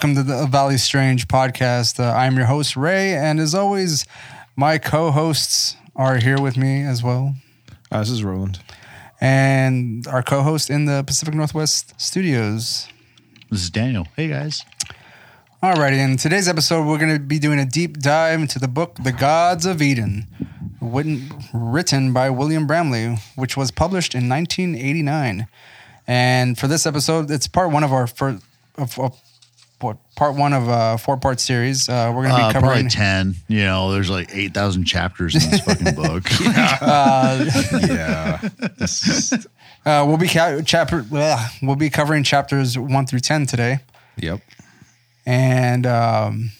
welcome 0.00 0.14
to 0.14 0.22
the 0.22 0.46
Valley 0.46 0.78
Strange 0.78 1.28
podcast. 1.28 2.00
Uh, 2.00 2.16
I'm 2.16 2.34
your 2.34 2.46
host, 2.46 2.74
Ray, 2.74 3.12
and 3.12 3.38
as 3.38 3.54
always, 3.54 4.06
my 4.56 4.78
co 4.78 5.10
hosts 5.10 5.76
are 5.94 6.16
here 6.16 6.40
with 6.40 6.56
me 6.56 6.82
as 6.82 7.02
well. 7.02 7.34
Uh, 7.92 7.98
this 7.98 8.08
is 8.08 8.24
Roland. 8.24 8.60
And 9.20 10.06
our 10.06 10.22
co 10.22 10.40
host 10.40 10.70
in 10.70 10.86
the 10.86 11.04
Pacific 11.06 11.34
Northwest 11.34 12.00
studios. 12.00 12.88
This 13.50 13.60
is 13.60 13.68
Daniel. 13.68 14.06
Hey 14.16 14.28
guys. 14.28 14.64
Alrighty, 15.62 15.98
in 15.98 16.16
today's 16.16 16.48
episode, 16.48 16.86
we're 16.86 16.96
going 16.96 17.12
to 17.12 17.20
be 17.20 17.38
doing 17.38 17.58
a 17.58 17.66
deep 17.66 17.98
dive 17.98 18.40
into 18.40 18.58
the 18.58 18.68
book 18.68 18.96
The 19.02 19.12
Gods 19.12 19.66
of 19.66 19.82
Eden, 19.82 20.26
written, 20.80 21.28
written 21.52 22.14
by 22.14 22.30
William 22.30 22.66
Bramley, 22.66 23.16
which 23.36 23.54
was 23.54 23.70
published 23.70 24.14
in 24.14 24.30
1989. 24.30 25.46
And 26.06 26.58
for 26.58 26.68
this 26.68 26.86
episode, 26.86 27.30
it's 27.30 27.46
part 27.46 27.70
one 27.70 27.84
of 27.84 27.92
our 27.92 28.06
first, 28.06 28.42
of, 28.78 28.82
of, 28.82 28.96
what, 28.96 29.14
part 29.80 30.34
one 30.36 30.52
of 30.52 30.68
a 30.68 30.98
four 30.98 31.16
part 31.16 31.40
series. 31.40 31.88
Uh, 31.88 32.12
we're 32.14 32.22
going 32.24 32.30
to 32.30 32.36
be 32.36 32.42
Uh, 32.42 32.52
covering. 32.52 32.72
probably 32.72 32.88
ten. 32.90 33.34
You 33.48 33.64
know, 33.64 33.92
there's 33.92 34.10
like 34.10 34.30
eight 34.34 34.52
thousand 34.54 34.84
chapters 34.84 35.34
in 35.34 35.50
this 35.50 35.60
fucking 35.60 35.94
book. 35.94 36.28
Yeah. 36.40 38.38
Uh, 39.86 40.04
we'll 40.06 40.18
be 40.18 40.28
ca- 40.28 40.60
chapter. 40.60 41.06
ugh, 41.10 41.50
we'll 41.62 41.74
be 41.74 41.88
covering 41.88 42.22
chapters 42.22 42.76
one 42.78 43.06
through 43.06 43.20
ten 43.20 43.46
today, 43.46 43.78
yep. 44.18 44.42
and 45.24 45.86
um, 45.86 46.50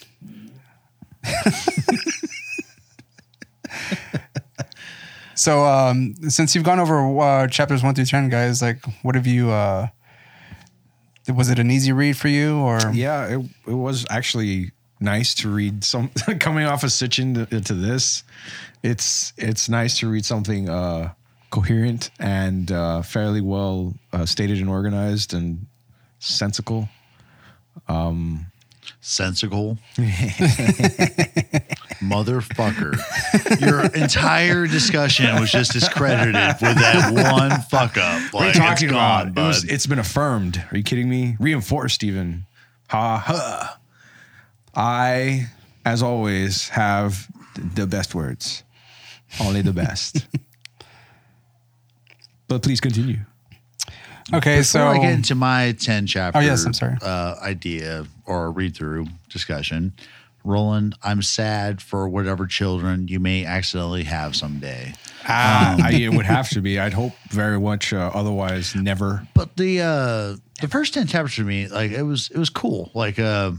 so 5.35 5.65
um, 5.65 6.15
since 6.29 6.55
you've 6.55 6.65
gone 6.65 6.81
over 6.81 7.19
uh, 7.21 7.47
chapters 7.47 7.83
one 7.83 7.95
through 7.95 8.05
ten, 8.07 8.29
guys, 8.29 8.61
like, 8.61 8.85
what 9.03 9.15
have 9.15 9.27
you? 9.27 9.51
Was 11.31 11.51
it 11.51 11.59
an 11.59 11.71
easy 11.71 11.93
read 11.93 12.17
for 12.17 12.29
you, 12.29 12.59
or 12.59 12.81
Yeah, 12.93 13.39
it, 13.39 13.47
it 13.67 13.75
was 13.75 14.07
actually 14.11 14.73
nice 15.01 15.35
to 15.35 15.49
read 15.49 15.83
some 15.85 16.11
coming 16.41 16.67
off 16.67 16.85
of 16.85 16.91
Sitchin 16.91 17.49
to, 17.49 17.61
to 17.61 17.75
this. 17.75 18.23
It's 18.83 19.33
it's 19.37 19.69
nice 19.69 19.99
to 19.99 20.11
read 20.11 20.25
something 20.25 20.69
uh, 20.69 21.13
coherent 21.51 22.11
and 22.19 22.71
uh, 22.71 23.03
fairly 23.03 23.41
well 23.41 23.95
uh, 24.13 24.27
stated 24.27 24.59
and 24.59 24.69
organized 24.69 25.35
and 25.35 25.67
sensical. 26.19 26.89
Sensical. 29.01 29.79
Motherfucker. 32.01 32.97
Your 33.61 33.85
entire 33.95 34.67
discussion 34.67 35.41
was 35.41 35.51
just 35.51 35.73
discredited 35.73 36.35
with 36.35 36.77
that 36.77 37.13
one 37.13 37.61
fuck 37.63 37.97
up. 37.97 38.33
What 38.33 38.45
are 38.45 38.47
you 38.49 38.53
talking 38.53 38.89
it's 38.89 38.93
about? 38.93 39.35
gone, 39.35 39.45
It 39.45 39.49
was, 39.49 39.65
it's 39.65 39.87
been 39.87 39.99
affirmed. 39.99 40.63
Are 40.71 40.77
you 40.77 40.83
kidding 40.83 41.09
me? 41.09 41.37
Reinforced 41.41 42.05
even. 42.05 42.47
Ha 42.89 43.19
ha. 43.19 43.79
I, 44.75 45.47
as 45.85 46.03
always, 46.03 46.69
have 46.71 47.27
the 47.75 47.87
best 47.87 48.15
words. 48.15 48.63
Only 49.41 49.63
the 49.63 49.73
best. 49.73 50.27
but 52.49 52.63
please 52.63 52.81
continue. 52.81 53.19
Okay? 54.35 54.57
Before 54.59 54.65
so 54.65 54.87
I 54.87 54.99
get 54.99 55.13
into 55.13 55.35
my 55.35 55.73
10 55.73 56.07
chapter 56.07 56.39
Oh, 56.39 56.43
yes, 56.43 56.65
I'm 56.65 56.75
sorry. 56.75 56.97
Uh, 57.03 57.37
idea 57.43 58.07
or 58.27 58.51
read 58.51 58.77
through 58.77 59.07
discussion, 59.29 59.93
Roland, 60.45 60.95
I'm 61.03 61.23
sad 61.23 61.83
for 61.83 62.09
whatever 62.09 62.47
children 62.47 63.09
you 63.09 63.21
may 63.21 63.45
accidentally 63.45 64.05
have 64.05 64.35
someday. 64.35 64.95
Ah, 65.29 65.77
I, 65.83 65.93
it 65.93 66.15
would 66.15 66.27
have 66.27 66.49
to 66.51 66.61
be. 66.61 66.79
I'd 66.79 66.95
hope 66.95 67.13
very 67.29 67.61
much. 67.61 67.93
Uh, 67.93 68.11
otherwise, 68.15 68.75
never. 68.75 69.27
But 69.35 69.57
the 69.57 69.81
uh 69.83 70.37
the 70.61 70.69
first 70.69 70.95
10 70.95 71.07
chapters 71.09 71.35
for 71.35 71.43
me, 71.43 71.69
like 71.69 71.91
it 71.91 72.03
was 72.03 72.31
it 72.31 72.39
was 72.39 72.49
cool. 72.49 72.91
Like 72.95 73.19
uh 73.19 73.53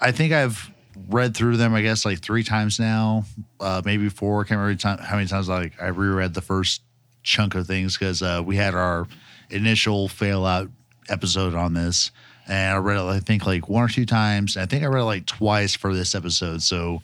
I 0.00 0.10
think 0.12 0.32
I've 0.32 0.70
read 1.08 1.36
through 1.36 1.56
them, 1.56 1.74
I 1.74 1.82
guess, 1.82 2.04
like 2.04 2.20
three 2.20 2.42
times 2.42 2.78
now, 2.78 3.24
uh, 3.60 3.82
maybe 3.84 4.08
four. 4.08 4.40
I 4.40 4.44
can't 4.44 4.58
remember 4.58 4.78
time, 4.78 4.98
how 4.98 5.16
many 5.16 5.28
times 5.28 5.48
like 5.48 5.80
I 5.80 5.88
reread 5.88 6.34
the 6.34 6.40
first 6.40 6.82
chunk 7.22 7.54
of 7.54 7.66
things 7.66 7.96
because 7.96 8.22
uh, 8.22 8.42
we 8.44 8.56
had 8.56 8.74
our 8.74 9.06
initial 9.50 10.08
fail 10.08 10.44
out 10.44 10.70
episode 11.08 11.54
on 11.54 11.74
this, 11.74 12.10
and 12.46 12.74
I 12.74 12.78
read 12.78 12.98
it 12.98 13.04
I 13.04 13.20
think 13.20 13.46
like 13.46 13.68
one 13.68 13.84
or 13.84 13.88
two 13.88 14.06
times. 14.06 14.56
I 14.56 14.66
think 14.66 14.84
I 14.84 14.86
read 14.86 15.02
it 15.02 15.04
like 15.04 15.26
twice 15.26 15.74
for 15.74 15.94
this 15.94 16.14
episode, 16.14 16.62
so 16.62 17.02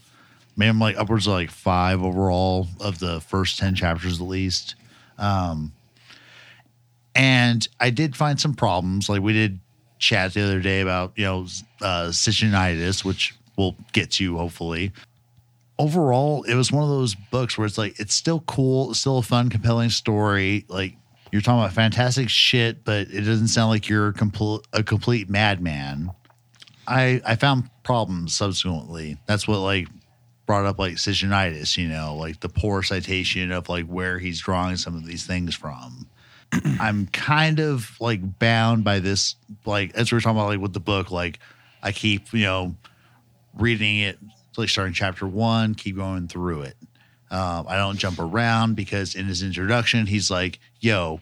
maybe 0.57 0.71
I'm 0.71 0.79
like 0.79 0.97
upwards 0.97 1.27
of 1.27 1.33
like 1.35 1.51
five 1.51 2.03
overall 2.03 2.69
of 2.81 2.99
the 2.99 3.21
first 3.21 3.59
ten 3.59 3.75
chapters 3.75 4.21
at 4.21 4.27
least. 4.27 4.75
And 7.17 7.69
I 7.79 7.91
did 7.91 8.17
find 8.17 8.41
some 8.41 8.55
problems. 8.55 9.09
Like 9.09 9.23
we 9.23 9.33
did 9.33 9.61
chat 9.99 10.35
the 10.35 10.43
other 10.43 10.61
day 10.61 10.81
about, 10.81 11.13
you 11.17 11.25
know, 11.25 11.47
uh, 11.81 12.13
which 13.05 13.35
we'll 13.57 13.77
get 13.93 14.11
to 14.13 14.37
hopefully. 14.37 14.93
Overall, 15.79 16.45
it 16.45 16.55
was 16.55 16.71
one 16.71 16.85
of 16.85 16.89
those 16.89 17.15
books 17.15 17.59
where 17.59 17.67
it's 17.67 17.79
like, 17.79 17.99
it's 17.99 18.15
still 18.15 18.41
cool. 18.41 18.95
Still 18.95 19.19
a 19.19 19.23
fun, 19.23 19.51
compelling 19.51 19.91
story. 19.91 20.65
Like 20.69 20.97
you're 21.33 21.43
talking 21.43 21.61
about 21.61 21.73
fantastic 21.73 22.29
shit, 22.29 22.85
but 22.85 23.09
it 23.09 23.23
doesn't 23.23 23.49
sound 23.49 23.71
like 23.71 23.89
you're 23.89 24.13
complete, 24.13 24.61
a 24.73 24.83
complete 24.83 25.29
madman. 25.29 26.13
I, 26.87 27.21
I 27.27 27.37
found 27.37 27.71
problems 27.83 28.34
subsequently. 28.34 29.17
That's 29.27 29.49
what 29.49 29.59
like 29.59 29.89
brought 30.47 30.67
up 30.67 30.79
like 30.79 30.95
Sitchinitis, 30.95 31.77
you 31.77 31.89
know, 31.89 32.15
like 32.17 32.41
the 32.41 32.49
poor 32.49 32.83
citation 32.83 33.51
of 33.51 33.69
like 33.69 33.87
where 33.87 34.19
he's 34.19 34.41
drawing 34.41 34.77
some 34.77 34.95
of 34.95 35.07
these 35.07 35.27
things 35.27 35.55
from. 35.55 36.07
I'm 36.81 37.07
kind 37.09 37.61
of 37.61 37.97
like 38.01 38.39
bound 38.39 38.84
by 38.84 39.01
this, 39.01 39.37
like 39.65 39.95
as 39.95 40.13
we 40.13 40.19
are 40.19 40.21
talking 40.21 40.39
about, 40.39 40.49
like 40.49 40.61
with 40.61 40.73
the 40.73 40.81
book, 40.81 41.11
like 41.11 41.39
I 41.83 41.93
keep, 41.93 42.33
you 42.33 42.45
know, 42.45 42.77
reading 43.55 44.01
it, 44.01 44.19
like 44.59 44.69
starting 44.69 44.94
chapter 44.94 45.26
one, 45.26 45.75
keep 45.75 45.97
going 45.97 46.28
through 46.28 46.62
it. 46.62 46.76
Um, 47.31 47.66
I 47.69 47.76
don't 47.76 47.97
jump 47.98 48.19
around 48.19 48.76
because 48.76 49.15
in 49.15 49.26
his 49.26 49.42
introduction, 49.42 50.06
he's 50.06 50.31
like, 50.31 50.60
yo, 50.81 51.20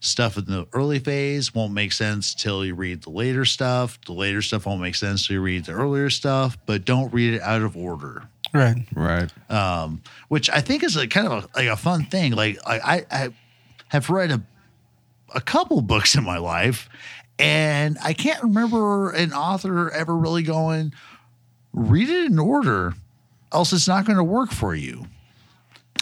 stuff 0.00 0.36
in 0.36 0.44
the 0.46 0.66
early 0.72 0.98
phase 0.98 1.54
won't 1.54 1.72
make 1.72 1.92
sense 1.92 2.34
till 2.34 2.64
you 2.64 2.74
read 2.74 3.02
the 3.02 3.10
later 3.10 3.44
stuff. 3.44 3.98
The 4.06 4.12
later 4.12 4.42
stuff 4.42 4.66
won't 4.66 4.80
make 4.80 4.94
sense 4.94 5.26
till 5.26 5.34
you 5.34 5.40
read 5.42 5.64
the 5.66 5.72
earlier 5.72 6.10
stuff, 6.10 6.56
but 6.66 6.84
don't 6.84 7.12
read 7.12 7.34
it 7.34 7.42
out 7.42 7.62
of 7.62 7.76
order 7.76 8.28
right, 8.54 8.76
Right. 8.94 9.30
um, 9.50 10.02
which 10.28 10.48
I 10.50 10.60
think 10.60 10.82
is 10.82 10.96
a 10.96 11.06
kind 11.06 11.26
of 11.26 11.44
a, 11.44 11.48
like 11.58 11.68
a 11.68 11.76
fun 11.76 12.04
thing. 12.06 12.32
Like 12.32 12.58
I, 12.66 12.78
I, 12.78 13.06
I 13.10 13.28
have 13.88 14.08
read 14.10 14.30
a, 14.30 14.42
a 15.34 15.40
couple 15.40 15.80
books 15.82 16.14
in 16.14 16.24
my 16.24 16.38
life, 16.38 16.88
and 17.38 17.98
I 18.02 18.12
can't 18.14 18.42
remember 18.42 19.10
an 19.10 19.32
author 19.32 19.90
ever 19.90 20.16
really 20.16 20.42
going, 20.42 20.92
read 21.78 22.08
it 22.08 22.26
in 22.30 22.38
order, 22.38 22.94
else 23.52 23.72
it's 23.72 23.88
not 23.88 24.04
going 24.04 24.16
to 24.18 24.24
work 24.24 24.50
for 24.50 24.74
you. 24.74 25.06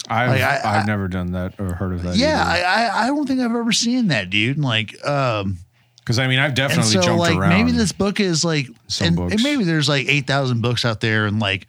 I've 0.09 0.29
Like, 0.29 0.41
I- 0.41 0.57
I've 0.63 0.83
I- 0.83 0.85
never 0.85 1.07
done 1.07 1.31
that 1.33 1.59
or 1.59 1.73
heard 1.73 1.93
of 1.93 2.03
that. 2.03 2.15
yeah, 2.15 2.43
I, 2.45 2.61
I, 2.61 3.03
I 3.03 3.07
don't 3.07 3.27
think 3.27 3.39
I've 3.41 3.53
ever 3.55 3.71
seen 3.71 4.07
that, 4.07 4.29
dude. 4.29 4.57
Like, 4.57 4.95
um, 5.05 5.57
because 5.99 6.19
I 6.19 6.27
mean 6.27 6.39
I've 6.39 6.53
definitely 6.55 6.91
so 6.93 7.01
jumped 7.01 7.19
like 7.19 7.37
around. 7.37 7.49
maybe 7.49 7.71
this 7.71 7.91
book 7.91 8.21
is 8.21 8.45
like, 8.45 8.67
and, 9.01 9.19
and 9.19 9.43
maybe 9.43 9.65
there's 9.65 9.89
like 9.89 10.07
eight 10.07 10.25
thousand 10.25 10.61
books 10.61 10.85
out 10.85 11.01
there, 11.01 11.25
and 11.25 11.39
like 11.41 11.67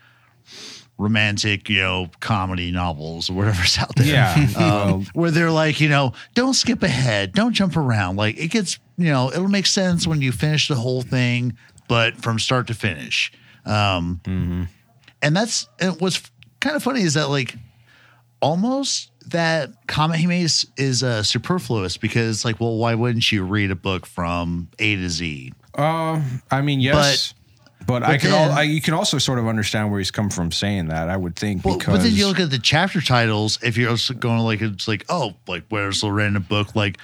romantic, 0.96 1.68
you 1.68 1.80
know, 1.80 2.08
comedy 2.20 2.70
novels 2.70 3.30
or 3.30 3.34
whatever's 3.34 3.78
out 3.78 3.94
there. 3.96 4.06
Yeah, 4.06 4.48
um, 4.56 5.06
where 5.12 5.30
they're 5.30 5.50
like, 5.50 5.80
you 5.80 5.88
know, 5.88 6.12
don't 6.34 6.54
skip 6.54 6.82
ahead, 6.82 7.32
don't 7.32 7.52
jump 7.52 7.76
around. 7.76 8.14
Like 8.16 8.38
it 8.38 8.48
gets, 8.48 8.78
you 8.96 9.10
know, 9.10 9.30
it'll 9.32 9.48
make 9.48 9.66
sense 9.66 10.06
when 10.06 10.20
you 10.22 10.32
finish 10.32 10.68
the 10.68 10.74
whole 10.76 11.02
thing, 11.02 11.56
but 11.88 12.16
from 12.16 12.38
start 12.38 12.66
to 12.68 12.74
finish. 12.74 13.32
Um, 13.68 14.20
Mm-hmm. 14.24 14.62
And 15.20 15.36
that's 15.36 15.68
and 15.80 16.00
what's 16.00 16.22
kind 16.60 16.76
of 16.76 16.82
funny 16.82 17.02
is 17.02 17.14
that 17.14 17.28
like 17.28 17.56
almost 18.40 19.10
that 19.26 19.70
comment 19.86 20.20
he 20.20 20.26
made 20.26 20.48
is, 20.76 21.02
uh, 21.02 21.22
superfluous 21.22 21.96
because 21.96 22.44
like, 22.44 22.60
well, 22.60 22.76
why 22.76 22.94
wouldn't 22.94 23.30
you 23.30 23.42
read 23.44 23.70
a 23.70 23.76
book 23.76 24.06
from 24.06 24.68
A 24.78 24.96
to 24.96 25.08
Z? 25.08 25.52
Uh, 25.74 26.22
I 26.50 26.60
mean, 26.62 26.80
yes, 26.80 27.34
but, 27.86 28.02
I 28.02 28.12
but 28.12 28.20
can. 28.20 28.30
al- 28.32 28.52
I, 28.52 28.62
you 28.62 28.80
can 28.80 28.94
also 28.94 29.18
sort 29.18 29.38
of 29.38 29.46
understand 29.46 29.90
where 29.90 29.98
he's 29.98 30.10
come 30.10 30.30
from 30.30 30.52
saying 30.52 30.86
that. 30.88 31.08
I 31.08 31.16
would 31.16 31.36
think 31.36 31.64
Well, 31.64 31.78
because 31.78 31.98
but 31.98 32.02
then 32.04 32.14
you 32.14 32.26
look 32.26 32.40
at 32.40 32.50
the 32.50 32.58
chapter 32.58 33.00
titles. 33.00 33.58
If 33.62 33.76
you're 33.76 33.90
also 33.90 34.14
going 34.14 34.38
like 34.40 34.60
it's 34.62 34.86
like 34.88 35.04
oh 35.08 35.34
like 35.46 35.64
where's 35.68 36.00
the 36.00 36.10
random 36.12 36.44
book 36.44 36.74
like 36.74 36.98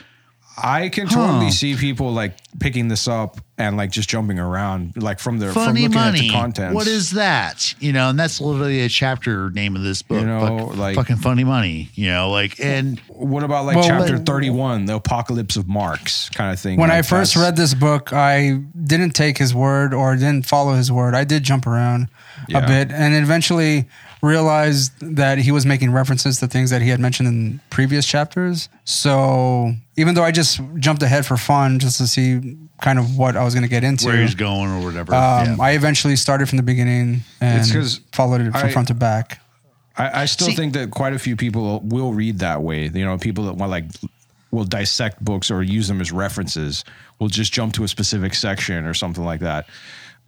I 0.57 0.89
can 0.89 1.09
totally 1.09 1.47
Huh. 1.47 1.51
see 1.51 1.75
people 1.77 2.13
like 2.13 2.37
picking 2.61 2.87
this 2.89 3.09
up 3.09 3.39
and 3.59 3.77
like 3.77 3.91
just 3.91 4.09
jumping 4.09 4.39
around, 4.39 4.93
like 4.97 5.19
from 5.19 5.39
their 5.39 5.53
from 5.53 5.65
funny 5.67 5.83
looking 5.83 5.99
at 5.99 6.05
money. 6.07 6.21
the 6.21 6.31
contents. 6.31 6.75
What 6.75 6.87
is 6.87 7.11
that? 7.13 7.75
You 7.81 7.93
know, 7.93 8.09
and 8.11 8.19
that's 8.19 8.41
literally 8.41 8.81
a 8.83 8.89
chapter 8.89 9.51
name 9.51 9.75
of 9.77 9.83
this 9.83 10.03
book. 10.03 10.21
You 10.21 10.27
know, 10.27 10.69
Fuck- 10.69 10.77
like- 10.77 10.95
fucking 10.97 11.17
funny 11.17 11.43
money. 11.45 11.91
You 11.95 12.11
know, 12.11 12.31
like 12.31 12.59
and 12.61 13.01
What 13.09 13.43
about 13.43 13.65
like 13.65 13.77
Well, 13.77 13.87
chapter 13.89 14.19
thirty-one, 14.19 14.85
the 14.87 14.95
apocalypse 14.95 15.57
of 15.57 15.67
Marx 15.69 16.29
kind 16.31 16.53
of 16.53 16.61
thing? 16.61 16.79
When 16.79 16.91
I 16.91 17.03
first 17.03 17.35
read 17.37 17.57
this 17.57 17.75
book, 17.75 18.13
I 18.13 18.61
didn't 18.85 19.11
take 19.15 19.39
his 19.39 19.55
word 19.55 19.93
or 19.93 20.15
didn't 20.15 20.47
follow 20.47 20.75
his 20.75 20.91
word. 20.93 21.15
I 21.15 21.25
did 21.25 21.43
jump 21.43 21.67
around 21.67 22.09
Yeah. 22.49 22.59
a 22.59 22.67
bit, 22.67 22.91
and 22.93 23.15
eventually 23.15 23.87
realized 24.25 24.93
that 25.17 25.39
he 25.39 25.53
was 25.53 25.67
making 25.67 25.93
references 25.93 26.39
to 26.41 26.47
things 26.49 26.71
that 26.71 26.83
he 26.83 26.89
had 26.89 26.99
mentioned 26.99 27.29
in 27.29 27.61
previous 27.71 28.07
chapters. 28.07 28.69
So 28.85 29.75
even 29.97 30.15
though 30.15 30.25
I 30.25 30.31
just 30.33 30.61
jumped 30.79 31.03
ahead 31.03 31.27
for 31.27 31.37
fun, 31.37 31.79
just 31.79 31.99
to 31.99 32.07
see 32.07 32.57
kind 32.81 32.99
of 32.99 33.17
what 33.17 33.37
I 33.37 33.45
was 33.45 33.55
going 33.55 33.63
to 33.65 33.69
get 33.71 33.85
into, 33.85 34.07
Where 34.07 34.17
he's 34.17 34.35
going 34.35 34.71
or 34.71 34.85
whatever. 34.85 35.15
um, 35.15 35.47
yeah. 35.47 35.57
I 35.61 35.73
eventually 35.73 36.17
started 36.17 36.49
from 36.49 36.57
the 36.57 36.63
beginning 36.63 37.21
and 37.41 37.61
It's 37.61 37.71
'cause 37.73 38.01
followed 38.13 38.41
it 38.41 38.51
from 38.53 38.67
I- 38.69 38.73
front 38.73 38.89
to 38.89 38.95
back. 38.95 39.41
I, 39.97 40.23
I 40.23 40.25
still 40.25 40.49
See- 40.49 40.57
think 40.57 40.73
that 40.73 40.91
quite 40.91 41.13
a 41.13 41.19
few 41.21 41.37
people 41.37 41.81
will 41.85 42.13
read 42.15 42.41
that 42.41 42.63
way. 42.63 42.89
You 42.93 43.05
know, 43.05 43.17
people 43.17 43.45
that 43.45 43.55
want 43.55 43.71
like 43.71 43.85
will 44.51 44.65
dissect 44.65 45.25
books 45.25 45.51
or 45.51 45.63
use 45.63 45.87
them 45.89 46.01
as 46.01 46.11
references 46.13 46.85
will 47.21 47.29
just 47.29 47.53
jump 47.53 47.75
to 47.75 47.85
a 47.85 47.89
specific 47.89 48.35
section 48.35 48.87
or 48.87 48.95
something 48.95 49.25
like 49.25 49.41
that. 49.41 49.67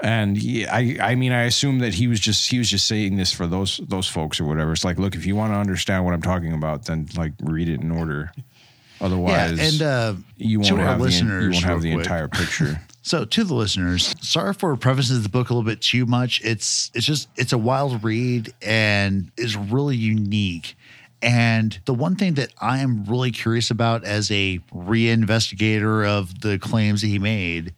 And 0.01 0.37
he, 0.37 0.67
I, 0.67 0.99
I 1.01 1.15
mean, 1.15 1.33
I 1.33 1.45
assume 1.45 1.79
that 1.79 1.95
he 1.95 2.07
was 2.07 2.21
just 2.21 2.51
he 2.51 2.59
was 2.59 2.69
just 2.69 2.87
saying 2.87 3.17
this 3.17 3.33
for 3.33 3.47
those 3.47 3.81
those 3.89 4.07
folks 4.07 4.39
or 4.41 4.45
whatever. 4.45 4.73
It's 4.73 4.85
like, 4.85 4.99
look, 4.99 5.15
if 5.15 5.25
you 5.25 5.35
want 5.35 5.53
to 5.55 5.59
understand 5.59 6.05
what 6.05 6.13
I'm 6.13 6.23
talking 6.23 6.53
about, 6.53 6.85
then 6.85 7.09
like 7.17 7.33
read 7.43 7.69
it 7.69 7.81
in 7.81 7.91
order. 7.91 8.33
Otherwise, 9.01 9.59
yeah, 9.59 9.69
and 9.69 9.83
uh, 9.83 10.15
you 10.37 10.63
to 10.63 10.75
won't 10.75 10.87
have 10.87 10.99
the, 10.99 11.05
listeners, 11.05 11.45
you 11.45 11.51
won't 11.51 11.65
have 11.65 11.83
the 11.83 11.93
quick. 11.93 12.05
entire 12.05 12.29
picture. 12.29 12.81
So 13.07 13.25
to 13.25 13.45
the 13.45 13.55
listeners, 13.55 14.17
sorry 14.21 14.53
for 14.53 14.75
prefacing 14.75 15.23
the 15.23 15.29
book 15.29 15.49
a 15.49 15.55
little 15.55 15.63
bit 15.63 15.81
too 15.81 16.07
much. 16.07 16.41
It's 16.43 16.91
it's 16.93 17.07
just 17.07 17.29
it's 17.37 17.53
a 17.53 17.59
wild 17.59 18.03
read 18.03 18.53
and 18.61 19.31
is 19.37 19.57
really 19.57 19.95
unique. 19.95 20.77
And 21.23 21.79
the 21.85 21.95
one 21.95 22.17
thing 22.17 22.35
that 22.35 22.53
I 22.61 22.79
am 22.79 23.05
really 23.05 23.31
curious 23.31 23.71
about 23.71 24.03
as 24.03 24.29
a 24.33 24.59
re-investigator 24.73 26.05
of 26.05 26.41
the 26.41 26.59
claims 26.59 27.01
that 27.03 27.07
he 27.07 27.21
made 27.21 27.75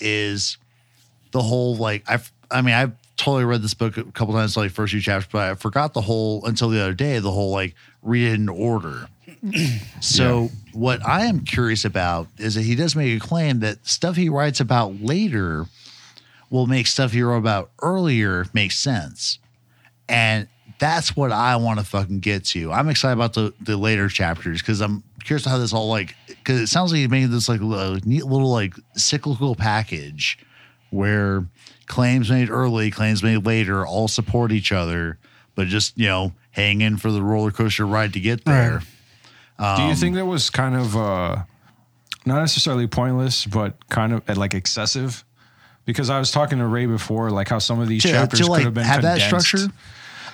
is 0.00 0.58
the 1.32 1.42
whole 1.42 1.76
like 1.76 2.04
I've 2.08 2.30
I 2.50 2.62
mean 2.62 2.74
I've 2.74 2.92
totally 3.16 3.44
read 3.44 3.62
this 3.62 3.74
book 3.74 3.96
a 3.96 4.04
couple 4.04 4.34
times 4.34 4.56
like 4.56 4.70
first 4.70 4.92
few 4.92 5.00
chapters, 5.00 5.28
but 5.30 5.50
I 5.50 5.54
forgot 5.54 5.94
the 5.94 6.00
whole 6.00 6.44
until 6.44 6.68
the 6.68 6.80
other 6.80 6.94
day 6.94 7.18
the 7.18 7.30
whole 7.30 7.50
like 7.50 7.74
read 8.02 8.28
it 8.28 8.34
in 8.34 8.48
order. 8.48 9.08
So 10.00 10.50
what 10.72 11.04
I 11.06 11.26
am 11.26 11.44
curious 11.44 11.84
about 11.84 12.28
is 12.38 12.54
that 12.56 12.62
he 12.62 12.74
does 12.74 12.96
make 12.96 13.16
a 13.16 13.24
claim 13.24 13.60
that 13.60 13.86
stuff 13.86 14.16
he 14.16 14.28
writes 14.28 14.60
about 14.60 15.00
later 15.00 15.66
will 16.50 16.66
make 16.66 16.86
stuff 16.86 17.12
he 17.12 17.22
wrote 17.22 17.38
about 17.38 17.70
earlier 17.80 18.46
make 18.52 18.72
sense. 18.72 19.38
And 20.08 20.48
that's 20.78 21.16
what 21.16 21.30
I 21.32 21.56
want 21.56 21.78
to 21.78 21.86
fucking 21.86 22.20
get 22.20 22.44
to. 22.46 22.72
I'm 22.72 22.88
excited 22.88 23.14
about 23.14 23.34
the, 23.34 23.54
the 23.60 23.76
later 23.76 24.08
chapters 24.08 24.60
because 24.60 24.80
I'm 24.80 25.02
curious 25.22 25.44
how 25.44 25.58
this 25.58 25.72
all 25.72 25.88
like 25.88 26.14
because 26.26 26.60
it 26.60 26.66
sounds 26.66 26.90
like 26.90 26.98
he's 26.98 27.08
making 27.08 27.30
this 27.30 27.48
like 27.48 27.60
a 27.60 28.00
neat 28.04 28.26
little 28.26 28.50
like 28.50 28.74
cyclical 28.96 29.54
package 29.54 30.38
where 30.92 31.44
claims 31.86 32.30
made 32.30 32.50
early, 32.50 32.90
claims 32.90 33.22
made 33.22 33.44
later 33.46 33.86
all 33.86 34.08
support 34.08 34.52
each 34.52 34.72
other, 34.72 35.18
but 35.54 35.66
just 35.68 35.96
you 35.98 36.06
know 36.06 36.32
hang 36.50 36.80
in 36.80 36.96
for 36.98 37.10
the 37.10 37.22
roller 37.22 37.50
coaster 37.50 37.86
ride 37.86 38.12
to 38.12 38.20
get 38.20 38.44
there. 38.44 38.82
Right. 39.58 39.76
Do 39.76 39.82
Um, 39.82 39.88
you 39.88 39.94
think 39.94 40.14
that 40.16 40.26
was 40.26 40.50
kind 40.50 40.74
of 40.74 40.96
uh, 40.96 41.42
not 42.26 42.40
necessarily 42.40 42.86
pointless, 42.86 43.46
but 43.46 43.88
kind 43.88 44.12
of 44.12 44.28
uh, 44.28 44.34
like 44.34 44.54
excessive? 44.54 45.24
Because 45.84 46.10
I 46.10 46.18
was 46.18 46.30
talking 46.30 46.58
to 46.58 46.66
Ray 46.66 46.86
before, 46.86 47.30
like 47.30 47.48
how 47.48 47.58
some 47.58 47.80
of 47.80 47.88
these 47.88 48.02
To, 48.02 48.10
chapters 48.10 48.40
to 48.40 48.44
could 48.44 48.50
like 48.52 48.64
have 48.64 48.74
been 48.74 48.84
have 48.84 49.02
that 49.02 49.18
condensed. 49.20 49.46
structure. 49.48 49.72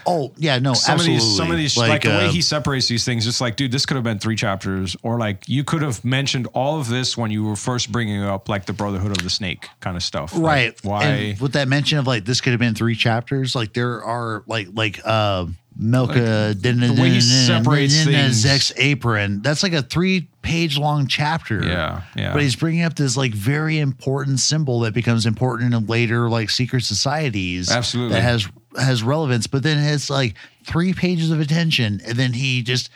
Oh 0.08 0.32
yeah, 0.38 0.58
no, 0.58 0.72
Some 0.74 0.94
absolutely. 0.94 1.16
of 1.16 1.22
these, 1.22 1.36
some 1.36 1.50
of 1.50 1.56
these, 1.58 1.76
like, 1.76 2.02
the 2.02 2.08
way 2.08 2.26
uh, 2.26 2.30
he 2.32 2.40
separates 2.40 2.88
these 2.88 3.04
things, 3.04 3.24
just 3.24 3.40
like, 3.40 3.56
dude, 3.56 3.70
this 3.72 3.84
could 3.86 3.96
have 3.96 4.04
been 4.04 4.18
three 4.18 4.36
chapters, 4.36 4.96
or 5.02 5.18
like 5.18 5.48
you 5.48 5.64
could 5.64 5.82
have 5.82 6.04
mentioned 6.04 6.48
all 6.54 6.80
of 6.80 6.88
this 6.88 7.16
when 7.16 7.30
you 7.30 7.44
were 7.44 7.56
first 7.56 7.92
bringing 7.92 8.22
up 8.22 8.48
like 8.48 8.64
the 8.66 8.72
Brotherhood 8.72 9.10
of 9.10 9.22
the 9.22 9.30
Snake 9.30 9.68
kind 9.80 9.96
of 9.96 10.02
stuff, 10.02 10.34
Like, 10.34 10.42
right 10.42 10.84
why? 10.84 11.04
and 11.04 11.40
with 11.40 11.52
that 11.52 11.68
mention 11.68 11.98
of 11.98 12.06
like 12.06 12.24
this 12.24 12.40
could 12.40 12.50
have 12.52 12.60
been 12.60 12.74
three 12.74 12.94
chapters 12.96 13.54
like 13.54 13.72
there 13.74 14.02
are 14.02 14.42
like 14.46 14.68
like 14.72 15.00
uh 15.04 15.46
Melka 15.80 16.60
the 16.60 17.00
way 17.00 17.10
he 17.10 17.20
separates 17.20 18.04
things. 18.04 18.34
Zek's 18.36 18.72
apron 18.76 19.42
that's 19.42 19.62
like 19.62 19.72
a 19.72 19.82
three 19.82 20.28
page 20.42 20.76
long 20.76 21.06
chapter 21.06 21.64
Yeah, 21.64 22.02
yeah. 22.16 22.32
but 22.32 22.42
he's 22.42 22.56
bringing 22.56 22.82
up 22.82 22.94
this 22.94 23.16
like 23.16 23.32
very 23.32 23.78
important 23.78 24.40
symbol 24.40 24.80
that 24.80 24.92
becomes 24.94 25.24
important 25.24 25.72
in 25.74 25.86
later 25.86 26.28
like 26.28 26.50
secret 26.50 26.82
societies 26.82 27.70
Absolutely. 27.70 28.14
that 28.14 28.22
has 28.22 28.48
has 28.78 29.02
relevance 29.02 29.46
but 29.46 29.62
then 29.62 29.78
it's 29.78 30.08
like 30.10 30.34
three 30.64 30.92
pages 30.92 31.30
of 31.30 31.40
attention 31.40 32.00
and 32.06 32.16
then 32.18 32.32
he 32.32 32.62
just 32.62 32.90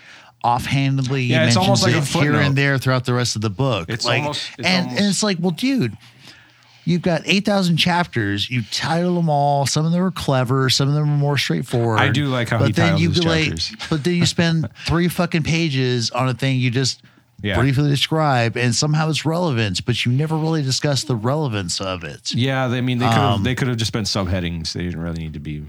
offhandedly 0.44 1.22
Yeah, 1.24 1.46
it's 1.46 1.54
mentions 1.56 1.56
almost 1.56 1.82
like 1.84 1.94
a 1.94 1.98
it 1.98 2.22
here 2.24 2.34
and 2.34 2.56
there 2.56 2.78
throughout 2.78 3.04
the 3.04 3.14
rest 3.14 3.36
of 3.36 3.42
the 3.42 3.50
book 3.50 3.88
It's 3.88 4.04
like 4.04 4.22
almost- 4.22 4.50
it's 4.58 4.66
and, 4.68 4.86
almost- 4.86 5.00
and 5.00 5.08
it's 5.10 5.22
like 5.22 5.38
well 5.40 5.50
dude 5.52 5.96
You've 6.84 7.02
got 7.02 7.22
8,000 7.26 7.76
chapters. 7.76 8.50
You 8.50 8.62
title 8.72 9.14
them 9.14 9.28
all. 9.28 9.66
Some 9.66 9.86
of 9.86 9.92
them 9.92 10.02
are 10.02 10.10
clever. 10.10 10.68
Some 10.68 10.88
of 10.88 10.94
them 10.94 11.04
are 11.04 11.16
more 11.16 11.38
straightforward. 11.38 12.00
I 12.00 12.08
do 12.08 12.26
like 12.26 12.48
how 12.48 12.58
but 12.58 12.66
he 12.66 12.72
then 12.72 12.84
titles 12.98 13.02
you 13.02 13.08
his 13.10 13.24
like, 13.24 13.44
chapters. 13.44 13.72
But 13.88 14.02
then 14.04 14.14
you 14.16 14.26
spend 14.26 14.68
three 14.86 15.06
fucking 15.08 15.44
pages 15.44 16.10
on 16.10 16.28
a 16.28 16.34
thing 16.34 16.58
you 16.58 16.72
just 16.72 17.00
Yeah. 17.42 17.58
briefly 17.58 17.88
describe, 17.88 18.56
and 18.56 18.74
somehow 18.74 19.10
it's 19.10 19.26
relevant, 19.26 19.84
but 19.84 20.06
you 20.06 20.12
never 20.12 20.36
really 20.36 20.62
discuss 20.62 21.02
the 21.04 21.16
relevance 21.16 21.80
of 21.80 22.04
it. 22.04 22.32
yeah, 22.32 22.68
they, 22.68 22.78
I 22.78 22.80
mean, 22.80 22.98
they 22.98 23.06
could 23.06 23.14
have 23.14 23.32
Um, 23.34 23.42
they 23.42 23.54
could 23.54 23.68
have 23.68 23.76
just 23.76 23.92
been 23.92 24.04
subheadings. 24.04 24.72
They 24.72 24.82
didn't 24.84 25.00
really 25.00 25.18
need 25.22 25.32
to 25.34 25.40
be. 25.40 25.64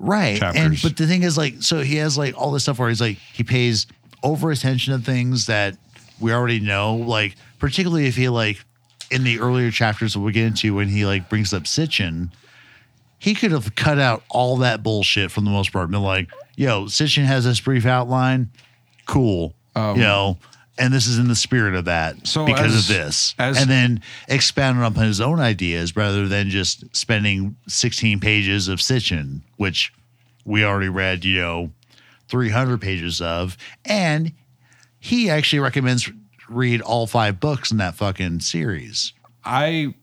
Right. 0.00 0.42
And 0.42 0.76
but 0.82 0.96
the 0.96 1.06
thing 1.06 1.22
is 1.24 1.36
like 1.36 1.56
so 1.60 1.80
he 1.80 1.96
has 1.96 2.16
like 2.16 2.36
all 2.36 2.52
this 2.52 2.62
stuff 2.64 2.78
where 2.78 2.88
he's 2.88 3.00
like 3.00 3.18
he 3.18 3.42
pays 3.42 3.86
over 4.22 4.50
attention 4.50 4.96
to 4.96 5.04
things 5.04 5.46
that 5.46 5.76
we 6.20 6.32
already 6.32 6.60
know, 6.60 6.94
like 6.94 7.34
particularly 7.58 8.06
if 8.06 8.16
he 8.16 8.28
like 8.28 8.64
in 9.10 9.24
the 9.24 9.40
earlier 9.40 9.70
chapters 9.70 10.12
that 10.14 10.20
we'll 10.20 10.32
get 10.32 10.46
into 10.46 10.74
when 10.74 10.88
he 10.88 11.04
like 11.04 11.28
brings 11.28 11.52
up 11.52 11.64
Sitchin, 11.64 12.30
he 13.18 13.34
could 13.34 13.50
have 13.50 13.74
cut 13.74 13.98
out 13.98 14.22
all 14.28 14.58
that 14.58 14.82
bullshit 14.82 15.30
from 15.30 15.44
the 15.44 15.50
most 15.50 15.72
part. 15.72 15.90
Been 15.90 16.02
like, 16.02 16.28
yo, 16.56 16.84
Sitchin 16.84 17.24
has 17.24 17.44
this 17.44 17.60
brief 17.60 17.86
outline. 17.86 18.50
Cool. 19.06 19.54
You 19.96 20.02
know, 20.02 20.38
and 20.78 20.92
this 20.92 21.06
is 21.06 21.18
in 21.18 21.26
the 21.28 21.34
spirit 21.34 21.74
of 21.74 21.86
that 21.86 22.14
Um, 22.14 22.20
So 22.24 22.46
because 22.46 22.74
as- 22.74 22.88
of 22.90 22.96
this. 22.96 23.34
as- 23.38 23.56
and 23.58 23.68
then 23.70 24.00
expound 24.28 24.82
upon 24.82 25.04
his 25.04 25.20
own 25.20 25.40
ideas 25.40 25.96
rather 25.96 26.28
than 26.28 26.50
just 26.50 26.84
spending 26.94 27.56
16 27.66 28.20
pages 28.20 28.68
of 28.68 28.78
Sitchin, 28.80 29.40
which 29.56 29.92
we 30.44 30.64
already 30.64 30.88
read, 30.88 31.24
you 31.24 31.40
know, 31.40 31.72
300 32.28 32.80
pages 32.80 33.20
of. 33.20 33.56
And 33.84 34.32
he 35.00 35.28
actually 35.30 35.58
recommends 35.60 36.10
read 36.48 36.80
all 36.80 37.06
five 37.06 37.40
books 37.40 37.70
in 37.70 37.76
that 37.78 37.94
fucking 37.94 38.40
series. 38.40 39.12
I 39.44 39.94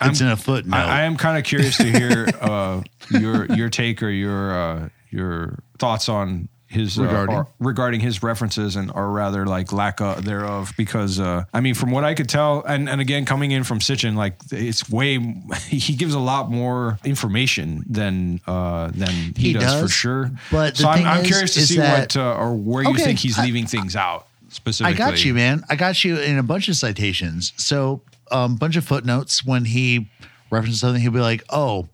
It's 0.00 0.20
in 0.20 0.28
a 0.28 0.36
footnote. 0.36 0.76
I, 0.76 1.00
I 1.00 1.02
am 1.02 1.16
kind 1.16 1.38
of 1.38 1.44
curious 1.44 1.76
to 1.78 1.84
hear 1.90 2.28
uh, 2.40 2.82
your 3.10 3.46
your 3.54 3.68
take 3.70 4.02
or 4.02 4.10
your 4.10 4.58
uh, 4.58 4.88
your 5.10 5.58
thoughts 5.78 6.08
on 6.10 6.48
his 6.68 6.98
uh, 6.98 7.02
Regarding? 7.04 7.36
or- 7.36 7.48
regarding 7.60 8.00
his 8.00 8.22
references 8.22 8.74
and 8.76 8.90
or 8.92 9.10
rather 9.10 9.46
like 9.46 9.72
lack 9.72 10.00
of, 10.00 10.24
thereof 10.24 10.72
because 10.76 11.20
uh, 11.20 11.44
I 11.54 11.60
mean 11.60 11.74
from 11.74 11.90
what 11.92 12.02
I 12.04 12.14
could 12.14 12.28
tell 12.28 12.62
and 12.66 12.88
and 12.88 13.00
again 13.00 13.24
coming 13.24 13.52
in 13.52 13.62
from 13.64 13.78
Sitchin 13.78 14.16
like 14.16 14.34
it's 14.50 14.88
way 14.90 15.18
he 15.68 15.94
gives 15.94 16.14
a 16.14 16.18
lot 16.18 16.50
more 16.50 16.98
information 17.04 17.84
than 17.88 18.40
uh, 18.46 18.88
than 18.88 19.10
he, 19.36 19.48
He 19.48 19.52
does, 19.52 19.80
for 19.82 19.88
sure. 19.88 20.30
but 20.50 20.76
so 20.76 20.88
I'm, 20.88 21.04
I'm 21.06 21.20
is- 21.22 21.26
curious 21.28 21.54
to 21.54 21.60
see 21.66 21.76
that- 21.76 22.14
what 22.14 22.16
uh, 22.16 22.34
or 22.36 22.54
where 22.54 22.82
you 22.82 22.90
Okay, 22.90 23.04
think 23.04 23.18
he's 23.20 23.38
I- 23.38 23.44
leaving 23.44 23.66
things 23.66 23.94
out 23.94 24.26
specifically 24.48 24.94
I 24.94 25.10
got 25.10 25.24
you, 25.24 25.34
man. 25.34 25.64
I 25.68 25.76
got 25.76 26.02
you 26.04 26.18
in 26.18 26.38
a 26.38 26.42
bunch 26.42 26.68
of 26.68 26.76
citations. 26.76 27.52
So, 27.56 28.00
a 28.30 28.36
um, 28.38 28.56
bunch 28.56 28.76
of 28.76 28.84
footnotes 28.84 29.44
when 29.44 29.64
he 29.66 30.08
references 30.50 30.80
something, 30.80 31.02
he'll 31.02 31.10
be 31.12 31.20
like, 31.20 31.44
"Oh, 31.50 31.88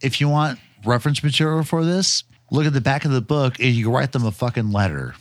if 0.00 0.20
you 0.20 0.28
want 0.28 0.58
reference 0.84 1.22
material 1.24 1.62
for 1.64 1.84
this, 1.84 2.22
look 2.54 2.66
at 2.66 2.72
the 2.72 2.80
back 2.80 3.04
of 3.04 3.10
the 3.10 3.20
book, 3.20 3.58
and 3.58 3.74
you 3.74 3.90
write 3.90 4.12
them 4.12 4.24
a 4.24 4.32
fucking 4.32 4.72
letter." 4.72 5.14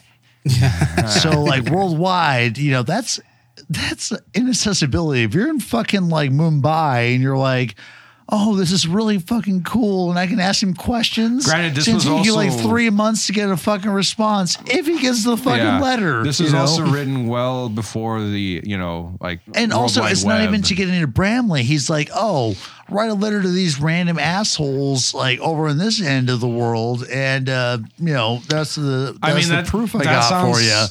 so, 1.22 1.42
like 1.42 1.70
worldwide, 1.70 2.58
you 2.58 2.72
know, 2.72 2.84
that's 2.84 3.20
that's 3.70 4.12
inaccessibility. 4.34 5.24
If 5.24 5.34
you're 5.34 5.50
in 5.50 5.60
fucking 5.60 6.10
like 6.10 6.32
Mumbai 6.32 7.13
and 7.13 7.22
you're 7.24 7.38
like. 7.38 7.75
Oh, 8.30 8.56
this 8.56 8.72
is 8.72 8.88
really 8.88 9.20
fucking 9.20 9.63
cool, 9.63 10.10
and 10.10 10.18
I 10.18 10.28
can 10.28 10.40
ask 10.40 10.63
him 10.63 10.74
questions. 10.74 11.46
Granted, 11.46 11.75
this 11.75 11.90
was 11.90 12.06
take 12.06 12.24
you 12.24 12.34
like 12.34 12.54
three 12.54 12.90
months 12.90 13.28
to 13.28 13.34
get 13.34 13.50
a 13.50 13.58
fucking 13.58 13.92
response 13.92 14.58
if 14.66 14.88
he 14.88 14.98
gets 15.02 15.25
the 15.25 15.36
fucking 15.36 15.58
Yeah. 15.60 15.82
letter. 15.82 16.24
This 16.24 16.40
is 16.40 16.54
know? 16.54 16.60
also 16.62 16.86
written 16.86 17.28
well 17.28 17.68
before 17.68 18.22
the 18.22 18.62
you 18.63 18.78
know 18.78 19.18
like 19.20 19.42
And 19.54 19.74
also, 19.74 20.06
it's 20.06 20.24
not 20.24 20.42
even 20.42 20.62
to 20.63 20.74
get 20.74 20.88
into 20.88 21.06
Bramley. 21.06 21.63
He's 21.63 21.90
like, 21.90 22.10
oh, 22.16 22.56
write 22.94 23.10
a 23.10 23.14
letter 23.16 23.42
to 23.42 23.48
these 23.48 23.80
random 23.80 24.18
assholes 24.20 25.14
like 25.14 25.40
over 25.40 25.68
in 25.68 25.78
this 25.78 26.02
end 26.02 26.30
of 26.30 26.40
the 26.40 26.48
world, 26.48 27.06
and 27.12 27.50
uh, 27.50 27.78
you 28.00 28.14
know 28.14 28.40
that's 28.48 28.76
the 28.76 29.18
that's 29.22 29.34
I 29.34 29.34
mean, 29.38 29.50
the 29.50 29.56
that- 29.56 29.68
proof 29.68 29.96
I 29.96 30.04
got 30.04 30.54
for 30.54 30.60
you. 30.62 30.86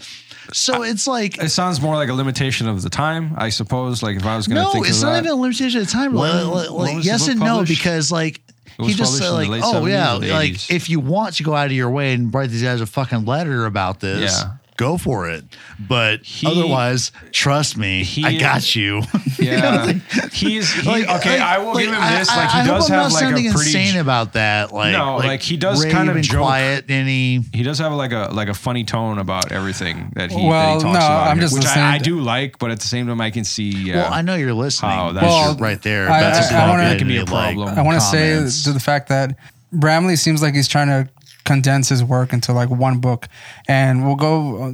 So 0.52 0.82
it's 0.82 1.06
like. 1.06 1.38
It 1.42 1.48
sounds 1.50 1.80
more 1.80 1.94
like 1.94 2.08
a 2.10 2.14
limitation 2.14 2.68
of 2.68 2.82
the 2.82 2.90
time, 2.90 3.32
I 3.38 3.48
suppose. 3.48 4.02
Like 4.02 4.16
if 4.16 4.26
I 4.26 4.36
was 4.36 4.46
going 4.48 4.56
to 4.56 4.62
No, 4.64 4.72
think 4.72 4.86
it's 4.88 5.00
not 5.00 5.12
that. 5.12 5.18
even 5.24 5.30
a 5.30 5.40
limitation 5.40 5.80
of 5.80 5.88
time. 5.88 6.12
When- 6.12 6.48
Like, 6.48 6.70
like, 6.70 7.04
yes 7.04 7.28
and 7.28 7.40
no, 7.40 7.64
because 7.64 8.10
like 8.12 8.40
he 8.78 8.92
just 8.92 9.16
said 9.16 9.30
like, 9.30 9.48
oh 9.64 9.86
yeah, 9.86 10.14
like 10.14 10.70
if 10.70 10.90
you 10.90 10.98
want 11.00 11.36
to 11.36 11.42
go 11.44 11.54
out 11.54 11.66
of 11.66 11.72
your 11.72 11.90
way 11.90 12.12
and 12.12 12.34
write 12.34 12.50
these 12.50 12.62
guys 12.62 12.80
a 12.80 12.86
fucking 12.86 13.24
letter 13.24 13.64
about 13.66 14.00
this, 14.00 14.32
Yeah. 14.42 14.52
Go 14.76 14.96
for 14.98 15.28
it. 15.28 15.44
But 15.78 16.22
He- 16.24 16.46
otherwise, 16.46 17.12
trust 17.30 17.76
me, 17.76 18.02
he- 18.04 18.24
I 18.24 18.38
got 18.38 18.74
you. 18.74 19.02
Yeah, 19.38 19.92
he's 20.32 20.72
he, 20.72 20.88
okay. 21.06 21.38
I 21.38 21.58
will 21.58 21.74
give 21.74 21.88
him 21.92 22.00
this. 22.00 22.28
Like 22.28 22.50
he 22.50 22.58
I 22.60 22.66
does 22.66 22.88
hope 22.88 22.90
I'm 22.96 23.02
have 23.04 23.12
not 23.12 23.22
like 23.22 23.24
a 23.24 23.32
pretty. 23.32 23.46
insane 23.48 23.96
about 23.98 24.34
that. 24.34 24.72
Like, 24.72 24.92
No, 24.92 25.16
like, 25.16 25.40
he 25.42 25.56
does 25.56 25.84
kind 25.84 26.08
of 26.08 26.14
rave 26.14 26.16
and 26.16 26.24
joke. 26.24 26.40
quiet, 26.42 26.84
and 26.88 27.08
he 27.08 27.42
he 27.52 27.62
does 27.62 27.78
have 27.78 27.92
like 27.92 28.12
a 28.12 28.28
like 28.32 28.48
a 28.48 28.54
funny 28.54 28.84
tone 28.84 29.18
about 29.18 29.50
everything 29.52 30.12
that 30.14 30.30
he, 30.30 30.36
that 30.36 30.42
he 30.76 30.82
talks 30.82 30.84
no, 30.84 30.90
about, 30.90 31.26
I'm 31.28 31.36
here, 31.36 31.42
just 31.42 31.54
which 31.54 31.62
listening 31.64 31.84
I, 31.84 31.94
I 31.94 31.98
do 31.98 32.20
like, 32.20 32.58
but 32.58 32.70
at 32.70 32.80
the 32.80 32.86
same 32.86 33.06
time, 33.06 33.20
I 33.20 33.30
can 33.30 33.44
see. 33.44 33.70
Yeah, 33.70 33.96
Well, 33.96 34.12
I 34.12 34.22
know 34.22 34.34
you're 34.36 34.54
listening. 34.54 34.90
How 34.92 35.12
that's 35.12 35.24
that's- 35.26 35.46
Well, 35.48 35.56
right 35.58 35.82
there. 35.82 36.10
I- 36.10 36.20
That's 36.20 36.52
I- 36.52 36.58
a 36.58 36.64
I 36.64 36.68
wanna- 36.68 36.82
That 36.84 36.98
can 36.98 37.08
be 37.08 37.16
a 37.18 37.24
problem. 37.26 37.68
I 37.78 37.82
want 37.82 38.00
to 38.00 38.06
say 38.06 38.62
to 38.64 38.72
the 38.72 38.80
fact 38.80 39.08
that 39.08 39.36
Bramley 39.72 40.16
seems 40.16 40.42
like 40.42 40.54
he's 40.54 40.68
trying 40.68 40.88
to 40.88 41.08
condense 41.52 41.88
his 41.90 42.02
work 42.02 42.32
into 42.32 42.52
like 42.52 42.70
one 42.70 42.98
book, 42.98 43.28
and 43.68 44.04
we'll 44.06 44.16
go 44.16 44.62
uh, 44.62 44.72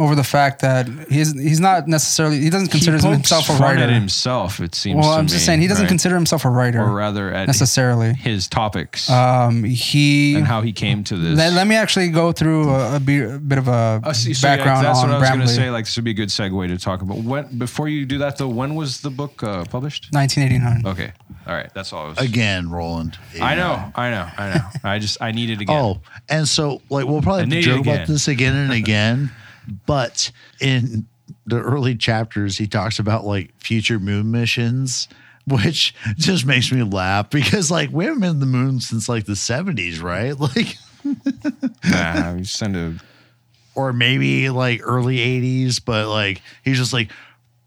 over 0.00 0.14
the 0.14 0.22
fact 0.22 0.60
that 0.60 0.86
he's 1.10 1.32
he's 1.32 1.58
not 1.58 1.88
necessarily 1.88 2.38
he 2.38 2.50
doesn't 2.50 2.68
consider 2.68 2.98
he 2.98 3.08
himself 3.08 3.48
a 3.48 3.52
fun 3.54 3.60
writer. 3.62 3.82
at 3.82 3.90
himself. 3.90 4.60
It 4.60 4.74
seems. 4.76 4.96
well, 5.00 5.12
to 5.14 5.18
I'm 5.18 5.24
me, 5.24 5.30
just 5.30 5.44
saying 5.44 5.60
he 5.60 5.66
doesn't 5.66 5.84
right? 5.84 5.88
consider 5.88 6.14
himself 6.14 6.44
a 6.44 6.50
writer, 6.50 6.80
or 6.80 6.92
rather 6.94 7.32
at 7.34 7.48
necessarily. 7.48 8.12
his 8.14 8.46
topics 8.48 9.10
Um, 9.10 9.64
he 9.64 10.36
and 10.36 10.46
how 10.46 10.60
he 10.62 10.72
came 10.72 11.02
to 11.04 11.16
this. 11.16 11.36
let, 11.36 11.52
let 11.52 11.66
me 11.66 11.74
actually 11.74 12.10
go 12.10 12.30
through 12.30 12.70
a, 12.70 12.96
a, 12.96 13.00
be- 13.00 13.22
a 13.24 13.38
bit 13.38 13.58
of 13.58 13.66
a 13.66 14.00
Oh, 14.04 14.12
see, 14.12 14.34
so 14.34 14.46
yeah, 14.46 14.56
background 14.56 14.86
that's 14.86 15.00
on 15.00 15.08
what 15.08 15.16
I 15.16 15.20
was 15.20 15.28
going 15.30 15.40
to 15.40 15.48
say. 15.48 15.70
Like 15.70 15.86
this 15.86 15.96
would 15.96 16.04
be 16.04 16.12
a 16.12 16.14
good 16.14 16.28
segue 16.28 16.68
to 16.68 16.78
talk 16.78 17.02
about. 17.02 17.18
When 17.18 17.58
before 17.58 17.88
you 17.88 18.06
do 18.06 18.18
that 18.18 18.38
though, 18.38 18.48
when 18.48 18.76
was 18.76 19.00
the 19.00 19.10
book 19.10 19.42
uh, 19.42 19.64
published? 19.64 20.08
1989. 20.12 20.92
Okay, 20.92 21.12
all 21.46 21.54
right, 21.54 21.70
that's 21.74 21.92
all. 21.92 22.06
I 22.06 22.08
was. 22.10 22.18
again, 22.18 22.70
Roland. 22.70 23.18
I 23.40 23.56
know, 23.56 23.90
I 23.96 24.10
know, 24.10 24.28
I 24.38 24.54
know. 24.54 24.64
I 24.84 24.98
just 25.00 25.20
I 25.20 25.32
need 25.32 25.50
it 25.50 25.60
again. 25.60 25.76
Oh, 25.76 26.00
and 26.28 26.46
so 26.46 26.80
like 26.88 27.06
we'll 27.06 27.20
probably 27.20 27.40
I 27.42 27.44
have 27.46 27.48
to 27.50 27.54
need 27.56 27.66
it 27.66 27.74
joke 27.76 27.80
about 27.86 28.06
this 28.06 28.28
again 28.28 28.54
and 28.54 28.72
again, 28.82 29.30
but 29.86 30.30
in 30.60 31.06
the 31.46 31.60
early 31.60 31.96
chapters, 31.96 32.58
he 32.58 32.66
talks 32.66 32.98
about 32.98 33.24
like 33.24 33.52
future 33.58 33.98
moon 33.98 34.30
missions, 34.30 35.08
which 35.46 35.94
just 36.16 36.46
makes 36.46 36.72
me 36.72 36.82
laugh 36.82 37.30
because 37.30 37.70
like 37.70 37.90
we 37.90 38.04
haven't 38.04 38.20
been 38.20 38.34
to 38.34 38.38
the 38.40 38.46
moon 38.46 38.80
since 38.80 39.08
like 39.08 39.26
the 39.26 39.36
seventies, 39.36 40.00
right? 40.00 40.34
Like, 40.54 40.76
nah, 41.88 42.34
we 42.34 42.44
send 42.44 42.76
a 42.76 42.94
or 43.74 43.92
maybe 43.92 44.50
like 44.50 44.80
early 44.82 45.20
eighties, 45.20 45.78
but 45.78 46.08
like 46.08 46.42
he's 46.64 46.78
just 46.78 46.92
like. 46.92 47.10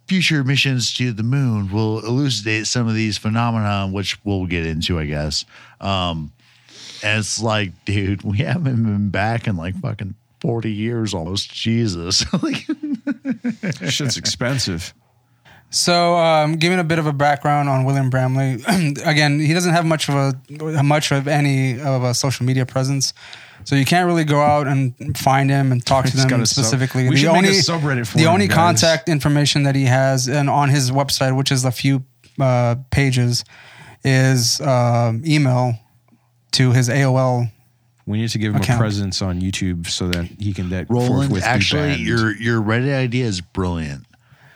Future 0.08 0.44
missions 0.44 0.94
to 0.94 1.14
the 1.14 1.24
moon 1.24 1.72
will 1.72 2.00
elucidate 2.00 2.68
some 2.68 2.86
of 2.86 2.94
these 2.94 3.18
phenomena, 3.18 3.90
which 3.90 4.20
we'll 4.26 4.46
get 4.46 4.66
into, 4.66 5.00
I 5.00 5.06
guess. 5.06 5.46
Um, 5.80 6.34
and 7.02 7.20
it's 7.20 7.42
like, 7.42 7.86
dude, 7.86 8.22
we 8.24 8.40
haven't 8.40 8.84
been 8.84 9.10
back 9.10 9.48
in 9.48 9.56
like 9.56 9.76
fucking 9.80 10.16
40 10.42 10.72
years 10.72 11.14
almost. 11.14 11.54
Jesus. 11.54 12.26
like, 12.44 12.66
shit's 13.90 14.18
expensive. 14.18 14.94
So, 15.74 16.18
um, 16.18 16.58
giving 16.58 16.80
a 16.80 16.84
bit 16.84 17.00
of 17.00 17.08
a 17.08 17.14
background 17.14 17.70
on 17.70 17.86
William 17.86 18.10
Bramley, 18.10 18.62
again, 19.06 19.40
he 19.40 19.54
doesn't 19.54 19.74
have 19.74 19.86
much 19.86 20.10
of 20.10 20.16
a 20.16 20.84
much 20.84 21.12
of 21.14 21.30
any 21.30 21.80
of 21.80 22.04
a 22.04 22.14
social 22.14 22.46
media 22.46 22.66
presence, 22.66 23.14
so 23.64 23.76
you 23.78 23.86
can't 23.86 24.06
really 24.06 24.26
go 24.26 24.42
out 24.42 24.68
and 24.68 25.18
find 25.18 25.50
him 25.50 25.72
and 25.72 25.86
talk 25.86 26.06
to 26.08 26.12
He's 26.12 26.26
them 26.28 26.42
a 26.42 26.46
sub- 26.46 26.66
specifically. 26.66 27.04
we 27.08 27.12
the 27.16 27.22
should 27.22 27.32
make 27.32 27.46
a 27.46 27.48
only 27.48 27.60
subreddit 27.60 28.06
for 28.08 28.18
the 28.18 28.24
him, 28.24 28.32
only 28.34 28.48
guys. 28.48 28.56
contact 28.58 29.08
information 29.08 29.64
that 29.64 29.76
he 29.76 29.86
has 29.86 30.28
and 30.28 30.50
on 30.50 30.68
his 30.68 30.92
website, 30.92 31.38
which 31.38 31.54
is 31.54 31.64
a 31.64 31.72
few 31.72 32.04
uh, 32.38 32.76
pages, 32.90 33.46
is 34.04 34.60
um, 34.60 35.24
email 35.26 35.76
to 36.52 36.74
his 36.74 36.90
AOL. 36.90 37.50
We 38.12 38.20
need 38.20 38.30
to 38.30 38.38
give 38.38 38.54
him 38.54 38.62
Account. 38.62 38.80
a 38.80 38.82
presence 38.82 39.22
on 39.22 39.42
YouTube 39.42 39.88
so 39.88 40.08
that 40.10 40.26
he 40.26 40.54
can 40.54 40.70
that 40.70 40.90
Roland, 40.90 41.30
forthwith 41.30 41.44
actually, 41.44 41.94
banned. 41.96 42.02
your 42.02 42.36
your 42.36 42.62
Reddit 42.62 42.94
idea 42.94 43.26
is 43.26 43.42
brilliant. 43.42 44.06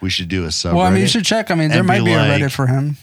We 0.02 0.10
should 0.10 0.28
do 0.28 0.44
a 0.44 0.50
subreddit. 0.50 0.74
Well, 0.76 0.86
I 0.86 0.92
mean, 0.92 1.02
you 1.02 1.08
should 1.08 1.26
check. 1.26 1.50
I 1.50 1.56
mean, 1.56 1.70
there 1.70 1.84
might 1.84 2.00
be 2.00 2.06
be 2.06 2.14
a 2.14 2.18
Reddit 2.18 2.52
for 2.52 2.68
him. 2.68 2.98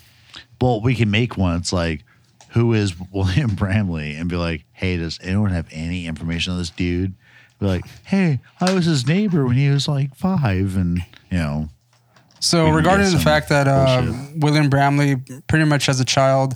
Well, 0.60 0.80
we 0.80 0.94
can 0.94 1.10
make 1.10 1.36
one. 1.36 1.56
It's 1.56 1.72
like, 1.72 2.04
who 2.50 2.72
is 2.74 2.94
William 3.12 3.54
Bramley? 3.56 4.14
And 4.14 4.28
be 4.28 4.36
like, 4.36 4.64
hey, 4.72 4.96
does 4.96 5.18
anyone 5.22 5.50
have 5.50 5.66
any 5.72 6.06
information 6.06 6.52
on 6.52 6.58
this 6.58 6.70
dude? 6.70 7.14
Be 7.58 7.66
like, 7.66 7.84
hey, 8.04 8.40
I 8.60 8.72
was 8.72 8.84
his 8.84 9.06
neighbor 9.06 9.44
when 9.46 9.56
he 9.56 9.68
was 9.70 9.88
like 9.88 10.14
five. 10.14 10.76
And, 10.76 10.98
you 11.30 11.38
know, 11.38 11.68
So 12.40 12.70
regarding 12.70 13.10
the 13.10 13.18
fact 13.18 13.48
that 13.48 13.66
uh. 13.66 14.12
William 14.36 14.68
Bramley, 14.68 15.16
pretty 15.48 15.64
much 15.64 15.88
as 15.88 15.98
a 15.98 16.04
child, 16.04 16.54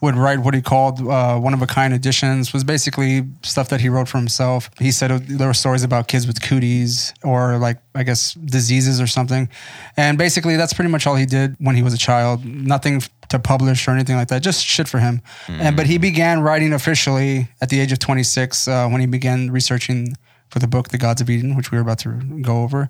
would 0.00 0.14
write 0.14 0.38
what 0.40 0.54
he 0.54 0.62
called 0.62 1.00
uh, 1.00 1.38
one 1.38 1.54
of 1.54 1.62
a 1.62 1.66
kind 1.66 1.92
editions, 1.92 2.52
was 2.52 2.64
basically 2.64 3.24
stuff 3.42 3.68
that 3.70 3.80
he 3.80 3.88
wrote 3.88 4.08
for 4.08 4.18
himself. 4.18 4.70
He 4.78 4.92
said 4.92 5.10
uh, 5.10 5.18
there 5.22 5.48
were 5.48 5.54
stories 5.54 5.82
about 5.82 6.08
kids 6.08 6.26
with 6.26 6.40
cooties 6.40 7.12
or 7.24 7.58
like 7.58 7.78
I 7.94 8.04
guess 8.04 8.34
diseases 8.34 9.00
or 9.00 9.06
something, 9.06 9.48
and 9.96 10.16
basically 10.16 10.56
that's 10.56 10.72
pretty 10.72 10.90
much 10.90 11.06
all 11.06 11.16
he 11.16 11.26
did 11.26 11.56
when 11.58 11.74
he 11.76 11.82
was 11.82 11.94
a 11.94 11.98
child. 11.98 12.44
Nothing 12.44 13.02
to 13.28 13.38
publish 13.38 13.86
or 13.88 13.90
anything 13.90 14.16
like 14.16 14.28
that, 14.28 14.42
just 14.42 14.64
shit 14.64 14.88
for 14.88 14.98
him. 15.00 15.20
And 15.48 15.76
but 15.76 15.86
he 15.86 15.98
began 15.98 16.40
writing 16.40 16.72
officially 16.72 17.48
at 17.60 17.68
the 17.68 17.80
age 17.80 17.92
of 17.92 17.98
26 17.98 18.68
uh, 18.68 18.88
when 18.88 19.00
he 19.00 19.06
began 19.06 19.50
researching 19.50 20.14
for 20.50 20.60
the 20.60 20.66
book 20.66 20.88
The 20.88 20.98
Gods 20.98 21.20
of 21.20 21.28
Eden, 21.28 21.56
which 21.56 21.70
we 21.70 21.76
were 21.76 21.82
about 21.82 21.98
to 22.00 22.10
go 22.40 22.62
over. 22.62 22.84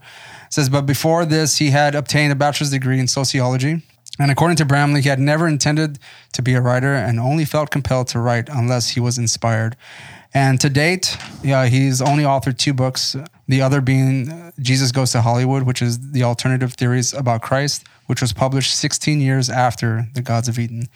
It 0.46 0.52
says, 0.52 0.68
but 0.68 0.82
before 0.82 1.24
this, 1.24 1.56
he 1.58 1.70
had 1.70 1.94
obtained 1.96 2.30
a 2.32 2.36
bachelor's 2.36 2.70
degree 2.70 3.00
in 3.00 3.08
sociology. 3.08 3.82
And 4.18 4.30
according 4.30 4.56
to 4.56 4.64
Bramley, 4.64 5.00
he 5.02 5.08
had 5.08 5.20
never 5.20 5.46
intended 5.46 5.98
to 6.32 6.42
be 6.42 6.54
a 6.54 6.60
writer 6.60 6.94
and 6.94 7.20
only 7.20 7.44
felt 7.44 7.70
compelled 7.70 8.08
to 8.08 8.18
write 8.18 8.48
unless 8.48 8.90
he 8.90 9.00
was 9.00 9.16
inspired. 9.16 9.76
And 10.34 10.60
to 10.60 10.68
date, 10.68 11.16
yeah, 11.42 11.66
he's 11.66 12.02
only 12.02 12.24
authored 12.24 12.58
two 12.58 12.74
books. 12.74 13.16
The 13.46 13.62
other 13.62 13.80
being 13.80 14.30
uh, 14.30 14.50
Jesus 14.60 14.92
Goes 14.92 15.12
to 15.12 15.22
Hollywood, 15.22 15.62
which 15.62 15.80
is 15.80 16.12
the 16.12 16.22
alternative 16.22 16.74
theories 16.74 17.14
about 17.14 17.40
Christ, 17.40 17.84
which 18.06 18.20
was 18.20 18.32
published 18.32 18.76
16 18.76 19.20
years 19.20 19.48
after 19.48 20.06
The 20.14 20.20
Gods 20.20 20.48
of 20.48 20.58
Eden. 20.58 20.88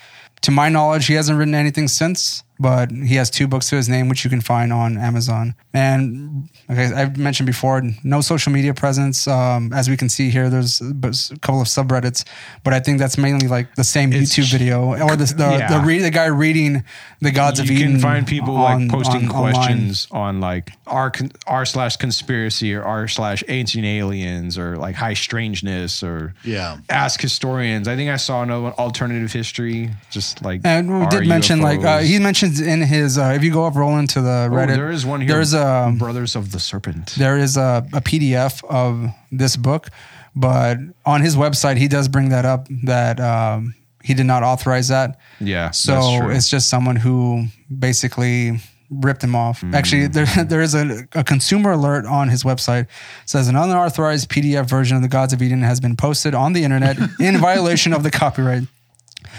To 0.43 0.51
my 0.51 0.69
knowledge, 0.69 1.07
he 1.07 1.15
hasn't 1.15 1.39
written 1.39 1.55
anything 1.55 1.89
since, 1.89 2.43
but 2.61 2.91
he 2.93 3.17
has 3.17 3.29
two 3.31 3.47
books 3.49 3.69
to 3.71 3.77
his 3.77 3.89
name, 3.89 4.09
which 4.09 4.25
you 4.25 4.31
can 4.31 4.41
find 4.41 4.73
on 4.73 4.97
Amazon. 4.99 5.55
And 5.75 6.49
okay, 6.71 6.93
I've 6.93 7.17
mentioned 7.17 7.47
before, 7.47 7.83
no 8.05 8.21
social 8.21 8.53
media 8.53 8.75
presence. 8.75 9.27
Um, 9.27 9.73
as 9.73 9.89
we 9.89 9.97
can 9.97 10.09
see 10.09 10.31
here, 10.31 10.49
there's 10.51 10.81
a 10.81 11.39
couple 11.39 11.61
of 11.61 11.67
subreddits, 11.67 12.25
but 12.63 12.73
I 12.75 12.81
think 12.81 12.99
that's 12.99 13.19
mainly 13.19 13.49
like 13.49 13.75
the 13.75 13.85
same 13.85 14.13
It's- 14.13 14.29
YouTube 14.37 14.51
video 14.53 14.85
or 15.03 15.17
the 15.17 15.25
the, 15.25 15.51
Yeah. 15.59 15.79
the, 15.79 15.85
re- 15.85 15.99
the 15.99 16.11
guy 16.11 16.27
reading 16.27 16.85
the 17.21 17.31
Gods 17.31 17.59
you 17.59 17.65
of 17.65 17.71
Eden. 17.71 17.83
You 17.87 17.93
can 17.95 18.01
find 18.01 18.27
people 18.27 18.57
on- 18.57 18.83
like 18.89 18.91
posting 18.91 19.29
on- 19.29 19.35
online. 19.35 19.53
questions 19.55 20.07
on 20.11 20.41
like 20.41 20.73
r 20.87 21.11
r 21.47 21.65
slash 21.65 21.97
conspiracy 21.97 22.75
or 22.75 22.83
r 22.85 23.09
slash 23.09 23.43
ancient 23.49 23.85
aliens 23.85 24.59
or 24.59 24.77
like 24.77 24.95
high 24.95 25.15
strangeness 25.15 26.03
or 26.03 26.35
Yeah. 26.45 26.77
ask 26.91 27.21
historians. 27.21 27.89
I 27.89 27.97
think 27.97 28.11
I 28.11 28.17
saw 28.17 28.43
another 28.43 28.63
one, 28.63 28.73
alternative 28.73 29.33
history, 29.33 29.91
just 30.11 30.45
like 30.45 30.61
And 30.65 30.89
we 30.91 31.05
are 31.07 31.11
did 31.11 31.27
mention 31.27 31.61
like 31.61 31.81
uh, 31.81 31.99
UFOs. 32.01 32.05
he 32.05 32.19
in 32.61 32.81
his 32.83 33.19
uh, 33.19 33.33
if 33.37 33.43
you 33.45 33.53
go 33.53 33.67
up 33.67 33.75
Roland 33.75 34.11
to 34.11 34.21
the 34.21 34.49
Oh, 34.53 34.67
there 34.67 34.91
is 34.91 35.05
one 35.07 35.21
here. 35.21 35.29
There's 35.35 35.55
a 35.55 35.95
Brothers 35.97 36.37
of 36.37 36.53
the 36.53 36.61
Serpent. 36.61 37.15
there 37.19 37.39
is 37.39 37.57
a, 37.57 37.87
a 37.93 38.01
PDF 38.01 38.63
of 38.65 39.11
this 39.31 39.57
book, 39.57 39.89
but 40.35 40.79
on 41.05 41.23
his 41.23 41.37
website 41.37 41.77
he 41.77 41.89
does 41.89 42.09
bring 42.09 42.31
that 42.31 42.45
up 42.45 42.69
that 42.85 43.21
um, 43.21 43.75
he 44.03 44.15
did 44.15 44.27
not 44.27 44.43
authorize 44.43 44.89
that. 44.89 45.19
Yeah, 45.41 45.71
So 45.71 46.29
it's 46.31 46.49
just 46.49 46.69
someone 46.69 46.97
who 46.97 47.47
basically 47.77 48.61
ripped 48.91 49.25
him 49.25 49.35
off. 49.35 49.63
Mm. 49.63 49.75
Actually, 49.75 50.07
there 50.09 50.27
there 50.45 50.61
is 50.61 50.75
a, 50.75 51.07
a 51.13 51.25
consumer 51.25 51.73
alert 51.73 52.05
on 52.07 52.29
his 52.29 52.45
website. 52.45 52.83
It 52.83 52.89
says 53.27 53.49
an 53.49 53.57
unauthorized 53.57 54.29
PDF 54.29 54.69
version 54.69 54.97
of 54.97 55.03
the 55.03 55.09
Gods 55.09 55.33
of 55.33 55.41
Eden 55.43 55.63
has 55.63 55.81
been 55.81 55.97
posted 55.97 56.35
on 56.35 56.53
the 56.53 56.65
internet 56.65 56.99
in 57.21 57.39
violation 57.39 57.93
of 57.93 58.03
the 58.03 58.11
copyright. 58.11 58.65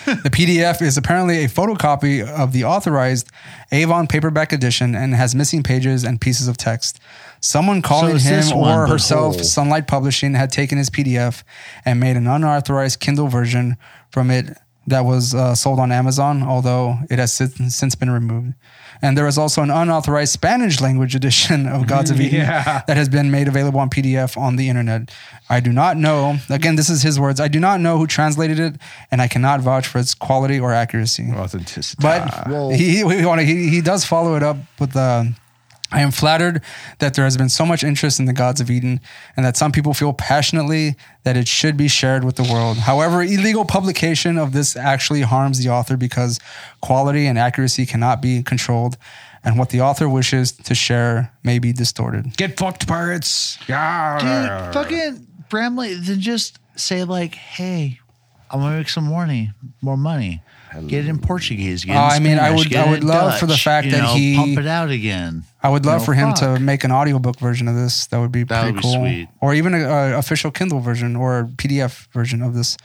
The 0.05 0.29
PDF 0.29 0.81
is 0.81 0.97
apparently 0.97 1.43
a 1.43 1.47
photocopy 1.47 2.25
of 2.27 2.53
the 2.53 2.63
authorized 2.63 3.29
Avon 3.71 4.07
paperback 4.07 4.51
edition 4.51 4.95
and 4.95 5.13
has 5.13 5.33
missing 5.33 5.63
pages 5.63 6.03
and 6.03 6.19
pieces 6.19 6.47
of 6.47 6.57
text. 6.57 6.99
Someone 7.39 7.81
calling 7.81 8.15
it's 8.15 8.25
this 8.27 8.51
him 8.51 8.59
one, 8.59 8.79
or 8.79 8.85
but 8.85 8.91
herself, 8.91 9.35
whole. 9.35 9.43
Sunlight 9.43 9.87
Publishing, 9.87 10.33
had 10.33 10.51
taken 10.51 10.77
his 10.77 10.89
PDF 10.89 11.43
and 11.85 11.99
made 11.99 12.15
an 12.17 12.27
unauthorized 12.27 12.99
Kindle 12.99 13.27
version 13.27 13.77
from 14.09 14.31
it 14.31 14.57
that 14.87 15.05
was 15.05 15.33
uh, 15.33 15.55
sold 15.55 15.79
on 15.79 15.91
Amazon, 15.91 16.43
although 16.43 16.97
it 17.09 17.19
has 17.19 17.33
since 17.33 17.75
since 17.75 17.95
been 17.95 18.09
removed. 18.09 18.53
And 19.03 19.17
there 19.17 19.27
is 19.27 19.37
also 19.37 19.61
an 19.61 19.69
unauthorized 19.69 20.31
Spanish 20.31 20.79
language 20.79 21.13
edition 21.13 21.67
of 21.67 21.85
Gods 21.93 22.09
of 22.09 22.19
Eden 22.21 22.39
Yeah. 22.39 22.81
that 22.87 22.95
has 22.97 23.09
been 23.09 23.29
made 23.29 23.47
available 23.49 23.79
on 23.81 23.89
PDF 23.89 24.37
on 24.37 24.55
the 24.55 24.69
internet. 24.69 25.11
I 25.49 25.59
do 25.59 25.71
not 25.73 25.97
know. 25.97 26.37
Again, 26.49 26.77
this 26.77 26.89
is 26.89 27.01
his 27.03 27.19
words. 27.19 27.39
I 27.41 27.49
do 27.49 27.59
not 27.59 27.81
know 27.81 27.97
who 27.97 28.07
translated 28.07 28.59
it, 28.59 28.75
and 29.11 29.21
I 29.21 29.27
cannot 29.27 29.59
vouch 29.59 29.85
for 29.85 29.99
its 29.99 30.13
quality 30.15 30.57
or 30.59 30.71
accuracy. 30.73 31.29
Authenticity. 31.35 32.01
But 32.01 32.47
Well- 32.49 32.69
he, 32.71 33.03
he 33.03 33.69
he 33.69 33.81
does 33.81 34.05
follow 34.05 34.35
it 34.37 34.43
up 34.43 34.57
with 34.79 34.93
the. 34.93 35.33
I 35.93 36.01
am 36.01 36.11
flattered 36.11 36.61
that 36.99 37.13
there 37.13 37.23
has 37.23 37.37
been 37.37 37.49
so 37.49 37.65
much 37.65 37.83
interest 37.83 38.19
in 38.19 38.25
the 38.25 38.33
gods 38.33 38.59
of 38.59 38.69
Eden, 38.71 38.99
and 39.37 39.45
that 39.45 39.55
some 39.55 39.71
people 39.71 39.93
feel 39.93 40.11
passionately 40.11 40.95
that 41.23 41.37
it 41.37 41.47
should 41.47 41.77
be 41.77 41.87
shared 41.87 42.23
with 42.23 42.35
the 42.35 42.43
world. 42.51 42.77
However, 42.79 43.21
illegal 43.21 43.63
publication 43.63 44.37
of 44.39 44.51
this 44.53 44.75
actually 44.75 45.21
harms 45.21 45.63
the 45.63 45.69
author 45.69 45.95
because 45.95 46.39
quality 46.81 47.27
and 47.27 47.37
accuracy 47.37 47.85
cannot 47.85 48.21
be 48.21 48.41
controlled. 48.43 48.97
and 49.45 49.59
what 49.59 49.71
the 49.71 49.81
author 49.81 50.07
wishes 50.07 50.53
to 50.53 50.73
share 50.73 51.29
may 51.43 51.59
be 51.59 51.73
distorted. 51.73 52.37
Get 52.37 52.57
fucked, 52.57 52.87
pirates. 52.87 53.57
Yeah. 53.67 54.17
Dude, 54.71 54.73
fucking 54.73 55.27
Bramley, 55.49 55.95
then 55.95 56.21
just 56.21 56.59
say 56.77 57.03
like, 57.03 57.35
"Hey, 57.35 57.99
I'm 58.49 58.61
gonna 58.61 58.77
make 58.77 58.87
some 58.87 59.09
money, 59.09 59.51
more 59.81 59.97
money. 59.97 60.41
Get 60.87 61.05
it 61.05 61.09
in 61.09 61.19
Portuguese. 61.19 61.85
Get 61.85 61.91
it 61.93 61.95
in 61.95 62.01
Uh, 62.01 62.07
I 62.07 62.19
mean, 62.19 62.39
I 62.39 62.49
would- 62.51 62.73
I 62.75 62.89
would 62.89 63.01
in 63.01 63.07
love 63.07 63.39
for 63.39 63.45
the 63.45 63.57
fact 63.57 63.89
that 63.91 64.01
know, 64.01 64.13
he- 64.15 64.35
pump 64.35 64.57
it 64.57 64.67
out 64.67 64.89
again. 64.89 65.43
I 65.61 65.69
would 65.69 65.85
love 65.85 66.01
No, 66.01 66.05
for 66.05 66.13
him 66.13 66.33
to 66.35 66.59
make 66.59 66.83
an 66.83 66.91
audiobook 66.91 67.39
version 67.39 67.67
of 67.67 67.75
this. 67.75 68.07
That 68.07 68.19
would 68.19 68.31
be 68.31 68.43
That 68.43 68.61
pretty 68.61 68.73
would 68.73 68.75
be 68.77 68.81
cool. 68.81 68.93
sweet. 68.95 69.27
Or 69.41 69.53
even 69.53 69.73
an 69.73 70.13
official 70.13 70.51
Kindle 70.51 70.79
version 70.81 71.15
or 71.15 71.49
PDF 71.57 72.07
version 72.13 72.41
of 72.41 72.53
this 72.53 72.77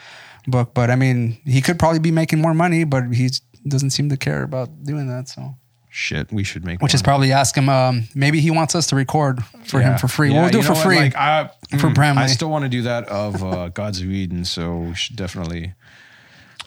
book. 0.47 0.75
But 0.75 0.91
I 0.91 0.97
mean, 0.97 1.39
he 1.45 1.61
could 1.61 1.79
probably 1.79 1.99
be 1.99 2.11
making 2.13 2.41
more 2.41 2.55
money, 2.55 2.85
but 2.85 3.05
he 3.15 3.31
doesn't 3.67 3.91
seem 3.91 4.09
to 4.11 4.17
care 4.17 4.43
about 4.45 4.71
doing 4.85 5.09
that. 5.09 5.29
So, 5.29 5.57
Shit, 5.91 6.31
we 6.33 6.45
should 6.45 6.65
make 6.65 6.81
which 6.81 6.95
is 6.95 7.01
one. 7.01 7.05
probably 7.05 7.33
ask 7.33 7.57
him. 7.57 7.69
Um, 7.69 8.09
maybe 8.15 8.41
he 8.41 8.51
wants 8.53 8.75
us 8.75 8.87
to 8.89 8.97
record 8.97 9.43
for 9.65 9.81
Yeah. 9.81 9.93
him 9.93 9.99
for 9.99 10.07
free. 10.07 10.33
Yeah, 10.33 10.43
we'll 10.43 10.51
do 10.51 10.59
you 10.59 10.63
it 10.63 10.67
for 10.67 10.75
what, 10.75 10.83
free. 10.85 10.99
Like, 10.99 11.17
I, 11.17 11.51
For 11.79 11.89
mm, 11.89 11.95
Bramley. 11.95 12.23
I 12.23 12.27
still 12.27 12.51
want 12.51 12.63
to 12.65 12.69
do 12.69 12.83
that 12.83 13.09
of 13.09 13.43
uh, 13.43 13.69
Gods 13.71 14.01
of 14.01 14.09
Eden, 14.11 14.45
so 14.45 14.77
we 14.79 14.95
should 14.95 15.17
definitely. 15.17 15.73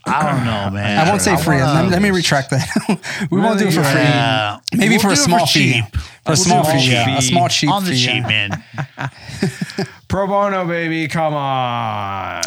I 0.06 0.32
don't 0.32 0.46
know, 0.46 0.70
man. 0.72 0.98
I 1.06 1.10
won't 1.10 1.22
say 1.22 1.36
free. 1.38 1.58
wanna- 1.58 1.74
let, 1.74 1.84
me- 1.86 1.90
let 1.92 2.02
me 2.02 2.12
retract 2.12 2.50
that. 2.50 3.28
we 3.32 3.40
won't 3.40 3.60
do 3.60 3.68
it 3.68 3.74
for 3.74 3.84
free. 3.84 4.02
Yeah. 4.02 4.60
Maybe 4.74 4.90
We'll 4.96 5.00
for 5.00 5.08
a 5.08 5.16
do 5.16 5.22
it 5.22 5.24
small 5.24 5.40
for 5.46 5.52
fee. 5.54 5.74
cheap. 5.74 5.96
For 6.26 6.32
a 6.34 6.36
small 6.36 6.64
do 6.64 6.70
it 6.70 6.74
fee, 6.74 6.86
for 6.88 6.92
yeah. 6.92 7.18
A 7.18 7.22
cheap. 7.22 7.30
small 7.32 7.50
cheap 7.50 7.70
on 7.70 7.84
the 7.86 7.92
fee. 7.92 7.98
cheap, 7.98 8.24
yeah. 8.30 8.60
man. 8.98 9.10
Pro 10.08 10.28
bono, 10.28 10.66
baby. 10.68 11.08
Come 11.08 11.34
on. 11.34 12.42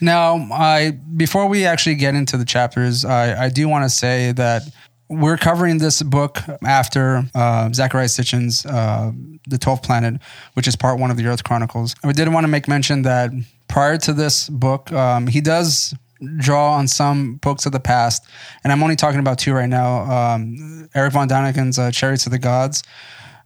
Now, 0.00 0.48
I 0.52 0.90
before 1.16 1.46
we 1.46 1.64
actually 1.66 1.94
get 1.96 2.14
into 2.14 2.36
the 2.36 2.44
chapters, 2.44 3.04
I, 3.04 3.44
I 3.44 3.48
do 3.48 3.68
want 3.68 3.84
to 3.84 3.90
say 3.90 4.32
that 4.32 4.62
we're 5.08 5.36
covering 5.36 5.78
this 5.78 6.02
book 6.02 6.38
after 6.66 7.18
uh, 7.34 7.68
Zecharia 7.68 8.08
Sitchin's 8.08 8.66
uh, 8.66 9.12
The 9.46 9.58
Twelfth 9.58 9.82
Planet, 9.82 10.20
which 10.54 10.66
is 10.66 10.74
part 10.76 10.98
one 10.98 11.10
of 11.10 11.16
the 11.16 11.26
Earth 11.26 11.44
Chronicles. 11.44 11.94
We 12.02 12.12
did 12.14 12.28
want 12.32 12.44
to 12.44 12.48
make 12.48 12.66
mention 12.68 13.02
that 13.02 13.30
prior 13.68 13.96
to 13.98 14.12
this 14.12 14.48
book, 14.48 14.90
um, 14.92 15.26
he 15.26 15.40
does 15.40 15.94
draw 16.38 16.74
on 16.74 16.88
some 16.88 17.36
books 17.36 17.66
of 17.66 17.72
the 17.72 17.80
past, 17.80 18.24
and 18.62 18.72
I'm 18.72 18.82
only 18.82 18.96
talking 18.96 19.20
about 19.20 19.38
two 19.38 19.52
right 19.52 19.68
now. 19.68 20.02
Um, 20.34 20.88
Erich 20.94 21.12
von 21.12 21.28
Däniken's 21.28 21.78
uh, 21.78 21.90
Chariots 21.90 22.26
of 22.26 22.32
the 22.32 22.38
Gods. 22.38 22.82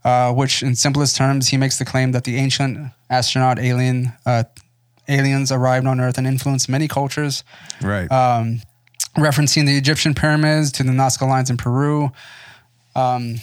Uh, 0.05 0.33
which, 0.33 0.63
in 0.63 0.77
simplest 0.77 1.17
terms, 1.17 1.49
he 1.49 1.57
makes 1.57 1.79
the 1.79 1.85
claim 1.85 2.13
that 2.13 2.23
the 2.23 2.37
ancient 2.37 2.93
astronaut 3.11 3.59
alien 3.59 4.13
uh, 4.25 4.45
aliens 5.09 5.51
arrived 5.51 5.87
on 5.89 6.01
Earth 6.01 6.17
and 6.17 6.27
influenced 6.27 6.69
many 6.69 6.87
cultures, 6.87 7.43
Right. 7.83 8.11
um, 8.11 8.63
referencing 9.17 9.67
the 9.67 9.77
Egyptian 9.77 10.15
pyramids 10.15 10.71
to 10.73 10.85
the 10.85 10.93
Nazca 10.93 11.29
lines 11.29 11.51
in 11.51 11.57
Peru. 11.57 12.13
Um, 12.95 13.37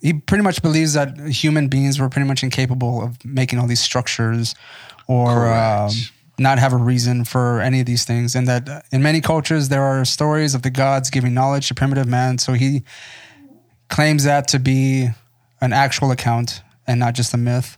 he 0.00 0.14
pretty 0.14 0.42
much 0.42 0.60
believes 0.62 0.94
that 0.94 1.16
human 1.28 1.68
beings 1.68 1.98
were 2.00 2.08
pretty 2.08 2.26
much 2.26 2.42
incapable 2.42 3.02
of 3.02 3.24
making 3.24 3.60
all 3.60 3.68
these 3.68 3.80
structures 3.80 4.54
or 5.06 5.52
um. 5.54 5.90
Not 6.40 6.58
have 6.58 6.72
a 6.72 6.76
reason 6.78 7.24
for 7.24 7.60
any 7.60 7.80
of 7.80 7.86
these 7.86 8.04
things. 8.06 8.34
And 8.34 8.48
that 8.48 8.68
uh, 8.68 8.80
in 8.90 9.02
many 9.02 9.20
cultures, 9.20 9.68
there 9.68 9.82
are 9.82 10.04
stories 10.06 10.54
of 10.54 10.62
the 10.62 10.70
gods 10.70 11.10
giving 11.10 11.34
knowledge 11.34 11.68
to 11.68 11.74
primitive 11.74 12.08
man. 12.08 12.38
So 12.38 12.54
he 12.54 12.82
claims 13.88 14.24
that 14.24 14.48
to 14.48 14.58
be 14.58 15.08
an 15.60 15.72
actual 15.72 16.10
account 16.10 16.62
and 16.86 16.98
not 16.98 17.14
just 17.14 17.34
a 17.34 17.36
myth. 17.36 17.76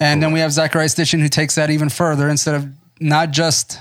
And 0.00 0.20
then 0.22 0.32
we 0.32 0.40
have 0.40 0.50
Zecharia 0.50 0.88
Sitchin 0.92 1.20
who 1.20 1.28
takes 1.28 1.54
that 1.54 1.70
even 1.70 1.88
further 1.88 2.28
instead 2.28 2.56
of 2.56 2.66
not 3.00 3.30
just 3.30 3.78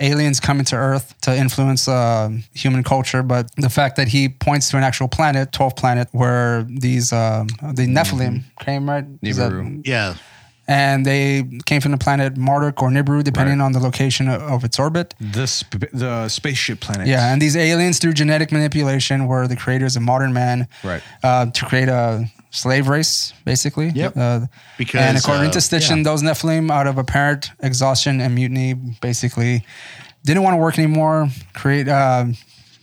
aliens 0.00 0.40
coming 0.40 0.64
to 0.64 0.76
Earth 0.76 1.14
to 1.20 1.36
influence 1.36 1.86
uh, 1.86 2.30
human 2.54 2.82
culture, 2.82 3.22
but 3.22 3.50
the 3.56 3.68
fact 3.68 3.96
that 3.96 4.08
he 4.08 4.28
points 4.30 4.70
to 4.70 4.76
an 4.78 4.82
actual 4.84 5.06
planet, 5.08 5.52
12th 5.52 5.76
planet, 5.76 6.08
where 6.12 6.62
these 6.68 7.12
um, 7.12 7.46
the 7.74 7.86
Nephilim 7.86 8.42
came, 8.60 8.88
right? 8.88 9.04
Is 9.22 9.36
that- 9.36 9.52
Yeah. 9.84 10.14
And 10.68 11.04
they 11.04 11.42
came 11.66 11.80
from 11.80 11.90
the 11.92 11.98
planet 11.98 12.36
Marduk 12.36 12.80
or 12.82 12.88
Nibiru, 12.90 13.24
depending 13.24 13.58
Right. 13.58 13.64
on 13.64 13.72
the 13.72 13.80
location 13.80 14.28
of, 14.28 14.40
of 14.42 14.64
its 14.64 14.78
orbit. 14.78 15.14
the 15.20 15.46
sp- 15.50 15.90
the 15.92 16.28
spaceship 16.28 16.78
planet. 16.80 17.06
Yeah, 17.08 17.32
and 17.32 17.42
these 17.42 17.56
aliens, 17.56 17.98
through 17.98 18.12
genetic 18.12 18.52
manipulation, 18.52 19.26
were 19.26 19.48
the 19.48 19.56
creators 19.56 19.96
of 19.96 20.02
modern 20.02 20.32
man, 20.32 20.68
Right. 20.84 21.02
Uh, 21.22 21.46
to 21.46 21.64
create 21.66 21.88
a 21.88 22.30
slave 22.50 22.86
race, 22.88 23.32
basically. 23.44 23.88
Yep. 23.90 24.16
Uh, 24.16 24.40
Because, 24.78 25.00
and 25.00 25.18
according 25.18 25.48
uh, 25.48 25.52
to 25.52 25.58
Sitchin, 25.58 25.96
yeah. 25.98 26.02
those 26.04 26.22
Nephilim, 26.22 26.70
out 26.70 26.86
of 26.86 26.96
apparent 26.96 27.50
exhaustion 27.60 28.20
and 28.20 28.34
mutiny, 28.34 28.74
basically 29.00 29.64
didn't 30.24 30.44
want 30.44 30.54
to 30.54 30.58
work 30.58 30.78
anymore. 30.78 31.28
Create 31.54 31.88
uh, 31.88 32.26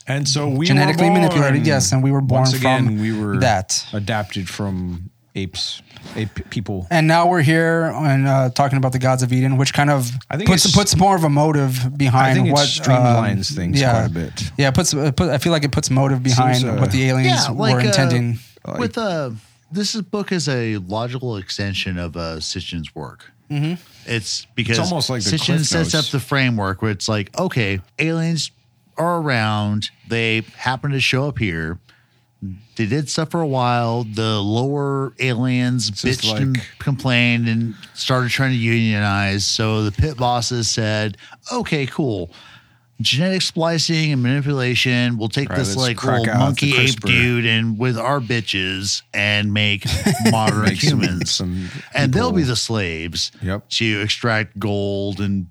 And 0.08 0.28
so 0.28 0.50
we 0.50 0.65
genetically 0.65 1.10
manipulated, 1.10 1.65
yes, 1.65 1.94
and 1.94 2.04
we 2.04 2.12
were 2.12 2.22
born 2.22 2.48
again, 2.54 2.86
from 2.86 3.00
we 3.00 3.13
were 3.18 3.38
that. 3.39 3.86
adapted 3.94 4.50
from 4.50 5.12
apes, 5.36 5.82
ape 6.16 6.50
people. 6.50 6.88
And 6.90 7.08
now 7.08 7.28
we're 7.28 7.42
here 7.42 7.86
and 7.96 8.28
uh, 8.28 8.50
talking 8.50 8.78
about 8.78 8.92
the 8.92 9.00
gods 9.00 9.24
of 9.24 9.32
Eden, 9.34 9.58
which 9.58 9.74
kind 9.74 9.90
of 9.90 10.12
I 10.30 10.38
think 10.38 10.50
puts 10.50 10.76
puts 10.76 10.96
more 10.96 11.16
of 11.16 11.24
a 11.24 11.30
motive 11.30 11.98
behind 11.98 12.40
I 12.40 12.44
think 12.44 12.54
what 12.56 12.68
streamlines 12.68 13.52
um, 13.52 13.56
things 13.56 13.80
yeah, 13.82 13.92
quite 13.92 14.06
a 14.06 14.14
bit. 14.14 14.52
Yeah, 14.58 14.70
it 14.70 14.76
puts 14.76 14.94
it 14.94 15.16
put, 15.16 15.30
I 15.30 15.38
feel 15.38 15.52
like 15.52 15.64
it 15.64 15.72
puts 15.72 15.90
motive 15.90 16.24
behind 16.24 16.58
Seems, 16.58 16.70
uh, 16.70 16.78
what 16.78 16.92
the 16.92 17.04
aliens 17.10 17.46
Yeah, 17.46 17.52
like, 17.52 17.76
were 17.76 17.82
uh, 17.82 17.86
intending. 17.86 18.40
with 18.78 18.98
uh 18.98 19.32
this 19.72 19.94
is, 19.94 20.02
book 20.02 20.32
is 20.32 20.50
a 20.50 20.78
logical 20.78 21.38
extension 21.38 21.98
of 21.98 22.16
uh 22.18 22.38
Sitchin's 22.38 22.96
work. 22.96 23.32
Mm-hmm. 23.52 23.82
It's 24.06 24.46
because 24.56 24.78
It's 24.78 24.88
almost 24.90 25.10
like 25.10 25.22
Sitchin 25.22 25.66
sets 25.66 25.96
up 25.96 26.06
the 26.06 26.20
framework 26.20 26.82
where 26.82 26.92
it's 26.92 27.10
like, 27.10 27.38
okay, 27.38 27.82
aliens 27.98 28.52
are 28.98 29.20
around. 29.22 29.90
They 30.08 30.42
happen 30.56 30.92
to 30.92 31.00
show 31.00 31.28
up 31.28 31.38
here. 31.40 31.80
They 32.78 32.86
did 32.86 33.10
suffer 33.10 33.41
a 33.41 33.47
while. 33.47 34.06
The 34.06 34.39
lower 34.39 35.13
aliens 35.19 35.89
just 35.89 36.21
bitched 36.21 36.38
and 36.38 36.62
complained 36.80 37.49
and 37.49 37.75
started 37.93 38.30
trying 38.30 38.52
to 38.52 38.58
unionize. 38.58 39.43
So 39.45 39.84
the 39.84 39.91
pit 39.91 40.15
bosses 40.15 40.69
said, 40.69 41.17
okay, 41.52 41.86
cool. 41.86 42.32
Genetic 43.02 43.41
splicing 43.41 44.12
and 44.13 44.21
manipulation. 44.23 45.17
We'll 45.17 45.30
take 45.30 45.49
Right, 45.49 45.58
this 45.60 45.75
like 45.75 46.02
little 46.04 46.25
monkey 46.34 46.78
ape 46.78 46.99
dude 47.02 47.45
and 47.45 47.78
with 47.78 47.97
our 47.97 48.19
bitches 48.21 49.02
and 49.13 49.54
make 49.54 49.86
modern 50.32 50.63
Make 50.63 50.82
humans. 50.84 51.32
some 51.32 51.69
and 51.93 52.13
they'll 52.13 52.32
be 52.34 52.43
the 52.43 52.58
slaves 52.58 53.32
Yep. 53.41 53.69
to 53.69 54.02
extract 54.02 54.60
gold 54.60 55.19
and 55.21 55.47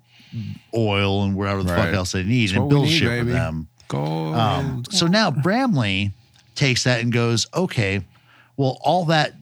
oil 0.74 1.22
and 1.24 1.35
whatever 1.37 1.62
the 1.62 1.70
fuck 1.74 1.92
else 1.94 2.12
they 2.12 2.22
need 2.22 2.48
That's 2.51 2.59
and 2.59 2.68
build 2.68 2.85
need, 2.85 2.98
shit 2.98 3.09
baby. 3.09 3.27
for 3.29 3.33
them. 3.33 3.68
Go. 3.88 4.35
Um, 4.35 4.85
so 4.90 5.07
now 5.07 5.31
Bramley 5.31 6.12
takes 6.59 6.85
that 6.85 7.01
and 7.01 7.12
goes, 7.12 7.47
okay, 7.55 8.05
well, 8.57 8.79
all 8.83 9.05
that 9.07 9.35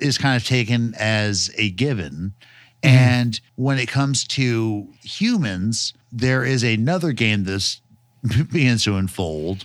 is 0.00 0.18
kind 0.18 0.36
of 0.36 0.46
taken 0.46 0.94
as 0.98 1.50
a 1.56 1.70
given. 1.70 2.34
Mm-hmm. 2.82 2.96
And 2.96 3.40
when 3.56 3.78
it 3.78 3.88
comes 3.88 4.24
to 4.28 4.88
humans, 5.02 5.94
there 6.12 6.44
is 6.44 6.62
another 6.62 7.12
game 7.12 7.44
this 7.44 7.80
begins 8.52 8.84
to 8.84 8.96
unfold 8.96 9.64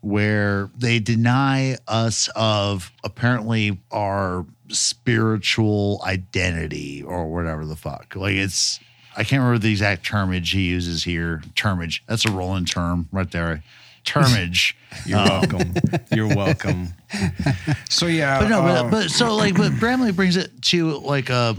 where 0.00 0.68
they 0.76 0.98
deny 0.98 1.78
us 1.88 2.28
of 2.36 2.92
apparently 3.02 3.80
our 3.90 4.44
spiritual 4.68 6.02
identity 6.04 7.02
or 7.02 7.32
whatever 7.32 7.64
the 7.64 7.76
fuck. 7.76 8.14
Like 8.14 8.34
it's, 8.34 8.80
I 9.16 9.24
can't 9.24 9.40
remember 9.40 9.58
the 9.58 9.70
exact 9.70 10.06
termage 10.06 10.52
he 10.52 10.62
uses 10.68 11.04
here. 11.04 11.42
Termage. 11.54 12.00
That's 12.06 12.26
a 12.26 12.30
Roland 12.30 12.70
term 12.70 13.08
right 13.12 13.30
there. 13.30 13.62
Termage. 14.04 14.74
You're 15.06 15.18
um, 15.18 15.28
welcome. 15.28 15.74
You're 16.12 16.28
welcome. 16.28 16.88
So 17.88 18.06
yeah, 18.06 18.40
But 18.40 18.48
no, 18.48 18.62
but, 18.62 18.76
um, 18.76 18.90
but 18.90 19.10
so 19.10 19.34
like, 19.36 19.56
but 19.56 19.72
Bramley 19.78 20.12
brings 20.12 20.36
it 20.36 20.50
to 20.62 20.98
like 20.98 21.30
a 21.30 21.56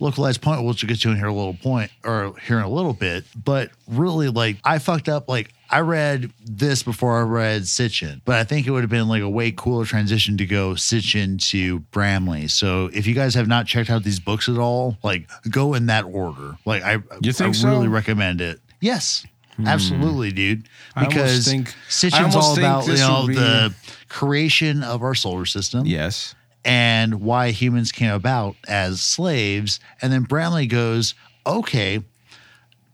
localized 0.00 0.42
point, 0.42 0.64
which 0.64 0.82
we'll 0.82 0.88
get 0.88 1.00
to 1.00 1.10
in 1.10 1.16
here 1.16 1.26
a 1.26 1.32
little 1.32 1.54
point 1.54 1.90
or 2.04 2.34
here 2.46 2.58
in 2.58 2.64
a 2.64 2.68
little 2.68 2.92
bit. 2.94 3.24
But 3.42 3.70
really, 3.88 4.28
like, 4.28 4.56
I 4.64 4.78
fucked 4.78 5.08
up. 5.08 5.28
Like, 5.28 5.52
I 5.70 5.80
read 5.80 6.30
this 6.44 6.82
before 6.82 7.18
I 7.18 7.22
read 7.22 7.62
Sitchin, 7.62 8.20
but 8.24 8.36
I 8.36 8.44
think 8.44 8.66
it 8.66 8.70
would 8.70 8.82
have 8.82 8.90
been 8.90 9.08
like 9.08 9.22
a 9.22 9.28
way 9.28 9.50
cooler 9.50 9.84
transition 9.84 10.36
to 10.36 10.46
go 10.46 10.72
Sitchin 10.72 11.38
to 11.50 11.80
Bramley. 11.80 12.48
So 12.48 12.90
if 12.92 13.06
you 13.06 13.14
guys 13.14 13.34
have 13.34 13.48
not 13.48 13.66
checked 13.66 13.90
out 13.90 14.04
these 14.04 14.20
books 14.20 14.48
at 14.48 14.58
all, 14.58 14.98
like, 15.02 15.28
go 15.50 15.74
in 15.74 15.86
that 15.86 16.04
order. 16.04 16.56
Like, 16.64 16.82
I, 16.82 16.98
You 17.22 17.32
think 17.32 17.50
I 17.50 17.58
so? 17.58 17.68
really 17.70 17.88
recommend 17.88 18.40
it. 18.40 18.60
Yes. 18.80 19.26
Hmm. 19.56 19.66
Absolutely, 19.68 20.32
dude. 20.32 20.68
I 20.96 21.06
Because 21.06 21.44
think- 21.46 21.74
Sitchin's 21.88 22.34
all 22.34 22.54
think 22.54 22.66
about 22.66 22.86
you 22.88 22.96
know 22.96 23.26
be- 23.26 23.34
the 23.34 23.74
creation 24.08 24.82
of 24.82 25.02
our 25.02 25.14
solar 25.14 25.44
system 25.46 25.86
yes, 25.86 26.34
and 26.64 27.20
why 27.20 27.50
humans 27.50 27.92
came 27.92 28.10
about 28.12 28.56
as 28.68 29.00
slaves. 29.00 29.80
And 30.02 30.12
then 30.12 30.22
Bramley 30.22 30.66
goes, 30.66 31.14
okay, 31.46 32.02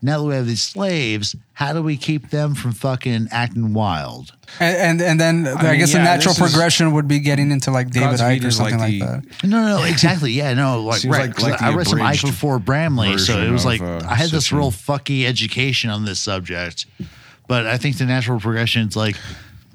now 0.02 0.18
that 0.18 0.24
we 0.24 0.34
have 0.34 0.46
these 0.46 0.62
slaves, 0.62 1.36
how 1.52 1.72
do 1.72 1.82
we 1.82 1.96
keep 1.96 2.30
them 2.30 2.54
from 2.54 2.72
fucking 2.72 3.28
acting 3.30 3.74
wild? 3.74 4.32
And 4.58 5.00
and, 5.00 5.02
and 5.02 5.20
then 5.20 5.46
I, 5.56 5.62
mean, 5.70 5.78
guess 5.80 5.92
the 5.92 5.98
natural 5.98 6.34
progression 6.34 6.92
would 6.92 7.06
be 7.06 7.20
getting 7.20 7.50
into 7.50 7.70
like 7.70 7.90
David 7.90 8.06
Gods 8.18 8.22
Icke 8.22 8.44
or 8.44 8.50
something 8.50 8.78
like 8.78 9.00
like, 9.00 9.22
the- 9.22 9.28
that. 9.42 9.48
No, 9.48 9.62
no, 9.62 9.78
no, 9.78 9.84
exactly. 9.90 10.32
Yeah, 10.32 10.54
no, 10.54 10.82
like, 10.82 11.04
right. 11.04 11.26
like- 11.28 11.34
'cause 11.34 11.44
like 11.44 11.62
I 11.62 11.74
read 11.74 11.86
some 11.86 11.98
Icke 11.98 12.02
abridged 12.02 12.26
before 12.26 12.58
Bramley, 12.58 13.18
so 13.18 13.38
it 13.40 13.50
was 13.50 13.62
of, 13.62 13.66
like 13.66 13.80
uh, 13.82 14.00
I 14.08 14.14
had 14.14 14.30
this 14.30 14.48
Sitchin. 14.48 14.56
real 14.58 14.70
fucky 14.70 15.24
education 15.26 15.90
on 15.90 16.04
this 16.04 16.18
subject. 16.20 16.86
But 17.46 17.66
I 17.66 17.78
think 17.78 17.98
the 17.98 18.06
natural 18.06 18.38
progression 18.40 18.86
is 18.88 18.96
like 18.96 19.16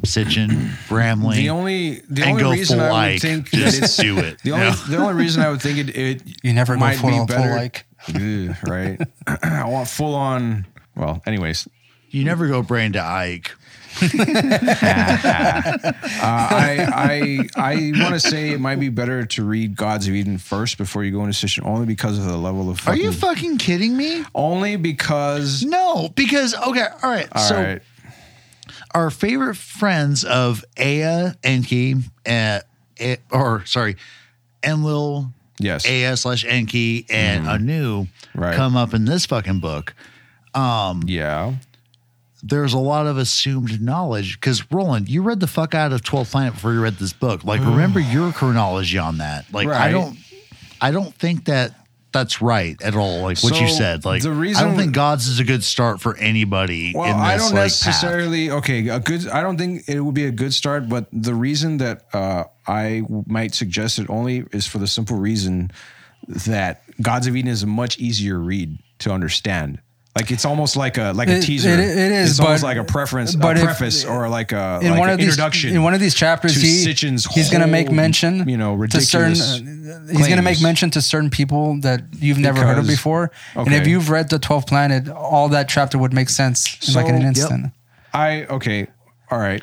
Sitchin, 0.03 0.71
Bramley, 0.88 1.38
The 1.38 1.49
only 1.49 2.01
the 2.10 2.21
and 2.23 2.31
only 2.31 2.43
go 2.43 2.51
reason 2.51 2.77
full 2.79 2.86
I 2.86 2.89
would 2.89 2.93
like. 3.13 3.21
think 3.21 3.49
that 3.51 3.58
Just 3.58 3.81
it's 3.81 3.97
do 3.97 4.19
it. 4.19 4.39
the 4.43 4.51
only 4.51 4.71
the 4.89 4.97
only 4.97 5.13
reason 5.13 5.41
I 5.41 5.49
would 5.49 5.62
think 5.62 5.77
it 5.79 5.95
it 5.95 6.21
You 6.43 6.53
never 6.53 6.75
go 6.77 6.91
full 6.93 7.10
be 7.10 7.17
on 7.17 7.27
full 7.27 7.38
better 7.38 7.55
like. 7.55 7.86
Ugh, 8.10 8.55
right. 8.67 8.99
I 9.43 9.67
want 9.67 9.88
full 9.88 10.13
on. 10.13 10.65
Well, 10.95 11.21
anyways, 11.25 11.67
you 12.12 12.23
never 12.23 12.47
go 12.47 12.62
brain 12.62 12.93
to 12.93 12.99
Icke. 12.99 13.49
uh, 14.01 15.93
I 16.21 16.88
I 16.93 17.62
I 17.73 17.75
want 18.01 18.13
to 18.13 18.19
say 18.19 18.49
it 18.49 18.60
might 18.60 18.79
be 18.79 18.89
better 18.89 19.25
to 19.25 19.43
read 19.45 19.75
Gods 19.75 20.08
of 20.08 20.13
Eden 20.13 20.38
first 20.38 20.77
before 20.77 21.03
you 21.03 21.12
go 21.12 21.23
into 21.23 21.34
Sitchin, 21.34 21.65
only 21.65 21.86
because 21.86 22.17
of 22.17 22.25
the 22.25 22.38
level 22.38 22.69
of. 22.69 22.77
Are 22.79 22.91
Fucking, 22.91 23.01
you 23.03 23.12
fucking 23.12 23.58
kidding 23.58 23.95
me? 23.97 24.23
only 24.36 24.75
because? 24.75 25.63
No, 25.63 26.10
because 26.15 26.53
okay, 26.55 26.88
all 27.03 27.10
right. 27.10 27.27
All 27.31 27.41
so 27.41 27.55
right. 27.55 27.81
Our 28.95 29.12
favorite 29.12 29.55
friends 29.58 30.23
of 30.23 30.63
Ea, 30.79 31.31
Enki, 31.43 31.95
uh, 32.25 32.60
or 33.29 33.65
sorry, 33.65 33.97
Enlil, 34.63 35.31
Yes. 35.60 35.86
Ea 35.88 36.15
slash 36.15 36.45
Enki, 36.45 37.05
and 37.10 37.47
Anu 37.47 38.03
Mm-hmm. 38.05 38.41
Right. 38.41 38.55
come 38.55 38.75
up 38.77 38.93
in 38.93 39.05
this 39.05 39.25
fucking 39.25 39.60
book. 39.60 39.93
yeah. 40.55 41.55
There's 42.43 42.73
a 42.73 42.77
lot 42.79 43.08
of 43.08 43.17
assumed 43.17 43.81
knowledge 43.81 44.39
because 44.39 44.69
Roland, 44.71 45.10
you 45.10 45.23
read 45.23 45.39
the 45.39 45.47
fuck 45.47 45.73
out 45.73 45.91
of 45.91 46.03
12 46.03 46.29
Planet 46.29 46.53
before 46.53 46.73
you 46.73 46.81
read 46.81 46.97
this 46.97 47.12
book. 47.13 47.43
Like, 47.43 47.60
remember 47.65 47.99
your 47.99 48.31
chronology 48.31 48.97
on 48.99 49.17
that. 49.17 49.51
Like, 49.51 49.67
I 49.67 49.91
don't, 49.91 50.15
I 50.79 50.91
don't 50.91 51.13
think 51.15 51.45
that 51.45 51.73
that's 52.15 52.41
right 52.41 52.82
at 52.82 52.95
all. 52.95 53.21
Like 53.21 53.43
what 53.43 53.60
you 53.60 53.67
said. 53.67 54.06
Like, 54.06 54.23
the 54.23 54.32
reason 54.32 54.63
I 54.63 54.67
don't 54.67 54.78
think 54.78 54.93
Gods 54.93 55.28
is 55.28 55.39
a 55.39 55.43
good 55.43 55.63
start 55.63 56.01
for 56.01 56.17
anybody. 56.17 56.93
Well, 56.95 57.04
in 57.04 57.17
this, 57.17 57.21
I 57.21 57.38
don't 57.38 57.51
like, 57.51 57.63
necessarily. 57.63 58.49
Okay, 58.49 58.88
a 58.88 58.99
good. 58.99 59.28
I 59.28 59.41
don't 59.41 59.58
think 59.58 59.88
it 59.88 59.99
would 59.99 60.15
be 60.15 60.25
a 60.25 60.32
good 60.32 60.54
start, 60.54 60.88
but 60.88 61.08
the 61.12 61.34
reason 61.34 61.78
that 61.78 62.06
uh, 62.13 62.45
I 62.65 63.04
might 63.28 63.54
suggest 63.54 63.99
it 63.99 64.10
only 64.10 64.45
is 64.51 64.65
for 64.65 64.78
the 64.78 64.88
simple 64.88 65.17
reason 65.17 65.71
that 66.28 66.84
Gods 67.01 67.28
of 67.28 67.36
Eden 67.36 67.51
is 67.51 67.63
a 67.63 67.67
much 67.67 67.99
easier 67.99 68.39
read 68.39 68.80
to 68.99 69.12
understand. 69.12 69.80
Like 70.15 70.32
it's 70.32 70.45
almost 70.45 70.78
like 70.78 70.97
a 70.97 71.12
like 71.13 71.28
a 71.28 71.38
It- 71.39 71.41
teaser. 71.43 71.67
it- 71.69 71.80
it 71.82 71.97
is, 72.12 72.32
It's 72.32 72.39
almost 72.39 72.62
but- 72.62 72.67
like 72.67 72.78
a 72.78 72.86
preference, 72.86 73.36
but 73.36 73.58
a 73.58 73.60
if- 73.60 73.65
preface, 73.65 74.06
or 74.06 74.30
like 74.30 74.54
a 74.54 74.80
in 74.82 74.91
like 74.91 74.99
one 74.99 75.10
an 75.10 75.13
of 75.15 75.17
these 75.19 75.28
introduction. 75.28 75.75
in 75.75 75.84
one 75.84 75.93
of 75.93 75.99
these 75.99 76.13
chapters 76.15 76.54
to 76.54 76.60
he, 76.62 76.86
Sitchin's 76.86 77.25
he's 77.36 77.49
going 77.49 77.60
to 77.62 77.67
make 77.67 77.91
mention 77.91 78.47
you 78.47 78.56
know, 78.56 78.78
to 78.86 79.01
certain 79.01 79.32
ridiculous 79.32 79.60
uh, 79.60 80.13
he's 80.13 80.25
going 80.28 80.38
to 80.38 80.41
make 80.41 80.62
mention 80.62 80.89
to 80.91 81.01
certain 81.01 81.30
people 81.30 81.82
that 81.82 82.01
you've 82.17 82.38
never 82.38 82.62
heard 82.63 82.78
of 82.78 82.86
Because- 82.86 82.95
before 82.95 83.32
and 83.56 83.73
if 83.73 83.88
you've 83.88 84.10
read 84.10 84.30
the 84.30 84.39
12th 84.39 84.67
planet 84.67 85.10
all 85.10 85.49
that 85.49 85.67
chapter 85.67 85.97
would 85.97 86.13
make 86.13 86.30
sense 86.30 86.78
in 86.88 86.93
like 86.93 87.08
in 87.08 87.15
an 87.15 87.21
So- 87.21 87.25
Yep. 87.25 87.51
instant 87.51 87.71
I 88.13 88.45
okay, 88.49 88.88
all 89.30 89.39
right. 89.39 89.62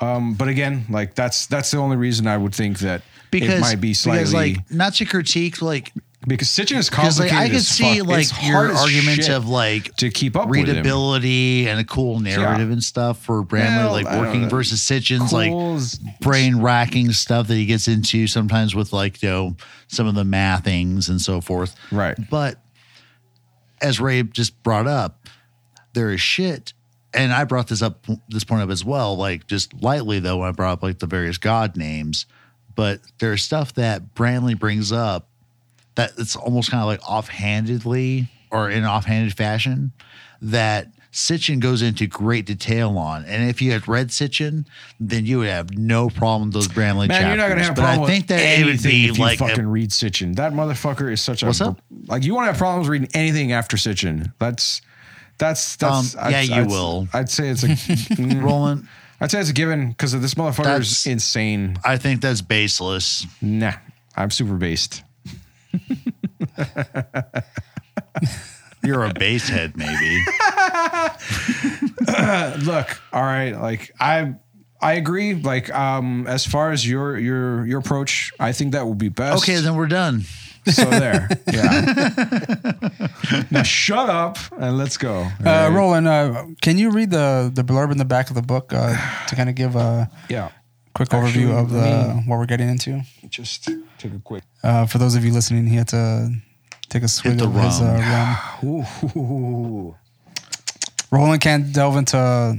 Um, 0.00 0.32
but 0.32 0.48
again, 0.48 0.86
like 0.88 1.14
that's 1.14 1.44
that's 1.46 1.70
the 1.70 1.76
only 1.76 1.96
reason 1.98 2.26
I 2.26 2.38
would 2.38 2.54
think 2.54 2.78
that 2.78 3.02
because 3.30 3.50
it 3.50 3.60
might 3.60 3.80
be 3.82 3.92
slightly 3.92 4.20
because 4.20 4.32
like 4.32 4.70
not 4.70 4.94
to 4.94 5.04
critique 5.04 5.60
like 5.60 5.92
because 6.26 6.48
Sitchin 6.48 6.76
is 6.78 6.88
because 6.88 7.18
like 7.18 7.30
complicated. 7.30 7.38
I 7.38 7.48
could 7.48 7.56
as 7.56 7.68
see 7.68 7.98
fuck. 7.98 8.08
like 8.08 8.28
hard 8.28 8.68
your 8.70 8.72
as 8.76 8.80
arguments 8.80 9.26
shit 9.26 9.34
of 9.34 9.48
like 9.48 9.96
to 9.96 10.10
keep 10.10 10.36
up 10.36 10.48
with 10.48 10.60
him. 10.60 10.66
readability 10.66 11.68
and 11.68 11.80
a 11.80 11.84
cool 11.84 12.20
narrative 12.20 12.70
and 12.70 12.82
stuff 12.82 13.18
for 13.24 13.42
Bramley 13.42 13.76
Well, 13.84 13.92
like 13.92 14.06
I 14.06 14.16
don't 14.16 14.26
working 14.26 14.42
know. 14.42 14.48
versus 14.48 14.80
Sitchin's 14.80 15.32
like 15.32 15.50
Cool 15.50 15.78
brain 16.20 16.60
racking 16.60 17.10
stuff 17.12 17.48
that 17.48 17.54
he 17.54 17.66
gets 17.66 17.88
into 17.88 18.26
sometimes 18.26 18.74
with 18.74 18.92
like 18.92 19.22
you 19.22 19.28
know 19.28 19.56
some 19.88 20.06
of 20.06 20.14
the 20.14 20.24
mathings 20.24 21.08
and 21.08 21.20
so 21.20 21.40
forth. 21.40 21.74
Right. 21.90 22.16
But 22.30 22.58
as 23.80 24.00
Ray 24.00 24.22
just 24.22 24.62
brought 24.62 24.86
up, 24.86 25.26
there 25.94 26.10
is 26.10 26.20
shit. 26.20 26.72
And 27.14 27.32
I 27.32 27.44
brought 27.44 27.68
this 27.68 27.82
up 27.82 28.06
this 28.28 28.44
point 28.44 28.62
up 28.62 28.70
as 28.70 28.84
well, 28.84 29.16
like 29.16 29.46
just 29.46 29.74
lightly 29.82 30.18
though, 30.20 30.38
when 30.38 30.48
I 30.48 30.52
brought 30.52 30.74
up 30.74 30.82
like 30.82 30.98
the 30.98 31.06
various 31.06 31.36
god 31.36 31.76
names. 31.76 32.26
But 32.74 33.00
there's 33.18 33.42
stuff 33.42 33.74
that 33.74 34.14
Bramley 34.14 34.54
brings 34.54 34.92
up 34.92 35.28
that 35.94 36.12
it's 36.18 36.36
almost 36.36 36.70
kind 36.70 36.80
of 36.82 36.86
like 36.88 37.00
offhandedly 37.08 38.28
or 38.50 38.70
in 38.70 38.78
an 38.78 38.84
offhanded 38.84 39.36
fashion 39.36 39.92
that 40.40 40.88
Sitchin 41.12 41.60
goes 41.60 41.82
into 41.82 42.06
great 42.06 42.46
detail 42.46 42.96
on. 42.96 43.24
And 43.26 43.48
if 43.50 43.60
you 43.60 43.72
had 43.72 43.86
read 43.86 44.08
Sitchin, 44.08 44.66
then 44.98 45.26
you 45.26 45.38
would 45.40 45.48
have 45.48 45.76
no 45.76 46.08
problem 46.08 46.48
with 46.48 46.54
those 46.54 46.68
Bramley 46.68 47.06
Man, 47.08 47.20
chapters. 47.20 47.28
you're 47.28 47.36
not 47.36 47.48
gonna 47.50 47.62
have 47.62 47.72
a 47.72 47.74
but 47.74 47.82
problem 47.82 48.04
I 48.04 48.12
think 48.12 48.26
that 48.28 48.40
it 48.40 48.64
would 48.64 48.82
be 48.82 49.08
if 49.10 49.18
you 49.18 49.22
like 49.24 49.40
a- 49.40 49.48
fucking 49.48 49.66
read 49.66 49.90
Sitchin. 49.90 50.36
That 50.36 50.52
motherfucker 50.54 51.12
is 51.12 51.20
such 51.20 51.42
a 51.42 51.46
What's 51.46 51.60
up? 51.60 51.78
like 52.06 52.24
you 52.24 52.34
won't 52.34 52.46
have 52.46 52.56
problems 52.56 52.88
reading 52.88 53.08
anything 53.14 53.52
after 53.52 53.76
Sitchin. 53.76 54.32
That's 54.38 54.80
that's 55.38 55.76
that's 55.76 56.16
Um, 56.16 56.30
yeah, 56.30 56.40
you 56.40 56.54
I'd, 56.62 56.68
will. 56.68 57.08
I'd 57.12 57.28
say 57.28 57.48
it's 57.48 57.62
a 57.62 57.68
mm, 57.68 58.42
Roland. 58.42 58.88
I'd 59.20 59.30
say 59.30 59.38
it's 59.40 59.50
a 59.50 59.52
given 59.52 59.88
because 59.90 60.12
this 60.18 60.34
motherfucker 60.34 60.80
is 60.80 61.06
insane. 61.06 61.76
I 61.84 61.96
think 61.98 62.22
that's 62.22 62.40
baseless. 62.40 63.26
Nah, 63.42 63.72
I'm 64.16 64.30
super 64.30 64.54
based. 64.54 65.02
You're 68.84 69.04
a 69.04 69.14
base 69.14 69.48
head, 69.48 69.76
maybe. 69.76 70.22
look 72.64 73.00
all 73.12 73.22
right 73.22 73.52
like 73.52 73.92
i 74.00 74.34
i 74.80 74.92
agree 74.94 75.34
like 75.34 75.72
um 75.74 76.26
as 76.26 76.44
far 76.44 76.72
as 76.72 76.86
your 76.88 77.16
your 77.18 77.64
your 77.66 77.78
approach 77.78 78.32
i 78.40 78.50
think 78.52 78.72
that 78.72 78.86
would 78.86 78.98
be 78.98 79.08
best 79.08 79.42
Okay, 79.42 79.56
then 79.60 79.76
we're 79.76 79.86
done. 79.86 80.22
so 80.66 80.84
there 80.90 81.28
yeah 81.52 82.88
now 83.50 83.62
shut 83.62 84.08
up 84.10 84.38
and 84.58 84.76
let's 84.78 84.96
go 84.96 85.20
uh, 85.20 85.22
All 85.22 85.28
right? 85.44 85.68
Roland 85.76 86.08
uh, 86.08 86.44
can 86.60 86.78
you 86.78 86.90
read 86.90 87.10
the 87.10 87.50
the 87.54 87.62
blurb 87.62 87.92
in 87.92 87.98
the 87.98 88.04
back 88.04 88.30
of 88.30 88.34
the 88.36 88.42
book 88.42 88.72
uh, 88.72 88.96
to 89.28 89.36
kind 89.36 89.48
of 89.48 89.54
give 89.54 89.76
a 89.76 90.10
yeah 90.28 90.50
quick 90.94 91.12
Actually, 91.12 91.44
overview 91.44 91.60
of 91.60 91.70
the 91.70 91.80
I 91.80 92.22
what 92.26 92.38
we're 92.38 92.46
getting 92.46 92.68
into 92.68 93.02
just 93.28 93.68
take 94.02 94.14
a 94.14 94.18
quick 94.20 94.42
uh, 94.62 94.86
for 94.86 94.98
those 94.98 95.14
of 95.14 95.24
you 95.24 95.32
listening 95.32 95.66
he 95.66 95.76
had 95.76 95.88
to 95.88 96.30
take 96.88 97.02
a 97.02 97.08
swig 97.08 97.38
the 97.38 97.44
of 97.46 97.54
his 97.54 97.80
rum. 97.80 98.00
uh, 98.00 98.58
rum 98.62 99.16
Ooh. 99.16 99.96
Roland 101.10 101.40
can't 101.42 101.72
delve 101.72 101.96
into 101.96 102.56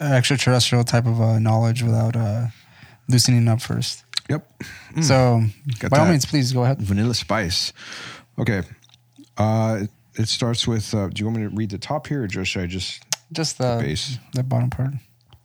extraterrestrial 0.00 0.84
type 0.84 1.06
of 1.06 1.20
uh, 1.20 1.38
knowledge 1.38 1.82
without 1.82 2.14
uh, 2.16 2.46
loosening 3.08 3.48
up 3.48 3.60
first. 3.60 4.04
yep 4.30 4.48
So, 5.02 5.42
Got 5.80 5.90
by 5.90 5.98
all 5.98 6.06
means, 6.06 6.24
please 6.26 6.52
go 6.52 6.62
ahead. 6.64 6.78
vanilla 6.80 7.14
spice 7.14 7.72
okay 8.38 8.62
uh 9.36 9.80
it 10.14 10.28
starts 10.28 10.66
with 10.66 10.94
uh 10.94 11.08
do 11.08 11.20
you 11.20 11.26
want 11.26 11.38
me 11.38 11.42
to 11.44 11.48
read 11.50 11.70
the 11.70 11.78
top 11.78 12.06
here 12.06 12.22
or 12.22 12.26
just 12.28 12.50
should 12.50 12.62
i 12.62 12.66
just 12.66 13.02
Just 13.32 13.58
the 13.58 13.78
base. 13.82 14.18
the 14.34 14.42
bottom 14.42 14.70
part. 14.70 14.94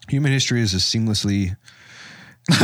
human 0.10 0.32
history 0.32 0.62
is 0.62 0.74
a 0.74 0.78
seamlessly 0.78 1.56
No, 2.50 2.56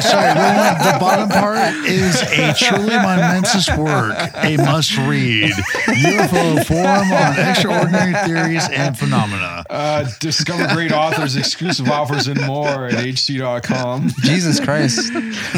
sorry, 0.00 0.38
Roland, 0.38 0.78
the 0.80 0.96
bottom 1.00 1.28
part 1.30 1.74
is 1.86 2.20
a 2.22 2.52
truly 2.52 2.96
momentous 2.96 3.68
work, 3.76 4.14
a 4.36 4.56
must 4.58 4.96
read. 4.98 5.52
UFO 5.86 6.64
forum 6.66 7.10
on 7.12 7.38
extraordinary 7.38 8.12
theories 8.26 8.68
and 8.70 8.96
phenomena. 8.98 9.64
Uh, 9.70 10.06
discover 10.20 10.66
great 10.74 10.92
authors, 10.92 11.36
exclusive 11.36 11.88
offers, 11.88 12.28
and 12.28 12.38
more 12.46 12.86
at 12.86 12.92
hc.com. 12.94 14.10
Jesus 14.22 14.60
Christ. 14.60 15.12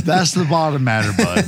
That's 0.04 0.30
the 0.32 0.44
bottom 0.44 0.84
matter, 0.84 1.10
bud. 1.16 1.44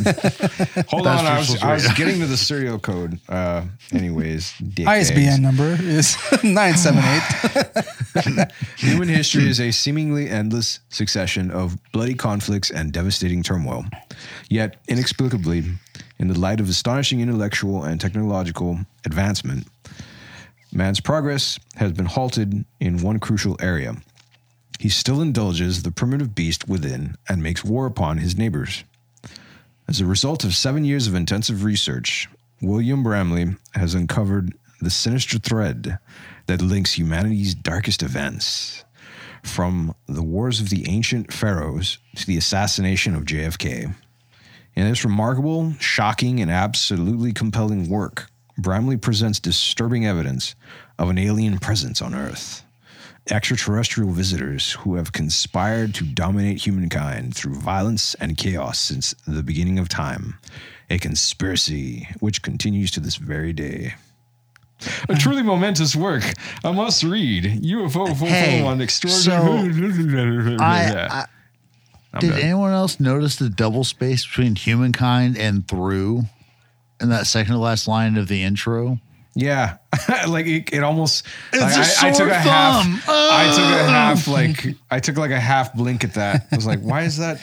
Hold 0.88 1.05
That's 1.07 1.20
on, 1.20 1.27
I 1.27 1.38
was, 1.38 1.62
I 1.62 1.75
was 1.75 1.87
getting 1.92 2.18
to 2.20 2.27
the 2.27 2.37
serial 2.37 2.79
code. 2.81 3.20
Uh, 3.29 3.62
anyways, 3.92 4.53
dickheads. 4.61 4.88
ISBN 4.88 5.42
number 5.42 5.77
is 5.81 6.16
978. 6.42 8.51
Human 8.79 9.09
history 9.09 9.48
is 9.48 9.61
a 9.61 9.70
seemingly 9.70 10.29
endless 10.29 10.81
succession 10.88 11.52
of 11.53 11.77
bloody 11.93 12.15
conflicts 12.15 12.71
and 12.71 12.93
devastating 12.93 13.43
turmoil. 13.43 13.85
Yet, 14.49 14.77
inexplicably, 14.88 15.65
in 16.19 16.29
the 16.29 16.38
light 16.38 16.61
of 16.61 16.69
astonishing 16.69 17.21
intellectual 17.21 17.85
and 17.85 18.01
technological 18.01 18.81
advancement, 19.05 19.67
man's 20.73 21.01
progress 21.01 21.59
has 21.77 21.93
been 21.93 22.07
halted 22.07 22.65
in 22.81 23.03
one 23.03 23.21
crucial 23.21 23.57
area. 23.61 23.97
He 24.79 24.88
still 24.88 25.21
indulges 25.21 25.83
the 25.83 25.93
primitive 25.93 26.35
beast 26.35 26.69
within 26.69 27.17
and 27.29 27.43
makes 27.43 27.65
war 27.65 27.87
upon 27.87 28.19
his 28.19 28.37
neighbors. 28.37 28.83
As 29.88 30.01
a 30.01 30.07
result 30.07 30.45
of 30.45 30.55
seven 30.55 30.85
years 30.85 31.07
of 31.07 31.15
intensive 31.15 31.65
research, 31.65 32.29
William 32.61 33.03
Bramley 33.03 33.57
has 33.75 33.95
uncovered 33.95 34.55
the 34.81 34.91
sinister 34.91 35.38
thread 35.38 35.99
that 36.47 36.62
links 36.62 36.95
humanity's 36.95 37.55
darkest 37.55 38.03
events, 38.03 38.85
from 39.43 39.95
the 40.07 40.23
wars 40.23 40.61
of 40.61 40.71
the 40.71 40.89
ancient 40.89 41.33
pharaohs 41.33 41.99
to 42.17 42.27
the 42.27 42.37
assassination 42.37 43.15
of 43.15 43.25
JFK. 43.25 43.95
In 44.75 44.89
this 44.89 45.05
remarkable, 45.05 45.75
shocking, 45.81 46.41
and 46.41 46.51
absolutely 46.51 47.33
compelling 47.33 47.89
work, 47.89 48.31
Bramley 48.57 48.97
presents 48.97 49.41
disturbing 49.41 50.07
evidence 50.07 50.55
of 50.99 51.11
an 51.11 51.19
alien 51.19 51.59
presence 51.59 52.01
on 52.01 52.15
Earth. 52.15 52.65
Extraterrestrial 53.31 54.11
visitors 54.11 54.73
who 54.73 54.97
have 54.97 55.13
conspired 55.13 55.95
to 55.95 56.05
dominate 56.05 56.65
humankind 56.65 57.37
through 57.37 57.55
violence 57.55 58.15
and 58.15 58.37
chaos 58.37 58.79
since 58.79 59.15
the 59.27 59.43
beginning 59.43 59.79
of 59.79 59.89
time. 59.89 60.39
A 60.91 60.99
conspiracy 60.99 62.09
which 62.21 62.43
continues 62.43 62.91
to 62.93 63.01
this 63.01 63.17
very 63.17 63.53
day. 63.53 63.95
A 65.09 65.14
truly 65.14 65.42
momentous 65.42 65.95
work. 65.97 66.25
A 66.64 66.73
must 66.73 67.03
read. 67.05 67.45
UFO 67.62 68.16
full 68.16 68.29
Hey, 68.29 68.62
on 68.64 68.81
extraordinary. 68.81 70.57
I, 70.59 71.27
I 72.14 72.18
did 72.21 72.31
done. 72.31 72.40
anyone 72.40 72.73
else 72.73 73.01
notice 73.01 73.37
the 73.37 73.49
double 73.49 73.85
space 73.85 74.27
between 74.27 74.55
humankind 74.57 75.38
and 75.38 75.66
through 75.66 76.23
in 77.01 77.09
that 77.09 77.27
second 77.27 77.55
to 77.55 77.59
last 77.59 77.88
line 77.88 78.16
of 78.16 78.29
the 78.29 78.42
intro? 78.42 78.99
Yeah, 79.35 79.79
like 80.29 80.47
it, 80.47 80.73
it 80.75 80.83
almost. 80.83 81.25
It's 81.55 81.62
like, 81.62 81.73
a 81.75 82.07
I, 82.07 82.11
I 82.11 82.12
took 82.12 82.29
a 82.29 82.35
half. 82.35 82.85
thumb. 82.85 83.01
I 83.09 83.51
took 83.57 83.64
a 83.64 83.90
half. 83.90 84.29
Oh. 84.29 84.33
Like 84.33 84.66
I 84.90 85.01
took 85.01 85.16
like 85.16 85.31
a 85.31 85.40
half 85.40 85.73
blink 85.75 86.05
at 86.05 86.14
that. 86.14 86.47
I 86.53 86.57
was 86.57 86.66
like, 86.66 86.81
why 86.81 87.03
is 87.05 87.16
that? 87.16 87.40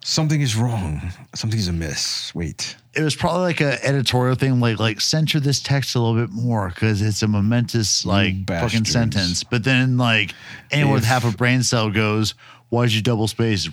Something 0.00 0.40
is 0.40 0.56
wrong. 0.56 1.12
Something's 1.34 1.68
amiss. 1.68 2.34
Wait. 2.34 2.76
It 2.94 3.02
was 3.02 3.14
probably 3.14 3.42
like 3.42 3.60
a 3.60 3.84
editorial 3.84 4.36
thing, 4.36 4.58
like 4.60 4.78
like 4.78 5.00
censor 5.00 5.38
this 5.40 5.60
text 5.60 5.94
a 5.94 6.00
little 6.00 6.18
bit 6.20 6.30
more 6.32 6.68
because 6.70 7.02
it's 7.02 7.22
a 7.22 7.28
momentous 7.28 8.06
like 8.06 8.32
fucking 8.32 8.44
bastards. 8.44 8.90
sentence. 8.90 9.44
But 9.44 9.64
then 9.64 9.98
like 9.98 10.34
anyone 10.70 10.94
with 10.94 11.02
If- 11.02 11.08
half 11.08 11.24
a 11.24 11.36
brain 11.36 11.62
cell 11.62 11.90
goes, 11.90 12.34
"Why'd 12.70 12.92
you 12.92 13.02
double 13.02 13.28
space?" 13.28 13.68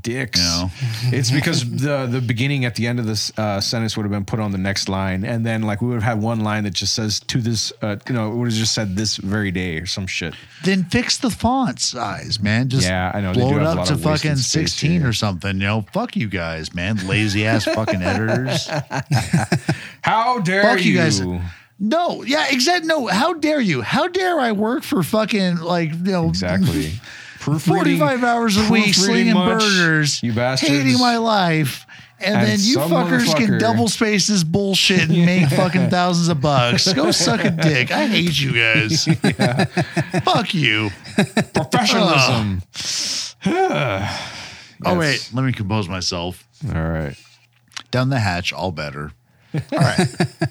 Dicks. 0.00 0.40
No. 0.40 0.70
it's 1.04 1.30
because 1.30 1.68
the 1.68 2.06
the 2.06 2.20
beginning 2.20 2.64
at 2.64 2.74
the 2.74 2.86
end 2.86 2.98
of 2.98 3.06
this 3.06 3.36
uh, 3.38 3.60
sentence 3.60 3.96
would 3.96 4.02
have 4.02 4.10
been 4.10 4.24
put 4.24 4.40
on 4.40 4.52
the 4.52 4.58
next 4.58 4.88
line, 4.88 5.24
and 5.24 5.44
then 5.46 5.62
like 5.62 5.80
we 5.80 5.88
would 5.88 6.02
have 6.02 6.02
had 6.02 6.22
one 6.22 6.40
line 6.40 6.64
that 6.64 6.74
just 6.74 6.94
says 6.94 7.20
to 7.20 7.40
this. 7.40 7.72
Uh, 7.82 7.96
you 8.08 8.14
know, 8.14 8.32
it 8.32 8.36
would 8.36 8.48
have 8.48 8.58
just 8.58 8.74
said 8.74 8.96
this 8.96 9.16
very 9.16 9.50
day 9.50 9.78
or 9.78 9.86
some 9.86 10.06
shit. 10.06 10.34
Then 10.64 10.84
fix 10.84 11.18
the 11.18 11.30
font 11.30 11.80
size, 11.80 12.40
man. 12.40 12.68
Just 12.68 12.86
Yeah, 12.86 13.12
I 13.14 13.20
know, 13.20 13.32
Blow 13.32 13.56
it 13.56 13.62
up 13.62 13.86
to 13.86 13.96
fucking 13.96 14.36
sixteen 14.36 15.00
here. 15.00 15.08
or 15.08 15.12
something. 15.12 15.56
You 15.56 15.66
know, 15.66 15.86
fuck 15.92 16.16
you 16.16 16.28
guys, 16.28 16.74
man. 16.74 16.96
Lazy 17.06 17.46
ass 17.46 17.64
fucking 17.64 18.02
editors. 18.02 18.68
How 20.02 20.40
dare 20.40 20.62
Fuck 20.62 20.84
you 20.84 20.92
you 20.92 20.98
guys. 20.98 21.20
No, 21.78 22.22
yeah, 22.24 22.46
exactly. 22.50 22.88
No, 22.88 23.06
how 23.06 23.32
dare 23.32 23.60
you? 23.60 23.80
How 23.80 24.06
dare 24.06 24.38
I 24.38 24.52
work 24.52 24.82
for 24.82 25.02
fucking 25.02 25.58
like 25.58 25.92
you 25.92 26.12
know 26.12 26.28
Exactly. 26.28 26.92
Proofreading- 27.40 27.98
45 27.98 28.24
hours 28.24 28.56
a 28.56 28.60
week 28.60 28.68
proofreading 28.68 28.92
slinging 28.94 29.34
much, 29.34 29.60
burgers, 29.60 30.22
You 30.22 30.32
bastards. 30.32 30.70
hating 30.72 30.98
my 30.98 31.16
life. 31.16 31.86
And, 32.22 32.36
And 32.36 32.46
then 32.48 32.58
you 32.60 32.74
some 32.74 32.90
fuckers 32.90 33.34
can 33.34 33.56
double 33.58 33.88
space 33.88 34.26
this 34.26 34.44
bullshit 34.44 35.08
and 35.08 35.24
make 35.24 35.48
fucking 35.56 35.88
thousands 35.88 36.28
of 36.28 36.38
bucks. 36.42 36.92
Go 36.92 37.10
suck 37.12 37.42
a 37.42 37.50
dick. 37.50 37.90
I 37.90 38.06
hate 38.06 38.38
you 38.38 38.52
guys. 38.52 39.04
Fuck 40.24 40.52
you. 40.52 40.90
professionalism. 41.54 42.60
Oh, 44.82 44.98
wait. 44.98 45.28
Let 45.34 45.44
me 45.44 45.52
compose 45.52 45.88
myself. 45.88 46.46
All 46.74 46.82
right. 46.90 47.14
Down 47.90 48.08
the 48.08 48.18
hatch, 48.20 48.50
all 48.52 48.72
better. 48.72 49.12
All 49.54 49.60
right. 49.78 50.06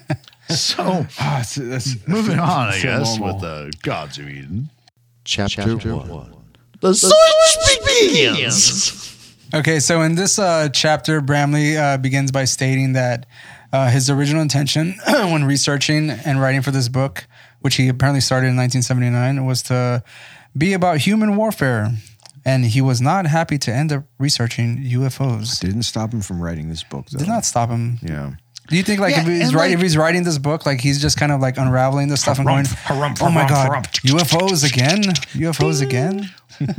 so, 0.48 1.06
Ah, 1.18 1.40
it's- 1.40 1.54
that's- 1.56 1.96
moving 2.06 2.38
on, 2.38 2.68
I 2.68 2.80
guess, 2.80 3.16
normal. 3.18 3.34
with 3.34 3.42
the 3.42 3.72
Gods 3.82 4.18
of 4.18 4.28
Eden. 4.28 4.70
Chapter, 5.24 5.76
one. 5.76 6.34
The 6.80 6.94
search 6.94 7.12
begins. 7.84 8.96
Okay, 9.52 9.80
so 9.80 10.02
in 10.02 10.14
this 10.14 10.38
uh, 10.38 10.68
chapter, 10.68 11.20
Bramley 11.20 11.76
uh, 11.76 11.96
begins 11.98 12.30
by 12.30 12.44
stating 12.44 12.92
that 12.92 13.26
uh, 13.72 13.90
his 13.90 14.08
original 14.08 14.42
intention 14.42 14.94
when 15.06 15.44
researching 15.44 16.10
and 16.10 16.40
writing 16.40 16.62
for 16.62 16.70
this 16.70 16.88
book, 16.88 17.26
which 17.60 17.74
he 17.74 17.88
apparently 17.88 18.20
started 18.20 18.46
in 18.48 18.56
1979, 18.56 19.44
was 19.46 19.62
to 19.64 20.02
be 20.56 20.72
about 20.72 20.98
human 20.98 21.36
warfare. 21.36 21.90
And 22.42 22.64
he 22.64 22.80
was 22.80 23.02
not 23.02 23.26
happy 23.26 23.58
to 23.58 23.72
end 23.72 23.92
up 23.92 24.04
researching 24.18 24.78
UFOs. 24.78 25.60
Didn't 25.60 25.82
stop 25.82 26.14
him 26.14 26.22
from 26.22 26.40
writing 26.40 26.70
this 26.70 26.82
book. 26.82 27.04
Though. 27.10 27.18
Did 27.18 27.28
not 27.28 27.44
stop 27.44 27.68
him. 27.68 27.98
Yeah. 28.00 28.32
Do 28.70 28.76
you 28.76 28.82
think 28.82 29.00
like 29.00 29.14
Yeah, 29.14 29.22
if 29.22 29.26
he's 29.28 29.48
and, 29.48 29.54
writing 29.54 29.74
if 29.76 29.82
he's 29.82 29.96
writing 29.96 30.22
this 30.22 30.38
book, 30.38 30.64
like 30.64 30.80
he's 30.80 31.00
just 31.02 31.18
kind 31.18 31.32
of 31.32 31.40
like 31.40 31.58
unraveling 31.58 32.08
this 32.08 32.22
stuff 32.22 32.38
and 32.38 32.46
going, 32.46 32.64
Harump, 32.64 33.16
harump, 33.16 33.22
"Oh 33.22 33.30
my 33.30 33.46
god, 33.48 33.68
harump." 33.68 33.86
UFOs 34.08 34.64
again, 34.66 35.02
UFOs 35.34 35.82
again." 35.82 36.30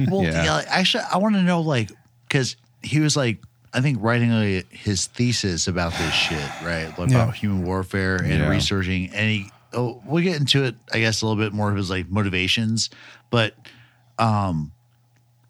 Well, 0.10 0.23
Yeah. 0.23 0.43
yeah. 0.43 0.63
actually, 0.67 1.04
I 1.12 1.17
want 1.17 1.36
to 1.36 1.41
know, 1.41 1.60
like, 1.62 1.91
because 2.27 2.56
he 2.82 2.99
was 2.99 3.17
like, 3.17 3.39
I 3.73 3.82
think 3.82 3.97
writing 4.01 4.32
a, 4.32 4.63
his 4.69 5.08
thesis 5.08 5.67
about 5.67 5.91
this 5.93 6.13
shit, 6.13 6.49
right? 6.63 6.88
Like, 6.97 7.10
Yeah. 7.10 7.23
About 7.23 7.36
human 7.36 7.63
warfare 7.65 8.15
and 8.17 8.30
Yeah. 8.39 8.49
researching. 8.49 9.10
And 9.13 9.30
he, 9.30 9.51
oh, 9.73 10.01
we'll 10.06 10.23
get 10.23 10.38
into 10.39 10.63
it, 10.63 10.75
I 10.93 10.99
guess, 10.99 11.21
a 11.21 11.25
little 11.27 11.41
bit 11.41 11.51
more 11.54 11.69
of 11.71 11.77
his 11.77 11.89
like 11.89 12.10
motivations. 12.10 12.89
But 13.32 13.56
um, 14.19 14.71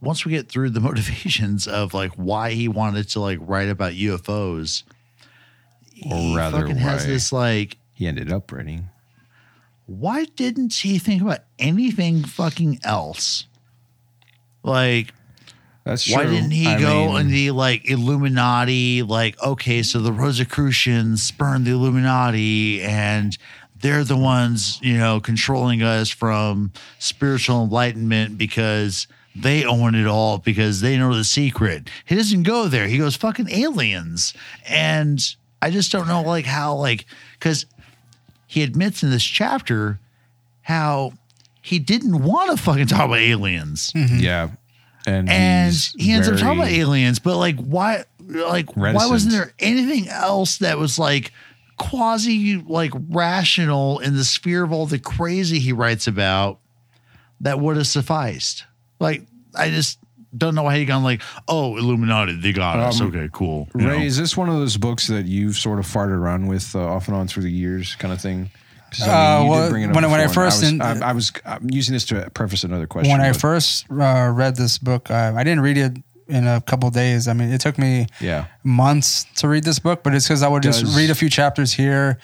once 0.01 0.25
we 0.25 0.32
get 0.32 0.49
through 0.49 0.69
the 0.71 0.80
motivations 0.89 1.67
of 1.67 1.93
like 1.93 2.12
why 2.13 2.51
he 2.51 2.67
wanted 2.67 3.10
to 3.10 3.19
like 3.19 3.38
write 3.41 3.69
about 3.69 3.93
UFOs, 3.93 4.84
Or 4.84 4.88
he 6.03 6.35
rather, 6.35 6.61
fucking 6.61 6.77
has 6.77 7.05
this 7.05 7.31
like, 7.31 7.77
He 7.93 8.07
ended 8.07 8.31
up 8.31 8.51
writing. 8.51 8.89
why 9.85 10.25
didn't 10.35 10.73
he 10.73 10.97
think 10.97 11.21
about 11.21 11.39
anything 11.59 12.23
fucking 12.23 12.79
else? 12.83 13.45
Like, 14.63 15.13
That's 15.83 16.03
true. 16.05 16.15
Why 16.15 16.25
didn't 16.25 16.51
he 16.51 16.67
I 16.67 16.79
go 16.79 17.07
mean, 17.13 17.21
in 17.21 17.27
the 17.31 17.51
like 17.51 17.89
Illuminati? 17.89 19.03
Like, 19.03 19.41
okay, 19.43 19.81
so 19.83 19.99
the 19.99 20.13
Rosicrucians 20.13 21.23
spurned 21.23 21.65
the 21.65 21.71
Illuminati 21.71 22.81
and 22.83 23.37
they're 23.79 24.03
the 24.03 24.17
ones, 24.17 24.79
you 24.83 24.97
know, 24.97 25.19
controlling 25.19 25.81
us 25.81 26.09
from 26.09 26.71
spiritual 26.99 27.63
enlightenment 27.63 28.37
because 28.37 29.07
they 29.35 29.63
own 29.65 29.95
it 29.95 30.05
all 30.05 30.37
because 30.37 30.81
they 30.81 30.97
know 30.97 31.15
the 31.15 31.23
secret. 31.23 31.89
He 32.05 32.15
doesn't 32.15 32.43
go 32.43 32.67
there. 32.67 32.87
He 32.87 32.99
goes 32.99 33.15
fucking 33.15 33.49
aliens. 33.49 34.35
And 34.67 35.19
I 35.62 35.69
just 35.69 35.91
don't 35.91 36.08
know 36.08 36.21
like 36.21 36.45
how 36.45 36.76
like 36.76 37.06
cuz 37.39 37.65
he 38.47 38.63
admits 38.63 39.04
in 39.04 39.12
this 39.12 39.24
chapter 39.24 40.00
how 40.63 41.13
he 41.62 41.80
didn't 41.80 42.24
want 42.24 42.52
to 42.52 42.62
fucking 42.62 42.88
talk 42.88 43.06
about 43.06 43.19
aliens. 43.19 43.91
Mm-hmm. 43.93 44.19
Yeah. 44.19 44.50
And, 45.06 45.30
and 45.30 45.76
he 45.97 46.12
ends 46.12 46.28
up 46.28 46.38
talking 46.38 46.60
about 46.60 46.71
aliens 46.71 47.17
but 47.17 47.38
like 47.38 47.60
why 47.60 48.04
like 48.19 48.76
why 48.76 49.08
wasn't 49.08 49.34
there 49.34 49.54
anything 49.58 50.08
else 50.08 50.58
that 50.58 50.78
was 50.78 51.00
like 51.00 51.32
quasi 51.78 52.58
like 52.58 52.91
rational 53.10 53.97
in 54.00 54.15
the 54.15 54.24
sphere 54.24 54.63
of 54.63 54.71
all 54.71 54.86
the 54.86 55.00
crazy 55.00 55.58
he 55.58 55.74
writes 55.74 56.06
about 56.06 56.60
that 57.39 57.60
would 57.60 57.78
have 57.78 57.88
sufficed? 57.88 58.65
Like 59.00 59.26
i 59.56 59.69
just 59.69 59.97
don't 60.37 60.55
know 60.55 60.67
how 60.67 60.75
you 60.75 60.85
gone 60.85 61.03
like 61.03 61.21
oh 61.47 61.77
illuminati 61.77 62.35
they 62.35 62.53
got 62.53 62.79
us 62.79 63.01
Um, 63.01 63.07
okay 63.07 63.29
cool 63.33 63.67
you 63.77 63.87
Ray, 63.87 63.97
know? 63.99 64.03
is 64.05 64.17
this 64.17 64.37
one 64.37 64.47
of 64.49 64.55
those 64.55 64.77
books 64.77 65.07
that 65.07 65.25
you've 65.25 65.55
sort 65.57 65.79
of 65.79 65.85
farted 65.85 66.17
around 66.17 66.47
with 66.47 66.73
uh, 66.75 66.79
off 66.85 67.07
and 67.07 67.17
on 67.17 67.27
through 67.27 67.43
the 67.43 67.51
years, 67.51 67.95
kind 67.95 68.13
of 68.13 68.21
thing? 68.21 68.49
Uh, 69.01 69.39
you 69.43 69.43
did 69.45 69.49
well, 69.49 69.69
bring 69.69 69.83
it 69.83 69.89
up 69.89 69.95
when 69.95 70.03
I- 70.05 70.07
when 70.07 70.19
I 70.19 70.27
first 70.27 70.63
I 70.63 70.65
was, 70.65 70.71
in- 70.71 70.81
I, 70.81 71.09
I 71.09 71.11
was 71.13 71.31
I'm 71.45 71.69
using 71.69 71.93
this 71.93 72.05
to 72.07 72.29
preface 72.33 72.63
another 72.65 72.87
question. 72.87 73.11
when 73.11 73.21
I 73.21 73.31
first 73.33 73.85
uh, 73.91 74.31
read 74.33 74.55
this 74.57 74.77
book, 74.77 75.09
uh, 75.09 75.33
I 75.35 75.43
didn't 75.43 75.61
read 75.61 75.77
it 75.77 75.97
in 76.27 76.45
a 76.47 76.59
couple 76.61 76.89
days. 76.91 77.27
I 77.27 77.33
mean, 77.33 77.51
it 77.51 77.61
took 77.61 77.77
me 77.77 78.07
yeah, 78.19 78.45
months 78.63 79.25
to 79.37 79.47
read 79.47 79.63
this 79.63 79.79
book, 79.79 80.03
but 80.03 80.13
it's 80.13 80.27
because 80.27 80.43
I 80.43 80.47
would 80.49 80.63
just 80.63 80.83
read 80.95 81.09
a 81.09 81.15
few 81.15 81.29
chapters 81.29 81.71
here, 81.73 82.17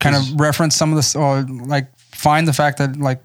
kind 0.00 0.16
of 0.16 0.40
reference 0.40 0.74
some 0.76 0.90
of 0.90 0.96
this, 0.96 1.14
or 1.16 1.42
like 1.42 1.88
find 1.98 2.46
the 2.48 2.52
fact 2.54 2.78
that 2.78 2.96
like 2.98 3.20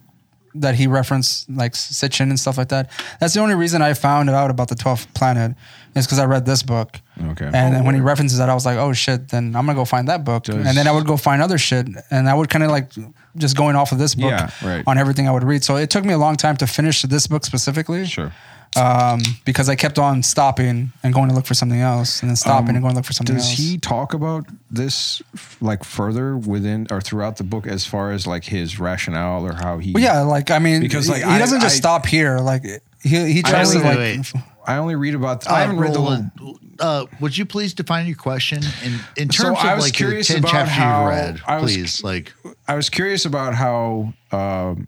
that 0.55 0.75
he 0.75 0.87
referenced 0.87 1.49
like 1.49 1.73
Sitchin 1.73 2.29
and 2.29 2.39
stuff 2.39 2.57
like 2.57 2.69
that. 2.69 2.89
That's 3.19 3.33
the 3.33 3.39
only 3.39 3.55
reason 3.55 3.81
I 3.81 3.93
found 3.93 4.29
out 4.29 4.49
about 4.49 4.67
the 4.67 4.75
twelfth 4.75 5.13
planet 5.13 5.55
is 5.95 6.05
because 6.05 6.19
I 6.19 6.25
read 6.25 6.45
this 6.45 6.63
book. 6.63 6.99
Okay. 7.31 7.45
And 7.45 7.73
then 7.75 7.85
when 7.85 7.95
he 7.95 8.01
references 8.01 8.37
that, 8.39 8.49
I 8.49 8.53
was 8.53 8.65
like, 8.65 8.77
oh 8.77 8.93
shit, 8.93 9.29
then 9.29 9.55
I'm 9.55 9.65
gonna 9.65 9.75
go 9.75 9.85
find 9.85 10.07
that 10.07 10.23
book. 10.23 10.43
Does- 10.45 10.55
and 10.65 10.77
then 10.77 10.87
I 10.87 10.91
would 10.91 11.05
go 11.05 11.17
find 11.17 11.41
other 11.41 11.57
shit, 11.57 11.87
and 12.09 12.29
I 12.29 12.33
would 12.33 12.49
kind 12.49 12.63
of 12.63 12.71
like 12.71 12.91
just 13.37 13.55
going 13.55 13.75
off 13.75 13.91
of 13.91 13.97
this 13.97 14.15
book 14.15 14.31
Yeah, 14.31 14.49
right. 14.63 14.83
on 14.87 14.97
everything 14.97 15.27
I 15.27 15.31
would 15.31 15.43
read. 15.43 15.63
So 15.63 15.75
it 15.77 15.89
took 15.89 16.03
me 16.05 16.13
a 16.13 16.17
long 16.17 16.35
time 16.35 16.57
to 16.57 16.67
finish 16.67 17.01
this 17.03 17.27
book 17.27 17.45
specifically 17.45 18.05
sure. 18.05 18.31
Um, 18.77 19.21
because 19.45 19.67
I 19.69 19.75
kept 19.75 19.99
on 19.99 20.23
stopping 20.23 20.93
and 21.03 21.13
going 21.13 21.29
to 21.29 21.36
look 21.36 21.45
for 21.45 21.53
something 21.53 21.79
else, 21.81 22.21
and 22.21 22.29
then 22.29 22.36
stopping 22.36 22.69
and 22.75 22.81
going 22.81 22.93
to 22.93 22.95
look 22.97 23.05
for 23.05 23.13
something 23.13 23.36
Um, 23.36 23.39
Does 23.41 23.49
else. 23.49 23.57
he 23.57 23.77
talk 23.77 24.13
about 24.13 24.45
this 24.69 25.21
like 25.60 25.84
further 25.84 26.38
within 26.38 26.88
or 26.89 27.01
throughout 27.01 27.38
the 27.38 27.43
book 27.43 27.67
as 27.67 27.86
far 27.86 28.12
as 28.12 28.25
like 28.25 28.45
his 28.45 28.79
rationale 28.79 29.45
or 29.45 29.53
how 29.53 29.77
he? 29.79 29.91
Well, 29.93 30.03
yeah, 30.03 30.21
like 30.21 30.51
I 30.51 30.60
mean, 30.60 30.81
Because, 30.81 31.07
because 31.07 31.21
like, 31.21 31.23
he 31.29 31.36
I- 31.36 31.39
doesn't 31.39 31.62
just 31.62 31.75
I- 31.75 31.79
stop 31.79 32.05
here. 32.05 32.39
Like 32.39 32.63
he 33.03 33.34
he 33.34 33.39
I 33.39 33.49
tries 33.49 33.71
to 33.71 33.79
like. 33.79 33.97
wait, 33.97 34.34
I 34.65 34.77
only 34.77 34.95
read 34.95 35.15
about. 35.15 35.45
Uh, 35.47 35.53
I 35.53 35.62
haven't 35.62 35.79
read 35.79 35.93
the. 35.93 35.99
Roland, 35.99 36.31
whole- 36.39 36.60
uh, 36.79 37.05
would 37.19 37.38
you 37.38 37.45
please 37.45 37.73
define 37.73 38.07
your 38.07 38.15
question 38.15 38.63
in, 38.84 38.99
in 39.17 39.29
So 39.31 39.43
terms 39.43 39.57
I 39.62 39.71
of 39.73 39.77
was 39.77 39.86
like 39.86 39.97
the 39.97 40.23
10 40.23 40.38
about 40.39 40.51
chapters 40.51 40.73
how- 40.73 41.01
you've 41.01 41.10
read, 41.10 41.41
I 41.45 41.57
was- 41.57 41.73
please? 41.73 42.03
Like, 42.03 42.34
I 42.67 42.75
was 42.75 42.89
curious 42.89 43.25
about 43.25 43.53
how 43.53 44.13
um, 44.31 44.88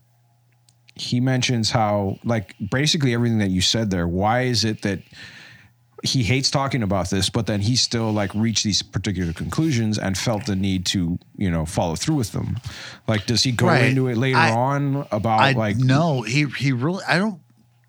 he 0.96 1.20
mentions 1.20 1.72
how, 1.72 2.18
like, 2.24 2.56
basically 2.72 3.14
everything 3.14 3.40
that 3.40 3.50
you 3.50 3.62
said 3.62 3.90
there. 3.90 4.08
Why 4.08 4.42
is 4.44 4.64
it 4.64 4.82
that 4.84 5.00
he 6.04 6.22
hates 6.24 6.52
talking 6.52 6.84
about 6.84 7.10
this, 7.10 7.30
but 7.30 7.48
then 7.48 7.62
he 7.62 7.76
still 7.78 8.12
like 8.12 8.34
reached 8.36 8.66
these 8.66 8.82
particular 8.82 9.32
conclusions 9.32 9.98
and 9.98 10.18
felt 10.18 10.46
the 10.46 10.56
need 10.56 10.86
to, 10.88 11.18
you 11.38 11.50
know, 11.50 11.66
follow 11.66 11.96
through 11.96 12.16
with 12.16 12.34
them? 12.34 12.58
Like, 13.08 13.26
does 13.26 13.44
he 13.44 13.54
go 13.54 13.68
Right. 13.68 13.86
into 13.86 14.08
it 14.10 14.18
later 14.18 14.38
I- 14.38 14.52
on 14.52 15.08
about 15.12 15.40
I 15.40 15.54
like? 15.54 15.78
no, 15.78 16.22
he 16.24 16.46
he 16.58 16.74
really. 16.74 17.04
I 17.08 17.18
don't. 17.18 17.40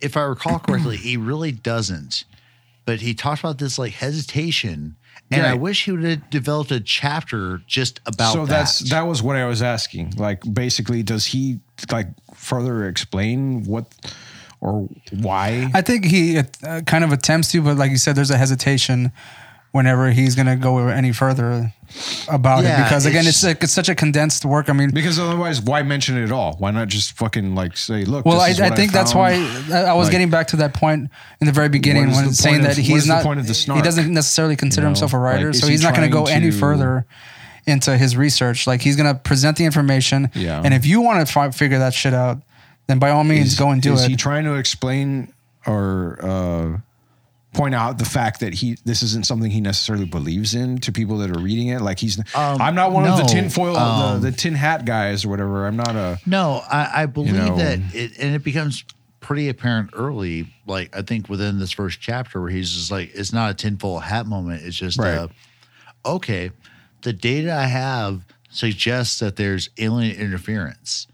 If 0.00 0.16
I 0.16 0.22
recall 0.22 0.58
correctly, 0.60 0.96
he 0.96 1.16
really 1.16 1.52
doesn't. 1.52 2.24
but 2.86 3.00
he 3.00 3.14
talked 3.14 3.40
about 3.40 3.56
this 3.58 3.78
like 3.78 3.94
hesitation. 3.94 4.94
And 5.30 5.42
Yeah. 5.42 5.52
I 5.52 5.54
wish 5.54 5.84
he 5.84 5.92
would 5.92 6.04
have 6.04 6.30
developed 6.30 6.70
a 6.70 6.80
chapter 6.80 7.60
just 7.66 8.00
about 8.06 8.32
so 8.32 8.46
that. 8.46 8.48
that's 8.48 8.90
that 8.90 9.02
was 9.02 9.22
what 9.22 9.36
I 9.36 9.46
was 9.46 9.62
asking. 9.62 10.14
Like 10.16 10.42
basically, 10.52 11.02
does 11.02 11.26
he 11.26 11.60
like 11.90 12.08
further 12.34 12.86
explain 12.88 13.64
what 13.64 13.86
or 14.60 14.88
why? 15.12 15.70
I 15.74 15.80
think 15.82 16.04
he 16.04 16.38
uh, 16.38 16.80
kind 16.86 17.04
of 17.04 17.12
attempts 17.12 17.50
to, 17.52 17.62
but 17.62 17.76
like 17.76 17.90
you 17.90 17.96
said, 17.98 18.16
there's 18.16 18.30
a 18.30 18.38
hesitation 18.38 19.12
whenever 19.74 20.10
he's 20.12 20.36
going 20.36 20.46
to 20.46 20.54
go 20.54 20.86
any 20.86 21.10
further 21.10 21.72
about 22.28 22.60
it 22.64 22.68
because 22.84 23.06
again, 23.06 23.22
it's- 23.22 23.34
it's 23.38 23.44
like 23.44 23.62
it's 23.64 23.72
such 23.72 23.88
a 23.88 23.94
condensed 23.96 24.44
work. 24.44 24.70
I 24.70 24.72
mean, 24.72 24.90
because 24.92 25.18
otherwise, 25.18 25.60
why 25.60 25.82
mention 25.82 26.16
it 26.16 26.22
at 26.22 26.30
all? 26.30 26.54
Why 26.60 26.70
not 26.70 26.86
just 26.86 27.16
fucking 27.16 27.56
like 27.56 27.76
say, 27.76 28.04
look? 28.04 28.24
well, 28.24 28.36
this 28.36 28.44
I, 28.44 28.48
is 28.50 28.60
I 28.60 28.68
what 28.68 28.78
think 28.78 28.92
that's 28.92 29.16
why. 29.16 29.32
I 29.72 29.82
I 29.82 29.92
was 29.94 30.06
Like- 30.06 30.12
getting 30.12 30.30
back 30.30 30.46
to 30.48 30.56
that 30.58 30.74
point 30.74 31.10
in 31.40 31.46
the 31.48 31.52
very 31.52 31.68
beginning 31.68 32.12
when 32.12 32.32
saying 32.32 32.60
of- 32.60 32.62
that 32.66 32.76
he's 32.76 32.98
is 33.02 33.06
the 33.08 33.14
not 33.14 33.24
point 33.24 33.40
of 33.40 33.48
the 33.48 33.74
he 33.74 33.82
doesn't 33.82 34.12
necessarily 34.14 34.54
consider 34.54 34.82
You 34.82 34.84
know? 34.84 34.90
himself 34.90 35.12
a 35.12 35.18
writer, 35.18 35.46
Like, 35.46 35.54
is 35.56 35.60
so 35.60 35.66
he 35.66 35.72
he's 35.72 35.82
not 35.82 35.96
going 35.96 36.08
to 36.08 36.12
go 36.12 36.26
any 36.26 36.52
further 36.52 37.04
into 37.66 37.96
his 37.98 38.16
research. 38.16 38.68
Like 38.68 38.80
he's 38.80 38.94
going 38.94 39.12
to 39.12 39.18
present 39.18 39.56
the 39.56 39.64
information, 39.64 40.30
Yeah. 40.34 40.62
and 40.64 40.72
if 40.72 40.86
you 40.86 41.00
want 41.00 41.26
to 41.26 41.32
fi- 41.32 41.50
figure 41.50 41.80
that 41.80 41.94
shit 41.94 42.14
out, 42.14 42.40
then 42.86 43.00
by 43.00 43.10
all 43.10 43.24
means 43.24 43.48
is, 43.54 43.58
go 43.58 43.70
and 43.70 43.82
do 43.82 43.92
is 43.94 44.04
it. 44.04 44.10
he 44.10 44.14
trying 44.16 44.44
to 44.44 44.54
explain 44.54 45.32
or 45.66 46.18
uh, 46.22 46.78
point 47.54 47.74
out 47.74 47.98
the 47.98 48.04
fact 48.04 48.40
that 48.40 48.52
he 48.54 48.76
this 48.84 49.02
isn't 49.02 49.24
something 49.26 49.50
he 49.50 49.60
necessarily 49.60 50.04
believes 50.04 50.54
in 50.54 50.78
to 50.78 50.92
people 50.92 51.18
that 51.18 51.34
are 51.34 51.40
reading 51.40 51.68
it? 51.68 51.80
Like 51.80 51.98
he's, 51.98 52.18
Um, 52.34 52.60
I'm 52.60 52.74
not 52.74 52.92
one 52.92 53.06
of 53.06 53.16
the 53.16 53.22
no, 53.22 53.28
tinfoil, 53.28 53.76
um, 53.76 54.20
the, 54.20 54.30
the 54.30 54.36
tin 54.36 54.54
hat 54.54 54.84
guys 54.84 55.24
or 55.24 55.28
whatever. 55.30 55.66
I'm 55.66 55.76
not 55.76 55.96
a. 55.96 56.18
No, 56.26 56.60
I, 56.70 57.02
I 57.02 57.06
believe 57.06 57.34
know. 57.34 57.56
that 57.56 57.78
it, 57.94 58.18
and 58.18 58.34
it 58.34 58.42
becomes 58.44 58.84
pretty 59.20 59.48
apparent 59.48 59.90
early. 59.94 60.52
Like 60.66 60.94
I 60.96 61.02
think 61.02 61.28
within 61.28 61.58
this 61.58 61.72
first 61.72 62.00
chapter, 62.00 62.40
where 62.40 62.50
he's 62.50 62.72
just 62.72 62.90
like, 62.90 63.10
it's 63.14 63.32
not 63.32 63.50
a 63.50 63.54
tinfoil 63.54 64.00
hat 64.00 64.26
moment. 64.26 64.62
It's 64.62 64.76
just, 64.76 64.98
Right. 64.98 65.14
uh, 65.16 65.28
okay, 66.04 66.50
the 67.02 67.12
data 67.12 67.54
I 67.54 67.64
have 67.66 68.22
suggests 68.50 69.18
that 69.20 69.36
there's 69.36 69.70
alien 69.78 70.16
interference. 70.16 71.06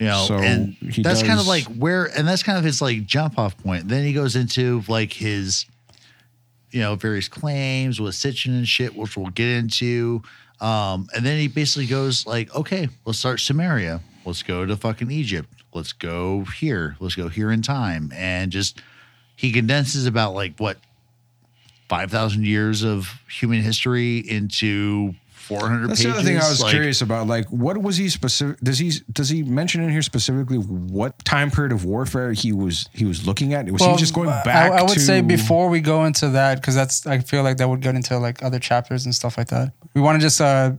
You 0.00 0.06
know, 0.06 0.24
So 0.26 0.36
and 0.36 0.76
that's 0.98 1.22
kind 1.22 1.40
of 1.40 1.46
like 1.46 1.64
where, 1.64 2.04
and 2.04 2.28
that's 2.28 2.42
kind 2.42 2.58
of 2.58 2.64
his 2.64 2.82
like 2.82 3.06
jump 3.06 3.38
off 3.38 3.56
point. 3.58 3.88
Then 3.88 4.04
he 4.04 4.12
goes 4.12 4.36
into 4.36 4.82
like 4.88 5.12
his, 5.12 5.64
you 6.70 6.80
know, 6.80 6.96
various 6.96 7.28
claims 7.28 8.00
with 8.00 8.14
Sitchin 8.14 8.56
and 8.56 8.68
shit, 8.68 8.94
which 8.94 9.16
we'll 9.16 9.30
get 9.30 9.48
into. 9.48 10.22
Um, 10.60 11.08
and 11.14 11.24
then 11.24 11.38
he 11.38 11.48
basically 11.48 11.86
goes 11.86 12.26
like, 12.26 12.54
okay, 12.54 12.88
let's 13.04 13.18
start 13.18 13.38
Sumeria. 13.38 14.00
Let's 14.24 14.42
go 14.42 14.66
to 14.66 14.76
fucking 14.76 15.10
Egypt. 15.10 15.48
Let's 15.72 15.92
go 15.92 16.44
here. 16.44 16.96
Let's 17.00 17.14
go 17.14 17.28
here 17.28 17.50
in 17.50 17.62
time. 17.62 18.12
And 18.14 18.50
just 18.50 18.80
he 19.36 19.52
condenses 19.52 20.06
about 20.06 20.34
like 20.34 20.58
what 20.58 20.78
five 21.88 22.10
thousand 22.10 22.44
years 22.44 22.82
of 22.82 23.20
human 23.30 23.62
history 23.62 24.18
into 24.18 25.14
four 25.46 25.60
hundred 25.60 25.88
That's 25.90 26.00
pages. 26.00 26.12
the 26.12 26.18
other 26.18 26.28
thing 26.28 26.38
I 26.38 26.48
was 26.48 26.60
Like, 26.60 26.72
curious 26.72 27.02
about. 27.02 27.26
Like, 27.26 27.46
what 27.46 27.78
was 27.78 27.96
he 27.96 28.08
specific? 28.08 28.58
Does 28.60 28.78
he 28.78 28.92
does 29.12 29.28
he 29.28 29.42
mention 29.42 29.82
in 29.82 29.90
here 29.90 30.02
specifically 30.02 30.58
what 30.58 31.18
time 31.24 31.50
period 31.50 31.72
of 31.72 31.84
warfare 31.84 32.32
he 32.32 32.52
was 32.52 32.88
he 32.92 33.04
was 33.04 33.26
looking 33.26 33.54
at? 33.54 33.70
Was 33.70 33.84
he 33.84 33.96
just 33.96 34.14
going 34.14 34.28
back? 34.28 34.72
I, 34.72 34.82
would 34.82 34.92
to, 34.94 35.00
say 35.00 35.20
before 35.20 35.68
we 35.68 35.80
go 35.80 36.04
into 36.04 36.30
that, 36.30 36.56
because 36.56 36.74
that's 36.74 37.06
I 37.06 37.18
feel 37.18 37.42
like 37.42 37.58
that 37.58 37.68
would 37.68 37.80
get 37.80 37.94
into 37.94 38.18
like 38.18 38.42
other 38.42 38.58
chapters 38.58 39.04
and 39.04 39.14
stuff 39.14 39.38
like 39.38 39.48
that. 39.48 39.72
We 39.94 40.00
want 40.00 40.20
to 40.20 40.26
just 40.26 40.40
uh, 40.40 40.72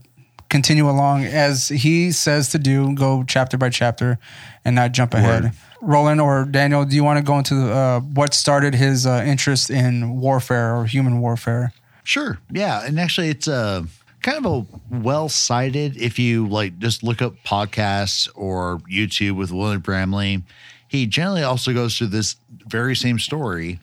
continue 0.49 0.89
along 0.89 1.25
as 1.25 1.69
he 1.69 2.11
says 2.11 2.49
to 2.49 2.59
do, 2.59 2.93
go 2.93 3.23
chapter 3.27 3.57
by 3.57 3.69
chapter, 3.69 4.19
and 4.65 4.75
not 4.75 4.91
jump 4.91 5.13
ahead. 5.13 5.43
Word. 5.43 5.51
Roland 5.81 6.19
or 6.19 6.43
Daniel, 6.45 6.85
do 6.85 6.95
you 6.95 7.03
want 7.03 7.17
to 7.17 7.23
go 7.23 7.37
into 7.37 7.71
uh, 7.71 7.99
what 7.99 8.33
started 8.33 8.73
his 8.73 9.05
uh, 9.05 9.23
interest 9.25 9.69
in 9.69 10.19
warfare 10.19 10.75
or 10.75 10.85
human 10.85 11.19
warfare? 11.21 11.71
Sure. 12.03 12.39
Yeah. 12.51 12.85
And 12.85 12.99
actually, 12.99 13.29
it's 13.29 13.47
a 13.47 13.85
kind 14.27 14.45
of 14.45 14.67
a 14.91 14.97
well 15.03 15.29
cited. 15.29 15.95
If 15.97 16.19
you 16.19 16.47
like 16.47 16.77
just 16.79 17.01
look 17.03 17.21
up 17.21 17.35
podcasts 17.45 18.27
or 18.35 18.79
YouTube 18.91 19.37
with 19.37 19.51
William 19.51 19.81
Bramley, 19.81 20.43
he 20.87 21.05
generally 21.05 21.43
also 21.43 21.73
goes 21.73 21.97
through 21.97 22.07
this 22.07 22.35
very 22.67 22.95
same 22.95 23.19
story. 23.19 23.79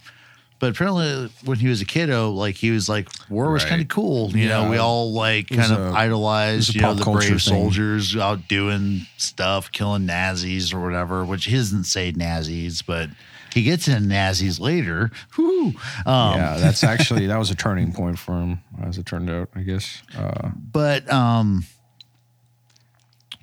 But 0.60 0.70
apparently, 0.70 1.30
when 1.44 1.58
he 1.58 1.68
was 1.68 1.80
a 1.82 1.84
kiddo, 1.84 2.30
like 2.30 2.54
he 2.54 2.70
was 2.70 2.88
like, 2.88 3.08
war 3.28 3.50
was 3.52 3.64
Right. 3.64 3.70
kind 3.70 3.82
of 3.82 3.88
cool. 3.88 4.30
You 4.30 4.48
know, 4.48 4.70
we 4.70 4.78
all 4.78 5.12
like 5.12 5.48
kind 5.48 5.72
of 5.72 5.92
a- 5.94 5.96
idolized, 5.96 6.74
you 6.74 6.80
know, 6.80 6.94
the 6.94 7.04
brave 7.04 7.28
thing. 7.28 7.38
soldiers 7.38 8.16
out 8.16 8.48
doing 8.48 9.06
stuff, 9.18 9.70
killing 9.72 10.06
Nazis 10.06 10.72
or 10.72 10.80
whatever, 10.80 11.24
which 11.24 11.46
he 11.46 11.56
doesn't 11.56 11.84
say 11.84 12.12
Nazis, 12.12 12.80
but 12.82 13.10
he 13.54 13.62
gets 13.62 13.86
in 13.86 14.08
Nazis 14.08 14.58
later. 14.58 15.12
Whoo. 15.38 15.68
Um, 16.06 16.36
yeah, 16.36 16.56
that's 16.58 16.82
actually 16.82 17.28
that 17.28 17.38
was 17.38 17.50
a 17.50 17.54
turning 17.54 17.92
point 17.92 18.18
for 18.18 18.32
him, 18.32 18.60
as 18.82 18.98
it 18.98 19.06
turned 19.06 19.30
out. 19.30 19.48
I 19.54 19.62
guess. 19.62 20.02
Uh, 20.18 20.50
but 20.72 21.10
um 21.10 21.64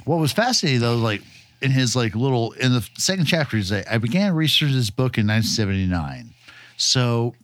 what 0.05 0.19
was 0.19 0.31
fascinating 0.31 0.81
though 0.81 0.95
like 0.95 1.21
in 1.61 1.71
his 1.71 1.95
like 1.95 2.15
little 2.15 2.51
in 2.53 2.73
the 2.73 2.87
second 2.97 3.25
chapter 3.25 3.57
he's 3.57 3.71
like 3.71 3.87
i 3.89 3.97
began 3.97 4.33
researching 4.33 4.75
this 4.75 4.89
book 4.89 5.17
in 5.17 5.27
1979 5.27 6.33
so 6.75 7.35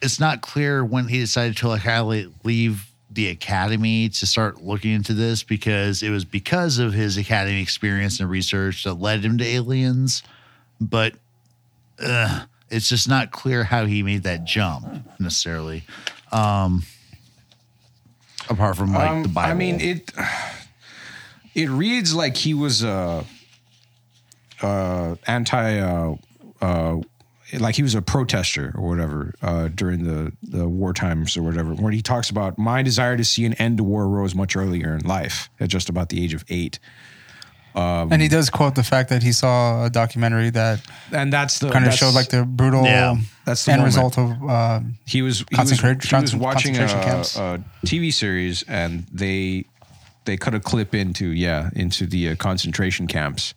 it's 0.00 0.20
not 0.20 0.42
clear 0.42 0.84
when 0.84 1.08
he 1.08 1.18
decided 1.18 1.56
to 1.56 1.68
like 1.68 1.84
leave 2.44 2.88
the 3.10 3.28
academy 3.28 4.08
to 4.08 4.26
start 4.26 4.62
looking 4.62 4.92
into 4.92 5.12
this 5.12 5.42
because 5.42 6.02
it 6.02 6.10
was 6.10 6.24
because 6.24 6.78
of 6.78 6.92
his 6.92 7.16
academy 7.16 7.60
experience 7.60 8.20
and 8.20 8.30
research 8.30 8.84
that 8.84 8.94
led 8.94 9.24
him 9.24 9.38
to 9.38 9.44
aliens 9.44 10.22
but 10.80 11.14
uh, 12.00 12.44
it's 12.70 12.88
just 12.88 13.08
not 13.08 13.30
clear 13.30 13.64
how 13.64 13.86
he 13.86 14.02
made 14.02 14.22
that 14.22 14.44
jump 14.44 14.86
necessarily 15.18 15.84
um 16.32 16.82
apart 18.48 18.76
from 18.76 18.92
like 18.92 19.10
um, 19.10 19.22
the 19.22 19.28
bible 19.28 19.50
I 19.50 19.54
mean 19.54 19.80
it. 19.80 20.12
It 21.54 21.68
reads 21.68 22.14
like 22.14 22.36
he 22.36 22.54
was 22.54 22.82
a 22.82 23.24
uh, 24.62 24.66
uh, 24.66 25.14
anti. 25.26 25.78
Uh, 25.78 26.14
uh, 26.60 26.96
like 27.58 27.74
he 27.74 27.82
was 27.82 27.94
a 27.94 28.00
protester 28.00 28.72
or 28.76 28.88
whatever 28.88 29.34
uh, 29.42 29.68
during 29.68 30.04
the, 30.04 30.32
the 30.42 30.66
war 30.66 30.94
times 30.94 31.36
or 31.36 31.42
whatever, 31.42 31.74
When 31.74 31.92
he 31.92 32.00
talks 32.00 32.30
about 32.30 32.56
my 32.56 32.82
desire 32.82 33.14
to 33.14 33.24
see 33.24 33.44
an 33.44 33.52
end 33.54 33.76
to 33.76 33.84
war 33.84 34.08
rose 34.08 34.34
much 34.34 34.56
earlier 34.56 34.94
in 34.94 35.06
life 35.06 35.50
at 35.60 35.68
just 35.68 35.90
about 35.90 36.08
the 36.08 36.24
age 36.24 36.32
of 36.32 36.46
eight. 36.48 36.78
And 37.74 38.20
he 38.20 38.28
does 38.28 38.50
quote 38.50 38.74
the 38.74 38.82
fact 38.82 39.08
that 39.08 39.22
he 39.22 39.32
saw 39.32 39.84
a 39.84 39.90
documentary 39.90 40.50
that 40.50 40.80
And 41.10 41.32
that's 41.32 41.58
the 41.58 41.70
kind 41.70 41.84
of 41.84 41.92
that's- 41.92 41.98
showed 41.98 42.14
like 42.14 42.28
the 42.28 42.44
brutal 42.44 42.84
Yeah, 42.84 43.16
that's 43.44 43.64
the 43.64 43.72
end 43.72 43.80
moment. 43.80 43.96
result 43.96 44.18
of 44.18 44.50
uh, 44.50 44.80
he 45.06 45.22
was 45.22 45.44
he 45.50 45.56
was, 45.60 45.70
he 45.80 46.16
was 46.16 46.36
watching 46.36 46.76
a, 46.76 46.86
camps. 46.86 47.36
a 47.36 47.62
TV 47.86 48.12
series 48.12 48.62
and 48.64 49.06
they 49.12 49.64
they 50.24 50.36
cut 50.36 50.54
a 50.54 50.60
clip 50.60 50.94
into 50.94 51.26
yeah 51.28 51.70
into 51.74 52.06
the 52.06 52.30
uh, 52.30 52.36
concentration 52.36 53.06
camps 53.06 53.54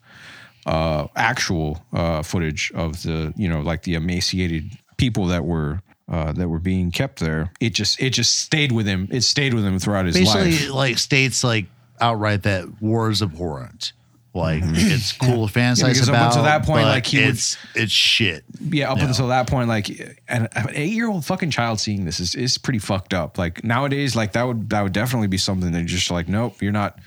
uh 0.66 1.08
actual 1.16 1.84
uh 1.94 2.24
footage 2.24 2.72
of 2.74 3.04
the 3.04 3.32
you 3.38 3.48
know 3.48 3.62
like 3.62 3.84
the 3.84 3.94
emaciated 3.94 4.72
people 4.98 5.28
that 5.28 5.46
were 5.46 5.80
uh 6.10 6.32
that 6.32 6.50
were 6.50 6.58
being 6.60 6.90
kept 6.90 7.20
there 7.20 7.52
it 7.60 7.72
just 7.72 8.02
it 8.02 8.10
just 8.12 8.40
stayed 8.40 8.72
with 8.72 8.88
him 8.88 9.08
it 9.12 9.22
stayed 9.22 9.54
with 9.54 9.64
him 9.64 9.78
throughout 9.78 10.06
his 10.08 10.16
basically 10.16 10.52
life 10.54 10.70
like 10.72 10.98
states 10.98 11.44
like 11.44 11.68
outright 12.02 12.42
that 12.44 12.82
war 12.82 13.10
is 13.12 13.22
abhorrent. 13.22 13.94
Like 14.36 14.64
it's 14.66 15.14
cool 15.14 15.48
to 15.48 15.54
fantasize 15.54 15.76
Mm-hmm. 15.82 15.88
because 15.88 16.10
up 16.10 16.16
about. 16.16 16.28
until 16.28 16.44
that 16.44 16.66
point, 16.66 16.84
but 16.84 16.90
like, 16.92 17.06
he 17.06 17.20
would- 17.20 17.30
it's 17.30 17.58
it's 17.74 17.92
shit. 17.92 18.44
yeah 18.60 18.92
up 18.92 18.98
Yeah. 18.98 19.08
until 19.08 19.30
that 19.30 19.48
point 19.48 19.68
like 19.70 19.90
an, 20.28 20.48
an 20.54 20.68
eight-year-old 20.74 21.24
fucking 21.26 21.52
child 21.52 21.80
seeing 21.80 22.04
this 22.06 22.20
is, 22.20 22.36
is 22.36 22.58
pretty 22.58 22.80
fucked 22.80 23.14
up 23.14 23.38
like 23.38 23.64
nowadays 23.64 24.16
like 24.16 24.34
that 24.34 24.44
would 24.44 24.70
that 24.72 24.82
would 24.82 24.92
definitely 24.94 25.28
be 25.28 25.38
something 25.38 25.72
that 25.72 25.86
just 25.86 26.12
like 26.12 26.28
nope 26.28 26.62
you're 26.62 26.72
not 26.74 27.00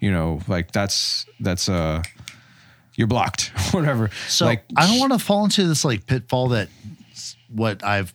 you 0.00 0.10
know 0.10 0.40
like 0.48 0.72
that's 0.72 1.26
that's 1.40 1.68
uh 1.68 2.02
you're 2.94 3.06
blocked 3.06 3.48
whatever 3.72 4.08
So 4.28 4.46
like 4.46 4.64
I 4.76 4.86
don't 4.86 4.98
want 4.98 5.12
to 5.12 5.18
fall 5.18 5.44
into 5.44 5.66
this 5.66 5.84
like 5.84 6.06
pitfall 6.06 6.48
that 6.48 6.68
what 7.52 7.84
I've 7.84 8.12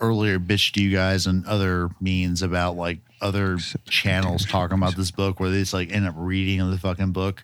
earlier 0.00 0.38
bitched 0.38 0.80
you 0.80 0.90
guys 0.90 1.26
and 1.26 1.44
other 1.46 1.88
means 2.00 2.42
about 2.42 2.76
like 2.76 2.98
other 3.20 3.58
channels 3.88 4.44
talking 4.44 4.76
about 4.76 4.96
this 4.96 5.10
book 5.10 5.40
where 5.40 5.48
they 5.50 5.60
just 5.60 5.72
like 5.72 5.90
end 5.92 6.06
up 6.06 6.14
reading 6.16 6.58
the 6.70 6.78
fucking 6.78 7.12
book. 7.12 7.42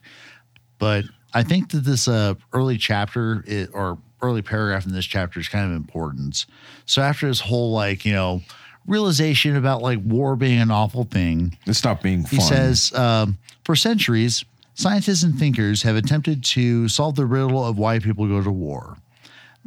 But 0.81 1.05
I 1.33 1.45
think 1.45 1.71
that 1.71 1.85
this 1.85 2.09
uh, 2.09 2.35
early 2.53 2.77
chapter 2.77 3.45
i 3.49 3.69
or 3.73 3.99
early 4.23 4.43
paragraph 4.43 4.85
in 4.85 4.93
this 4.93 5.07
chapter 5.07 5.38
is 5.38 5.49
kind 5.49 5.71
of 5.71 5.77
important. 5.77 6.47
So 6.87 7.03
after 7.03 7.29
this 7.29 7.40
whole 7.40 7.73
like 7.73 8.05
you 8.05 8.12
know 8.12 8.43
realization 8.87 9.55
about 9.55 9.83
like 9.83 10.01
war 10.05 10.35
being 10.35 10.61
an 10.61 10.73
awful 10.73 11.05
thing, 11.05 11.57
it 11.66 11.75
stopped 11.75 12.03
being 12.03 12.23
fun 12.23 12.31
he 12.31 12.40
says, 12.40 12.93
um, 12.95 13.38
for 13.64 13.77
centuries, 13.77 14.45
scientists 14.75 15.23
and 15.23 15.38
thinkers 15.38 15.83
have 15.83 15.95
attempted 15.95 16.43
to 16.43 16.89
solve 16.89 17.14
the 17.14 17.26
riddle 17.26 17.64
of 17.64 17.78
why 17.78 18.01
people 18.01 18.26
go 18.26 18.43
to 18.43 18.51
war. 18.51 18.97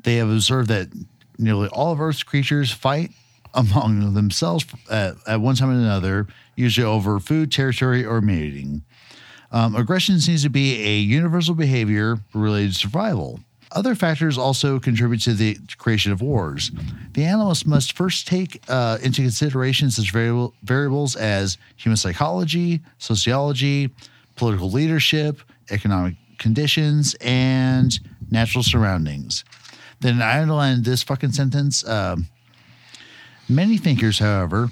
They 0.03 0.15
have 0.17 0.29
observed 0.29 0.69
that 0.69 0.89
nearly 1.37 1.69
all 1.69 1.93
of 1.93 2.01
Earth's 2.01 2.23
creatures 2.23 2.71
fight 2.71 3.11
among 3.53 4.15
themselves 4.15 4.65
at, 4.89 5.15
at 5.27 5.39
one 5.39 5.55
time 5.55 5.69
or 5.69 5.73
another, 5.73 6.27
usually 6.55 6.85
over 6.85 7.19
food, 7.19 7.51
territory, 7.51 8.03
or 8.03 8.19
mating. 8.19 8.83
Um, 9.53 9.75
aggression 9.75 10.19
seems 10.19 10.41
to 10.43 10.49
be 10.49 10.81
a 10.83 10.97
universal 10.97 11.53
behavior 11.55 12.17
related 12.33 12.73
to 12.73 12.79
survival. 12.79 13.39
other 13.71 13.95
factors 13.95 14.37
also 14.37 14.79
contribute 14.79 15.21
to 15.21 15.33
the 15.33 15.57
creation 15.77 16.11
of 16.11 16.21
wars. 16.21 16.71
The 17.13 17.23
analyst 17.25 17.65
must 17.65 17.93
first 17.93 18.27
take 18.27 18.61
uh, 18.67 18.97
into 19.01 19.21
consideration 19.21 19.89
such 19.91 20.11
variable, 20.11 20.53
variables 20.63 21.15
as 21.15 21.57
human 21.75 21.97
psychology, 21.97 22.81
sociology, 22.99 23.89
political 24.35 24.69
leadership, 24.69 25.39
economic 25.71 26.15
conditions, 26.37 27.15
and 27.21 27.99
natural 28.29 28.63
surroundings. 28.63 29.43
Then 30.01 30.21
I 30.21 30.41
underlined 30.41 30.85
this 30.85 31.03
fucking 31.03 31.31
sentence. 31.31 31.87
Um, 31.87 32.27
Many 33.49 33.77
thinkers, 33.77 34.19
however, 34.19 34.69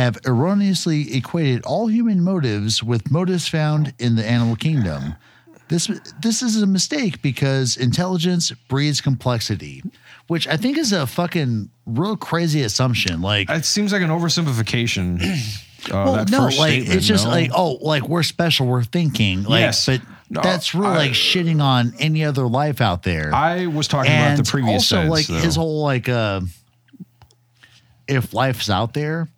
have 0.00 0.18
erroneously 0.26 1.14
equated 1.14 1.62
all 1.64 1.86
human 1.88 2.22
motives 2.22 2.82
with 2.82 3.10
motives 3.10 3.46
found 3.48 3.92
in 3.98 4.16
the 4.16 4.26
animal 4.26 4.56
kingdom. 4.56 5.14
This 5.68 5.86
this 6.20 6.42
is 6.42 6.60
a 6.62 6.66
mistake 6.66 7.20
because 7.22 7.76
intelligence 7.76 8.50
breeds 8.68 9.00
complexity, 9.00 9.82
which 10.26 10.48
I 10.48 10.56
think 10.56 10.78
is 10.78 10.92
a 10.92 11.06
fucking 11.06 11.70
real 11.86 12.16
crazy 12.16 12.62
assumption. 12.62 13.20
Like, 13.20 13.48
It 13.50 13.64
seems 13.64 13.92
like 13.92 14.02
an 14.02 14.08
oversimplification. 14.10 15.20
Uh, 15.20 15.90
well, 15.92 16.24
no, 16.28 16.40
like 16.44 16.52
statement, 16.54 16.94
it's 16.94 17.06
just 17.06 17.24
no? 17.26 17.30
like, 17.30 17.50
oh, 17.54 17.72
like 17.82 18.08
we're 18.08 18.22
special, 18.24 18.66
we're 18.66 18.82
thinking, 18.82 19.44
like, 19.44 19.60
Yes. 19.60 19.86
but 19.86 20.00
No, 20.28 20.40
that's 20.42 20.74
really 20.74 20.94
I- 20.94 20.98
like 21.06 21.12
shitting 21.12 21.60
on 21.62 21.92
any 21.98 22.24
other 22.24 22.48
life 22.48 22.80
out 22.80 23.02
there. 23.02 23.32
I 23.34 23.66
was 23.66 23.86
talking 23.86 24.10
and 24.10 24.34
about 24.34 24.44
the 24.44 24.50
previous 24.50 24.74
also 24.90 24.96
sentence, 24.96 25.10
like 25.12 25.26
though. 25.26 25.44
his 25.46 25.56
whole 25.56 25.82
like 25.82 26.08
uh 26.08 26.40
if 28.08 28.34
life's 28.34 28.68
out 28.70 28.92
there 28.94 29.28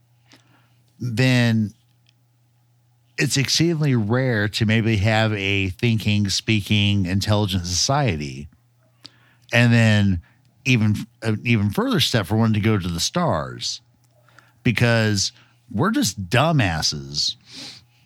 then 1.02 1.74
it's 3.18 3.36
exceedingly 3.36 3.94
rare 3.96 4.48
to 4.48 4.64
maybe 4.64 4.96
have 4.98 5.32
a 5.34 5.68
thinking 5.70 6.28
speaking 6.28 7.06
intelligent 7.06 7.66
society. 7.66 8.48
And 9.52 9.72
then 9.72 10.22
even 10.64 10.94
an 11.20 11.40
even 11.44 11.70
further 11.70 12.00
step 12.00 12.26
for 12.26 12.36
one 12.36 12.52
to 12.54 12.60
go 12.60 12.78
to 12.78 12.88
the 12.88 13.00
stars. 13.00 13.80
Because 14.62 15.32
we're 15.70 15.90
just 15.90 16.28
dumbasses 16.30 17.34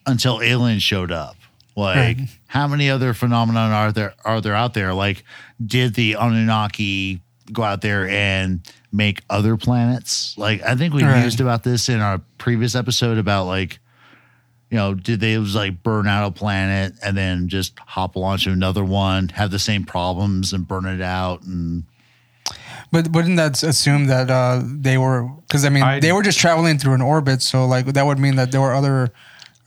until 0.06 0.40
aliens 0.40 0.82
showed 0.82 1.12
up. 1.12 1.36
Like 1.76 1.96
Right. 2.18 2.28
how 2.46 2.66
many 2.66 2.88
other 2.88 3.12
phenomenon 3.12 3.70
are 3.72 3.92
there 3.92 4.14
are 4.24 4.40
there 4.40 4.54
out 4.54 4.72
there? 4.72 4.94
Like 4.94 5.22
did 5.64 5.94
the 5.94 6.14
anunnaki 6.14 7.20
go 7.52 7.62
out 7.62 7.80
there 7.82 8.08
and 8.08 8.60
make 8.92 9.22
other 9.30 9.56
planets 9.56 10.34
like 10.38 10.62
i 10.62 10.74
think 10.74 10.92
we 10.94 11.02
Right. 11.04 11.24
used 11.24 11.40
about 11.40 11.62
this 11.64 11.88
in 11.88 12.00
our 12.00 12.20
previous 12.38 12.74
episode 12.74 13.18
about 13.18 13.44
like 13.46 13.78
you 14.70 14.76
know 14.78 14.94
did 14.94 15.20
they 15.20 15.34
just 15.36 15.54
like 15.54 15.82
burn 15.82 16.06
out 16.08 16.26
a 16.26 16.30
planet 16.32 16.94
and 17.04 17.16
then 17.16 17.48
just 17.48 17.78
hop 17.78 18.16
onto 18.16 18.50
another 18.50 18.84
one 18.84 19.28
have 19.30 19.50
the 19.50 19.58
same 19.58 19.84
problems 19.84 20.52
and 20.52 20.66
burn 20.66 20.86
it 20.86 21.00
out 21.02 21.42
and 21.42 21.84
But 22.92 23.08
wouldn't 23.12 23.36
that 23.36 23.62
assume 23.62 24.06
that 24.06 24.30
uh, 24.30 24.62
they 24.64 24.96
were? 24.98 25.28
Because 25.46 25.64
I 25.64 25.68
mean, 25.70 25.82
I- 25.82 25.98
they 26.00 26.12
were 26.12 26.22
just 26.22 26.38
traveling 26.38 26.78
through 26.78 26.94
an 26.94 27.02
orbit, 27.02 27.42
so 27.42 27.66
like 27.66 27.86
that 27.86 28.06
would 28.06 28.18
mean 28.20 28.36
that 28.36 28.52
there 28.52 28.60
were 28.60 28.72
other 28.72 29.10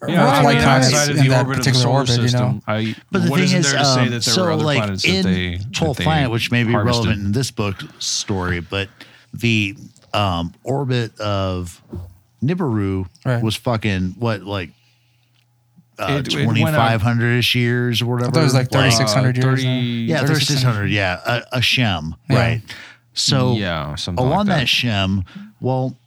Yeah, 0.08 0.40
Earth-like 0.40 0.58
I 0.58 0.60
mean, 0.60 0.68
outside 0.70 1.10
of 1.12 1.18
in 1.18 1.24
the 1.24 1.30
that 1.30 1.40
orbit 1.46 1.58
of 1.60 1.64
the 1.66 1.72
particular 1.72 1.84
solar 1.84 1.96
orbit. 2.00 2.10
You 2.16 2.18
know, 2.22 2.28
system, 2.28 2.62
I, 2.68 2.96
But 3.12 3.24
the 3.24 3.30
what 3.32 3.36
thing 3.38 3.44
is 3.46 3.54
is, 3.54 3.72
there 3.72 3.80
to 3.80 3.86
say 3.86 4.00
um, 4.00 4.06
that 4.06 4.10
there 4.12 4.22
so 4.22 4.44
were 4.44 4.52
other 4.54 4.64
like 4.64 4.78
planets 4.78 5.04
in 5.06 5.24
that 5.24 5.30
they 5.30 5.60
Troll 5.74 5.94
that 5.94 5.98
they 6.00 6.04
Planet, 6.06 6.32
which 6.32 6.52
may 6.52 6.64
be 6.64 6.72
harvested? 6.72 7.06
relevant 7.06 7.26
in 7.28 7.32
this 7.34 7.52
book 7.52 7.76
story, 8.00 8.62
but 8.62 8.88
the 9.34 9.76
um, 10.14 10.54
orbit 10.64 11.20
of 11.20 11.82
Nibiru 12.42 13.08
Right. 13.26 13.44
was 13.44 13.56
fucking 13.58 14.16
what 14.20 14.44
like 14.44 14.70
uh, 16.00 16.22
It- 16.26 16.34
it 16.34 16.36
went 16.36 16.46
twenty 16.48 16.64
out- 16.64 16.76
five 16.76 17.02
hundred 17.02 17.38
ish 17.40 17.56
years 17.56 18.02
or 18.02 18.06
whatever. 18.06 18.32
thought 18.32 18.40
it 18.40 18.44
was 18.44 18.54
like 18.54 18.72
3600 18.72 19.36
years, 19.36 19.64
30, 19.64 19.68
yeah, 20.08 20.20
3600. 20.26 20.92
Yeah, 20.92 21.20
a, 21.26 21.58
a 21.58 21.62
Shem, 21.62 22.16
Yeah. 22.30 22.38
right? 22.40 22.62
So 23.14 23.56
Yeah, 23.58 23.96
something 23.96 24.24
along 24.26 24.38
like 24.38 24.48
that. 24.48 24.60
that. 24.62 24.70
Shem, 24.70 25.26
well, 25.60 25.98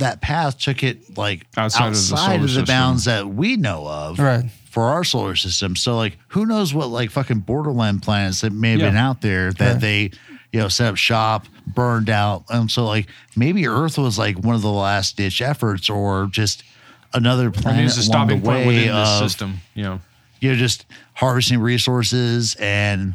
that 0.00 0.20
path 0.20 0.58
took 0.58 0.82
it 0.82 1.16
like 1.16 1.46
Outside 1.56 1.88
of 1.88 1.94
the 1.94 2.00
solar 2.00 2.34
of 2.44 2.52
the 2.52 2.64
bounds 2.64 3.04
that 3.04 3.28
we 3.28 3.56
know 3.56 3.86
of, 3.86 4.18
Right. 4.18 4.44
For 4.70 4.84
our 4.84 5.02
solar 5.02 5.34
system, 5.34 5.74
so 5.74 5.96
like, 5.96 6.16
who 6.28 6.46
knows 6.46 6.72
what 6.74 6.88
like 6.88 7.10
fucking 7.10 7.40
borderland 7.40 8.02
planets 8.02 8.42
that 8.42 8.52
may 8.52 8.72
have 8.72 8.80
been 8.80 8.96
out 8.96 9.20
there 9.20 9.52
that 9.54 9.72
Right. 9.72 9.80
they, 9.80 10.10
you 10.52 10.60
know, 10.60 10.68
set 10.68 10.88
up 10.88 10.96
shop, 10.96 11.46
burned 11.66 12.08
out, 12.08 12.44
and 12.50 12.70
so 12.70 12.84
like 12.86 13.08
maybe 13.34 13.66
Earth 13.66 13.98
was 13.98 14.16
like 14.18 14.38
one 14.38 14.54
of 14.54 14.62
the 14.62 14.70
last 14.70 15.16
ditch 15.16 15.42
efforts, 15.42 15.90
or 15.90 16.26
just 16.30 16.62
another 17.12 17.50
planet 17.50 17.86
it's 17.86 17.96
a 17.96 18.08
along 18.10 18.28
the 18.28 18.34
stopping 18.34 18.42
point 18.42 18.58
way 18.58 18.66
within 18.66 18.94
this 18.94 19.08
of 19.08 19.18
system. 19.18 19.60
You 19.74 19.82
know, 19.82 20.00
you 20.40 20.50
know 20.50 20.56
just 20.56 20.86
harvesting 21.14 21.58
resources 21.58 22.54
and 22.60 23.14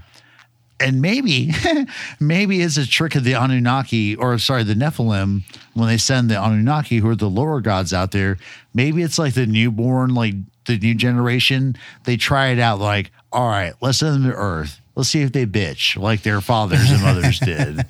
and 0.80 1.02
maybe 1.02 1.52
maybe 2.20 2.62
it's 2.62 2.78
a 2.78 2.88
trick 2.88 3.16
of 3.16 3.24
the 3.24 3.34
Anunnaki 3.34 4.16
or 4.16 4.38
sorry 4.38 4.64
the 4.64 4.74
Nephilim 4.74 5.44
when 5.74 5.88
they 5.88 5.98
send 5.98 6.30
the 6.30 6.42
Anunnaki 6.42 6.98
who 6.98 7.10
are 7.10 7.16
the 7.16 7.30
lower 7.30 7.62
gods 7.62 7.94
out 7.94 8.12
there 8.12 8.38
maybe 8.74 9.02
it's 9.02 9.18
like 9.18 9.34
the 9.34 9.46
newborn 9.46 10.14
like 10.14 10.34
the 10.66 10.78
new 10.78 10.96
generation 10.96 11.76
they 12.04 12.18
try 12.18 12.48
it 12.48 12.60
out 12.60 12.80
like 12.80 13.12
all 13.32 13.48
right 13.48 13.74
let's 13.82 14.00
send 14.00 14.16
them 14.16 14.32
to 14.32 14.36
earth. 14.36 14.82
Let's 14.96 15.10
see 15.10 15.22
if 15.22 15.34
they 15.34 15.46
bitch 15.46 15.98
like 15.98 16.24
their 16.24 16.42
fathers 16.42 16.90
and 16.90 17.02
mothers 17.02 17.40
did. 17.44 17.86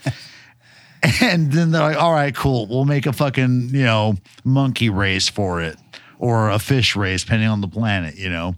And 1.22 1.52
then 1.52 1.70
they're 1.72 1.82
like 1.82 1.98
all 1.98 2.14
right 2.14 2.36
cool. 2.36 2.68
We'll 2.68 2.86
make 2.86 3.06
a 3.06 3.14
fucking 3.14 3.70
you 3.70 3.84
know 3.84 4.16
monkey 4.44 4.90
race 4.90 5.30
for 5.30 5.62
it 5.62 5.78
or 6.20 6.50
a 6.50 6.60
fish 6.60 6.96
race 6.96 7.24
depending 7.24 7.50
on 7.50 7.62
the 7.62 7.68
planet 7.68 8.16
you 8.16 8.30
know 8.30 8.56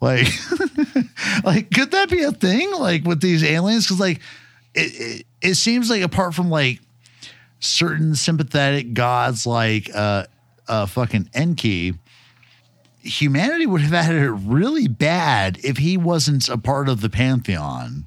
like 0.00 0.26
like 1.44 1.70
could 1.70 1.90
that 1.92 2.08
be 2.10 2.22
a 2.22 2.32
thing? 2.32 2.72
Like 2.72 3.04
with 3.04 3.20
these 3.20 3.42
aliens? 3.42 3.86
Because 3.86 4.00
like 4.00 4.20
it, 4.74 4.92
it 4.94 5.26
it 5.40 5.54
seems 5.54 5.90
like 5.90 6.02
apart 6.02 6.34
from 6.34 6.50
like 6.50 6.80
certain 7.60 8.14
sympathetic 8.14 8.94
gods 8.94 9.44
like 9.44 9.90
uh 9.92 10.24
uh 10.68 10.86
fucking 10.86 11.28
enki 11.34 11.94
humanity 13.02 13.66
would 13.66 13.80
have 13.80 14.04
had 14.04 14.14
it 14.14 14.30
really 14.30 14.86
bad 14.88 15.58
if 15.64 15.78
he 15.78 15.96
wasn't 15.96 16.48
a 16.48 16.58
part 16.58 16.88
of 16.88 17.00
the 17.00 17.08
pantheon. 17.08 18.06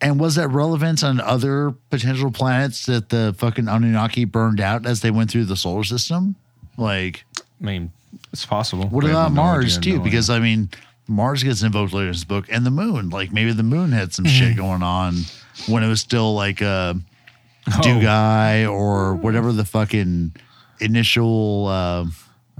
And 0.00 0.20
was 0.20 0.34
that 0.34 0.48
relevant 0.48 1.02
on 1.02 1.20
other 1.20 1.74
potential 1.90 2.30
planets 2.30 2.84
that 2.86 3.08
the 3.08 3.34
fucking 3.38 3.66
anunnaki 3.66 4.24
burned 4.26 4.60
out 4.60 4.84
as 4.84 5.00
they 5.00 5.10
went 5.10 5.30
through 5.30 5.46
the 5.46 5.56
solar 5.56 5.84
system? 5.84 6.36
Like 6.76 7.24
I 7.60 7.64
mean, 7.64 7.92
it's 8.32 8.46
possible. 8.46 8.86
what 8.88 9.04
We 9.04 9.10
about 9.10 9.32
no 9.32 9.42
Mars 9.42 9.78
idea, 9.78 9.92
too? 9.92 9.98
no 9.98 10.04
Because 10.04 10.30
I 10.30 10.38
mean, 10.38 10.68
Mars 11.08 11.42
gets 11.42 11.62
invoked 11.62 11.92
later 11.92 12.06
in 12.06 12.12
this 12.12 12.24
book, 12.24 12.46
and 12.50 12.64
the 12.66 12.70
Moon. 12.70 13.10
Like 13.10 13.32
maybe 13.32 13.52
the 13.52 13.62
Moon 13.62 13.92
had 13.92 14.12
some 14.12 14.24
shit 14.24 14.56
going 14.56 14.82
on 14.82 15.16
when 15.68 15.82
it 15.82 15.88
was 15.88 16.00
still 16.00 16.34
like 16.34 16.60
a 16.60 16.98
idea. 17.68 17.94
Dugai 18.00 18.70
or 18.70 19.14
whatever 19.14 19.52
the 19.52 19.64
fucking 19.64 20.32
initial 20.80 21.66
uh, 21.68 22.06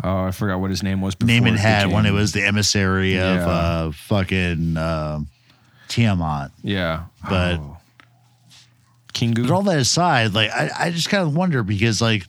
Oh, 0.04 0.24
I 0.24 0.30
forgot 0.30 0.60
what 0.60 0.68
his 0.70 0.82
name 0.82 1.00
was. 1.00 1.14
Before 1.14 1.26
name 1.28 1.46
it 1.46 1.54
it 1.54 1.58
had 1.60 1.90
when 1.90 2.04
it 2.06 2.12
was 2.12 2.32
the 2.32 2.44
emissary 2.44 3.18
of 3.18 3.36
Yeah. 3.36 3.46
uh, 3.48 3.92
fucking 3.92 4.76
uh, 4.76 5.20
Tiamat. 5.88 6.50
Yeah, 6.62 7.04
but- 7.28 7.58
oh. 7.60 7.72
Kingu. 9.14 9.42
But 9.42 9.50
all 9.50 9.62
that 9.62 9.78
aside, 9.78 10.34
like 10.34 10.50
I, 10.50 10.70
I 10.78 10.90
just 10.90 11.08
kind 11.08 11.22
of 11.22 11.34
wonder 11.34 11.62
because 11.62 12.02
like 12.02 12.26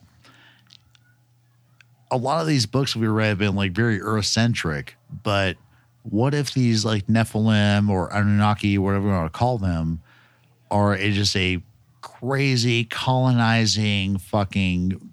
a 2.09 2.17
lot 2.17 2.41
of 2.41 2.47
these 2.47 2.65
books 2.65 2.95
we 2.95 3.07
read 3.07 3.27
have 3.27 3.37
been 3.37 3.55
like 3.55 3.71
very 3.71 4.01
Earth-centric, 4.01 4.95
but 5.23 5.57
what 6.03 6.33
if 6.33 6.53
these 6.53 6.85
like 6.85 7.07
Nephilim 7.07 7.89
or 7.89 8.13
Anunnaki, 8.13 8.77
whatever 8.77 9.07
you 9.07 9.13
want 9.13 9.31
to 9.31 9.37
call 9.37 9.57
them, 9.57 10.01
are 10.71 10.93
a, 10.93 11.11
just 11.11 11.35
a 11.35 11.61
crazy 12.01 12.85
colonizing 12.85 14.17
fucking 14.17 15.09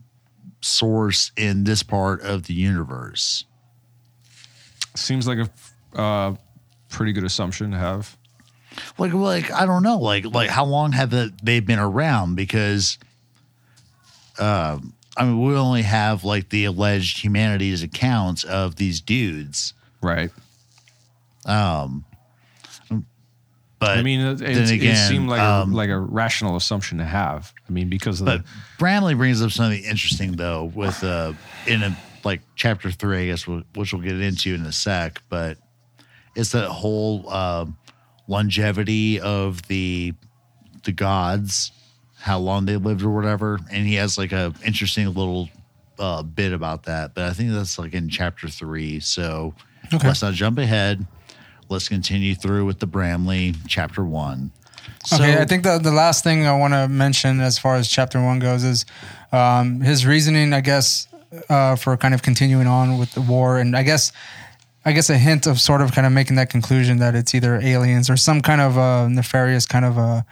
source 0.60 1.32
in 1.36 1.64
this 1.64 1.82
part 1.82 2.22
of 2.22 2.44
the 2.46 2.54
universe? 2.54 3.44
Seems 4.94 5.26
like 5.26 5.38
a 5.38 6.00
uh, 6.00 6.36
pretty 6.90 7.12
good 7.12 7.24
assumption 7.24 7.72
to 7.72 7.78
have. 7.78 8.16
like 8.98 9.12
like 9.12 9.50
I 9.50 9.66
don't 9.66 9.82
know 9.82 9.98
like 9.98 10.24
like 10.26 10.50
how 10.50 10.64
long 10.64 10.92
have 10.92 11.12
they 11.42 11.60
been 11.60 11.78
around 11.78 12.36
because 12.36 12.98
um 14.38 14.94
I 15.16 15.24
mean 15.24 15.40
we 15.42 15.54
only 15.54 15.82
have 15.82 16.24
like 16.24 16.48
the 16.48 16.64
alleged 16.64 17.18
humanities 17.22 17.82
accounts 17.82 18.44
of 18.44 18.76
these 18.76 19.00
dudes 19.00 19.74
Right. 20.00 20.30
um 21.46 22.04
but 23.80 23.98
I 23.98 24.02
mean, 24.02 24.20
it, 24.20 24.40
it, 24.40 24.70
again, 24.70 24.94
it 24.94 25.08
seemed 25.08 25.28
like 25.28 25.42
um, 25.42 25.72
a, 25.74 25.76
like 25.76 25.90
a 25.90 25.98
rational 25.98 26.56
assumption 26.56 26.96
to 26.98 27.04
have. 27.04 27.52
I 27.68 27.72
mean, 27.72 27.90
because 27.90 28.18
of 28.20 28.24
but 28.24 28.38
the 28.38 28.48
Bramley 28.78 29.12
brings 29.14 29.42
up 29.42 29.50
something 29.50 29.84
interesting 29.84 30.32
though 30.32 30.72
with 30.74 31.04
uh 31.04 31.34
in 31.66 31.82
a 31.82 31.94
like 32.24 32.40
chapter 32.56 32.90
3 32.90 33.24
I 33.24 33.26
guess 33.26 33.46
which 33.46 33.92
we'll 33.92 34.00
get 34.00 34.18
into 34.18 34.54
in 34.54 34.64
a 34.64 34.72
sec 34.72 35.20
but 35.28 35.58
it's 36.34 36.52
that 36.52 36.68
whole 36.70 37.28
um 37.28 37.76
longevity 38.26 39.20
of 39.20 39.60
the 39.68 40.14
the 40.84 40.92
gods 40.92 41.70
how 42.24 42.38
long 42.38 42.64
they 42.64 42.76
lived 42.78 43.02
or 43.02 43.10
whatever. 43.10 43.58
And 43.70 43.86
he 43.86 43.96
has 43.96 44.16
like 44.16 44.32
a 44.32 44.54
interesting 44.64 45.06
little 45.12 45.50
uh, 45.98 46.22
bit 46.22 46.52
about 46.52 46.82
that 46.84 47.14
but 47.14 47.22
i 47.22 47.32
think 47.32 47.52
that's 47.52 47.78
like 47.78 47.94
in 47.94 48.08
chapter 48.08 48.48
three. 48.48 48.98
So 49.00 49.54
Okay. 49.92 50.08
let's 50.08 50.22
not 50.22 50.32
jump 50.32 50.58
ahead. 50.58 51.06
Let's 51.68 51.88
continue 51.88 52.34
through 52.34 52.64
with 52.64 52.78
the 52.80 52.86
bramley 52.86 53.54
chapter 53.68 54.02
one. 54.02 54.50
So, 55.04 55.16
okay, 55.16 55.38
I 55.40 55.44
think 55.44 55.62
the 55.62 55.78
the 55.78 55.90
last 55.92 56.24
thing 56.24 56.46
I 56.46 56.56
want 56.56 56.72
to 56.72 56.88
mention 56.88 57.40
as 57.40 57.58
far 57.58 57.76
as 57.76 57.88
chapter 57.88 58.18
one 58.22 58.38
goes 58.38 58.64
is 58.64 58.86
um, 59.30 59.80
his 59.82 60.06
reasoning, 60.06 60.52
I 60.54 60.62
guess, 60.62 61.06
uh, 61.50 61.76
for 61.76 61.96
kind 61.98 62.14
of 62.14 62.22
continuing 62.22 62.66
on 62.66 62.98
with 62.98 63.12
the 63.12 63.20
war, 63.20 63.58
and 63.58 63.76
I 63.76 63.82
guess, 63.82 64.12
I 64.84 64.92
guess 64.92 65.10
a 65.10 65.18
hint 65.18 65.46
of 65.46 65.60
sort 65.60 65.80
of 65.82 65.92
kind 65.92 66.06
of 66.06 66.12
making 66.12 66.36
that 66.36 66.48
conclusion 66.50 66.98
that 66.98 67.14
it's 67.14 67.34
either 67.34 67.60
aliens 67.60 68.08
or 68.08 68.16
some 68.16 68.40
kind 68.40 68.60
of 68.60 68.78
uh, 68.78 69.06
nefarious 69.08 69.66
kind 69.66 69.84
of 69.84 69.98
uh, 69.98 70.22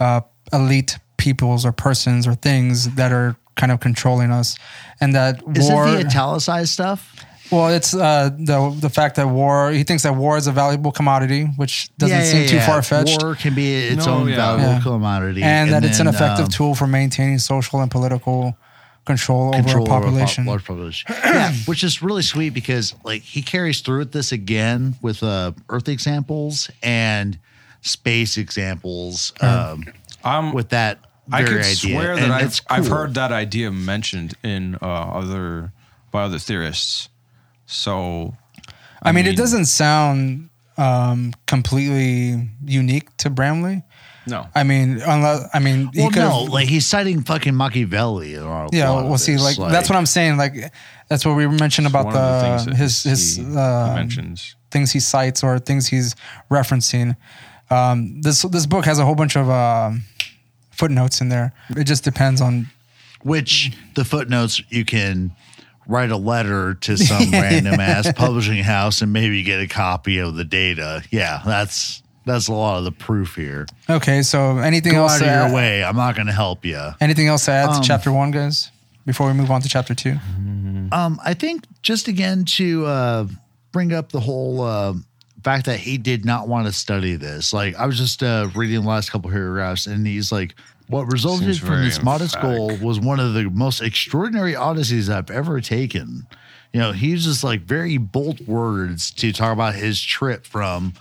uh, 0.00 0.20
elite 0.52 0.98
peoples 1.18 1.66
or 1.66 1.72
persons 1.72 2.26
or 2.26 2.34
things 2.34 2.94
that 2.94 3.12
are 3.12 3.36
kind 3.56 3.70
of 3.72 3.80
controlling 3.80 4.30
us, 4.30 4.56
and 5.00 5.14
that 5.14 5.42
is 5.54 5.68
war. 5.70 5.86
Is 5.86 5.94
it 5.94 5.96
the 6.04 6.06
italicized 6.08 6.70
stuff? 6.70 7.14
well, 7.50 7.68
it's 7.68 7.94
uh, 7.94 8.30
the 8.38 8.76
the 8.80 8.88
fact 8.90 9.16
that 9.16 9.28
war. 9.28 9.70
He 9.72 9.82
thinks 9.84 10.02
that 10.04 10.14
war 10.14 10.36
is 10.36 10.46
a 10.46 10.52
valuable 10.52 10.92
commodity, 10.92 11.44
which 11.56 11.90
doesn't 11.98 12.16
Yeah, 12.16 12.24
seem 12.24 12.42
yeah, 12.42 12.48
too 12.48 12.56
yeah. 12.56 12.66
far 12.66 12.82
fetched. 12.82 13.22
War 13.22 13.34
can 13.34 13.54
be 13.54 13.74
its 13.74 14.06
No, 14.06 14.14
own 14.16 14.28
yeah. 14.28 14.36
valuable 14.36 14.72
Yeah. 14.74 14.80
commodity, 14.80 15.42
and, 15.42 15.72
that 15.72 15.84
it's 15.84 15.98
an 16.00 16.06
effective 16.08 16.46
um, 16.46 16.50
tool 16.50 16.74
for 16.74 16.86
maintaining 16.86 17.38
social 17.38 17.80
and 17.80 17.90
political 17.90 18.56
control, 19.06 19.52
control 19.52 19.54
over 19.54 19.68
a 19.68 19.70
over 19.70 19.78
a 19.78 19.84
po- 19.84 20.06
population. 20.06 20.44
large 20.44 20.64
population. 20.64 21.06
yeah, 21.24 21.52
which 21.66 21.82
is 21.82 22.02
really 22.02 22.20
sweet 22.22 22.50
because 22.50 22.94
like 23.04 23.22
he 23.22 23.40
carries 23.42 23.80
through 23.80 24.00
with 24.00 24.12
this 24.12 24.30
again 24.30 24.96
with 25.00 25.22
uh, 25.22 25.52
Earth 25.70 25.88
examples 25.88 26.70
and 26.82 27.38
space 27.80 28.36
examples 28.36 29.32
um, 29.40 29.84
I'm 30.22 30.52
with 30.52 30.68
that. 30.70 30.98
I 31.30 31.42
very 31.42 31.56
could 31.56 31.66
idea. 31.66 31.74
swear 31.74 32.12
And 32.12 32.22
that 32.22 32.30
I've, 32.30 32.46
it's 32.46 32.60
I've 32.68 32.88
heard 32.88 33.14
that 33.14 33.32
idea 33.32 33.70
mentioned 33.70 34.34
in 34.42 34.76
uh, 34.76 34.86
other 34.86 35.72
by 36.10 36.22
other 36.24 36.38
theorists. 36.38 37.08
So 37.66 38.34
I 39.02 39.12
mean, 39.12 39.26
it 39.26 39.36
doesn't 39.36 39.66
sound 39.66 40.48
um, 40.76 41.34
completely 41.46 42.48
unique 42.64 43.14
to 43.18 43.30
Bramley. 43.30 43.82
no. 44.26 44.46
I 44.54 44.62
mean, 44.64 45.00
unless 45.00 45.48
I 45.52 45.58
mean, 45.58 45.90
he 45.92 46.00
Well, 46.00 46.10
no, 46.10 46.42
like 46.44 46.68
he's 46.68 46.86
citing 46.86 47.22
fucking 47.22 47.54
Machiavelli. 47.54 48.34
In 48.34 48.42
a 48.42 48.68
yeah. 48.72 48.88
lot 48.90 49.04
of 49.04 49.08
Well, 49.08 49.18
see, 49.18 49.32
this, 49.32 49.58
like, 49.58 49.70
that's 49.70 49.88
what 49.90 49.96
I'm 49.96 50.06
saying. 50.06 50.36
Like, 50.36 50.72
that's 51.08 51.24
what 51.26 51.36
we 51.36 51.46
were 51.46 51.52
mentioned 51.52 51.86
about 51.86 52.12
the 52.12 52.40
things 52.40 52.64
the, 52.66 52.74
his 52.74 53.02
his 53.02 53.36
he 53.36 53.42
uh, 53.56 53.94
mentions. 53.94 54.56
things 54.70 54.92
he 54.92 55.00
cites 55.00 55.42
or 55.42 55.58
things 55.58 55.86
he's 55.88 56.14
referencing. 56.50 57.16
Um, 57.70 58.22
this 58.22 58.42
this 58.42 58.66
book 58.66 58.84
has 58.86 58.98
a 58.98 59.04
whole 59.04 59.14
bunch 59.14 59.36
of 59.36 59.50
um 59.50 60.04
footnotes 60.78 61.20
in 61.20 61.28
there. 61.28 61.52
It 61.70 61.84
just 61.84 62.04
depends 62.04 62.40
on 62.40 62.68
Which 63.22 63.72
the 63.94 64.04
footnotes 64.04 64.62
you 64.70 64.84
can 64.84 65.32
write 65.86 66.10
a 66.10 66.16
letter 66.16 66.74
to 66.74 66.96
some 66.96 67.30
random 67.32 67.80
ass 67.80 68.12
publishing 68.12 68.62
house 68.62 69.02
and 69.02 69.12
maybe 69.12 69.42
get 69.42 69.60
a 69.60 69.66
copy 69.66 70.18
of 70.18 70.34
the 70.36 70.44
data. 70.44 71.02
Yeah, 71.10 71.42
that's 71.44 72.02
that's 72.24 72.48
a 72.48 72.52
lot 72.52 72.78
of 72.78 72.84
the 72.84 72.92
proof 72.92 73.34
here. 73.36 73.66
Okay, 73.88 74.22
so 74.22 74.58
anything 74.58 74.92
Go 74.92 75.02
else? 75.04 75.12
out 75.16 75.20
of 75.22 75.26
your 75.26 75.34
add- 75.34 75.54
way. 75.54 75.82
I'm 75.82 75.96
not 75.96 76.14
going 76.14 76.26
to 76.26 76.32
help 76.32 76.64
you. 76.64 76.78
Anything 77.00 77.26
else 77.26 77.46
to 77.46 77.52
add 77.52 77.70
Um, 77.70 77.80
to 77.80 77.86
chapter 77.88 78.12
one, 78.12 78.30
guys? 78.30 78.70
Before 79.06 79.26
we 79.26 79.32
move 79.32 79.50
on 79.50 79.62
to 79.62 79.68
chapter 79.68 79.94
two. 79.94 80.16
Um, 80.92 81.18
I 81.24 81.32
think 81.34 81.64
just 81.82 82.06
again 82.08 82.44
to 82.56 82.84
uh, 82.86 83.26
bring 83.72 83.92
up 83.94 84.12
the 84.12 84.20
whole 84.20 84.60
uh, 84.60 84.92
fact 85.42 85.66
that 85.66 85.78
he 85.78 85.98
did 85.98 86.24
not 86.24 86.48
want 86.48 86.66
to 86.66 86.72
study 86.72 87.16
this. 87.16 87.52
Like 87.52 87.76
I 87.76 87.86
was 87.86 87.96
just 87.96 88.22
uh, 88.22 88.48
reading 88.54 88.82
the 88.82 88.88
last 88.88 89.10
couple 89.10 89.30
paragraphs, 89.30 89.86
and 89.86 90.06
he's 90.06 90.32
like, 90.32 90.54
"What 90.88 91.10
resulted 91.12 91.46
Seems 91.46 91.58
from 91.58 91.82
this 91.82 92.02
modest 92.02 92.40
goal 92.40 92.76
was 92.78 93.00
one 93.00 93.20
of 93.20 93.34
the 93.34 93.44
most 93.44 93.80
extraordinary 93.80 94.56
odysseys 94.56 95.08
I've 95.08 95.30
ever 95.30 95.60
taken." 95.60 96.26
You 96.72 96.80
know, 96.80 96.92
he 96.92 97.08
uses 97.08 97.42
like 97.42 97.62
very 97.62 97.96
bold 97.96 98.46
words 98.46 99.10
to 99.12 99.32
talk 99.32 99.52
about 99.52 99.74
his 99.74 100.00
trip 100.00 100.44
from, 100.46 100.92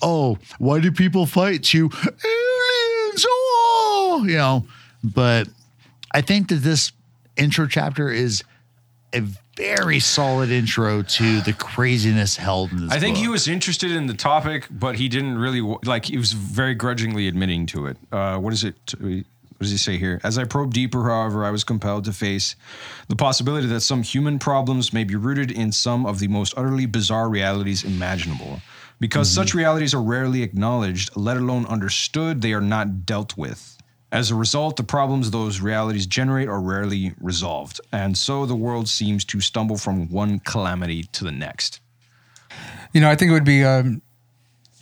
"Oh, 0.00 0.38
why 0.58 0.80
do 0.80 0.90
people 0.90 1.26
fight?" 1.26 1.64
to 1.64 1.90
aliens. 2.00 3.26
Oh, 3.28 4.24
you 4.26 4.36
know, 4.36 4.66
but 5.02 5.48
I 6.12 6.20
think 6.20 6.48
that 6.48 6.56
this 6.56 6.92
intro 7.36 7.66
chapter 7.66 8.10
is 8.10 8.42
a 9.12 9.22
very 9.60 10.00
solid 10.00 10.50
intro 10.50 11.02
to 11.02 11.40
the 11.42 11.52
craziness 11.52 12.36
held 12.36 12.72
in 12.72 12.82
this. 12.82 12.90
I 12.90 12.98
think 12.98 13.16
book. 13.16 13.22
he 13.22 13.28
was 13.28 13.46
interested 13.46 13.90
in 13.90 14.06
the 14.06 14.14
topic, 14.14 14.66
but 14.70 14.96
he 14.96 15.08
didn't 15.08 15.38
really 15.38 15.60
like. 15.84 16.06
He 16.06 16.16
was 16.16 16.32
very 16.32 16.74
grudgingly 16.74 17.28
admitting 17.28 17.66
to 17.66 17.86
it. 17.86 17.96
Uh, 18.10 18.38
what 18.38 18.52
is 18.52 18.64
it? 18.64 18.94
What 18.98 19.24
does 19.60 19.70
he 19.70 19.76
say 19.76 19.98
here? 19.98 20.20
As 20.24 20.38
I 20.38 20.44
probed 20.44 20.72
deeper, 20.72 21.04
however, 21.04 21.44
I 21.44 21.50
was 21.50 21.64
compelled 21.64 22.04
to 22.06 22.12
face 22.12 22.56
the 23.08 23.16
possibility 23.16 23.66
that 23.66 23.82
some 23.82 24.02
human 24.02 24.38
problems 24.38 24.92
may 24.92 25.04
be 25.04 25.16
rooted 25.16 25.50
in 25.50 25.70
some 25.70 26.06
of 26.06 26.18
the 26.18 26.28
most 26.28 26.54
utterly 26.56 26.86
bizarre 26.86 27.28
realities 27.28 27.84
imaginable. 27.84 28.62
Because 29.00 29.30
such 29.30 29.54
realities 29.54 29.94
are 29.94 30.02
rarely 30.02 30.42
acknowledged, 30.42 31.16
let 31.16 31.38
alone 31.38 31.64
understood, 31.66 32.42
they 32.42 32.52
are 32.52 32.60
not 32.60 33.06
dealt 33.06 33.34
with. 33.36 33.79
As 34.12 34.30
a 34.30 34.34
result, 34.34 34.76
the 34.76 34.82
problems 34.82 35.30
those 35.30 35.60
realities 35.60 36.06
generate 36.06 36.48
are 36.48 36.60
rarely 36.60 37.14
resolved, 37.20 37.80
and 37.92 38.18
so 38.18 38.44
the 38.44 38.56
world 38.56 38.88
seems 38.88 39.24
to 39.26 39.40
stumble 39.40 39.76
from 39.76 40.08
one 40.10 40.40
calamity 40.40 41.04
to 41.12 41.24
the 41.24 41.30
next. 41.30 41.80
You 42.92 43.00
know, 43.00 43.08
I 43.08 43.14
think 43.14 43.30
it 43.30 43.34
would 43.34 43.44
be 43.44 43.62
um, 43.64 44.02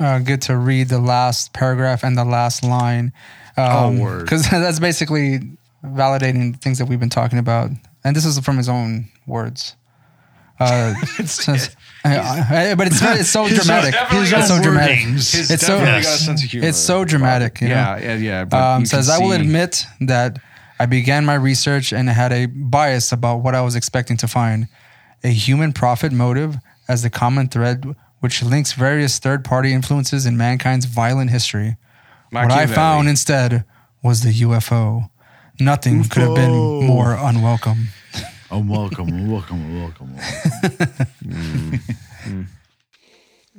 uh, 0.00 0.20
good 0.20 0.40
to 0.42 0.56
read 0.56 0.88
the 0.88 0.98
last 0.98 1.52
paragraph 1.52 2.04
and 2.04 2.16
the 2.16 2.24
last 2.24 2.64
line. 2.64 3.12
Um, 3.56 3.98
word. 3.98 4.24
Because 4.24 4.48
that's 4.50 4.80
basically 4.80 5.40
validating 5.84 6.58
things 6.60 6.78
that 6.78 6.86
we've 6.86 7.00
been 7.00 7.10
talking 7.10 7.38
about. 7.38 7.70
And 8.04 8.16
this 8.16 8.24
is 8.24 8.38
from 8.40 8.56
his 8.56 8.68
own 8.68 9.08
words. 9.26 9.76
Uh, 10.60 10.94
says- 11.24 11.76
I- 12.04 12.70
I- 12.70 12.74
but 12.74 12.86
it's, 12.86 13.00
it's 13.02 13.28
so 13.30 13.48
dramatic. 13.48 13.94
It's 14.12 14.48
so 14.48 14.62
dramatic. 14.62 14.98
His 14.98 15.50
It's 15.50 15.66
so- 15.66 15.78
Yes. 15.78 16.04
got 16.04 16.14
a 16.14 16.18
sense 16.18 16.44
of 16.44 16.50
humor. 16.50 16.66
It's 16.68 16.78
so 16.78 17.04
dramatic. 17.04 17.60
You 17.60 17.68
know? 17.68 17.74
Yeah, 17.74 18.16
yeah, 18.16 18.44
yeah. 18.50 18.74
Um, 18.76 18.86
says, 18.86 19.08
I 19.08 19.18
will 19.18 19.32
admit 19.32 19.84
that 20.00 20.38
I 20.80 20.86
began 20.86 21.24
my 21.24 21.34
research 21.34 21.92
and 21.92 22.08
had 22.08 22.32
a 22.32 22.46
bias 22.46 23.12
about 23.12 23.38
what 23.38 23.54
I 23.54 23.60
was 23.62 23.74
expecting 23.74 24.16
to 24.18 24.28
find. 24.28 24.68
A 25.24 25.28
human 25.28 25.72
profit 25.72 26.12
motive 26.12 26.56
as 26.88 27.02
the 27.02 27.10
common 27.10 27.48
thread 27.48 27.84
which 28.20 28.42
links 28.42 28.72
various 28.72 29.18
third 29.20 29.44
party 29.44 29.72
influences 29.72 30.26
in 30.26 30.36
mankind's 30.36 30.86
violent 30.86 31.30
history. 31.30 31.76
What 32.30 32.50
I 32.50 32.66
found 32.66 33.08
instead 33.08 33.64
was 34.02 34.22
the 34.22 34.32
UFO. 34.42 35.08
Nothing 35.60 36.04
could 36.04 36.22
have 36.22 36.34
been 36.34 36.50
more 36.86 37.14
unwelcome. 37.14 37.88
I'm 38.50 38.66
welcome, 38.66 39.08
I'm 39.08 39.30
welcome, 39.30 39.60
I'm 39.62 39.80
welcome. 39.82 40.14
Mm. 41.24 41.80
Mm. 42.24 42.46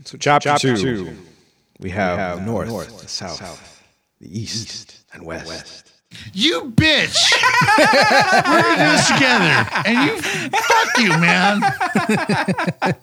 So 0.05 0.17
chapter, 0.17 0.57
two, 0.57 1.15
we 1.79 1.91
have, 1.91 2.41
north, 2.43 3.01
the 3.01 3.07
south, 3.07 3.83
the 4.19 4.39
east, 4.39 5.03
and 5.13 5.23
west. 5.25 5.91
You 6.33 6.71
bitch! 6.75 7.15
We're 8.47 8.73
in 8.73 8.79
this 8.79 9.07
together, 9.11 9.67
and 9.85 10.09
you 10.09 10.19
fuck 10.19 10.97
you, 10.97 11.09
man. 11.09 11.61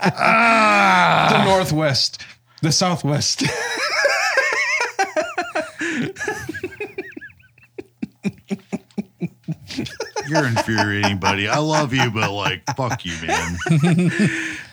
Ah. 0.00 1.28
the 1.30 1.44
northwest, 1.44 2.20
the 2.62 2.72
southwest. 2.72 3.44
You're 10.28 10.46
infuriating, 10.46 11.18
buddy. 11.18 11.48
I 11.48 11.58
love 11.58 11.92
you, 11.94 12.10
but 12.10 12.30
like, 12.32 12.62
fuck 12.76 13.04
you, 13.04 13.14
man. 13.26 14.10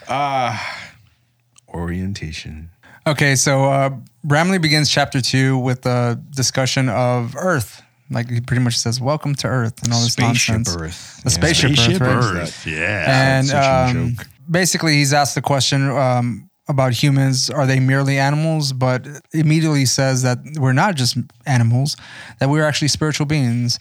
Orientation. 1.73 2.69
Okay, 3.05 3.35
so 3.35 3.65
uh, 3.65 3.89
Bramley 4.23 4.59
begins 4.59 4.89
chapter 4.89 5.19
two 5.21 5.57
with 5.57 5.85
a 5.85 6.19
discussion 6.35 6.89
of 6.89 7.35
Earth. 7.35 7.81
Like 8.09 8.29
he 8.29 8.39
pretty 8.41 8.61
much 8.63 8.77
says, 8.77 9.01
"Welcome 9.01 9.33
to 9.35 9.47
Earth" 9.47 9.83
and 9.83 9.91
all 9.93 9.99
this 10.01 10.13
Spaceship 10.13 10.55
nonsense. 10.55 10.77
Earth. 10.81 11.21
The 11.23 11.29
Yeah. 11.29 11.33
spaceship, 11.35 11.71
Spaceship 11.75 12.01
Earth, 12.01 12.33
right? 12.33 12.41
Earth, 12.43 12.67
yeah. 12.67 13.39
and 13.39 13.51
um, 13.51 14.15
basically 14.49 14.93
he's 14.93 15.13
asked 15.13 15.35
the 15.35 15.41
question 15.41 15.89
um, 15.89 16.49
about 16.69 16.93
humans 16.93 17.49
are 17.49 17.65
they 17.65 17.79
merely 17.79 18.17
animals 18.17 18.71
but 18.71 19.05
immediately 19.33 19.85
says 19.85 20.21
that 20.21 20.37
we're 20.57 20.71
not 20.73 20.95
just 20.95 21.17
animals 21.45 21.97
that 22.39 22.49
we're 22.49 22.63
actually 22.65 22.87
spiritual 22.87 23.25
beings 23.25 23.77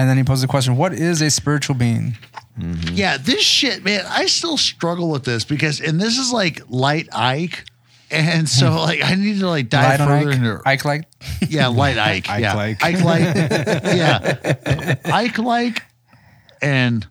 and 0.00 0.08
then 0.08 0.16
he 0.16 0.24
poses 0.24 0.42
the 0.42 0.48
question 0.48 0.76
what 0.76 0.92
is 0.92 1.20
a 1.20 1.30
spiritual 1.30 1.74
being 1.76 2.16
Yeah, 2.92 3.16
this 3.16 3.42
shit, 3.42 3.84
man. 3.84 4.04
I 4.08 4.26
still 4.26 4.56
struggle 4.56 5.10
with 5.10 5.24
this 5.24 5.44
because, 5.44 5.80
and 5.80 6.00
this 6.00 6.18
is 6.18 6.30
like 6.32 6.60
light 6.68 7.08
Icke, 7.10 7.60
and 8.10 8.48
so 8.48 8.72
like 8.80 9.02
I 9.02 9.14
need 9.14 9.40
to 9.40 9.48
like 9.48 9.68
dive 9.70 10.00
Hmm. 10.00 10.06
Light 10.08 10.24
further 10.24 10.32
Icke? 10.32 10.34
into 10.36 10.62
Icke 10.64 10.84
like 10.84 11.04
yeah, 11.48 11.66
light 11.68 11.96
Icke, 12.24 12.24
Icke 12.24 12.40
yeah, 12.40 12.54
like. 12.54 12.78
Icke 12.80 13.02
like, 13.04 13.22
yeah, 13.96 14.94
Icke 15.04 15.44
like, 15.44 15.82
and 16.60 17.06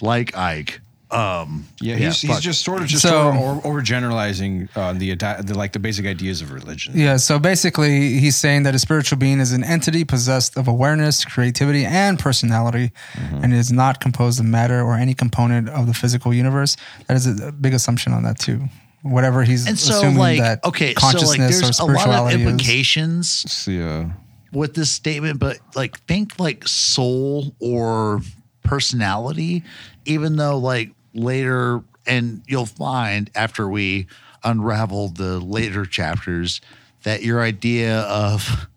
like 0.00 0.32
Icke. 0.32 0.78
Um, 1.12 1.66
Yeah, 1.80 1.96
he's, 1.96 2.20
he's 2.20 2.30
fuck. 2.30 2.40
just 2.40 2.64
sort 2.64 2.82
of 2.82 2.88
just 2.88 3.02
So- 3.02 3.60
over 3.64 3.82
generalizing 3.82 4.68
uh, 4.76 4.92
the, 4.92 5.14
the 5.14 5.54
like 5.56 5.72
the 5.72 5.78
basic 5.78 6.06
ideas 6.06 6.40
of 6.42 6.52
religion. 6.52 6.92
yeah 6.96 7.16
so 7.18 7.38
basically 7.38 8.18
he's 8.20 8.36
saying 8.36 8.62
that 8.64 8.74
a 8.74 8.78
spiritual 8.78 9.18
being 9.18 9.40
is 9.40 9.52
an 9.52 9.64
entity 9.64 10.04
possessed 10.04 10.56
of 10.56 10.68
awareness 10.68 11.24
creativity 11.24 11.84
and 11.84 12.18
personality 12.18 12.92
Mm-hmm. 13.14 13.44
and 13.44 13.52
is 13.54 13.70
not 13.72 14.00
composed 14.00 14.38
of 14.40 14.46
matter 14.46 14.80
or 14.82 14.94
any 14.94 15.14
component 15.14 15.68
of 15.68 15.86
the 15.86 15.94
physical 15.94 16.32
universe 16.32 16.76
that 17.06 17.16
is 17.16 17.26
a 17.26 17.50
big 17.52 17.74
assumption 17.74 18.12
on 18.12 18.22
that 18.22 18.38
too 18.38 18.60
whatever 19.02 19.42
he's 19.44 19.66
and 19.66 19.78
so 19.78 19.94
assuming 19.96 20.18
like 20.18 20.38
that 20.38 20.64
okay, 20.64 20.92
so 20.94 21.00
consciousness 21.00 21.62
like 21.62 21.80
or 21.82 21.92
there's 21.92 22.04
a 22.04 22.08
lot 22.08 22.26
of 22.26 22.32
spirituality 22.32 22.42
is. 22.42 22.48
implications 22.50 23.42
It's 23.46 23.64
the 23.64 23.82
uh, 23.82 24.04
with 24.52 24.74
this 24.74 24.90
statement, 24.90 25.38
but 25.38 25.58
like 25.74 25.98
think 26.06 26.38
like 26.40 26.66
soul 26.66 27.54
or 27.60 28.20
personality, 28.64 29.62
even 30.04 30.36
though 30.36 30.58
like 30.58 30.90
later, 31.14 31.82
and 32.06 32.42
you'll 32.46 32.66
find 32.66 33.30
after 33.34 33.68
we 33.68 34.06
unravel 34.44 35.08
the 35.08 35.38
later 35.40 35.84
chapters 35.84 36.60
that 37.02 37.22
your 37.22 37.40
idea 37.42 38.00
of 38.00 38.68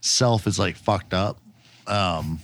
self 0.00 0.46
is 0.46 0.58
like 0.58 0.76
fucked 0.76 1.14
up 1.14 1.38
Um, 1.86 2.40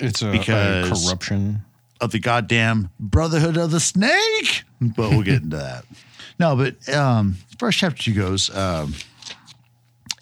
It's 0.00 0.22
a, 0.22 0.28
a 0.28 0.32
Because- 0.32 1.06
corruption. 1.08 1.62
of 2.00 2.10
the 2.12 2.18
goddamn 2.18 2.90
Brotherhood 2.98 3.56
of 3.56 3.70
the 3.70 3.80
Snake. 3.80 4.64
But 4.80 5.10
we'll 5.10 5.22
get 5.22 5.42
into 5.42 5.56
that. 5.58 5.84
No, 6.40 6.56
but 6.56 6.88
um, 6.92 7.36
first 7.58 7.78
chapter 7.78 8.02
two 8.02 8.14
goes, 8.14 8.50
um, 8.56 8.94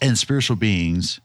and 0.01 0.15
spiritual 0.17 0.55
beings. 0.57 1.19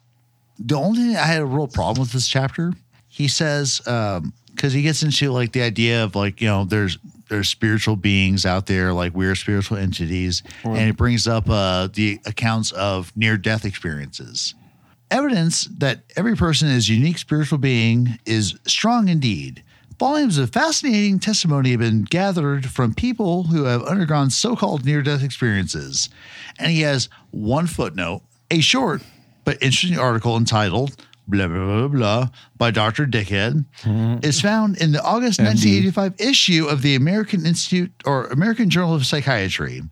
The 0.58 0.74
only 0.76 1.00
thing 1.08 1.16
I 1.16 1.24
had 1.24 1.42
a 1.42 1.44
real 1.44 1.66
problem 1.68 2.00
with 2.02 2.12
this 2.12 2.28
chapter, 2.28 2.72
he 3.08 3.28
says, 3.28 3.80
because 3.84 4.72
he 4.72 4.80
gets 4.82 5.02
into 5.02 5.30
like 5.32 5.52
the 5.52 5.60
idea 5.62 6.02
of 6.04 6.14
like 6.14 6.40
you 6.40 6.46
know 6.46 6.64
there's 6.64 6.96
there's 7.28 7.48
spiritual 7.48 7.96
beings 7.96 8.46
out 8.46 8.66
there 8.66 8.92
like 8.92 9.14
we're 9.14 9.34
spiritual 9.34 9.76
entities, 9.76 10.42
and 10.64 10.90
it 10.90 10.96
brings 10.96 11.26
up 11.26 11.48
uh, 11.48 11.88
the 11.92 12.20
accounts 12.26 12.72
of 12.72 13.12
near 13.16 13.36
death 13.36 13.64
experiences. 13.64 14.54
Evidence 15.10 15.64
that 15.78 16.00
every 16.16 16.34
person 16.34 16.68
is 16.68 16.88
a 16.88 16.92
unique 16.92 17.18
spiritual 17.18 17.58
being 17.58 18.18
is 18.26 18.58
strong 18.66 19.08
indeed. 19.08 19.62
Volumes 19.98 20.36
of 20.36 20.50
fascinating 20.50 21.18
testimony 21.18 21.70
have 21.70 21.80
been 21.80 22.02
gathered 22.02 22.66
from 22.66 22.92
people 22.92 23.44
who 23.44 23.64
have 23.64 23.82
undergone 23.84 24.28
so 24.30 24.54
called 24.54 24.84
near 24.84 25.00
death 25.02 25.22
experiences. 25.22 26.10
And 26.58 26.70
he 26.70 26.82
has 26.82 27.08
one 27.30 27.66
footnote, 27.66 28.22
a 28.50 28.60
short 28.60 29.02
but 29.44 29.62
interesting 29.62 29.98
article 29.98 30.36
entitled 30.36 30.96
Blah, 31.28 31.48
blah, 31.48 31.64
blah, 31.64 31.88
blah, 31.88 32.28
by 32.56 32.70
Dr. 32.70 33.04
Dickhead 33.04 33.64
mm-hmm. 33.82 34.24
is 34.24 34.40
found 34.40 34.78
in 34.78 34.92
the 34.92 35.02
August 35.02 35.40
1985 35.40 36.14
issue 36.20 36.66
of 36.68 36.82
the 36.82 36.94
American 36.94 37.44
Institute 37.44 37.90
or 38.04 38.26
American 38.26 38.70
Journal 38.70 38.94
of 38.94 39.04
Psychiatry. 39.04 39.82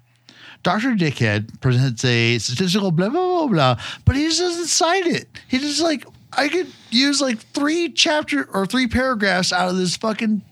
Dr. 0.62 0.94
Dickhead 0.94 1.60
presents 1.60 2.04
a 2.04 2.38
statistical 2.38 2.90
blah, 2.90 3.08
blah, 3.08 3.20
blah, 3.20 3.46
blah, 3.48 3.84
but 4.04 4.16
he 4.16 4.24
just 4.24 4.40
doesn't 4.40 4.66
cite 4.66 5.06
it. 5.06 5.28
He 5.48 5.58
just 5.58 5.82
like, 5.82 6.06
I 6.32 6.48
could 6.48 6.68
use 6.90 7.20
like 7.20 7.38
three 7.38 7.90
chapter 7.90 8.48
or 8.52 8.64
three 8.64 8.86
paragraphs 8.86 9.52
out 9.52 9.68
of 9.68 9.76
this 9.76 9.96
fucking 9.96 10.42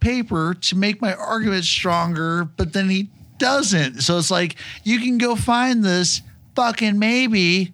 paper 0.00 0.54
to 0.54 0.76
make 0.76 1.00
my 1.00 1.14
argument 1.14 1.64
stronger, 1.64 2.44
but 2.44 2.72
then 2.72 2.90
he 2.90 3.08
doesn't. 3.38 4.02
So 4.02 4.18
it's 4.18 4.30
like, 4.30 4.56
you 4.84 5.00
can 5.00 5.18
go 5.18 5.34
find 5.34 5.82
this 5.82 6.22
fucking 6.54 6.98
maybe 6.98 7.72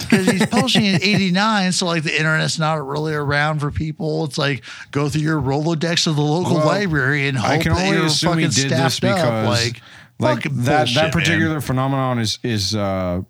because 0.00 0.26
he's 0.26 0.46
publishing 0.46 0.84
in 0.84 0.96
89 0.96 1.72
so 1.72 1.86
like 1.86 2.02
the 2.02 2.16
internet's 2.16 2.58
not 2.58 2.86
really 2.86 3.12
around 3.14 3.58
for 3.60 3.70
people 3.70 4.24
it's 4.24 4.38
like 4.38 4.62
go 4.90 5.08
through 5.08 5.22
your 5.22 5.40
rolodex 5.40 6.06
of 6.06 6.16
the 6.16 6.22
local 6.22 6.56
Well, 6.56 6.66
library 6.66 7.28
and 7.28 7.36
hope 7.38 7.50
I 7.50 7.58
can 7.58 7.72
that 7.74 7.82
only 7.84 7.96
you're 7.96 8.06
assume 8.06 8.38
he 8.38 8.46
fucking 8.46 8.62
did 8.68 8.70
this 8.78 8.94
staffed 8.94 9.04
up. 9.04 9.16
because 9.16 9.64
like 9.66 9.82
like 10.18 10.42
that 10.44 10.52
bullshit, 10.52 10.94
that 10.94 11.02
man. 11.02 11.10
particular 11.12 11.60
phenomenon 11.60 12.18
is 12.18 12.38
is 12.42 12.74
uh 12.74 13.22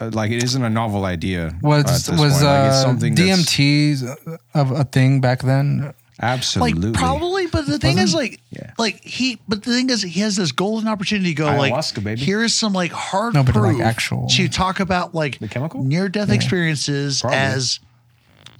uh, 0.00 0.10
like 0.12 0.30
it 0.30 0.44
isn't 0.44 0.62
a 0.62 0.70
novel 0.70 1.04
idea. 1.04 1.58
Was 1.60 1.82
at 1.84 1.90
this 1.90 2.08
was 2.08 2.18
point. 2.34 2.44
Like, 2.44 2.66
it's 2.68 2.76
uh, 2.76 2.82
something 2.84 3.14
that's- 3.16 3.54
DMT 3.56 4.16
of 4.54 4.70
a 4.70 4.84
thing 4.84 5.20
back 5.20 5.42
then? 5.42 5.92
Absolutely 6.20 6.90
like 6.90 6.94
probably 6.98 7.46
but 7.46 7.66
the 7.66 7.78
thing 7.78 7.98
is 7.98 8.12
like 8.14 8.40
Yeah. 8.50 8.72
like 8.76 9.02
he 9.04 9.38
but 9.46 9.62
the 9.62 9.70
thing 9.72 9.88
is 9.90 10.02
he 10.02 10.20
has 10.20 10.34
this 10.36 10.50
golden 10.52 10.88
opportunity 10.88 11.28
to 11.30 11.34
go 11.34 11.46
Ayahuasca, 11.46 11.96
like 11.98 12.04
baby. 12.04 12.20
here 12.22 12.42
is 12.42 12.54
some 12.54 12.72
like 12.72 12.90
hard 12.90 13.34
No, 13.34 13.44
but 13.44 13.54
like 13.54 13.76
proof 13.76 13.80
actual- 13.82 14.28
to 14.30 14.48
talk 14.48 14.80
about 14.80 15.14
like 15.14 15.38
The 15.38 15.46
chemical? 15.48 15.84
near 15.84 16.08
death 16.08 16.30
experiences 16.30 17.20
Probably. 17.20 17.38
as 17.38 17.80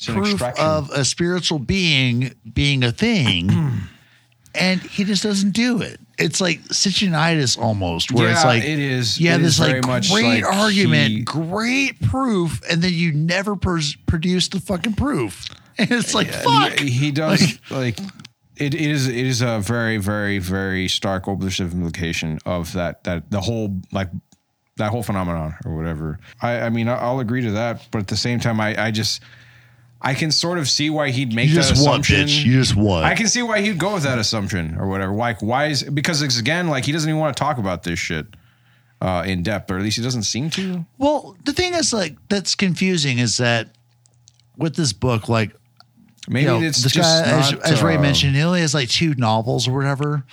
proof 0.06 0.32
extraction. 0.34 0.64
of 0.64 0.90
a 0.90 1.04
spiritual 1.04 1.58
being 1.58 2.32
being 2.54 2.84
a 2.84 2.92
thing 2.92 3.50
and 4.54 4.80
he 4.80 5.02
just 5.04 5.22
doesn't 5.24 5.50
do 5.50 5.82
it 5.82 5.98
it's 6.16 6.40
like 6.40 6.60
Sitchinitis 6.68 7.58
almost 7.58 8.12
where 8.12 8.28
it's 8.30 8.44
like 8.44 8.62
it 8.62 8.78
is- 8.78 9.20
yeah 9.20 9.34
it 9.34 9.38
this 9.38 9.54
is 9.54 9.60
like 9.60 9.82
great 9.82 10.42
like 10.42 10.44
argument 10.44 11.08
he- 11.10 11.20
great 11.22 12.00
proof 12.02 12.60
and 12.70 12.82
then 12.82 12.92
you 12.92 13.10
never 13.12 13.56
pers- 13.56 13.96
produce 14.06 14.46
the 14.48 14.60
fucking 14.60 14.94
proof 14.94 15.48
and 15.90 15.90
it's 15.92 16.14
like 16.14 16.28
fuck 16.30 16.78
He, 16.78 16.90
he 16.90 17.10
does 17.10 17.58
like 17.70 17.98
it 18.56 18.74
is 18.74 19.06
it 19.06 19.14
is 19.26 19.40
a 19.42 19.60
very 19.60 19.96
very 19.98 20.38
very 20.38 20.88
stark 20.88 21.26
observative 21.26 21.72
implication 21.74 22.38
of 22.44 22.72
that 22.72 23.04
that 23.04 23.30
the 23.30 23.40
whole 23.40 23.80
like 23.92 24.10
that 24.76 24.90
whole 24.90 25.02
phenomenon 25.02 25.54
or 25.64 25.76
whatever. 25.76 26.18
I 26.42 26.60
I 26.60 26.70
mean 26.70 26.88
I- 26.88 26.98
I'll 26.98 27.20
agree 27.20 27.42
to 27.42 27.50
that, 27.52 27.86
but 27.90 27.98
at 28.00 28.08
the 28.08 28.16
same 28.16 28.40
time 28.40 28.60
I 28.60 28.86
I 28.86 28.90
just 28.90 29.20
I 30.00 30.14
can 30.14 30.30
sort 30.30 30.58
of 30.58 30.68
see 30.68 30.90
why 30.90 31.10
he'd 31.10 31.32
make 31.34 31.48
you 31.48 31.56
that 31.56 31.62
just 31.68 31.82
what 31.84 31.90
assumption. 31.90 32.26
bitch 32.26 32.44
you 32.44 32.52
just 32.52 32.76
what 32.76 33.02
I 33.02 33.14
can 33.16 33.26
see 33.26 33.42
why 33.42 33.60
he'd 33.60 33.78
go 33.78 33.94
with 33.94 34.04
that 34.04 34.18
assumption 34.18 34.76
or 34.78 34.86
whatever. 34.86 35.12
Like, 35.12 35.42
why 35.42 35.66
is 35.66 35.82
because 35.82 36.22
it's 36.22 36.38
again 36.38 36.68
like 36.68 36.84
he 36.84 36.92
doesn't 36.92 37.08
even 37.10 37.18
want 37.18 37.36
to 37.36 37.40
talk 37.40 37.58
about 37.58 37.82
this 37.82 37.98
shit 37.98 38.26
uh, 39.00 39.24
in 39.26 39.42
depth, 39.42 39.70
or 39.72 39.76
at 39.76 39.82
least 39.82 39.96
he 39.96 40.02
doesn't 40.04 40.22
seem 40.22 40.50
to. 40.50 40.84
Well, 40.98 41.36
the 41.44 41.52
thing 41.52 41.74
is, 41.74 41.92
like, 41.92 42.16
that's 42.28 42.54
confusing 42.54 43.18
is 43.18 43.36
that 43.38 43.70
with 44.56 44.74
this 44.76 44.92
book, 44.92 45.28
like, 45.28 45.52
Maybe 46.28 46.42
you 46.44 46.46
know, 46.48 46.62
it's 46.62 46.82
this 46.82 46.92
just 46.92 47.24
guy, 47.24 47.30
as, 47.38 47.52
not, 47.52 47.62
as 47.64 47.82
Ray 47.82 47.96
uh, 47.96 48.00
mentioned, 48.02 48.36
he 48.36 48.42
only 48.42 48.60
has 48.60 48.74
like 48.74 48.88
two 48.88 49.14
novels 49.14 49.66
or 49.66 49.72
whatever. 49.72 50.24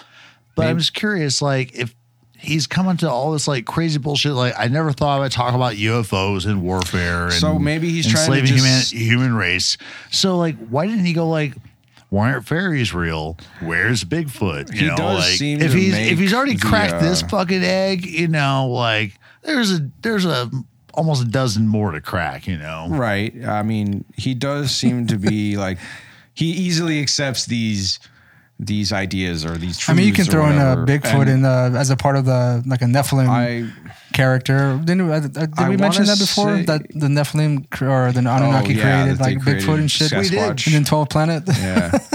But 0.56 0.68
I'm 0.68 0.78
just 0.78 0.94
curious, 0.94 1.42
like, 1.42 1.76
if 1.76 1.94
he's 2.38 2.68
coming 2.68 2.98
to 2.98 3.10
all 3.10 3.32
this 3.32 3.48
like 3.48 3.66
crazy 3.66 4.00
bullshit, 4.00 4.34
like, 4.34 4.54
I 4.58 4.68
never 4.68 4.92
thought 4.92 5.18
I 5.18 5.20
would 5.20 5.32
talk 5.32 5.54
about 5.54 5.74
UFOs 5.74 6.46
and 6.46 6.62
warfare. 6.62 7.26
And, 7.26 7.34
So 7.34 7.60
maybe 7.60 7.90
he's 7.90 8.10
trying 8.10 8.32
to 8.32 8.42
just- 8.42 8.94
human, 8.94 9.10
human 9.10 9.36
race. 9.36 9.78
So, 10.12 10.38
like, 10.38 10.56
why 10.70 10.88
didn't 10.88 11.06
he 11.06 11.14
go 11.14 11.28
like? 11.28 11.54
Why 12.10 12.32
aren't 12.32 12.46
fairies 12.48 12.94
real? 12.94 13.38
Where's 13.62 14.04
Bigfoot? 14.06 14.74
You 14.74 14.80
He 14.80 14.86
know, 14.88 14.96
does 14.96 15.20
like 15.20 15.38
seem 15.38 15.60
if 15.62 15.74
he's 15.74 15.94
if 15.94 16.18
he's 16.20 16.34
already 16.34 16.56
the, 16.56 16.66
cracked 16.66 17.02
this 17.02 17.24
uh, 17.24 17.28
fucking 17.28 17.64
egg, 17.64 18.06
you 18.06 18.28
know, 18.28 18.68
like 18.70 19.14
there's 19.42 19.72
a 19.74 19.90
there's 20.02 20.24
a 20.24 20.50
almost 20.96 21.24
a 21.24 21.28
dozen 21.28 21.68
more 21.68 21.92
to 21.92 22.02
crack, 22.02 22.48
you 22.48 22.58
know. 22.58 22.88
Right. 22.90 23.34
I 23.46 23.64
mean, 23.64 24.06
he 24.16 24.34
does 24.34 24.72
seem 24.72 25.08
to 25.08 25.18
be 25.18 25.58
like 25.66 25.78
he 26.34 26.48
easily 26.52 27.00
accepts 27.02 27.46
these 27.46 28.00
these 28.60 28.94
ideas 28.94 29.46
or 29.46 29.58
these. 29.58 29.88
I 29.90 29.94
mean, 29.94 30.08
you 30.08 30.14
can 30.14 30.28
or 30.28 30.32
throw 30.32 30.50
in 30.50 30.58
a. 30.58 30.86
Bigfoot 30.86 31.22
And 31.22 31.30
in 31.30 31.42
the 31.42 31.74
as 31.78 31.90
a 31.90 31.98
part 31.98 32.16
of 32.16 32.26
the 32.26 32.64
like 32.66 32.82
a 32.82 32.86
Nephilim 32.86 33.28
I 33.28 33.70
character. 34.14 34.80
Didn't 34.84 35.10
uh, 35.10 35.14
uh, 35.14 35.20
did 35.20 35.54
I 35.58 35.70
we 35.70 35.78
mention 35.78 36.06
that 36.06 36.20
before? 36.20 36.58
say- 36.58 36.64
that 36.64 36.88
the 36.90 37.08
Nephilim 37.08 37.66
or 37.82 38.12
the 38.12 38.20
Anunnaki 38.20 38.76
yeah, 38.76 39.04
created 39.04 39.20
like 39.20 39.42
created 39.42 39.64
Bigfoot 39.68 39.80
and 39.80 39.92
shit. 39.92 40.12
Sasquatch. 40.12 40.22
We 40.24 40.30
did. 40.30 40.68
And 40.68 40.76
then 40.76 40.84
Twelve 40.86 41.10
Planet. 41.10 41.44
yeah. 41.48 41.92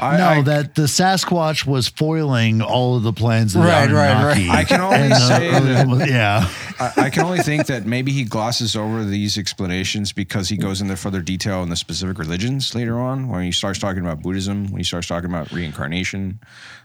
I, 0.00 0.16
No, 0.16 0.26
I, 0.26 0.42
that 0.42 0.74
the 0.74 0.82
Sasquatch 0.82 1.66
was 1.66 1.88
foiling 1.88 2.62
all 2.62 2.96
of 2.96 3.02
the 3.02 3.12
plans 3.12 3.54
of 3.54 3.62
Right, 3.64 3.90
right, 3.90 4.24
right. 4.24 4.48
I 4.50 4.64
can 4.64 4.80
only 4.80 5.12
uh, 5.12 5.14
say 5.28 5.50
that- 5.50 6.08
yeah. 6.08 6.48
I, 6.78 7.06
I 7.06 7.10
can 7.10 7.24
only 7.24 7.38
think 7.38 7.66
that 7.66 7.86
maybe 7.86 8.12
he 8.12 8.24
glosses 8.24 8.76
over 8.76 9.04
these 9.04 9.38
explanations 9.38 10.12
because 10.12 10.48
he 10.48 10.56
goes 10.56 10.80
into 10.82 10.96
further 10.96 11.22
detail 11.22 11.62
in 11.62 11.68
the 11.70 11.76
specific 11.76 12.18
religions 12.18 12.74
later 12.74 12.98
on 12.98 13.28
when 13.28 13.44
he 13.44 13.52
starts 13.52 13.78
talking 13.78 14.02
about 14.02 14.22
Buddhism, 14.22 14.66
when 14.70 14.78
he 14.78 14.84
starts 14.84 15.06
talking 15.06 15.30
about 15.30 15.50
reincarnation, 15.52 16.38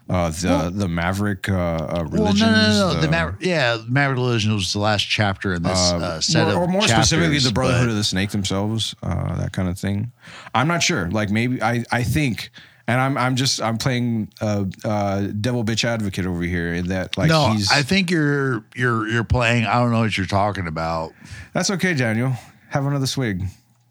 uh, 0.10 0.30
the 0.30 0.72
the 0.74 0.88
Maverick 0.88 1.48
uh, 1.48 1.54
uh, 1.54 2.06
religions. 2.10 2.42
no, 2.42 2.48
no, 2.52 2.62
no, 2.62 2.88
no. 2.88 2.94
The, 2.96 3.02
the- 3.02 3.12
Maverick, 3.12 3.36
yeah, 3.42 3.78
Maverick 3.88 4.18
religion 4.18 4.54
was 4.54 4.74
the 4.74 4.80
last 4.80 5.04
chapter 5.04 5.54
in 5.54 5.64
this 5.64 5.78
uh, 5.94 6.20
set 6.20 6.48
or, 6.48 6.52
of 6.52 6.58
or 6.58 6.68
more 6.68 6.82
specifically 6.82 7.40
the 7.40 7.52
Brotherhood 7.52 7.86
but- 7.88 7.92
of 7.92 7.96
the 7.96 8.04
Snake 8.04 8.32
themselves, 8.32 8.96
uh, 9.04 9.36
that 9.38 9.54
kind 9.54 9.70
of 9.70 9.78
thing. 9.80 10.12
I'm 10.54 10.68
not 10.68 10.84
sure. 10.84 11.10
Like 11.12 11.30
maybe 11.30 11.62
I 11.62 11.84
I 11.92 12.04
think. 12.04 12.50
And 12.88 13.00
I'm 13.00 13.18
I'm 13.18 13.36
just 13.36 13.62
I'm 13.62 13.78
playing 13.78 14.32
uh, 14.42 14.66
uh, 14.84 15.28
devil 15.40 15.64
bitch 15.64 15.84
advocate 15.84 16.26
over 16.26 16.42
here 16.42 16.74
in 16.74 16.88
that 16.88 17.18
like 17.18 17.30
no, 17.30 17.52
he's 17.52 17.72
I 17.72 17.84
think 17.84 18.10
you're 18.10 18.64
you're 18.76 19.08
you're 19.08 19.24
playing. 19.24 19.66
I 19.66 19.76
don't 19.76 19.92
know 19.92 20.00
what 20.00 20.18
you're 20.18 20.26
talking 20.26 20.68
about. 20.68 21.14
That's 21.54 21.70
okay, 21.72 21.94
Daniel. 21.94 22.34
Have 22.70 22.86
another 22.86 23.08
swig. 23.08 23.44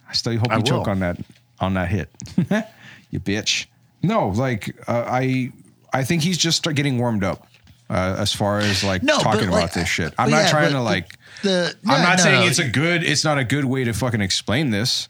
I 0.09 0.12
still 0.12 0.36
hope 0.36 0.51
I 0.51 0.57
you 0.57 0.62
choke 0.62 0.88
on 0.88 1.01
that 1.01 1.18
on 1.61 1.74
that 1.74 1.88
hit. 1.88 2.11
you 3.11 3.20
bitch. 3.20 3.66
No, 4.03 4.28
like 4.28 4.76
uh, 4.88 5.05
I 5.07 5.53
I 5.93 6.05
think 6.05 6.22
he's 6.22 6.38
just 6.38 6.59
start 6.59 6.76
getting 6.76 6.99
warmed 6.99 7.24
up 7.24 7.47
uh, 7.91 8.16
as 8.18 8.32
far 8.32 8.61
as 8.61 8.84
like 8.84 9.03
No, 9.03 9.18
talking 9.18 9.49
about 9.49 9.62
like, 9.62 9.72
this 9.72 9.88
shit. 9.88 10.14
I'm 10.18 10.30
not 10.30 10.45
yeah, 10.45 10.51
trying 10.51 10.72
to 10.72 10.80
like. 10.80 11.16
The 11.43 11.74
I'm 11.86 12.03
not 12.03 12.18
no, 12.18 12.24
saying 12.24 12.41
no. 12.41 12.47
it's 12.47 12.59
a 12.59 12.68
good. 12.68 13.03
It's 13.03 13.24
not 13.24 13.38
a 13.38 13.45
good 13.45 13.64
way 13.64 13.84
to 13.84 13.93
fucking 13.93 14.20
explain 14.20 14.70
this. 14.70 15.09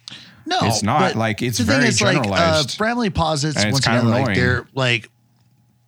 No, 0.51 0.59
It's 0.63 0.83
not. 0.83 1.15
Like, 1.17 1.43
it's 1.43 1.59
the 1.59 1.65
thing 1.65 1.77
very 1.77 1.89
is, 1.89 2.01
like, 2.03 2.17
uh, 2.19 2.23
generalized. 2.23 2.77
Bramley 2.79 3.11
posits 3.11 3.57
And 3.57 3.67
it's 3.69 3.73
once 3.75 3.85
kind 3.85 3.99
of 3.99 4.13
again, 4.13 4.25
like 4.27 4.35
they're 4.37 4.67
like 4.75 5.11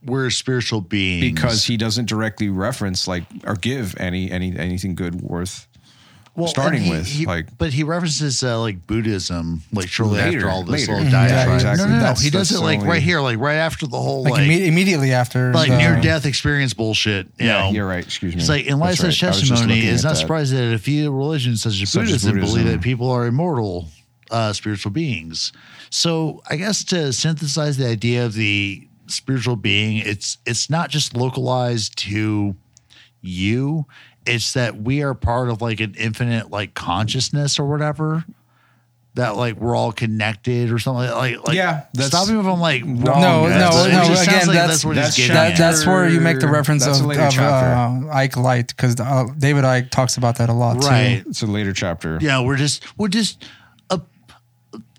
we're 0.04 0.30
spiritual 0.30 0.80
beings 0.80 1.32
because 1.40 1.64
he 1.64 1.76
doesn't 1.76 2.06
directly 2.06 2.48
reference 2.48 3.06
like 3.06 3.24
or 3.44 3.54
give 3.54 3.94
any 3.98 4.30
any 4.30 4.56
anything 4.56 4.94
good 4.96 5.20
worth 5.20 5.68
well, 6.34 6.48
starting 6.48 6.80
he- 6.82 6.90
with, 6.90 7.06
he- 7.06 7.26
like- 7.26 7.58
but 7.58 7.72
he 7.74 7.82
references 7.84 8.42
uh, 8.42 8.58
like 8.58 8.86
Buddhism, 8.86 9.62
like 9.72 9.88
shortly 9.88 10.16
Later, 10.18 10.38
after 10.38 10.48
all 10.50 10.62
this 10.64 10.88
later. 10.88 10.92
little 10.94 11.08
Mhm. 11.08 11.12
diatribe. 11.12 11.48
Yeah, 11.48 11.54
exactly. 11.54 11.84
No, 11.84 11.90
no, 11.90 11.96
no. 11.96 12.00
That's- 12.00 12.20
he 12.22 12.30
does 12.30 12.50
it 12.52 12.60
like 12.60 12.78
only- 12.78 12.88
right 12.90 13.02
here, 13.02 13.20
like 13.20 13.38
right 13.38 13.56
after 13.56 13.86
the 13.86 14.00
whole 14.00 14.22
like 14.24 14.32
like, 14.32 14.42
imme- 14.44 14.66
immediately 14.66 15.12
after 15.12 15.52
like 15.52 15.68
the- 15.70 15.76
near 15.76 16.00
death 16.00 16.24
experience 16.24 16.72
bullshit. 16.72 17.26
You 17.38 17.46
Yeah, 17.46 17.58
know, 17.64 17.70
you're 17.72 17.86
right. 17.86 18.02
Excuse 18.02 18.34
me. 18.34 18.40
It's 18.40 18.48
like 18.48 18.64
in 18.64 18.78
light 18.78 18.92
of 18.92 18.96
such 18.98 19.22
right. 19.22 19.24
I 19.24 19.28
was 19.28 19.38
just 19.40 19.50
testimony, 19.50 19.80
it's 19.86 20.02
at 20.04 20.08
not 20.08 20.14
that. 20.14 20.20
surprising 20.20 20.58
that 20.58 20.72
a 20.74 20.78
few 20.78 21.12
religions 21.12 21.60
such 21.62 21.80
as 21.82 21.90
Such 21.90 22.04
as 22.08 22.24
Buddhism, 22.24 22.40
believe 22.40 22.66
that 22.66 22.80
people 22.80 23.10
are 23.10 23.26
immortal. 23.26 23.88
Uh, 24.32 24.52
spiritual 24.52 24.90
beings. 24.90 25.52
So 25.90 26.40
I 26.48 26.56
guess 26.56 26.82
to 26.84 27.12
synthesize 27.12 27.76
the 27.76 27.86
idea 27.86 28.24
of 28.24 28.32
the 28.32 28.88
spiritual 29.06 29.56
being, 29.56 29.98
it's 29.98 30.38
it's 30.46 30.70
not 30.70 30.88
just 30.90 31.14
localized 31.14 31.98
to 32.08 32.56
you. 33.20 33.86
It's 34.24 34.52
that 34.54 34.80
we 34.82 35.02
are 35.02 35.14
part 35.14 35.50
of 35.50 35.60
like 35.60 35.80
an 35.80 35.94
infinite 35.98 36.50
like 36.50 36.74
consciousness 36.74 37.58
or 37.58 37.66
whatever. 37.68 38.24
That 39.14 39.36
like 39.36 39.56
we're 39.56 39.76
all 39.76 39.92
connected 39.92 40.72
or 40.72 40.78
something 40.78 41.10
like 41.10 41.46
like 41.46 41.54
Yeah, 41.54 41.84
that's- 41.92 42.06
stop 42.06 42.28
me 42.28 42.40
if 42.40 42.46
I'm 42.46 42.58
like 42.60 42.82
wrong. 42.82 43.20
No, 43.20 43.46
guys, 43.46 43.74
no, 43.74 43.84
it 43.84 43.92
no. 43.92 44.04
just 44.08 44.26
Again, 44.26 44.46
like 44.46 44.56
that's 44.56 44.84
what 44.86 44.94
that's 44.94 45.14
getting 45.18 45.34
That, 45.34 45.58
that's 45.58 45.84
where 45.84 46.08
you 46.08 46.18
make 46.20 46.40
the 46.40 46.48
reference 46.48 46.86
That's 46.86 47.00
of, 47.00 47.04
a 47.04 47.08
later 47.08 47.24
of 47.24 47.32
chapter. 47.34 48.08
uh, 48.08 48.14
Icke 48.14 48.36
Light 48.42 48.68
because 48.68 48.98
uh, 48.98 49.26
David 49.36 49.64
Icke 49.64 49.90
talks 49.90 50.16
about 50.16 50.38
that 50.38 50.48
a 50.48 50.54
lot 50.54 50.82
right. 50.84 51.22
too. 51.24 51.28
It's 51.28 51.42
a 51.42 51.46
later 51.46 51.74
chapter. 51.74 52.18
Yeah, 52.22 52.40
we're 52.40 52.56
just 52.56 52.84
we're 52.96 53.08
just 53.08 53.44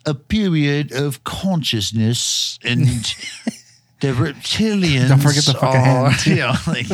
a 0.05 0.13
period 0.13 0.91
of 0.91 1.23
consciousness 1.23 2.59
and 2.63 2.85
the 4.03 4.11
reptilians. 4.11 5.07
Don't 5.07 5.19
forget 5.19 5.45
the 5.45 5.53
fucking 5.53 5.79
are, 5.79 6.09
hand. 6.09 6.25
You 6.25 6.35
know, 6.35 6.53
like, 6.67 6.89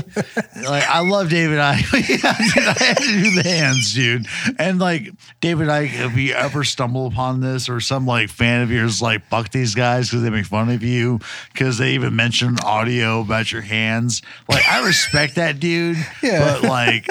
like 0.70 0.88
I 0.88 1.00
love 1.00 1.30
David 1.30 1.58
Icke. 1.58 2.24
I 2.24 2.84
had 2.84 2.98
to 2.98 3.24
do 3.24 3.42
the 3.42 3.50
hands, 3.50 3.94
dude. 3.96 4.28
And 4.60 4.78
like 4.78 5.10
David 5.42 5.70
Icke, 5.70 6.06
if 6.06 6.16
you 6.16 6.34
ever 6.34 6.64
stumble 6.64 7.08
upon 7.08 7.42
this 7.42 7.68
or 7.68 7.80
some 7.80 8.06
like 8.06 8.30
fan 8.30 8.62
of 8.62 8.70
yours 8.70 9.02
like 9.02 9.26
fuck 9.26 9.50
these 9.50 9.74
guys 9.74 10.10
because 10.10 10.22
they 10.22 10.30
make 10.30 10.46
fun 10.46 10.70
of 10.70 10.84
you 10.84 11.20
because 11.52 11.80
they 11.80 11.94
even 11.94 12.16
mention 12.16 12.58
audio 12.64 13.22
about 13.22 13.52
your 13.52 13.62
hands. 13.62 14.22
Like 14.48 14.66
I 14.68 14.86
respect 14.86 15.36
that 15.36 15.60
dude. 15.60 15.98
Yeah. 16.22 16.60
But 16.60 16.64
like 16.70 17.08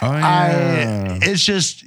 Oh, 0.00 0.10
I, 0.12 1.18
it's 1.22 1.44
just, 1.44 1.82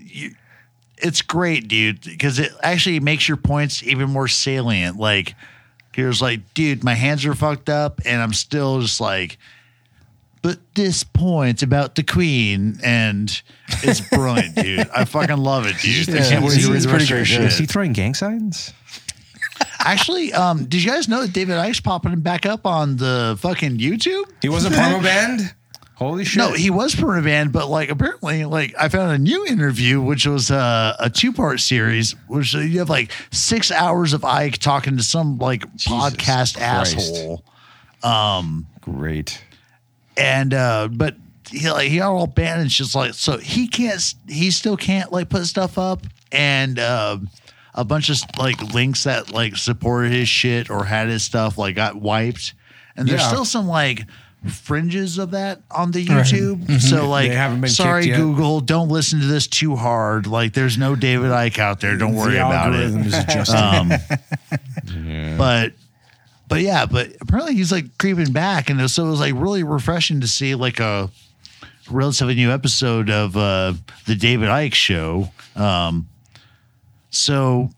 it's 1.01 1.21
great, 1.21 1.67
dude, 1.67 2.01
because 2.01 2.39
it 2.39 2.51
actually 2.63 2.99
makes 2.99 3.27
your 3.27 3.37
points 3.37 3.83
even 3.83 4.09
more 4.09 4.27
salient. 4.27 4.97
Like, 4.97 5.35
here's 5.93 6.21
like, 6.21 6.53
dude, 6.53 6.83
my 6.83 6.93
hands 6.93 7.25
are 7.25 7.33
fucked 7.35 7.69
up, 7.69 8.01
and 8.05 8.21
I'm 8.21 8.33
still 8.33 8.81
just 8.81 9.01
like, 9.01 9.37
but 10.41 10.57
this 10.73 11.03
point 11.03 11.61
about 11.61 11.95
the 11.95 12.03
queen, 12.03 12.79
and 12.83 13.41
it's 13.83 14.01
brilliant, 14.01 14.55
dude. 14.55 14.89
I 14.89 15.05
fucking 15.05 15.37
love 15.37 15.67
it, 15.67 15.77
dude. 15.81 16.09
I 16.09 16.13
Yeah, 16.19 16.29
can't 16.29 16.43
wait 16.45 16.57
it's- 16.57 16.67
it's 16.75 16.85
pretty 16.85 17.13
rest 17.13 17.31
great, 17.31 17.39
yeah. 17.39 17.45
Is 17.47 17.57
he 17.57 17.65
throwing 17.65 17.93
gang 17.93 18.13
signs? 18.15 18.73
Actually, 19.79 20.33
um, 20.33 20.65
did 20.65 20.83
you 20.83 20.89
guys 20.89 21.07
know 21.07 21.21
that 21.21 21.33
David 21.33 21.55
Icke's 21.57 21.79
popping 21.79 22.11
him 22.11 22.21
back 22.21 22.45
up 22.45 22.65
on 22.65 22.97
the 22.97 23.37
fucking 23.39 23.77
YouTube? 23.77 24.23
He 24.41 24.49
was 24.49 24.65
a 24.65 24.69
promo 24.69 25.01
band. 25.03 25.53
Holy 26.01 26.25
shit! 26.25 26.37
No, 26.39 26.51
he 26.53 26.71
was 26.71 26.95
per 26.95 27.21
band, 27.21 27.51
but 27.53 27.69
like 27.69 27.91
apparently, 27.91 28.43
like 28.45 28.73
I 28.75 28.89
found 28.89 29.11
a 29.11 29.19
new 29.19 29.45
interview, 29.45 30.01
which 30.01 30.25
was 30.25 30.49
uh, 30.49 30.95
a 30.99 31.11
two 31.11 31.31
part 31.31 31.59
series, 31.59 32.15
which 32.27 32.55
uh, 32.55 32.59
you 32.59 32.79
have 32.79 32.89
like 32.89 33.11
six 33.29 33.69
hours 33.71 34.13
of 34.13 34.21
Icke 34.21 34.57
talking 34.57 34.97
to 34.97 35.03
some 35.03 35.37
like 35.37 35.61
podcast 35.75 36.57
Christ. 36.57 36.57
asshole, 36.57 37.43
great. 38.81 39.43
and 40.17 40.53
uh, 40.55 40.87
but 40.91 41.15
he 41.51 41.69
like 41.69 41.89
he 41.89 41.97
got 41.99 42.11
all 42.11 42.25
banned 42.27 42.61
and 42.61 42.69
just 42.71 42.95
like 42.95 43.13
so 43.13 43.37
he 43.37 43.67
can't 43.67 44.15
he 44.27 44.49
still 44.51 44.77
can't 44.77 45.11
like 45.11 45.29
put 45.29 45.45
stuff 45.45 45.77
up 45.77 46.05
and 46.31 46.79
uh, 46.79 47.17
a 47.75 47.83
bunch 47.85 48.09
of 48.09 48.17
like 48.39 48.59
links 48.73 49.03
that 49.03 49.31
like 49.31 49.55
supported 49.55 50.11
his 50.13 50.27
shit 50.27 50.69
or 50.71 50.83
had 50.85 51.09
his 51.09 51.23
stuff 51.23 51.57
like 51.59 51.75
got 51.75 51.95
wiped, 51.95 52.53
and 52.95 53.07
there's 53.07 53.21
Yeah. 53.21 53.27
still 53.27 53.45
some 53.45 53.67
like 53.67 54.05
fringes 54.47 55.17
of 55.19 55.31
that 55.31 55.61
on 55.69 55.91
the 55.91 56.05
Right. 56.07 56.25
YouTube. 56.25 56.81
So 56.81 57.07
like, 57.09 57.29
They 57.29 57.35
haven't 57.35 57.61
been 57.61 57.69
sorry. 57.69 58.07
Google, 58.07 58.59
don't 58.59 58.89
listen 58.89 59.19
to 59.19 59.27
this 59.27 59.45
too 59.47 59.75
hard. 59.75 60.25
Like, 60.25 60.53
there's 60.53 60.77
no 60.77 60.95
David 60.95 61.29
Icke 61.31 61.59
out 61.59 61.79
there. 61.79 61.95
Don't 61.97 62.15
worry 62.15 62.33
the 62.33 62.45
about 62.45 62.73
algorithm 62.73 63.01
it. 63.01 63.05
is 63.07 63.13
adjusting. 63.19 63.57
Um, 63.57 65.37
But 65.37 65.73
but 66.47 66.61
yeah, 66.61 66.85
but 66.85 67.09
apparently 67.21 67.55
he's 67.55 67.71
like 67.71 67.97
creeping 67.97 68.33
back, 68.33 68.69
and 68.69 68.89
so 68.91 69.05
it 69.05 69.09
was 69.09 69.19
like 69.21 69.33
really 69.35 69.63
refreshing 69.63 70.19
to 70.21 70.27
see 70.27 70.53
like 70.55 70.79
a 70.81 71.09
relatively 71.89 72.35
new 72.35 72.51
episode 72.51 73.09
of 73.09 73.37
uh, 73.37 73.73
the 74.05 74.15
David 74.15 74.49
Icke 74.49 74.73
Show. 74.73 75.29
Um, 75.55 76.09
so 77.09 77.69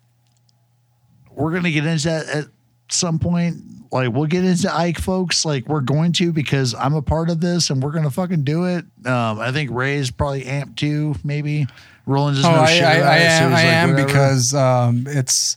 we're 1.30 1.52
gonna 1.54 1.72
get 1.72 1.86
into 1.86 2.06
that 2.08 2.26
at 2.28 2.46
some 2.94 3.20
point. 3.20 3.58
Like 3.92 4.12
we'll 4.12 4.26
get 4.26 4.44
into 4.44 4.68
Icke, 4.70 5.00
folks. 5.00 5.46
Like 5.46 5.68
we're 5.68 5.82
going 5.82 6.14
to 6.14 6.32
because 6.32 6.74
I'm 6.74 6.96
a 6.96 7.02
part 7.02 7.30
of 7.30 7.40
this, 7.42 7.70
and 7.70 7.82
we're 7.82 7.92
gonna 7.92 8.10
fucking 8.10 8.44
do 8.44 8.66
it. 8.66 8.86
Um, 9.06 9.40
I 9.40 9.52
think 9.52 9.70
Ray's 9.72 10.10
probably 10.10 10.44
amped 10.44 10.78
too, 10.78 11.16
maybe. 11.24 11.68
Roland 12.06 12.36
just 12.38 12.48
Oh, 12.50 12.52
I, 12.54 12.66
shit 12.74 12.84
I, 12.84 12.94
about 12.96 13.12
I 13.12 13.18
it, 13.18 13.22
so 13.22 13.46
am. 13.46 13.52
I 13.52 13.54
like, 13.54 13.66
am 13.66 13.90
whatever. 13.92 14.08
because 14.08 14.54
um, 14.54 15.06
it's. 15.08 15.56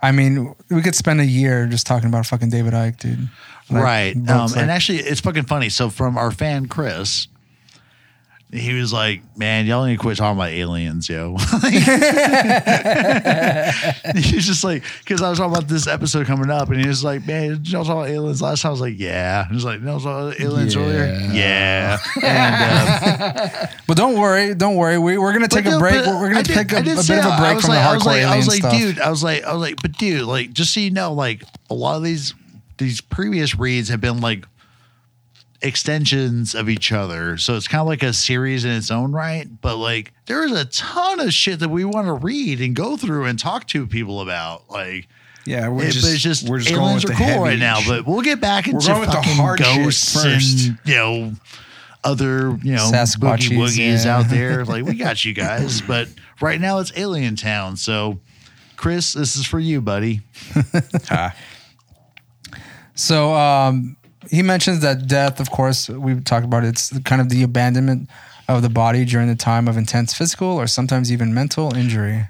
I 0.00 0.12
mean, 0.12 0.54
we 0.70 0.80
could 0.80 0.94
spend 0.94 1.20
a 1.20 1.26
year 1.26 1.66
just 1.66 1.86
talking 1.86 2.08
about 2.08 2.24
fucking 2.24 2.50
David 2.50 2.72
Icke, 2.72 2.98
dude. 2.98 3.28
Like, 3.68 3.82
right. 3.82 4.16
Um, 4.30 4.50
and 4.56 4.70
actually, 4.70 4.98
it's 5.00 5.20
fucking 5.20 5.44
funny. 5.44 5.68
So, 5.68 5.90
from 5.90 6.16
our 6.16 6.30
fan 6.30 6.66
Chris, 6.66 7.28
he 8.50 8.72
was 8.74 8.92
like, 8.92 9.20
"Man, 9.36 9.66
y'all 9.66 9.84
need 9.84 9.96
to 9.96 10.00
quit 10.00 10.16
talking 10.16 10.38
about 10.38 10.48
aliens, 10.50 11.08
yo." 11.08 11.36
He's 14.14 14.46
just 14.46 14.64
like, 14.64 14.82
because 15.00 15.20
I 15.22 15.28
was 15.28 15.38
talking 15.38 15.52
about 15.54 15.68
this 15.68 15.86
episode 15.86 16.26
coming 16.26 16.50
up, 16.50 16.70
and 16.70 16.80
he 16.80 16.86
was 16.88 17.04
like, 17.04 17.26
"Man, 17.26 17.60
y'all 17.64 17.84
talk 17.84 17.92
about 17.96 18.08
aliens 18.08 18.40
last 18.42 18.62
time?" 18.62 18.70
I 18.70 18.72
was 18.72 18.80
like, 18.80 18.98
"Yeah." 18.98 19.46
He 19.48 19.54
was 19.54 19.64
like, 19.64 19.80
"No, 19.82 19.96
about 19.96 20.40
aliens 20.40 20.76
earlier." 20.76 21.06
Yeah. 21.32 21.98
And, 22.22 23.38
uh, 23.38 23.66
But 23.86 23.96
don't 23.96 24.18
worry, 24.18 24.54
don't 24.54 24.76
worry. 24.76 24.98
We, 24.98 25.18
we're 25.18 25.32
gonna 25.32 25.48
take 25.48 25.64
but 25.64 25.74
a 25.74 25.78
break. 25.78 26.04
We're, 26.06 26.20
we're 26.20 26.28
gonna 26.30 26.42
did- 26.42 26.54
take 26.54 26.72
a, 26.72 26.82
did 26.82 26.96
bit 26.96 27.10
of 27.10 27.32
a 27.32 27.36
break 27.38 27.60
from 27.60 27.70
like- 27.70 27.78
the 27.78 27.88
I 27.88 27.94
was 27.94 28.02
hardcore 28.02 28.06
like, 28.06 28.22
I 28.24 28.36
was 28.36 28.48
like, 28.48 28.58
stuff. 28.58 28.72
dude, 28.72 28.98
I 29.00 29.10
was 29.10 29.22
like, 29.22 29.44
I 29.44 29.52
was 29.52 29.60
like, 29.60 29.76
but 29.82 29.92
dude, 29.98 30.22
like, 30.26 30.52
just 30.52 30.72
so 30.74 30.80
you 30.80 30.90
know, 30.90 31.12
like, 31.12 31.42
a 31.70 31.74
lot 31.74 31.96
of 31.96 32.02
these 32.02 32.34
these 32.78 33.00
previous 33.00 33.54
reads 33.58 33.88
have 33.88 34.00
been 34.00 34.20
like 34.20 34.46
extensions 35.60 36.54
of 36.54 36.68
each 36.68 36.92
other, 36.92 37.36
so 37.36 37.56
it's 37.56 37.66
kind 37.68 37.80
of 37.80 37.86
like 37.88 38.02
a 38.02 38.12
series 38.12 38.64
in 38.64 38.70
its 38.72 38.90
own 38.90 39.12
right. 39.12 39.46
But 39.60 39.76
like, 39.76 40.12
there 40.26 40.44
is 40.44 40.52
a 40.52 40.64
ton 40.66 41.20
of 41.20 41.32
shit 41.32 41.60
that 41.60 41.68
we 41.68 41.84
want 41.84 42.06
to 42.06 42.12
read 42.12 42.60
and 42.60 42.74
go 42.76 42.96
through 42.96 43.24
and 43.24 43.38
talk 43.38 43.66
to 43.68 43.86
people 43.86 44.20
about, 44.20 44.70
like. 44.70 45.08
yeah, 45.44 45.68
we're 45.68 45.84
it- 45.84 45.92
just, 45.92 46.12
it's 46.12 46.22
just 46.22 46.48
we're 46.48 46.58
just 46.60 46.74
going 46.74 46.94
with 46.94 47.04
are 47.04 47.08
the 47.08 47.14
cool 47.14 47.26
heavy 47.26 47.40
right 47.40 47.58
now, 47.58 47.80
but 47.86 48.06
we'll 48.06 48.20
get 48.22 48.40
back 48.40 48.66
into 48.66 48.76
with 48.76 49.08
the 49.08 49.14
fucking 49.16 49.34
hard 49.36 49.58
ghosts 49.58 50.14
first. 50.14 50.68
and 50.68 50.78
you 50.84 50.94
know 50.94 51.32
other 52.04 52.56
you 52.62 52.72
know 52.74 52.90
Sasquatches, 52.92 53.48
boogie 53.50 53.58
woogies 53.58 54.04
yeah. 54.04 54.16
out 54.16 54.28
there. 54.28 54.64
Like 54.68 54.84
we 54.84 54.94
got 54.94 55.24
you 55.24 55.34
guys, 55.34 55.80
but 55.80 56.08
right 56.40 56.60
now 56.60 56.78
it's 56.78 56.92
Alien 56.96 57.34
Town. 57.34 57.76
So, 57.76 58.20
Chris, 58.76 59.14
this 59.14 59.34
is 59.34 59.44
for 59.46 59.58
you, 59.58 59.80
buddy. 59.80 60.20
So 62.94 63.32
um, 63.34 63.96
he 64.30 64.42
mentions 64.42 64.80
that 64.80 65.06
death, 65.06 65.40
of 65.40 65.50
course, 65.50 65.88
we've 65.88 66.24
talked 66.24 66.44
about 66.44 66.64
it, 66.64 66.68
it's 66.68 66.98
kind 67.00 67.20
of 67.20 67.28
the 67.28 67.42
abandonment 67.42 68.08
of 68.48 68.62
the 68.62 68.68
body 68.70 69.04
during 69.04 69.28
the 69.28 69.34
time 69.36 69.68
of 69.68 69.76
intense 69.76 70.14
physical 70.14 70.48
or 70.48 70.66
sometimes 70.66 71.12
even 71.12 71.34
mental 71.34 71.74
injury. 71.74 72.26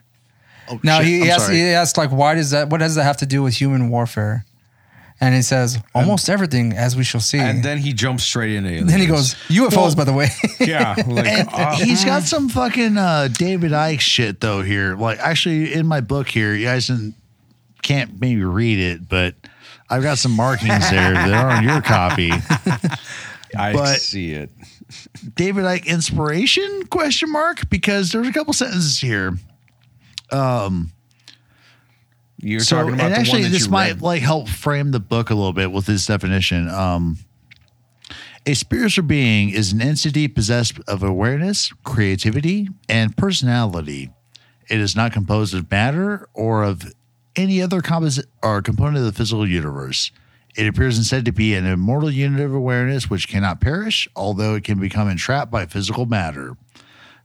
Oh, 0.70 0.80
Now 0.82 0.98
shit, 0.98 1.06
he, 1.06 1.20
he, 1.20 1.30
asks, 1.30 1.48
he 1.48 1.62
asks 1.62 1.96
like, 1.96 2.10
why 2.10 2.34
does 2.34 2.50
that? 2.50 2.68
What 2.70 2.78
does 2.78 2.94
that 2.96 3.04
have 3.04 3.16
to 3.18 3.26
do 3.26 3.42
with 3.42 3.54
human 3.54 3.88
warfare? 3.88 4.44
And 5.20 5.34
he 5.34 5.42
says, 5.42 5.78
almost 5.96 6.28
everything, 6.28 6.74
as 6.74 6.94
we 6.94 7.02
shall 7.02 7.20
see. 7.20 7.40
and 7.40 7.64
then 7.64 7.78
he 7.78 7.92
jumps 7.92 8.22
straight 8.22 8.54
into 8.54 8.70
aliens. 8.70 8.88
then 8.88 9.00
he 9.00 9.06
goes, 9.06 9.34
UFOs, 9.48 9.96
by 9.96 10.04
the 10.04 10.12
way. 10.12 10.28
yeah, 10.60 10.94
like, 11.08 11.26
And 11.26 11.48
ah, 11.52 11.74
he's 11.76 12.04
got 12.04 12.22
some 12.22 12.48
fucking 12.48 12.96
uh, 12.96 13.26
David 13.26 13.72
Icke 13.72 13.98
shit 13.98 14.40
though 14.40 14.62
here. 14.62 14.94
Like 14.94 15.18
actually 15.18 15.74
in 15.74 15.86
my 15.88 16.00
book 16.02 16.28
here, 16.28 16.54
you 16.54 16.66
guys 16.66 16.86
didn't, 16.86 17.14
can't 17.82 18.20
maybe 18.20 18.44
read 18.44 18.78
it, 18.78 19.08
but 19.08 19.34
I've 19.90 20.02
got 20.02 20.18
some 20.18 20.32
markings 20.32 20.90
there 20.90 21.14
that 21.14 21.32
are 21.32 21.50
on 21.50 21.64
your 21.64 21.80
copy. 21.80 22.30
I 23.56 23.72
but- 23.72 24.00
see 24.00 24.32
it. 24.32 24.50
David 25.34 25.64
Icke 25.64 25.86
inspiration 25.86 26.86
question 26.86 27.30
mark 27.30 27.68
because 27.68 28.10
there's 28.12 28.26
a 28.28 28.32
couple 28.32 28.52
sentences 28.54 28.98
here. 28.98 29.34
You're 32.40 32.60
so 32.60 32.76
talking 32.76 32.94
about 32.94 33.06
and 33.06 33.14
the 33.14 33.18
actually 33.18 33.42
one 33.42 33.50
that 33.50 33.58
this 33.58 33.68
might 33.68 33.88
read. 33.94 34.02
like 34.02 34.22
help 34.22 34.48
frame 34.48 34.92
the 34.92 35.00
book 35.00 35.30
a 35.30 35.34
little 35.34 35.52
bit 35.52 35.72
with 35.72 35.86
this 35.86 36.06
definition. 36.06 36.68
Um, 36.68 37.18
a 38.46 38.54
spiritual 38.54 39.04
being 39.04 39.50
is 39.50 39.72
an 39.72 39.82
entity 39.82 40.28
possessed 40.28 40.78
of 40.86 41.02
awareness, 41.02 41.72
creativity, 41.84 42.68
and 42.88 43.16
personality. 43.16 44.10
It 44.70 44.80
is 44.80 44.94
not 44.94 45.12
composed 45.12 45.54
of 45.54 45.70
matter 45.70 46.28
or 46.32 46.62
of 46.62 46.94
any 47.38 47.62
other 47.62 47.80
composite 47.80 48.26
or 48.42 48.60
component 48.60 48.98
of 48.98 49.04
the 49.04 49.12
physical 49.12 49.48
universe. 49.48 50.10
It 50.56 50.66
appears 50.66 50.98
instead 50.98 51.24
to 51.26 51.32
be 51.32 51.54
an 51.54 51.66
immortal 51.66 52.10
unit 52.10 52.40
of 52.40 52.52
awareness 52.52 53.08
which 53.08 53.28
cannot 53.28 53.60
perish, 53.60 54.08
although 54.16 54.56
it 54.56 54.64
can 54.64 54.80
become 54.80 55.08
entrapped 55.08 55.50
by 55.50 55.66
physical 55.66 56.04
matter. 56.04 56.56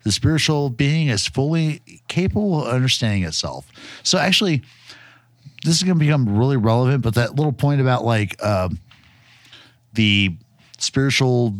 The 0.03 0.11
spiritual 0.11 0.69
being 0.69 1.07
is 1.07 1.25
fully 1.27 1.81
capable 2.07 2.61
of 2.61 2.73
understanding 2.73 3.23
itself. 3.23 3.71
So, 4.03 4.19
actually, 4.19 4.61
this 5.63 5.77
is 5.77 5.83
going 5.83 5.97
to 5.97 6.05
become 6.05 6.37
really 6.37 6.57
relevant, 6.57 7.01
but 7.01 7.15
that 7.15 7.35
little 7.35 7.53
point 7.53 7.81
about 7.81 8.05
like 8.05 8.41
um 8.43 8.79
the 9.93 10.35
spiritual 10.77 11.55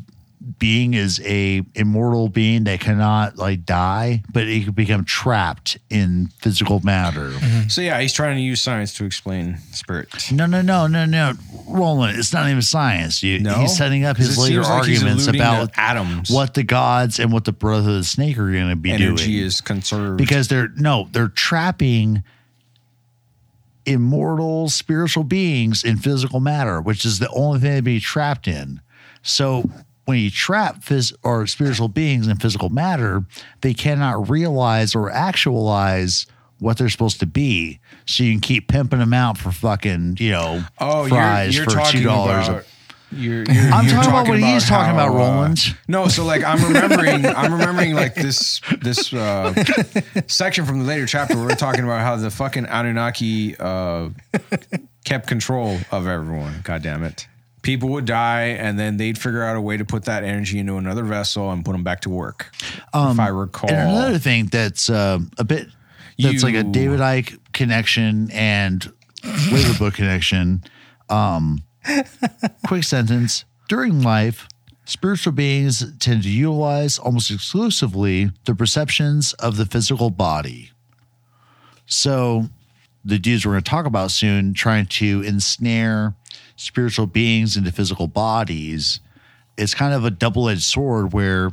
being 0.59 0.93
is 0.93 1.21
a 1.23 1.63
immortal 1.75 2.27
being 2.27 2.65
that 2.65 2.79
cannot 2.81 3.37
like 3.37 3.65
die, 3.65 4.23
but 4.33 4.47
it 4.47 4.65
could 4.65 4.75
become 4.75 5.05
trapped 5.05 5.77
in 5.89 6.27
physical 6.39 6.81
matter. 6.81 7.29
Mm-hmm. 7.29 7.69
So 7.69 7.81
yeah, 7.81 7.99
he's 8.01 8.13
trying 8.13 8.35
to 8.35 8.41
use 8.41 8.61
science 8.61 8.93
to 8.97 9.05
explain 9.05 9.57
spirit. 9.71 10.09
No, 10.31 10.45
no, 10.45 10.61
no, 10.61 10.87
no, 10.87 11.05
no, 11.05 11.33
Roland. 11.67 12.17
It's 12.19 12.33
not 12.33 12.49
even 12.49 12.61
science. 12.61 13.23
You, 13.23 13.39
No? 13.39 13.59
he's 13.59 13.75
setting 13.77 14.03
up 14.03 14.17
his 14.17 14.37
later 14.37 14.63
seems 14.63 14.69
like 14.69 14.79
arguments 14.79 15.27
about 15.27 15.71
atoms. 15.77 16.29
what 16.29 16.53
the 16.53 16.63
gods 16.63 17.19
and 17.19 17.31
what 17.31 17.45
the 17.45 17.53
brother 17.53 17.91
of 17.91 17.95
the 17.95 18.03
snake 18.03 18.37
are 18.37 18.51
going 18.51 18.69
to 18.69 18.75
be 18.75 18.89
Energy 18.91 19.05
doing 19.05 19.17
Energy 19.17 19.41
is 19.41 19.61
conserved 19.61 20.17
because 20.17 20.49
they're 20.49 20.69
no, 20.75 21.07
they're 21.11 21.29
trapping 21.29 22.23
immortal 23.85 24.69
spiritual 24.69 25.23
beings 25.23 25.83
in 25.83 25.97
physical 25.97 26.39
matter, 26.39 26.81
which 26.81 27.05
is 27.05 27.19
the 27.19 27.29
only 27.29 27.59
thing 27.59 27.75
to 27.77 27.81
be 27.81 27.99
trapped 27.99 28.47
in. 28.47 28.81
So 29.21 29.69
when 30.05 30.17
you 30.19 30.29
trap 30.29 30.81
phys- 30.83 31.13
or 31.23 31.47
spiritual 31.47 31.87
beings 31.87 32.27
in 32.27 32.37
physical 32.37 32.69
matter, 32.69 33.23
they 33.61 33.73
cannot 33.73 34.29
realize 34.29 34.95
or 34.95 35.09
actualize 35.09 36.25
what 36.59 36.77
they're 36.77 36.89
supposed 36.89 37.19
to 37.19 37.25
be. 37.25 37.79
So 38.05 38.23
you 38.23 38.31
can 38.33 38.41
keep 38.41 38.67
pimping 38.67 38.99
them 38.99 39.13
out 39.13 39.37
for 39.37 39.51
fucking, 39.51 40.17
you 40.19 40.31
know, 40.31 40.63
Oh, 40.79 41.07
fries 41.07 41.55
you're, 41.55 41.65
you're 41.65 41.71
for 41.85 41.91
two 41.91 42.03
dollars. 42.03 42.47
You're, 42.47 43.43
you're, 43.43 43.71
I'm 43.71 43.85
you're 43.85 43.93
talking 43.95 44.09
about 44.09 44.27
what 44.27 44.39
he's 44.39 44.67
talking 44.67 44.93
about, 44.93 45.15
uh, 45.15 45.55
no, 45.87 46.07
so 46.07 46.25
like 46.25 46.43
I'm 46.43 46.63
remembering, 46.63 47.25
I'm 47.27 47.53
remembering 47.53 47.93
like 47.93 48.15
this 48.15 48.59
this 48.81 49.13
uh, 49.13 49.53
section 50.25 50.65
from 50.65 50.79
the 50.79 50.85
later 50.85 51.05
chapter 51.05 51.35
where 51.35 51.45
we're 51.45 51.55
talking 51.55 51.83
about 51.83 52.01
how 52.01 52.15
the 52.15 52.31
fucking 52.31 52.65
Anunnaki 52.65 53.55
uh, 53.59 54.09
kept 55.05 55.27
control 55.27 55.77
of 55.91 56.07
everyone. 56.07 56.61
God 56.63 56.81
damn 56.81 57.03
it! 57.03 57.27
People 57.63 57.89
would 57.89 58.05
die, 58.05 58.47
and 58.59 58.77
then 58.77 58.97
they'd 58.97 59.17
figure 59.17 59.41
out 59.41 59.55
a 59.55 59.61
way 59.61 59.77
to 59.77 59.85
put 59.85 60.05
that 60.05 60.23
energy 60.23 60.59
into 60.59 60.75
another 60.77 61.03
vessel 61.03 61.49
and 61.51 61.65
put 61.65 61.71
them 61.71 61.83
back 61.83 62.01
to 62.01 62.09
work. 62.09 62.51
if 62.93 63.19
I 63.19 63.29
recall, 63.29 63.69
Um, 63.71 63.75
And 63.75 63.89
another 63.89 64.19
thing 64.19 64.45
that's 64.47 64.89
uh, 64.89 65.19
a 65.37 65.43
bit 65.43 65.67
that's 66.19 66.43
like 66.43 66.55
a 66.55 66.63
David 66.63 66.99
Icke 66.99 67.39
connection 67.53 68.29
and 68.31 68.91
later 69.51 69.73
book 69.79 69.95
connection. 69.95 70.63
Um, 71.09 71.63
quick 72.67 72.83
sentence: 72.83 73.45
During 73.69 74.01
life, 74.01 74.47
spiritual 74.85 75.31
beings 75.33 75.85
tend 75.99 76.23
to 76.23 76.29
utilize 76.29 76.99
almost 76.99 77.31
exclusively 77.31 78.29
the 78.45 78.55
perceptions 78.55 79.33
of 79.33 79.55
the 79.57 79.65
physical 79.65 80.09
body. 80.09 80.71
So, 81.85 82.49
the 83.05 83.19
dudes 83.19 83.45
we're 83.45 83.53
going 83.53 83.63
to 83.63 83.69
talk 83.69 83.85
about 83.85 84.11
soon, 84.11 84.53
trying 84.53 84.85
to 84.87 85.21
ensnare 85.21 86.15
spiritual 86.55 87.07
beings 87.07 87.57
into 87.57 87.71
physical 87.71 88.07
bodies, 88.07 88.99
it's 89.57 89.73
kind 89.73 89.93
of 89.93 90.05
a 90.05 90.11
double-edged 90.11 90.63
sword 90.63 91.13
where 91.13 91.51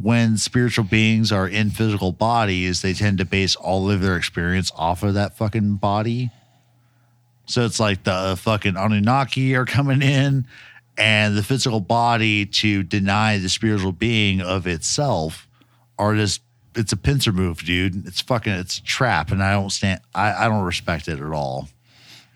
when 0.00 0.36
spiritual 0.36 0.84
beings 0.84 1.32
are 1.32 1.48
in 1.48 1.70
physical 1.70 2.12
bodies, 2.12 2.82
they 2.82 2.94
tend 2.94 3.18
to 3.18 3.24
base 3.24 3.56
all 3.56 3.90
of 3.90 4.00
their 4.00 4.16
experience 4.16 4.70
off 4.76 5.02
of 5.02 5.14
that 5.14 5.36
fucking 5.36 5.74
body. 5.76 6.30
So 7.46 7.64
it's 7.64 7.80
like 7.80 8.04
the 8.04 8.38
fucking 8.38 8.76
Anunnaki 8.76 9.56
are 9.56 9.64
coming 9.64 10.02
in 10.02 10.46
and 10.96 11.36
the 11.36 11.42
physical 11.42 11.80
body 11.80 12.44
to 12.44 12.82
deny 12.82 13.38
the 13.38 13.48
spiritual 13.48 13.92
being 13.92 14.40
of 14.40 14.66
itself 14.66 15.48
are 15.98 16.14
just 16.14 16.42
it's 16.74 16.92
a 16.92 16.96
pincer 16.96 17.32
move, 17.32 17.58
dude. 17.64 18.06
It's 18.06 18.20
fucking 18.20 18.52
it's 18.52 18.78
a 18.78 18.82
trap 18.82 19.32
and 19.32 19.42
I 19.42 19.52
don't 19.52 19.70
stand 19.70 20.00
I, 20.14 20.44
I 20.44 20.48
don't 20.48 20.64
respect 20.64 21.08
it 21.08 21.18
at 21.18 21.32
all. 21.32 21.68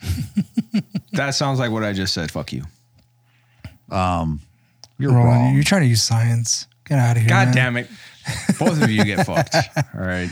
that 1.13 1.31
sounds 1.35 1.59
like 1.59 1.71
what 1.71 1.85
I 1.85 1.93
just 1.93 2.15
said. 2.15 2.31
Fuck 2.31 2.53
you. 2.53 2.65
Um, 3.91 4.41
You're 4.99 5.13
Roland, 5.13 5.29
wrong. 5.29 5.55
you're 5.55 5.65
trying 5.65 5.83
to 5.83 5.89
use 5.89 6.03
science. 6.03 6.67
Get 6.85 6.99
out 6.99 7.17
of 7.17 7.23
here. 7.23 7.29
God 7.29 7.49
man. 7.49 7.55
damn 7.55 7.77
it! 7.77 7.89
Both 8.59 8.83
of 8.83 8.91
you 8.91 9.05
get 9.05 9.27
fucked. 9.27 9.55
All 9.95 10.01
right. 10.01 10.31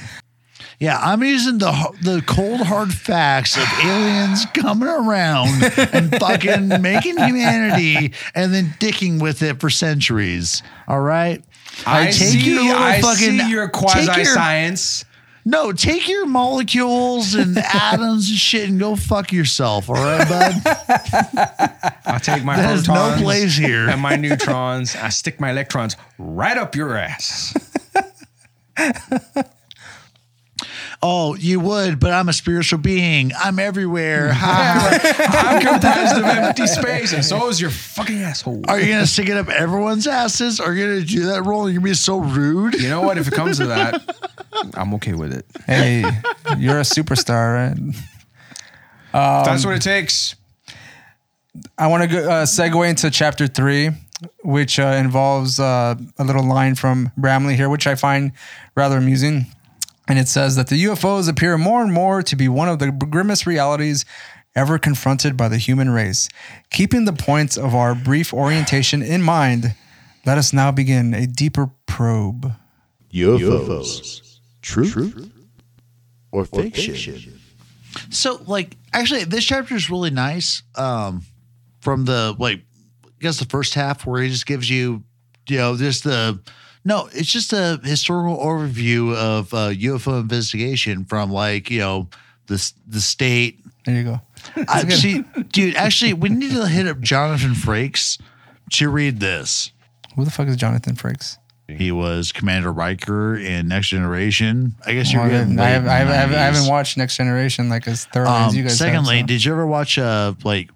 Yeah, 0.79 0.99
I'm 0.99 1.23
using 1.23 1.59
the 1.59 1.71
the 2.03 2.23
cold 2.27 2.61
hard 2.63 2.93
facts 2.93 3.57
of 3.59 3.65
aliens 3.85 4.47
coming 4.55 4.89
around 4.89 5.49
and 5.93 6.11
fucking 6.19 6.69
making 6.81 7.19
humanity 7.19 8.13
and 8.35 8.55
then 8.55 8.75
dicking 8.81 9.21
with 9.21 9.43
it 9.43 9.61
for 9.61 9.69
centuries. 9.69 10.63
All 10.89 11.01
right. 11.01 11.45
I, 11.87 12.07
take 12.07 12.15
see. 12.15 12.51
your 12.55 12.63
little 12.65 12.83
I 12.83 13.01
fucking- 13.03 13.39
see 13.41 13.51
your 13.51 13.67
take 13.67 13.73
quasi 13.73 14.07
your- 14.23 14.25
science. 14.25 15.05
No, 15.45 15.73
take 15.73 16.07
your 16.09 16.27
molecules 16.27 17.35
and 17.35 17.57
atoms 17.75 18.29
and 18.29 18.39
shit 18.39 18.69
and 18.69 18.79
go 18.79 18.95
fuck 18.97 19.33
yourself. 19.33 19.89
All 19.89 19.97
right, 19.97 20.29
bud. 20.29 20.55
I 22.07 22.19
take 22.23 22.45
my 22.45 22.57
There's 22.57 22.87
no 22.89 23.17
place 23.19 23.57
here. 23.57 23.89
and 23.89 24.01
my 24.01 24.17
neutrons. 24.17 24.95
I 24.97 25.09
stick 25.09 25.41
my 25.41 25.51
electrons 25.51 25.97
right 26.19 26.57
up 26.59 26.77
your 26.77 26.97
ass. 26.97 27.55
Oh, 31.03 31.35
you 31.35 31.61
would, 31.61 31.99
but 31.99 32.13
I'm 32.13 32.29
a 32.29 32.33
spiritual 32.33 32.79
being. 32.79 33.33
I'm 33.39 33.59
everywhere. 33.59 34.33
Ha. 34.41 34.99
I'm 35.51 35.61
comprised 35.67 36.19
of 36.19 36.25
empty 36.25 36.67
space, 36.67 37.13
and 37.15 37.25
so 37.25 37.49
is 37.49 37.61
your 37.61 37.71
fucking 37.71 38.21
asshole. 38.23 38.65
Are 38.69 38.79
you 38.79 38.93
gonna 38.93 39.07
stick 39.07 39.29
it 39.29 39.37
up 39.37 39.49
everyone's 39.49 40.07
asses? 40.07 40.61
Are 40.61 40.75
you 40.75 40.87
gonna 40.87 41.01
do 41.07 41.27
that 41.27 41.45
role? 41.45 41.69
You're 41.71 41.81
gonna 41.81 41.91
be 41.91 41.95
so 41.95 42.19
rude. 42.19 42.75
You 42.75 42.89
know 42.91 43.01
what? 43.01 43.17
If 43.19 43.29
it 43.29 43.35
comes 43.35 43.59
to 43.59 43.67
that, 43.67 44.03
I'm 44.75 44.93
okay 44.95 45.15
with 45.15 45.33
it. 45.33 45.47
Hey, 45.67 46.01
you're 46.59 46.79
a 46.79 46.83
superstar, 46.83 47.71
right? 47.71 47.79
If 47.79 49.47
that's 49.47 49.65
what 49.65 49.75
it 49.75 49.83
takes. 49.83 50.37
I 51.79 51.87
want 51.89 52.11
to 52.11 52.31
uh, 52.31 52.47
segue 52.47 52.89
into 52.89 53.11
chapter 53.11 53.47
three, 53.47 53.91
which 54.43 54.79
uh, 54.79 54.85
involves 54.99 55.59
uh, 55.59 55.97
a 56.19 56.25
little 56.25 56.45
line 56.45 56.75
from 56.75 57.11
Bramley 57.17 57.57
here, 57.57 57.69
which 57.69 57.87
I 57.87 57.95
find 57.95 58.33
rather 58.75 58.97
amusing. 58.99 59.47
And 60.11 60.19
it 60.19 60.27
says 60.27 60.57
that 60.57 60.67
the 60.67 60.85
UFOs 60.87 61.29
appear 61.29 61.57
more 61.57 61.85
and 61.85 61.93
more 61.93 62.21
to 62.21 62.35
be 62.35 62.49
one 62.49 62.69
of 62.69 62.81
the 62.81 62.91
grimmest 62.91 63.47
realities 63.47 64.05
ever 64.57 64.77
confronted 64.77 65.37
by 65.37 65.47
the 65.47 65.57
human 65.57 65.89
race. 65.89 66.29
Keeping 66.69 67.05
the 67.05 67.13
points 67.13 67.57
of 67.57 67.77
our 67.77 67.95
brief 67.95 68.35
orientation 68.35 69.03
in 69.03 69.23
mind, 69.23 69.73
let 70.27 70.37
us 70.37 70.53
now 70.53 70.73
begin 70.73 71.15
a 71.15 71.29
deeper 71.29 71.71
probe. 71.87 72.53
UFOs. 73.13 74.39
Truth, 74.63 75.31
or 76.33 76.45
fiction? 76.45 77.41
So, 78.11 78.43
like, 78.49 78.77
actually, 78.93 79.23
this 79.23 79.45
chapter 79.45 79.77
is 79.77 79.91
really 79.91 80.11
nice. 80.11 80.65
Um, 80.75 81.23
from 81.83 82.05
the 82.05 82.35
like, 82.37 82.63
I 83.05 83.11
guess 83.21 83.39
the 83.39 83.45
first 83.45 83.75
half 83.75 84.05
where 84.05 84.21
he 84.21 84.29
just 84.29 84.47
gives 84.47 84.69
you, 84.69 85.05
you 85.49 85.59
know, 85.59 85.77
just 85.77 86.03
the 86.03 86.41
no, 86.85 87.09
it's 87.13 87.31
just 87.31 87.53
a 87.53 87.81
historical 87.85 88.37
overview 88.39 89.15
of 89.15 89.53
uh, 89.55 89.69
UFO 89.71 90.21
investigation 90.21 91.05
from 91.05 91.31
like 91.31 91.71
you 91.71 91.81
know 91.81 92.09
the 92.47 92.73
the 92.87 93.01
state. 93.01 93.61
There 93.85 93.95
you 93.95 94.05
go. 94.05 94.21
Actually, 94.69 95.25
dude, 95.53 95.75
actually, 95.77 96.13
we 96.15 96.29
need 96.31 96.53
to 96.53 96.67
hit 96.67 96.87
up 96.87 97.01
Jonathan 97.01 97.51
Frakes 97.53 98.21
to 98.73 98.89
read 98.89 99.21
this. 99.21 99.73
Who 100.17 100.25
the 100.25 100.31
fuck 100.31 100.49
is 100.49 100.57
Jonathan 100.57 100.95
Frakes? 100.97 101.37
He 101.69 101.93
was 101.93 102.33
Commander 102.33 102.73
Riker 102.73 103.37
in 103.37 103.69
Next 103.69 103.89
Generation. 103.89 104.75
I 104.85 104.93
guess 104.95 105.13
you're 105.13 105.23
Well, 105.23 105.31
I, 105.31 105.33
getting. 105.35 105.57
haven't, 105.57 105.61
I, 105.61 105.69
have, 105.71 105.87
I, 105.87 105.93
haven't, 105.99 106.13
I 106.13 106.17
haven't- 106.17 106.35
I 106.35 106.39
90s. 106.39 106.55
haven't 106.55 106.69
watched 106.71 106.97
Next 106.97 107.17
Generation 107.17 107.69
like 107.69 107.87
as 107.87 108.07
thoroughly 108.07 108.35
as 108.35 108.53
Um, 108.53 108.57
you 108.57 108.63
guys. 108.65 108.79
secondly, 108.79 109.17
have, 109.19 109.23
so. 109.25 109.27
did 109.29 109.45
you 109.45 109.53
ever 109.53 109.67
watch 109.67 109.97
uh 109.99 110.35
like 110.43 110.71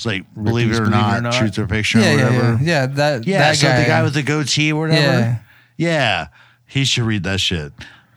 it's 0.00 0.06
like 0.06 0.24
Believe 0.32 0.70
It 0.70 0.76
or 0.76 0.84
Believe 0.84 0.86
It 0.86 0.86
or 0.86 0.90
Not, 0.90 1.22
Not? 1.24 1.32
Truth 1.34 1.58
or 1.58 1.68
Fiction 1.68 2.00
yeah, 2.00 2.14
or 2.14 2.16
yeah, 2.16 2.24
whatever? 2.24 2.64
yeah, 2.64 2.80
yeah. 2.80 2.86
That 2.86 3.26
Yeah, 3.26 3.38
that 3.40 3.56
so 3.56 3.68
guy. 3.68 3.80
the 3.82 3.86
guy 3.86 4.02
with 4.02 4.14
the 4.14 4.22
goatee 4.22 4.72
or 4.72 4.80
whatever. 4.80 5.00
Yeah. 5.02 5.38
Yeah. 5.76 6.26
He 6.64 6.84
should 6.86 7.04
read 7.04 7.22
that 7.24 7.38
shit. 7.38 7.72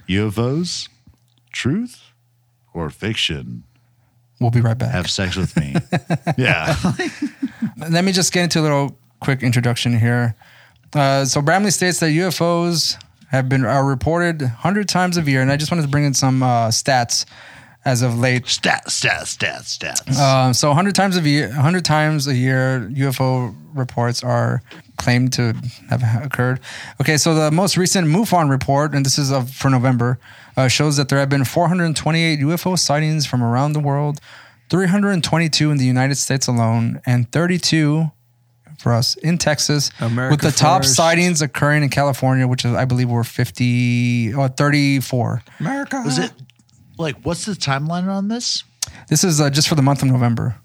UFOs, 0.08 0.88
truth, 1.52 2.02
or 2.74 2.90
fiction. 2.90 3.64
We'll 4.40 4.50
be 4.52 4.62
right 4.62 4.78
back. 4.78 4.92
Have 4.92 5.10
sex 5.10 5.36
with 5.36 5.58
me. 5.58 5.76
yeah. 6.38 6.74
Let 7.78 8.06
me 8.06 8.14
just 8.14 8.32
get 8.32 8.44
into 8.44 8.62
a 8.62 8.64
little 8.64 8.98
quick 9.20 9.44
introduction 9.44 10.00
here. 10.00 10.36
Uh, 10.94 11.26
so 11.26 11.42
Bramley 11.42 11.72
states 11.72 12.00
that 12.00 12.12
UFOs 12.12 12.96
have 13.32 13.50
been 13.50 13.66
are 13.66 13.86
reported 13.86 14.42
hundred 14.42 14.88
times 14.88 15.18
a 15.18 15.22
year, 15.24 15.42
and 15.42 15.52
I 15.52 15.58
just 15.58 15.70
wanted 15.70 15.82
to 15.82 15.90
bring 15.90 16.06
in 16.06 16.14
some 16.14 16.44
uh, 16.44 16.70
stats 16.70 17.26
as 17.86 18.02
of 18.02 18.18
late. 18.18 18.46
stats, 18.46 18.88
stats, 18.88 19.38
stats, 19.38 19.78
stats. 19.78 20.18
Uh, 20.18 20.54
so 20.54 20.70
100 20.70 20.96
times 20.96 21.18
a 21.18 21.22
year, 21.22 21.48
100 21.48 21.84
times 21.84 22.28
a 22.28 22.36
year, 22.36 22.90
UFO 22.94 23.56
reports 23.74 24.24
are 24.24 24.62
claimed 24.98 25.34
to 25.34 25.54
have 25.90 26.04
occurred. 26.24 26.60
Okay, 27.02 27.18
so 27.18 27.34
the 27.34 27.52
most 27.52 27.78
recent 27.78 28.08
MUFON 28.08 28.50
report, 28.50 28.94
and 28.94 29.06
this 29.06 29.18
is 29.18 29.32
of, 29.32 29.50
for 29.50 29.70
November, 29.70 30.20
uh, 30.56 30.68
shows 30.68 30.98
that 30.98 31.10
there 31.10 31.20
have 31.20 31.30
been 31.30 31.44
428 31.44 32.40
UFO 32.40 32.78
sightings 32.78 33.26
from 33.26 33.44
around 33.44 33.74
the 33.74 33.80
world, 33.80 34.22
322 34.70 35.72
in 35.72 35.78
the 35.78 35.86
United 35.86 36.16
States 36.16 36.48
alone, 36.48 37.02
and 37.06 37.32
32 37.32 38.12
for 38.78 38.94
us 38.94 39.16
in 39.18 39.38
Texas, 39.38 39.92
America 40.02 40.34
with 40.34 40.42
the 40.42 40.52
top 40.52 40.84
sightings 40.84 41.42
occurring 41.42 41.84
in 41.84 41.90
California, 41.90 42.48
which 42.48 42.66
is, 42.66 42.74
I 42.74 42.86
believe, 42.86 43.10
were 43.10 43.24
50 43.24 44.34
or 44.34 44.50
34. 44.50 45.42
America. 45.60 46.02
Was 46.04 46.18
it 46.18 46.32
like 46.98 47.16
what's 47.24 47.46
the 47.46 47.54
timeline 47.54 48.08
on 48.08 48.28
this? 48.28 48.64
This 49.10 49.24
is 49.24 49.40
uh, 49.42 49.50
just 49.50 49.68
for 49.68 49.76
the 49.76 49.82
month 49.82 50.02
of 50.02 50.10
November, 50.10 50.56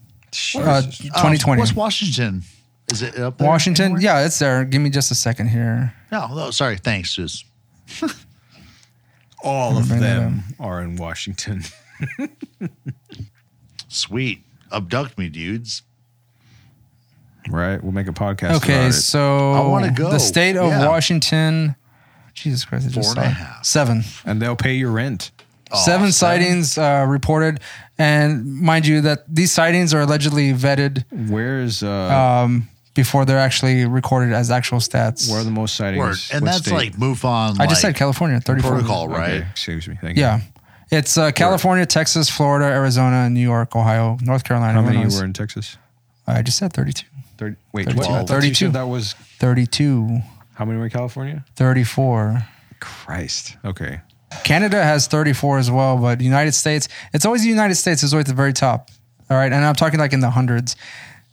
uh, 0.54 0.58
Uh, 0.58 0.82
2020. 0.82 1.60
what's 1.60 1.72
Washington? 1.74 2.42
Is 2.90 3.02
it 3.02 3.18
up 3.18 3.38
there? 3.38 3.46
Washington, 3.46 3.84
anywhere? 3.86 4.02
yeah, 4.02 4.24
it's 4.26 4.38
there. 4.38 4.64
Give 4.64 4.80
me 4.80 4.90
just 4.90 5.10
a 5.10 5.14
second 5.14 5.48
here. 5.48 5.92
No, 6.10 6.34
no, 6.34 6.50
sorry. 6.50 6.78
Thanks. 6.78 7.14
Just 7.14 7.44
All 9.44 9.76
of 9.78 9.88
Bring 9.88 10.00
that 10.00 10.16
them 10.18 10.42
are 10.58 10.82
in 10.82 10.96
Washington. 10.96 11.62
sweet. 13.88 14.42
Abduct 14.72 15.16
me, 15.18 15.28
dudes. 15.28 15.82
Right? 17.48 17.82
We'll 17.82 17.92
make 17.92 18.08
a 18.08 18.12
podcast. 18.12 18.56
Okay, 18.56 18.74
about 18.78 18.88
it. 18.90 18.92
so 18.94 19.52
I 19.52 19.66
wanna 19.66 19.90
go. 19.90 20.10
The 20.10 20.18
state 20.18 20.56
of 20.56 20.68
Yeah. 20.70 20.86
Washington. 20.88 21.76
Jesus 22.34 22.64
Christ! 22.64 22.86
I 22.86 22.90
just 22.90 23.14
Four 23.14 23.24
and 23.24 23.32
a 23.32 23.34
saw 23.36 23.42
it. 23.42 23.46
half. 23.46 23.64
Seven. 23.64 24.04
and 24.24 24.40
they'll 24.42 24.54
pay 24.56 24.74
your 24.74 24.90
rent. 24.90 25.30
Seven 25.76 26.10
seven? 26.10 26.12
sightings 26.12 26.78
uh, 26.78 27.04
reported, 27.08 27.60
and 27.98 28.46
mind 28.60 28.86
you 28.86 29.00
that 29.02 29.24
these 29.32 29.52
sightings 29.52 29.92
are 29.94 30.00
allegedly 30.02 30.52
vetted 30.52 31.04
Where's 31.30 31.82
uh, 31.82 31.90
um, 32.44 32.68
before 32.94 33.24
they're 33.24 33.38
actually 33.38 33.84
recorded 33.84 34.32
as 34.32 34.50
actual 34.50 34.78
stats. 34.78 35.30
where 35.30 35.40
are 35.40 35.44
the 35.44 35.50
most 35.50 35.76
sightings? 35.76 35.98
Word. 36.00 36.16
And 36.32 36.42
What 36.42 36.52
that's 36.52 36.66
state? 36.66 36.74
like 36.74 36.98
on. 37.24 37.60
I 37.60 37.66
just 37.66 37.82
like, 37.84 37.92
said 37.92 37.96
California, 37.96 38.40
thirty-four. 38.40 38.70
protocol, 38.72 39.04
Okay, 39.10 39.14
right? 39.18 39.44
excuse 39.50 39.86
me. 39.88 39.96
Thank 40.00 40.16
you. 40.16 40.22
Yeah, 40.22 40.40
it's 40.90 41.16
uh, 41.18 41.30
California, 41.32 41.84
Texas, 41.86 42.28
Florida, 42.30 42.66
Arizona, 42.66 43.28
New 43.30 43.40
York, 43.40 43.76
Ohio, 43.76 44.16
North 44.22 44.44
Carolina. 44.44 44.72
How 44.74 44.82
many 44.82 44.96
Illinois. 44.98 45.18
were 45.18 45.24
in 45.24 45.32
Texas? 45.32 45.76
I 46.26 46.42
just 46.42 46.58
said 46.58 46.72
32. 46.72 47.06
30, 47.38 47.56
wait, 47.72 47.84
32. 47.86 47.98
what? 47.98 48.08
I 48.10 48.12
thought 48.24 48.28
you 48.34 48.40
32. 48.40 48.54
said 48.66 48.72
That 48.74 48.88
was 48.88 49.12
32, 49.38 50.18
how 50.54 50.64
many 50.64 50.76
were 50.78 50.84
in 50.86 50.90
California? 50.90 51.44
34. 51.56 52.44
Christ. 52.80 53.56
Okay. 53.64 54.00
Canada 54.44 54.82
has 54.82 55.06
34 55.06 55.58
as 55.58 55.70
well, 55.70 55.96
but 55.98 56.20
United 56.20 56.52
States, 56.52 56.88
it's 57.12 57.24
always 57.24 57.42
the 57.42 57.48
United 57.48 57.74
States 57.76 58.02
is 58.02 58.12
always 58.12 58.24
at 58.24 58.28
the 58.28 58.34
very 58.34 58.52
top. 58.52 58.90
All 59.30 59.36
right. 59.36 59.52
And 59.52 59.64
I'm 59.64 59.74
talking 59.74 59.98
like 60.00 60.12
in 60.12 60.20
the 60.20 60.30
hundreds. 60.30 60.76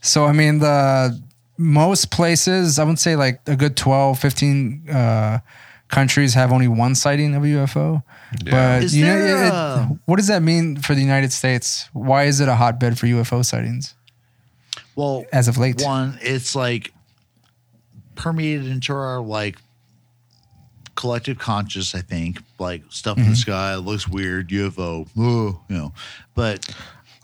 So, 0.02 0.26
I 0.26 0.32
mean, 0.34 0.60
the 0.60 1.20
most 1.58 2.12
places, 2.12 2.78
I 2.80 2.84
would 2.84 3.00
say 3.00 3.16
like 3.16 3.40
a 3.48 3.56
good 3.56 3.76
12, 3.78 4.20
15 4.20 4.90
uh, 4.90 5.40
countries 5.88 6.34
have 6.34 6.52
only 6.52 6.68
one 6.68 6.94
sighting 6.96 7.34
of 7.36 7.44
a 7.44 7.48
UFO. 7.48 8.04
But 8.44 8.84
Is 8.84 8.96
you 8.96 9.06
know, 9.06 9.18
there 9.18 9.46
it- 9.84 9.98
what 10.06 10.18
does 10.18 10.28
that 10.28 10.42
mean 10.42 10.78
for 10.78 10.94
the 10.96 11.02
United 11.02 11.32
States? 11.32 11.90
Why 11.94 12.24
is 12.24 12.40
it 12.42 12.50
a 12.50 12.56
hotbed 12.56 13.00
for 13.00 13.06
UFO 13.08 13.46
sightings 13.46 13.94
Well, 14.96 15.26
as 15.32 15.48
of 15.48 15.58
late? 15.58 15.82
one, 15.82 16.20
it's 16.22 16.56
like 16.56 16.92
permeated 18.16 18.68
into 18.68 18.94
our 18.94 19.20
like 19.22 19.58
collective 20.96 21.38
conscious. 21.38 21.94
I 21.96 22.02
think 22.02 22.40
like 22.60 22.84
stuff 22.90 23.18
Mm-hmm. 23.18 23.26
in 23.26 23.30
the 23.32 23.36
sky 23.38 23.76
looks 23.76 24.08
weird, 24.08 24.50
UFO, 24.50 25.08
oh, 25.18 25.62
you 25.70 25.76
know. 25.78 25.94
But 26.34 26.68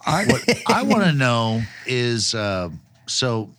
I 0.06 0.26
what 0.26 0.50
I 0.68 0.84
want 0.84 1.04
to 1.04 1.14
know 1.14 1.62
is 1.86 2.34
uh, 2.36 2.70
so 3.08 3.50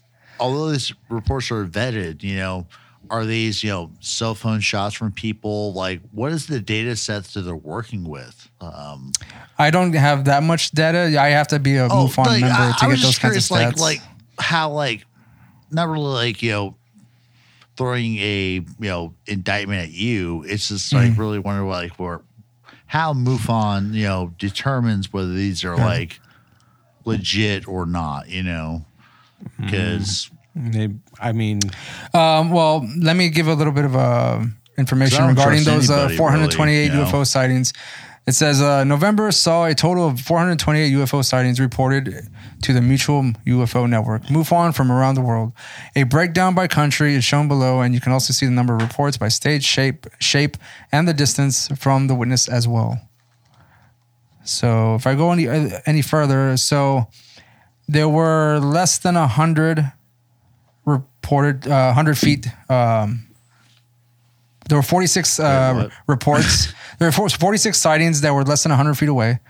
although 0.41 0.71
these 0.71 0.93
reports 1.09 1.51
are 1.51 1.65
vetted, 1.67 2.23
you 2.23 2.37
know. 2.37 2.67
Are 3.11 3.27
these, 3.27 3.63
you 3.63 3.69
know, 3.69 3.91
cell 4.01 4.35
phone 4.35 4.61
shots 4.61 4.95
from 4.95 5.13
people? 5.13 5.75
Like, 5.75 6.01
what 6.13 6.33
is 6.33 6.47
the 6.47 6.61
data 6.61 6.97
sets 6.97 7.35
that 7.35 7.43
they're 7.43 7.55
working 7.55 8.05
with? 8.05 8.49
Um, 8.59 9.13
I 9.59 9.71
don't 9.71 9.93
have 9.93 10.25
that 10.27 10.43
much 10.43 10.71
data. 10.71 11.21
I 11.21 11.29
have 11.31 11.49
to 11.49 11.59
be 11.59 11.77
a 11.77 11.89
MUFON 11.91 12.19
Oh, 12.19 12.23
like, 12.23 12.41
member 12.41 12.57
I- 12.57 12.75
to 12.79 12.85
I 12.87 12.89
get 12.89 12.91
those 12.91 13.01
just 13.01 13.21
kinds 13.21 13.37
of 13.37 13.43
stats. 13.43 13.51
Like, 13.51 13.77
like 13.79 14.01
how, 14.39 14.71
like, 14.71 15.05
not 15.71 15.89
really 15.89 16.05
like 16.07 16.43
you 16.43 16.53
know, 16.53 16.77
throwing 17.77 18.17
a 18.19 18.55
you 18.55 18.67
know 18.81 19.15
indictment 19.27 19.81
at 19.83 19.91
you. 19.93 20.45
It's 20.47 20.69
just 20.69 20.93
Mm-hmm. 20.93 21.09
like 21.11 21.19
really 21.19 21.39
wonder 21.39 21.65
like 21.65 21.93
where 21.99 22.21
how 22.87 23.15
MUFON 23.15 23.95
you 23.95 24.05
know 24.05 24.33
determines 24.39 25.13
whether 25.13 25.33
these 25.33 25.65
are 25.65 25.77
like 25.77 26.21
legit 27.05 27.67
or 27.69 27.87
not. 27.87 28.29
You 28.29 28.43
know, 28.43 28.85
Mm-hmm. 29.43 29.65
because 29.65 30.31
They, 30.55 30.89
I 31.21 31.33
mean, 31.33 31.61
Um, 32.15 32.51
well, 32.51 32.89
let 32.99 33.17
me 33.17 33.29
give 33.31 33.49
a 33.49 33.55
little 33.55 33.73
bit 33.73 33.85
of 33.85 33.97
uh, 33.97 34.45
information 34.79 35.19
'Cause 35.19 35.29
regarding 35.31 35.65
trust 35.65 35.89
those 35.89 35.91
uh, 35.91 36.09
428 36.17 36.73
really, 36.77 36.85
you 36.85 37.05
know? 37.05 37.11
UFO 37.11 37.27
sightings. 37.27 37.73
It 38.25 38.33
says 38.33 38.63
uh, 38.63 38.85
November 38.85 39.33
saw 39.33 39.65
a 39.65 39.75
total 39.75 40.07
of 40.07 40.21
428 40.21 40.93
UFO 40.93 41.25
sightings 41.25 41.59
reported 41.59 42.29
to 42.63 42.73
the 42.73 42.81
Mutual 42.81 43.33
UFO 43.47 43.89
Network, 43.89 44.23
MUFON, 44.25 44.75
from 44.75 44.93
around 44.93 45.17
the 45.17 45.21
world. 45.21 45.53
A 45.97 46.05
breakdown 46.05 46.55
by 46.55 46.69
country 46.69 47.15
is 47.15 47.25
shown 47.25 47.49
below, 47.49 47.81
and 47.81 47.95
you 47.95 48.01
can 48.01 48.13
also 48.13 48.33
see 48.33 48.47
the 48.47 48.53
number 48.53 48.77
of 48.77 48.81
reports 48.81 49.17
by 49.17 49.27
stage, 49.27 49.65
shape, 49.65 50.07
shape, 50.21 50.57
and 50.93 51.09
the 51.09 51.13
distance 51.13 51.67
from 51.77 52.07
the 52.07 52.15
witness 52.15 52.49
as 52.49 52.69
well. 52.69 53.01
So 54.45 54.95
if 54.95 55.07
I 55.07 55.17
go 55.17 55.33
any 55.33 55.49
any 55.87 56.03
further, 56.03 56.57
so 56.57 57.09
there 57.89 58.09
were 58.09 58.61
less 58.61 58.99
than 58.99 59.17
a 59.17 59.27
hundred 59.27 59.93
reported 60.85 61.67
uh, 61.67 61.93
100 61.95 62.19
feet. 62.19 62.47
Um, 62.69 63.27
there 64.69 64.79
were 64.79 64.83
46 64.83 65.41
uh, 65.41 65.91
reports. 66.07 66.73
There 67.11 67.11
were 67.25 67.29
46 67.29 67.79
sightings 67.79 68.21
that 68.21 68.33
were 68.35 68.45
less 68.45 68.63
than 68.63 68.71
100 68.71 68.95
feet 68.95 69.09
away. 69.09 69.41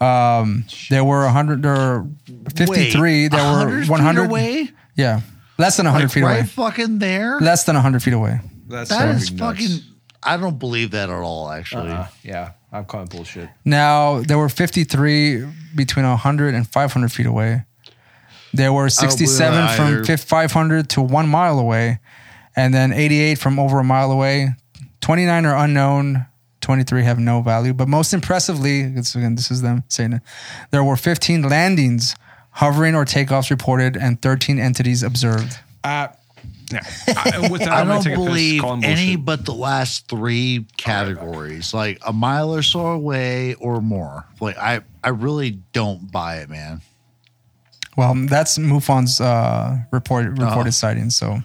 Um, 0.00 0.64
there 0.90 1.04
were 1.04 1.24
100. 1.24 1.62
There 1.62 1.72
were 1.72 2.06
53 2.56 3.00
Wait, 3.00 3.28
that 3.28 3.42
were 3.42 3.58
100 3.58 3.80
feet 3.82 3.90
100 3.90 4.24
away, 4.24 4.70
Yeah, 4.96 5.20
less 5.58 5.76
than 5.76 5.86
100 5.86 6.04
like 6.06 6.12
feet 6.12 6.22
right 6.22 6.38
away. 6.40 6.46
fucking 6.46 6.98
there. 6.98 7.38
Less 7.40 7.64
than 7.64 7.76
100 7.76 8.02
feet 8.02 8.14
away. 8.14 8.40
that's 8.68 8.90
that 8.90 9.14
is 9.16 9.28
fucking 9.28 9.38
fucking. 9.38 9.68
nuts. 9.68 9.86
I 10.24 10.36
don't 10.36 10.58
believe 10.58 10.92
that 10.92 11.08
at 11.10 11.14
all. 11.16 11.50
Actually, 11.50 11.90
Uh, 11.92 12.06
yeah, 12.22 12.52
I'm 12.72 12.84
calling 12.84 13.06
bullshit. 13.08 13.48
Now 13.64 14.20
there 14.22 14.38
were 14.38 14.48
53 14.48 15.46
between 15.74 16.04
100 16.06 16.54
and 16.54 16.66
500 16.66 17.12
feet 17.12 17.26
away. 17.26 17.64
There 18.54 18.72
were 18.72 18.88
67 18.88 19.68
from 19.76 19.86
either. 19.88 20.04
fif- 20.04 20.24
500 20.24 20.88
to 20.90 21.00
one 21.02 21.28
mile 21.28 21.58
away, 21.58 22.00
and 22.56 22.74
then 22.74 22.92
88 22.92 23.38
from 23.38 23.58
over 23.58 23.78
a 23.78 23.84
mile 23.84 24.10
away. 24.10 24.54
29 25.00 25.46
are 25.46 25.56
unknown. 25.64 26.26
23 26.62 27.02
have 27.04 27.18
no 27.18 27.42
value. 27.42 27.74
But 27.74 27.88
most 27.88 28.14
impressively, 28.14 28.80
it's, 28.80 29.14
again, 29.14 29.34
this 29.34 29.50
is 29.50 29.60
them 29.62 29.84
saying 29.88 30.14
it. 30.14 30.22
There 30.70 30.82
were 30.82 30.96
15 30.96 31.42
landings, 31.42 32.14
hovering 32.52 32.94
or 32.94 33.04
takeoffs 33.04 33.50
reported, 33.50 33.96
and 33.96 34.20
13 34.22 34.58
entities 34.58 35.02
observed. 35.02 35.58
Uh, 35.84 36.08
yeah. 36.72 36.80
I, 37.08 37.48
with 37.50 37.60
that, 37.60 37.72
I 37.72 37.84
don't 37.84 38.02
take 38.02 38.14
a 38.14 38.16
piss, 38.16 38.24
believe 38.26 38.64
any 38.82 39.16
but 39.16 39.44
the 39.44 39.52
last 39.52 40.08
three 40.08 40.64
categories, 40.78 41.74
like 41.74 42.00
a 42.06 42.12
mile 42.14 42.54
or 42.54 42.62
so 42.62 42.86
away 42.86 43.54
or 43.54 43.82
more. 43.82 44.24
Like 44.40 44.56
I, 44.56 44.80
I 45.04 45.10
really 45.10 45.58
don't 45.74 46.10
buy 46.10 46.36
it, 46.38 46.48
man. 46.48 46.80
Well, 47.94 48.14
that's 48.26 48.56
MUFON's 48.56 49.20
uh, 49.20 49.76
report, 49.90 50.24
reported 50.30 50.46
Uh-huh. 50.60 50.70
sightings. 50.70 51.14
So 51.14 51.40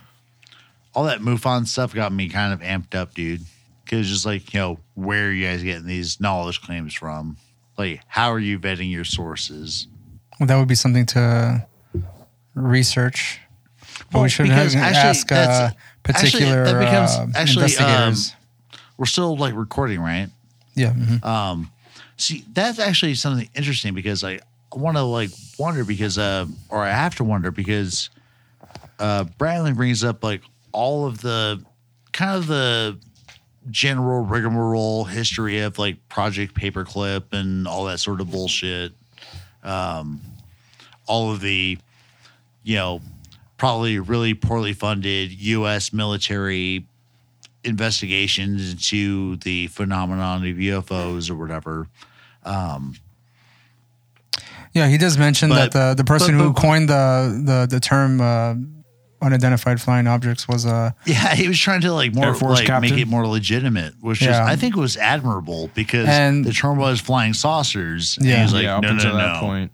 All 0.95 1.03
that 1.03 1.19
MUFON 1.19 1.67
stuff 1.67 1.93
got 1.93 2.13
me 2.13 2.29
kind 2.29 2.53
of 2.53 2.61
amped 2.61 2.95
up, 2.95 3.13
dude. 3.13 3.41
Because 3.89 4.09
just 4.09 4.25
like 4.25 4.53
you 4.53 4.59
know, 4.59 4.79
where 4.95 5.27
are 5.27 5.31
you 5.31 5.45
guys 5.47 5.63
getting 5.63 5.85
these 5.87 6.19
knowledge 6.19 6.61
claims 6.61 6.93
from? 6.93 7.37
Like, 7.77 8.01
how 8.07 8.31
are 8.33 8.39
you 8.39 8.59
vetting 8.59 8.91
your 8.91 9.05
sources? 9.05 9.87
that 10.39 10.57
would 10.57 10.67
be 10.67 10.75
something 10.75 11.05
to 11.07 11.65
research. 12.53 13.39
But 13.81 14.13
Well, 14.13 14.23
we 14.23 14.29
should 14.29 14.49
actually 14.49 14.81
ask 14.81 15.31
uh, 15.31 15.71
particular 16.03 16.63
actually, 16.63 16.71
that 16.73 16.79
becomes- 16.79 17.11
uh, 17.11 17.39
actually, 17.39 17.63
investigators. 17.63 18.33
We're 18.97 19.05
still 19.05 19.37
like 19.37 19.53
recording, 19.55 19.99
right? 20.01 20.29
yeah. 20.75 20.91
mhm. 20.93 21.23
Um, 21.23 21.71
see, 22.17 22.43
that's 22.53 22.79
actually 22.79 23.15
something 23.15 23.49
interesting 23.55 23.93
because 23.93 24.23
I 24.23 24.39
want 24.73 24.97
to 24.97 25.03
like 25.03 25.29
wonder 25.57 25.83
because, 25.85 26.17
uh, 26.17 26.45
or 26.69 26.83
I 26.83 26.89
have 26.91 27.15
to 27.15 27.23
wonder 27.23 27.51
because, 27.51 28.09
uh, 28.99 29.23
Bramley 29.37 29.73
brings 29.73 30.03
up 30.03 30.23
like 30.23 30.41
all 30.73 31.05
of 31.05 31.21
the 31.21 31.63
kind 32.11 32.35
of 32.37 32.47
the 32.47 32.97
general 33.71 34.23
rigmarole 34.25 35.03
history 35.05 35.59
of 35.59 35.77
like 35.77 35.97
Project 36.09 36.53
Paperclip 36.53 37.33
and 37.33 37.67
all 37.67 37.85
that 37.85 37.99
sort 37.99 38.21
of 38.21 38.31
bullshit. 38.31 38.93
Um, 39.63 40.21
all 41.07 41.31
of 41.31 41.41
the, 41.41 41.77
you 42.63 42.75
know, 42.75 43.01
probably 43.57 43.99
really 43.99 44.33
poorly 44.33 44.73
funded 44.73 45.31
U.S. 45.31 45.91
military 45.91 46.85
investigations 47.63 48.71
into 48.71 49.35
the 49.37 49.67
phenomenon 49.67 50.47
of 50.47 50.55
UFOs 50.57 51.29
or 51.29 51.35
whatever. 51.35 51.87
yeah, 54.73 54.87
he 54.87 54.97
does 54.97 55.17
mention 55.17 55.49
But- 55.49 55.71
that 55.71 55.95
the 55.95 56.03
the 56.03 56.05
person 56.05 56.37
but- 56.37 56.43
who 56.43 56.53
coined 56.53 56.89
the 56.89 57.41
the 57.43 57.67
the 57.69 57.79
term 57.79 58.21
uh, 58.21 58.55
unidentified 59.21 59.81
flying 59.81 60.05
objects 60.07 60.47
was 60.47 60.65
a 60.65 60.95
Yeah, 61.05 61.33
he 61.35 61.47
was 61.47 61.59
trying 61.59 61.81
to 61.81 61.91
like 61.91 62.13
more 62.13 62.35
Force 62.35 62.59
like 62.59 62.67
captain? 62.67 62.91
make 62.91 62.99
it 63.01 63.07
more 63.07 63.25
legitimate, 63.27 63.95
which 64.01 64.21
is 64.21 64.27
I 64.29 64.55
think 64.55 64.75
was 64.75 64.95
admirable 64.97 65.69
because 65.73 66.07
And- 66.07 66.45
the 66.45 66.53
term 66.53 66.77
was 66.77 66.99
flying 67.01 67.33
saucers. 67.33 68.17
And 68.17 68.27
Yeah. 68.27 68.35
he 68.37 68.41
was 68.43 68.53
like, 68.53 68.63
yeah, 68.63 68.77
up 68.77 68.83
no, 68.83 68.89
until 68.89 69.11
no, 69.13 69.17
that 69.17 69.33
no. 69.35 69.39
point. 69.39 69.71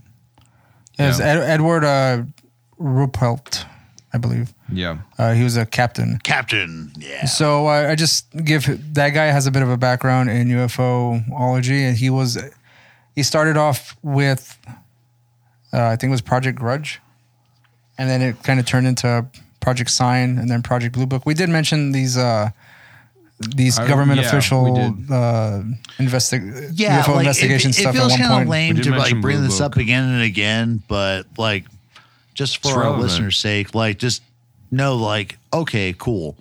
it 0.97 1.03
was 1.07 1.19
Yeah. 1.19 1.25
Ed, 1.25 1.37
Edward 1.41 1.83
uh, 1.83 2.23
Ruppelt, 2.79 3.65
I 4.13 4.17
believe. 4.17 4.53
Yeah. 4.71 4.97
Uh, 5.17 5.33
he 5.33 5.43
was 5.43 5.57
a 5.57 5.65
captain. 5.65 6.19
Captain. 6.23 6.91
Yeah. 6.97 7.25
So 7.25 7.67
uh, 7.67 7.89
I 7.89 7.95
just 7.95 8.25
give 8.45 8.93
that 8.95 9.09
guy 9.09 9.25
has 9.25 9.45
a 9.47 9.51
bit 9.51 9.61
of 9.61 9.69
a 9.69 9.77
background 9.77 10.29
in 10.29 10.47
ufology 10.49 11.81
and 11.87 11.97
he 11.97 12.09
was 12.09 12.37
he 13.15 13.23
started 13.23 13.57
off 13.57 13.95
with 14.01 14.57
uh, 15.73 15.87
I 15.87 15.95
think 15.95 16.09
it 16.09 16.11
was 16.11 16.21
Project 16.21 16.57
Grudge, 16.57 17.01
and 17.97 18.09
then 18.09 18.21
it 18.21 18.41
kind 18.43 18.59
of 18.59 18.65
turned 18.65 18.87
into 18.87 19.25
Project 19.59 19.89
Sign 19.89 20.37
and 20.37 20.49
then 20.49 20.61
Project 20.61 20.93
Blue 20.93 21.05
Book. 21.05 21.25
We 21.25 21.33
did 21.33 21.49
mention 21.49 21.91
these 21.91 22.17
uh, 22.17 22.49
these 23.55 23.77
I- 23.79 23.87
government 23.87 24.19
yeah, 24.21 24.31
we 24.31 24.37
official 24.37 24.75
did. 24.75 25.11
uh, 25.11 25.61
investi- 25.97 26.71
yeah, 26.73 27.01
UFO 27.03 27.09
like, 27.15 27.19
investigation 27.19 27.69
it, 27.71 27.77
it 27.77 27.81
stuff 27.81 27.95
at 27.95 27.99
feels 27.99 28.11
one 28.11 28.19
kind 28.21 28.41
of 28.43 28.47
lame 28.49 28.75
We 28.75 28.81
did 28.81 28.91
to 28.91 28.97
like 28.97 29.19
bring 29.21 29.37
Blue 29.37 29.47
this 29.47 29.59
up 29.61 29.73
Book. 29.73 29.81
again 29.81 30.03
and 30.09 30.21
again, 30.21 30.81
but 30.87 31.25
like 31.37 31.65
just 32.33 32.57
for 32.61 32.69
It's 32.69 32.77
our 32.77 32.83
relevant. 32.83 33.03
listeners' 33.03 33.37
sake, 33.37 33.75
like 33.75 33.99
just 33.99 34.21
know, 34.71 34.95
like, 34.95 35.37
okay, 35.53 35.93
cool. 35.97 36.35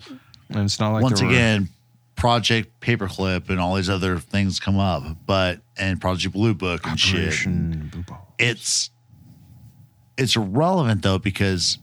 And 0.49 0.63
it's 0.65 0.79
not 0.79 0.93
like 0.93 1.03
Once 1.03 1.19
there 1.19 1.27
were- 1.27 1.33
again, 1.33 1.69
Project 2.15 2.79
Paperclip 2.79 3.49
and 3.49 3.59
all 3.59 3.75
these 3.75 3.89
other 3.89 4.17
things 4.17 4.59
come 4.59 4.77
up, 4.79 5.03
but 5.25 5.59
and 5.77 5.99
Project 5.99 6.33
Blue 6.33 6.53
Book 6.53 6.85
and 6.87 6.99
shit. 6.99 7.19
Operation 7.19 7.89
Blue 7.91 8.03
Ball. 8.03 8.33
It's 8.39 8.89
it's 10.17 10.35
irrelevant 10.35 11.01
though 11.01 11.19
because 11.19 11.77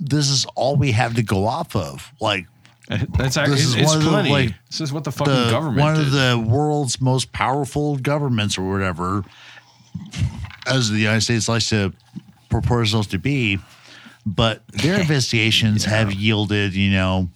this 0.00 0.28
is 0.28 0.46
all 0.54 0.76
we 0.76 0.92
have 0.92 1.14
to 1.14 1.22
go 1.22 1.46
off 1.46 1.74
of. 1.76 2.12
Like 2.20 2.46
That's 2.88 3.36
actually 3.36 3.56
This 3.56 3.64
is 3.66 3.74
it's, 3.74 3.82
it's 3.82 3.88
one 3.90 3.98
of 3.98 4.04
the, 4.04 4.10
plenty. 4.10 4.30
like, 4.30 4.54
this 4.70 4.80
is 4.80 4.92
what 4.92 5.04
the 5.04 5.10
fucking 5.10 5.32
the 5.32 5.50
government 5.50 5.80
one 5.80 5.94
did. 5.96 6.06
of 6.06 6.12
the 6.12 6.44
world's 6.48 7.00
most 7.00 7.32
powerful 7.32 7.96
governments 7.96 8.56
or 8.58 8.70
whatever, 8.70 9.24
as 10.66 10.90
the 10.90 10.98
United 10.98 11.22
States 11.22 11.48
likes 11.48 11.68
to 11.70 11.92
purport 12.48 12.84
itself 12.86 13.08
to 13.08 13.18
be. 13.18 13.58
But 14.24 14.66
their 14.68 15.00
investigations 15.00 15.84
have 15.84 16.12
yielded, 16.12 16.74
you 16.74 16.92
know, 16.92 17.28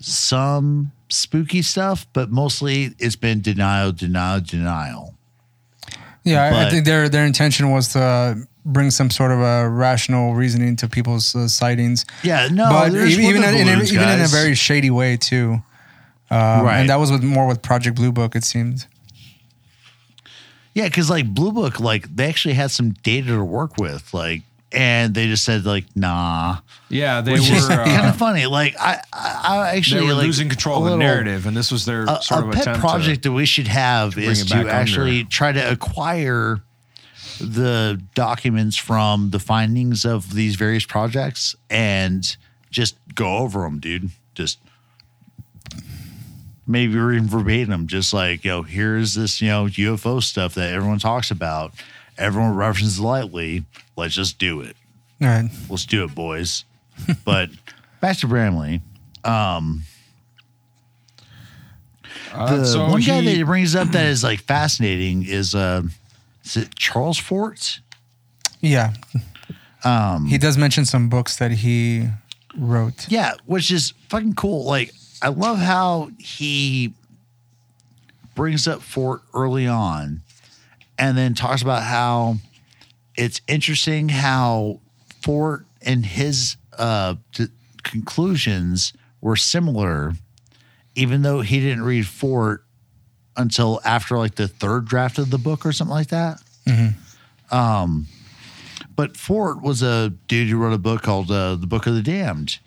some 0.00 0.92
spooky 1.08 1.62
stuff, 1.62 2.06
but 2.12 2.30
mostly 2.30 2.94
it's 3.00 3.16
been 3.16 3.40
denial, 3.40 3.90
denial, 3.90 4.40
denial. 4.40 5.14
Yeah, 6.28 6.44
I- 6.44 6.66
I 6.66 6.70
think 6.70 6.84
their 6.84 7.08
their 7.08 7.24
intention 7.26 7.70
was 7.70 7.88
to 7.94 8.36
bring 8.64 8.90
some 8.90 9.10
sort 9.10 9.30
of 9.32 9.40
a 9.40 9.68
rational 9.68 10.34
reasoning 10.34 10.76
to 10.76 10.88
people's 10.88 11.34
uh, 11.34 11.48
sightings. 11.48 12.04
Yeah, 12.22 12.48
no, 12.52 12.68
but 12.70 12.88
even 12.94 13.24
even, 13.24 13.42
in, 13.44 13.54
in, 13.54 13.66
balloons, 13.66 13.92
even 13.92 14.08
in 14.08 14.20
a 14.20 14.26
very 14.26 14.54
shady 14.54 14.90
way 14.90 15.16
too. 15.16 15.62
Um, 16.30 16.38
Right. 16.64 16.78
and 16.80 16.90
that 16.90 16.98
was 17.00 17.10
with 17.10 17.22
more 17.24 17.46
with 17.46 17.62
Project 17.62 17.96
Blue 17.96 18.12
Book. 18.12 18.36
It 18.36 18.44
seemed. 18.44 18.86
Yeah, 20.74 20.84
because 20.84 21.08
like 21.10 21.26
Blue 21.32 21.52
Book, 21.52 21.80
like 21.80 22.14
they 22.14 22.28
actually 22.28 22.54
had 22.54 22.70
some 22.70 22.90
data 23.02 23.28
to 23.28 23.42
work 23.44 23.78
with, 23.78 24.12
like, 24.12 24.42
and 24.72 25.14
they 25.14 25.26
just 25.26 25.44
said 25.44 25.64
like, 25.64 25.84
nah, 25.96 26.58
yeah, 26.88 27.20
they 27.20 27.32
which 27.32 27.48
were 27.48 27.56
is 27.56 27.68
kind 27.68 28.06
uh, 28.06 28.08
of 28.10 28.16
funny. 28.16 28.46
Like 28.46 28.74
I, 28.78 29.00
I, 29.12 29.40
I 29.44 29.76
actually 29.76 30.02
they 30.02 30.06
were 30.08 30.14
like, 30.14 30.26
losing 30.26 30.48
control 30.48 30.78
of 30.78 30.84
the 30.84 30.90
little- 30.90 30.98
narrative, 30.98 31.46
and 31.46 31.56
this 31.56 31.72
was 31.72 31.84
their 31.84 32.04
A, 32.04 32.20
sort 32.22 32.44
a 32.44 32.48
of 32.48 32.52
pet 32.52 32.62
attempt 32.62 32.80
project 32.80 33.22
to. 33.22 33.28
that 33.30 33.34
we 33.34 33.46
should 33.46 33.68
have 33.68 34.14
bring 34.14 34.28
is 34.30 34.44
to 34.46 34.56
actually 34.68 35.20
under. 35.20 35.30
try 35.30 35.52
to 35.52 35.70
acquire 35.72 36.58
the 37.40 38.02
documents 38.14 38.76
from 38.76 39.30
the 39.30 39.38
findings 39.38 40.04
of 40.04 40.34
these 40.34 40.56
various 40.56 40.84
projects 40.84 41.54
and 41.70 42.36
just 42.70 42.96
go 43.14 43.38
over 43.38 43.60
them, 43.60 43.78
dude. 43.78 44.10
Just 44.34 44.58
maybe 46.66 46.96
read 46.96 47.24
verbatim, 47.24 47.86
just 47.86 48.12
like, 48.12 48.44
you 48.44 48.50
know, 48.50 48.62
here's 48.62 49.14
this, 49.14 49.40
you 49.40 49.48
know, 49.48 49.66
UFO 49.66 50.22
stuff 50.22 50.54
that 50.54 50.72
everyone 50.72 50.98
talks 50.98 51.30
about. 51.30 51.72
Everyone 52.18 52.54
references 52.56 52.98
lightly. 53.00 53.64
Let's 53.96 54.14
just 54.14 54.38
do 54.38 54.60
it. 54.60 54.76
All 55.22 55.28
right. 55.28 55.50
Let's 55.70 55.86
do 55.86 56.04
it, 56.04 56.14
boys. 56.14 56.64
but 57.24 57.50
back 58.00 58.16
to 58.18 58.26
Bramley. 58.28 58.80
Um, 59.24 59.82
Uh, 62.32 62.56
the 62.58 62.66
so 62.66 62.88
one 62.90 63.00
guy 63.00 63.20
that 63.22 63.30
he 63.30 63.42
brings 63.42 63.74
up 63.74 63.88
that 63.88 64.06
is 64.06 64.22
like 64.22 64.40
fascinating 64.40 65.24
is 65.26 65.54
uh, 65.54 65.82
is 66.44 66.56
it 66.56 66.74
Charles 66.74 67.18
Fort? 67.18 67.80
Yeah. 68.60 68.92
Um, 69.84 70.26
he 70.26 70.38
does 70.38 70.58
mention 70.58 70.84
some 70.84 71.08
books 71.08 71.36
that 71.36 71.50
he 71.52 72.08
wrote. 72.56 73.06
Yeah, 73.08 73.34
which 73.46 73.70
is 73.70 73.92
fucking 74.08 74.34
cool. 74.34 74.64
Like 74.64 74.92
I 75.22 75.28
love 75.28 75.58
how 75.58 76.10
he 76.18 76.92
brings 78.34 78.66
up 78.68 78.82
Fort 78.82 79.22
early 79.34 79.66
on, 79.66 80.20
and 80.98 81.16
then 81.16 81.34
talks 81.34 81.62
about 81.62 81.82
how 81.84 82.36
it's 83.16 83.40
interesting 83.48 84.08
how 84.08 84.80
Fort 85.22 85.64
and 85.82 86.04
his 86.04 86.56
uh, 86.76 87.14
conclusions 87.82 88.92
were 89.20 89.36
similar, 89.36 90.12
even 90.94 91.22
though 91.22 91.40
he 91.40 91.60
didn't 91.60 91.82
read 91.82 92.06
Fort 92.06 92.64
until 93.36 93.80
after 93.84 94.18
like 94.18 94.34
the 94.34 94.48
third 94.48 94.84
draft 94.86 95.18
of 95.18 95.30
the 95.30 95.38
book 95.38 95.64
or 95.64 95.72
something 95.72 95.94
like 95.94 96.08
that. 96.08 96.40
Um, 97.50 98.06
but 98.94 99.16
Fort 99.16 99.62
was 99.62 99.82
a 99.82 100.10
dude 100.26 100.48
who 100.48 100.58
wrote 100.58 100.72
a 100.72 100.78
book 100.78 101.02
called 101.02 101.30
uh, 101.30 101.54
The 101.54 101.66
Book 101.66 101.86
of 101.86 101.94
the 101.94 102.02
Damned, 102.02 102.58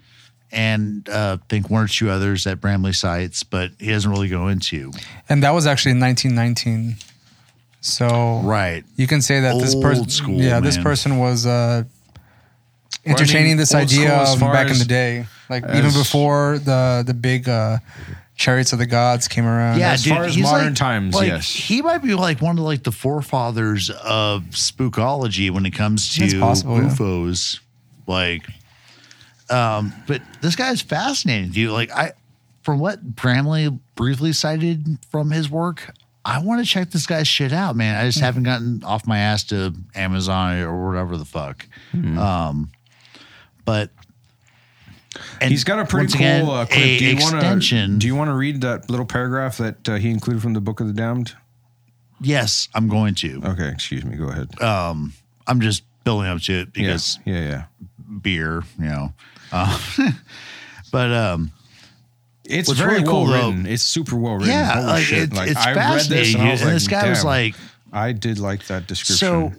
and 0.51 1.07
uh, 1.09 1.37
I 1.41 1.45
think 1.49 1.69
one 1.69 1.83
or 1.83 1.87
two 1.87 2.09
others 2.09 2.45
that 2.45 2.59
Bramley 2.61 2.93
cites, 2.93 3.43
but 3.43 3.71
he 3.79 3.89
doesn't 3.89 4.09
really 4.09 4.29
go 4.29 4.47
into. 4.47 4.91
And 5.29 5.43
that 5.43 5.51
was 5.51 5.67
actually 5.67 5.91
in 5.91 5.99
1919. 5.99 6.95
So 7.81 8.41
Right. 8.43 8.83
you 8.95 9.07
can 9.07 9.21
say 9.21 9.39
that 9.41 9.59
this 9.59 9.75
person, 9.75 10.07
school, 10.09 10.35
yeah, 10.39 10.59
this 10.59 10.77
person 10.77 11.17
was 11.17 11.45
uh, 11.45 11.83
mean, 13.05 13.11
entertaining 13.15 13.57
this 13.57 13.73
old 13.73 13.83
idea 13.83 14.07
school 14.09 14.19
as 14.21 14.33
of 14.35 14.39
back 14.41 14.69
in 14.69 14.77
the 14.77 14.85
day, 14.85 15.25
like 15.49 15.63
even 15.65 15.91
before 15.91 16.59
the 16.59 17.03
the 17.05 17.13
big 17.15 17.49
uh, 17.49 17.79
chariots 18.35 18.71
of 18.71 18.79
the 18.79 18.85
gods 18.85 19.27
came 19.27 19.45
around. 19.45 19.79
Yeah, 19.79 19.93
as 19.93 20.03
dude, 20.03 20.13
far 20.13 20.23
as 20.25 20.37
modern 20.37 20.67
like- 20.67 20.75
times, 20.75 21.15
like, 21.15 21.27
yes. 21.27 21.49
he 21.51 21.81
might 21.81 21.99
be 22.03 22.13
like 22.13 22.39
one 22.41 22.57
of 22.57 22.63
like 22.63 22.83
the 22.83 22.91
forefathers 22.91 23.89
of 23.89 24.43
spookology 24.51 25.49
when 25.49 25.65
it 25.65 25.71
comes 25.71 26.13
to 26.15 26.21
That's 26.21 26.33
possible, 26.35 26.77
yeah. 26.77 26.89
UFOs. 26.89 27.59
Like, 28.07 28.43
um, 29.49 29.93
but 30.07 30.21
this 30.41 30.55
guy 30.55 30.71
is 30.71 30.81
fascinating, 30.81 31.49
dude. 31.51 31.71
Like, 31.71 31.91
I, 31.91 32.13
from 32.63 32.79
what 32.79 33.01
Bramley 33.15 33.69
briefly 33.95 34.33
cited 34.33 34.97
from 35.09 35.31
his 35.31 35.49
work, 35.49 35.93
I 36.23 36.39
want 36.43 36.63
to 36.63 36.69
check 36.69 36.91
this 36.91 37.07
guy's 37.07 37.27
shit 37.27 37.51
out, 37.51 37.75
man. 37.75 37.95
I 37.99 38.05
just 38.07 38.19
Hmm. 38.19 38.25
haven't 38.25 38.43
gotten 38.43 38.83
off 38.83 39.07
my 39.07 39.17
ass 39.17 39.43
to 39.45 39.73
Amazon 39.95 40.59
or 40.59 40.87
whatever 40.87 41.17
the 41.17 41.25
fuck. 41.25 41.67
Hmm. 41.91 42.17
Um, 42.19 42.71
but 43.65 43.89
and 45.41 45.51
He's 45.51 45.63
got 45.63 45.79
a 45.79 45.85
pretty 45.85 46.07
cool 46.13 46.21
again, 46.21 46.45
uh, 46.45 46.65
clip. 46.65 46.79
a 46.79 46.97
do 46.99 47.05
you 47.05 47.15
want 47.17 47.31
to? 47.31 47.37
extension. 47.37 47.97
Do 47.99 48.07
you 48.07 48.15
want 48.15 48.29
to 48.29 48.33
read 48.35 48.61
that 48.61 48.89
little 48.89 49.05
paragraph 49.05 49.57
that 49.57 49.89
uh, 49.89 49.95
he 49.95 50.09
included 50.09 50.41
from 50.41 50.53
the 50.53 50.61
Book 50.61 50.79
of 50.79 50.87
the 50.87 50.93
Damned? 50.93 51.33
yes, 52.21 52.69
I'm 52.75 52.87
going 52.87 53.15
to. 53.15 53.41
Okay, 53.43 53.67
excuse 53.69 54.05
me. 54.05 54.15
Go 54.15 54.29
ahead. 54.29 54.61
um, 54.61 55.13
I'm 55.47 55.59
just 55.59 55.83
building 56.03 56.29
up 56.29 56.39
to 56.43 56.53
it 56.61 56.71
because 56.73 57.19
yeah, 57.25 57.33
yeah, 57.39 57.49
yeah. 57.49 57.63
beer, 58.21 58.63
you 58.79 58.85
know. 58.85 59.13
Uh, 59.51 59.77
but 60.91 61.11
um, 61.11 61.51
It's 62.51 62.67
What's 62.67 62.79
very 62.79 62.93
really 62.93 63.03
well 63.03 63.11
cool, 63.13 63.25
though- 63.27 63.47
written. 63.49 63.65
It's 63.65 63.83
super 63.83 64.15
well 64.15 64.33
written. 64.35 64.49
yeah, 64.49 64.73
Holy 64.73 64.87
like 64.87 65.03
shit. 65.03 65.19
it's, 65.23 65.35
like 65.35 65.49
it's 65.51 65.59
I 65.59 65.73
read 65.73 65.99
this 65.99 66.07
fascinating. 66.07 66.41
and 66.41 66.49
and 66.51 66.61
like, 66.61 66.73
this 66.73 66.87
guy 66.87 67.09
was 67.09 67.23
like, 67.25 67.55
I 67.93 68.11
did 68.11 68.39
like 68.39 68.65
that 68.67 68.87
description. 68.87 69.15
so 69.17 69.53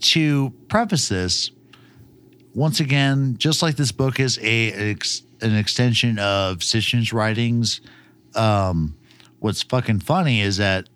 to 0.00 0.50
preface 0.68 1.08
this, 1.08 1.50
once 2.54 2.80
again, 2.80 3.36
just 3.38 3.62
like 3.62 3.76
this 3.76 3.92
book 3.92 4.18
is 4.20 4.38
a 4.42 4.96
an 5.40 5.54
extension 5.56 6.18
of 6.18 6.58
Sitchin's 6.58 7.12
writings. 7.12 7.80
Um, 8.34 8.96
what's 9.40 9.62
fucking 9.62 10.00
funny 10.00 10.40
is 10.40 10.56
that 10.58 10.88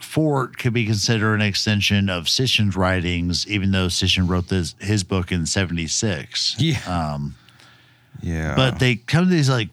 Fort 0.00 0.58
could 0.58 0.72
be 0.72 0.84
considered 0.84 1.34
an 1.36 1.42
extension 1.42 2.08
of 2.10 2.24
Sitchin's 2.24 2.76
writings, 2.76 3.46
even 3.48 3.70
though 3.72 3.86
Sitchin 3.86 4.28
wrote 4.28 4.48
this 4.48 4.74
his 4.80 5.02
book 5.04 5.32
in 5.32 5.46
'76. 5.46 6.56
yeah, 6.58 6.78
Um, 6.86 7.34
yeah. 8.22 8.54
but 8.54 8.78
they 8.78 8.96
come 8.96 9.24
to 9.24 9.30
these 9.30 9.48
like 9.48 9.70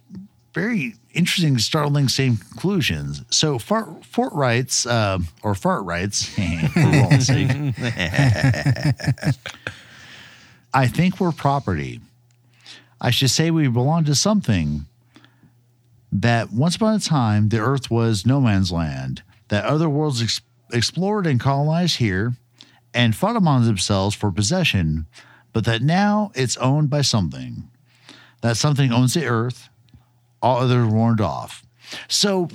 very 0.54 0.96
interesting, 1.14 1.58
startling 1.58 2.08
same 2.08 2.38
conclusions. 2.38 3.24
So 3.30 3.60
Fort, 3.60 4.06
Fort 4.06 4.34
writes, 4.34 4.86
um, 4.86 5.28
or 5.42 5.56
Fart 5.56 5.84
writes, 5.84 6.26
for 6.74 6.92
Walt's 6.92 7.28
sake, 7.28 7.50
I 10.74 10.88
think 10.88 11.20
we're 11.20 11.32
property. 11.32 12.02
I 13.02 13.10
should 13.12 13.30
say 13.30 13.52
we 13.52 13.68
belong 13.68 14.06
to 14.06 14.16
something. 14.16 14.86
That 16.16 16.52
once 16.52 16.76
upon 16.76 16.94
a 16.94 17.00
time 17.00 17.50
the 17.50 17.58
Earth 17.60 17.90
was 17.90 18.24
no 18.24 18.40
man's 18.40 18.72
land. 18.72 19.24
That 19.48 19.66
other 19.66 19.90
worlds 19.90 20.22
ex- 20.22 20.42
explored 20.72 21.26
and 21.26 21.40
colonized 21.40 21.98
here, 21.98 22.34
and 22.94 23.16
fought 23.16 23.36
among 23.36 23.66
themselves 23.66 24.16
for 24.16 24.32
possession. 24.32 25.08
But 25.54 25.66
that 25.66 25.82
now 25.82 26.32
it's 26.36 26.56
owned 26.58 26.92
by 26.92 27.02
something 27.02 27.68
that 28.44 28.58
something 28.58 28.92
owns 28.92 29.14
the 29.14 29.26
earth, 29.26 29.70
all 30.44 30.60
others 30.60 30.86
warned 30.86 31.22
off. 31.22 31.64
So 32.10 32.50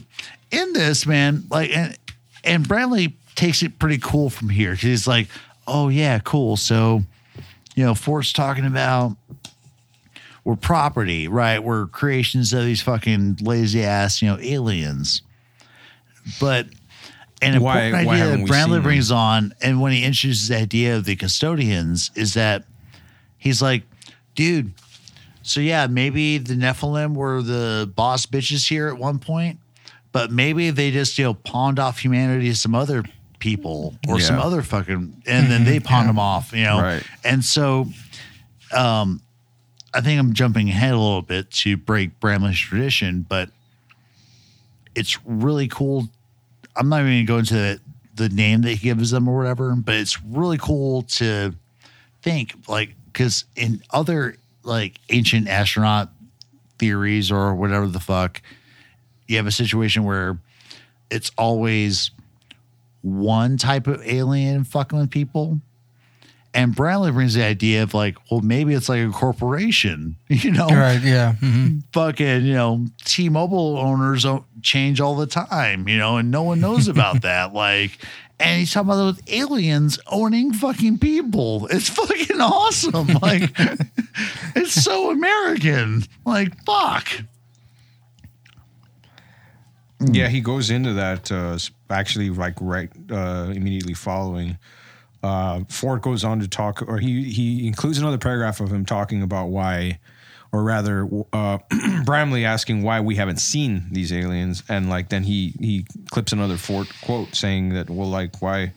in 0.53 0.73
this, 0.75 1.07
man, 1.07 1.45
like 1.51 1.75
and 1.75 1.99
and 2.45 2.69
Bramley 2.69 3.17
takes 3.35 3.63
it 3.63 3.79
pretty 3.79 3.99
cool 3.99 4.31
from 4.31 4.51
here. 4.51 4.75
He's 4.75 5.09
like, 5.09 5.29
oh 5.67 5.89
yeah, 5.89 6.19
cool. 6.21 6.57
So, 6.57 7.03
you 7.75 7.85
know, 7.85 7.95
Fort's 7.95 8.33
talking 8.33 8.67
about 8.67 9.17
we're 10.45 10.57
property, 10.57 11.29
right? 11.29 11.63
We're 11.63 11.87
creations 11.87 12.53
of 12.53 12.65
these 12.65 12.81
fucking 12.81 13.39
lazy 13.41 13.85
ass, 13.85 14.23
you 14.23 14.29
know, 14.29 14.39
aliens. 14.39 15.23
But 16.41 16.67
an 17.41 17.61
Why- 17.61 17.85
important 17.85 18.07
why 18.07 18.15
idea 18.15 18.25
haven't 18.25 18.41
that 18.43 18.49
Bramley 18.49 18.81
brings 18.81 19.11
on, 19.11 19.55
and 19.63 19.81
when 19.81 19.93
he 19.93 20.05
introduces 20.05 20.49
the 20.49 20.57
idea 20.57 20.97
of 20.97 21.05
the 21.05 21.17
custodians, 21.17 22.11
is 22.15 22.35
that 22.35 22.65
he's 23.39 23.63
like, 23.63 23.83
dude. 24.35 24.73
So 25.49 25.61
yeah, 25.61 25.87
maybe 25.87 26.37
the 26.37 26.55
Nephilim 26.55 27.15
were 27.15 27.41
the 27.41 27.91
boss 27.97 28.27
bitches 28.27 28.69
here 28.69 28.89
at 28.89 28.99
one 28.99 29.19
point, 29.19 29.59
but 30.13 30.31
maybe 30.31 30.71
they 30.71 30.91
just 30.91 31.19
you 31.19 31.25
know 31.25 31.35
pawned 31.35 31.79
off 31.79 31.99
humanity 31.99 32.51
to 32.51 32.55
some 32.55 32.75
other 32.75 33.05
people 33.39 33.95
or 34.07 34.21
some 34.21 34.39
other 34.39 34.63
fucking, 34.63 35.23
and 35.27 35.51
then 35.51 35.65
they 35.65 35.81
pawned 35.85 36.09
them 36.09 36.19
off, 36.19 36.53
you 36.53 36.65
know. 36.65 36.81
Right. 36.81 37.03
And 37.25 37.43
so, 37.43 37.87
um, 38.77 39.23
I 39.95 40.03
think 40.03 40.21
I'm 40.21 40.35
jumping 40.35 40.69
ahead 40.69 40.93
a 40.93 40.99
little 40.99 41.23
bit 41.23 41.51
to 41.53 41.79
break 41.79 42.21
Bramley's 42.21 42.59
tradition, 42.59 43.25
but 43.27 43.49
it's 44.95 45.25
really 45.25 45.69
cool. 45.69 46.09
I'm 46.77 46.91
not 46.91 47.01
even 47.01 47.13
going 47.13 47.25
to 47.25 47.27
go 47.27 47.39
into 47.39 47.55
the, 47.55 47.81
the 48.15 48.29
name 48.29 48.63
that 48.63 48.73
he 48.73 48.77
gives 48.77 49.11
them 49.11 49.29
or 49.29 49.39
whatever, 49.39 49.75
but 49.75 49.95
it's 49.95 50.21
really 50.23 50.59
cool 50.59 51.03
to 51.03 51.55
think 52.21 52.53
like 52.69 52.95
because 53.07 53.45
in 53.57 53.83
other 53.91 54.37
like 54.69 55.01
ancient 55.09 55.49
astronaut 55.49 56.11
theories 56.79 57.31
or 57.33 57.55
whatever 57.55 57.87
the 57.89 58.01
fuck, 58.01 58.41
you 59.27 59.37
have 59.37 59.47
a 59.47 59.53
situation 59.53 60.05
where 60.05 60.39
it's 61.11 61.33
always 61.37 62.11
one 63.03 63.57
type 63.57 63.87
of 63.87 64.03
alien 64.07 64.65
fucking 64.65 64.99
with 64.99 65.11
people. 65.11 65.61
And 66.55 66.75
Bramley 66.75 67.13
brings 67.13 67.35
the 67.35 67.45
idea 67.45 67.83
of 67.83 67.95
like, 67.95 68.17
well, 68.31 68.41
maybe 68.41 68.75
it's 68.75 68.89
like 68.89 69.07
a 69.07 69.11
corporation, 69.11 70.17
you 70.29 70.51
know? 70.51 70.67
Right. 70.69 71.01
Yeah. 71.03 71.35
mhm. 71.41 71.83
fucking, 71.93 72.45
you 72.45 72.55
know, 72.55 72.87
T-Mobile 73.05 73.77
owners 73.79 74.27
change 74.63 75.01
all 75.01 75.15
the 75.15 75.27
time, 75.27 75.89
you 75.89 75.99
know, 75.99 76.17
and 76.17 76.31
no 76.31 76.43
one 76.43 76.61
knows 76.61 76.89
about 76.89 77.23
that. 77.23 77.53
Like, 77.53 77.99
and 78.41 78.61
he's 78.61 78.73
talking 78.73 78.89
about 78.89 78.97
those 78.97 79.21
aliens 79.29 79.99
owning 80.07 80.53
fucking 80.53 80.99
people. 80.99 81.67
It's 81.69 81.89
fucking 81.89 82.41
awesome. 82.41 83.09
Like, 83.23 83.51
it's 84.55 84.73
so 84.73 85.11
American. 85.11 86.05
Like, 86.25 86.63
fuck. 86.65 87.09
Yeah, 90.01 90.29
he 90.29 90.41
goes 90.41 90.71
into 90.71 90.93
that 90.95 91.33
uh, 91.33 91.59
actually 91.91 92.31
like 92.31 92.55
right 92.61 92.91
uh, 93.11 93.51
immediately 93.53 93.95
following. 93.95 94.59
Uh, 95.23 95.65
Fort 95.69 96.03
goes 96.03 96.23
on 96.23 96.39
to 96.39 96.47
talk, 96.47 96.83
or 96.87 96.99
he 96.99 97.25
he 97.25 97.67
includes 97.67 97.99
another 97.99 98.19
paragraph 98.19 98.61
of 98.61 98.73
him 98.73 98.85
talking 98.85 99.23
about 99.23 99.49
why, 99.49 99.99
or 100.53 100.63
rather, 100.63 101.09
uh, 101.33 101.59
Bramley 102.05 102.45
asking 102.45 102.83
why 102.83 103.01
we 103.01 103.17
haven't 103.17 103.39
seen 103.39 103.87
these 103.91 104.13
aliens, 104.13 104.63
and 104.69 104.89
like 104.89 105.09
then 105.09 105.23
he 105.23 105.55
he 105.61 105.87
clips 106.11 106.33
another 106.33 106.57
Fort 106.57 106.89
quote 107.03 107.35
saying 107.35 107.71
that 107.71 107.91
well 107.91 108.09
like 108.09 108.41
why. 108.41 108.73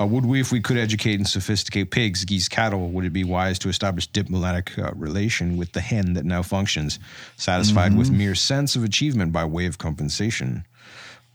Uh, 0.00 0.06
would 0.06 0.24
we, 0.24 0.40
if 0.40 0.50
we 0.50 0.60
could 0.60 0.78
educate 0.78 1.16
and 1.16 1.28
sophisticate 1.28 1.90
pigs, 1.90 2.24
geese, 2.24 2.48
cattle, 2.48 2.88
would 2.88 3.04
it 3.04 3.12
be 3.12 3.22
wise 3.22 3.58
to 3.58 3.68
establish 3.68 4.06
diplomatic 4.08 4.76
uh, 4.78 4.90
relation 4.96 5.56
with 5.56 5.70
the 5.72 5.80
hen 5.80 6.14
that 6.14 6.24
now 6.24 6.42
functions, 6.42 6.98
satisfied 7.36 7.96
with 7.96 8.10
mere 8.10 8.34
sense 8.34 8.74
of 8.74 8.82
achievement 8.82 9.32
by 9.32 9.44
way 9.44 9.66
of 9.66 9.78
compensation? 9.78 10.64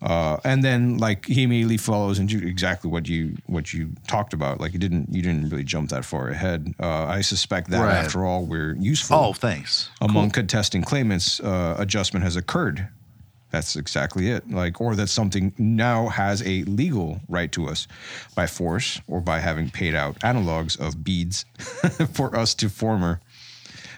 Uh, 0.02 0.38
and 0.44 0.64
then, 0.64 0.98
like 1.00 1.26
he 1.26 1.42
immediately 1.44 1.78
follows 1.78 2.20
into 2.20 2.38
exactly 2.46 2.90
what 2.90 3.08
you 3.10 3.36
what 3.48 3.74
you 3.74 3.90
talked 4.08 4.34
about. 4.34 4.60
Like 4.62 4.74
you 4.74 4.80
didn't 4.80 5.08
you 5.12 5.22
didn't 5.24 5.50
really 5.50 5.64
jump 5.64 5.90
that 5.90 6.06
far 6.06 6.30
ahead. 6.30 6.74
Uh, 6.80 7.06
I 7.06 7.22
suspect 7.22 7.72
that 7.72 7.82
Right. 7.84 7.96
after 7.96 8.24
all, 8.24 8.46
we're 8.46 8.76
useful. 8.76 9.18
Oh, 9.18 9.34
thanks. 9.34 9.90
among 10.00 10.30
contesting 10.30 10.84
claimants, 10.84 11.40
uh, 11.40 11.76
adjustment 11.80 12.24
has 12.24 12.36
occurred. 12.36 12.88
That's 13.50 13.76
exactly 13.78 14.30
it. 14.30 14.52
Like, 14.52 14.82
or 14.82 14.94
that 14.96 15.08
something 15.08 15.54
now 15.58 16.10
has 16.10 16.44
a 16.44 16.64
legal 16.64 17.22
right 17.30 17.52
to 17.54 17.68
us 17.68 17.88
by 18.36 18.46
force 18.46 19.00
or 19.08 19.22
by 19.22 19.40
having 19.40 19.70
paid 19.70 19.96
out 19.96 20.20
analogs 20.20 20.78
of 20.80 21.04
beads 21.04 21.46
for 22.14 22.36
us 22.36 22.54
to 22.56 22.68
former, 22.70 23.22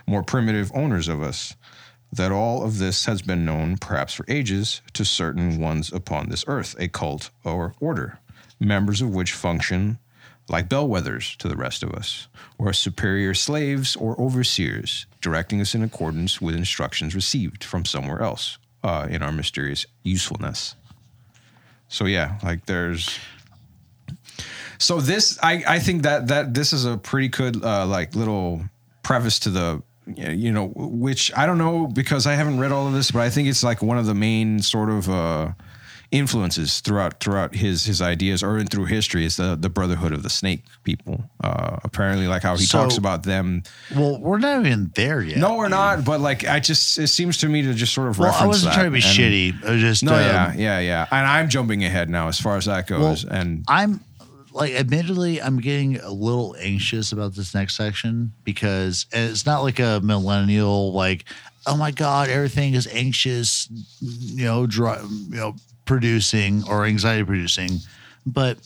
more 0.07 0.21
primitive 0.23 0.71
owners 0.75 1.07
of 1.07 1.21
us. 1.23 1.55
That 2.11 2.31
all 2.31 2.63
of 2.63 2.79
this 2.79 3.05
has 3.05 3.21
been 3.21 3.45
known, 3.45 3.77
perhaps 3.77 4.13
for 4.13 4.25
ages, 4.27 4.81
to 4.93 5.05
certain 5.05 5.59
ones 5.59 5.93
upon 5.93 6.29
this 6.29 6.43
earth, 6.47 6.75
a 6.79 6.87
cult 6.87 7.29
or 7.43 7.75
order, 7.79 8.19
members 8.59 9.01
of 9.01 9.13
which 9.13 9.31
function 9.33 9.99
like 10.49 10.67
bellwethers 10.67 11.37
to 11.37 11.47
the 11.47 11.55
rest 11.55 11.83
of 11.83 11.91
us, 11.91 12.27
or 12.57 12.73
superior 12.73 13.33
slaves 13.33 13.95
or 13.95 14.19
overseers, 14.19 15.05
directing 15.21 15.61
us 15.61 15.75
in 15.75 15.83
accordance 15.83 16.41
with 16.41 16.55
instructions 16.55 17.13
received 17.15 17.63
from 17.63 17.85
somewhere 17.85 18.21
else 18.21 18.57
uh, 18.83 19.07
in 19.09 19.21
our 19.21 19.31
mysterious 19.31 19.85
usefulness. 20.03 20.75
So 21.87 22.05
yeah, 22.05 22.39
like 22.43 22.65
there's. 22.65 23.17
So 24.77 25.01
this, 25.01 25.37
I 25.43 25.63
I 25.67 25.79
think 25.79 26.03
that 26.03 26.27
that 26.27 26.53
this 26.53 26.73
is 26.73 26.85
a 26.85 26.97
pretty 26.97 27.27
good 27.27 27.63
uh, 27.63 27.85
like 27.85 28.15
little 28.15 28.63
preface 29.03 29.39
to 29.39 29.49
the. 29.49 29.83
You 30.17 30.51
know, 30.51 30.67
which 30.75 31.31
I 31.37 31.45
don't 31.45 31.57
know 31.57 31.87
because 31.87 32.25
I 32.27 32.33
haven't 32.33 32.59
read 32.59 32.71
all 32.71 32.87
of 32.87 32.93
this, 32.93 33.11
but 33.11 33.21
I 33.21 33.29
think 33.29 33.47
it's 33.47 33.63
like 33.63 33.81
one 33.81 33.97
of 33.97 34.05
the 34.05 34.15
main 34.15 34.59
sort 34.61 34.89
of 34.89 35.09
uh, 35.09 35.51
influences 36.11 36.79
throughout 36.79 37.19
throughout 37.19 37.53
his 37.53 37.85
his 37.85 38.01
ideas 38.01 38.41
or 38.41 38.57
in 38.57 38.65
through 38.67 38.85
history 38.85 39.25
is 39.25 39.37
the 39.37 39.55
the 39.55 39.69
Brotherhood 39.69 40.11
of 40.11 40.23
the 40.23 40.29
Snake 40.29 40.63
people. 40.83 41.23
Uh, 41.43 41.77
apparently, 41.83 42.27
like 42.27 42.41
how 42.41 42.55
he 42.57 42.65
So- 42.65 42.79
talks 42.81 42.97
about 42.97 43.23
them. 43.23 43.63
Well, 43.95 44.19
we're 44.19 44.39
not 44.39 44.65
even 44.65 44.91
there 44.95 45.21
yet. 45.21 45.37
No, 45.37 45.55
we're 45.55 45.67
not. 45.69 46.03
But 46.03 46.19
like, 46.19 46.47
I 46.47 46.59
just 46.59 46.97
it 46.97 47.07
seems 47.07 47.37
to 47.37 47.49
me 47.49 47.61
to 47.61 47.73
just 47.73 47.93
sort 47.93 48.09
of 48.09 48.17
Well, 48.19 48.33
I 48.33 48.47
wasn't 48.47 48.73
that 48.73 48.75
trying 48.75 48.87
to 48.87 48.91
be 48.91 49.01
shitty. 49.01 49.63
I 49.65 49.71
was 49.71 49.81
just 49.81 50.03
No, 50.03 50.13
um, 50.13 50.19
yeah, 50.19 50.53
yeah, 50.55 50.79
yeah. 50.79 51.07
And 51.11 51.27
I'm 51.27 51.49
jumping 51.49 51.83
ahead 51.83 52.09
now 52.09 52.27
as 52.27 52.39
far 52.39 52.57
as 52.57 52.65
that 52.65 52.87
goes. 52.87 53.25
Well, 53.25 53.33
and 53.35 53.63
I'm 53.67 53.99
like, 54.59 54.73
admittedly, 54.73 55.41
I'm 55.41 55.59
getting 55.59 55.97
a 56.01 56.11
little 56.11 56.55
anxious 56.59 57.13
about 57.13 57.33
this 57.33 57.55
next 57.55 57.77
section 57.77 58.33
because 58.43 59.05
it's 59.11 59.45
not 59.45 59.61
like 59.61 59.79
a 59.79 60.01
millennial, 60.03 60.91
like, 60.91 61.23
oh 61.65 61.77
my 61.77 61.91
God, 61.91 62.29
everything 62.29 62.73
is 62.73 62.85
anxious, 62.87 63.69
you 64.01 64.43
know, 64.43 64.67
dry, 64.67 65.01
you 65.01 65.35
know, 65.35 65.55
producing 65.85 66.63
or 66.69 66.85
anxiety 66.85 67.23
producing. 67.23 67.79
But 68.25 68.57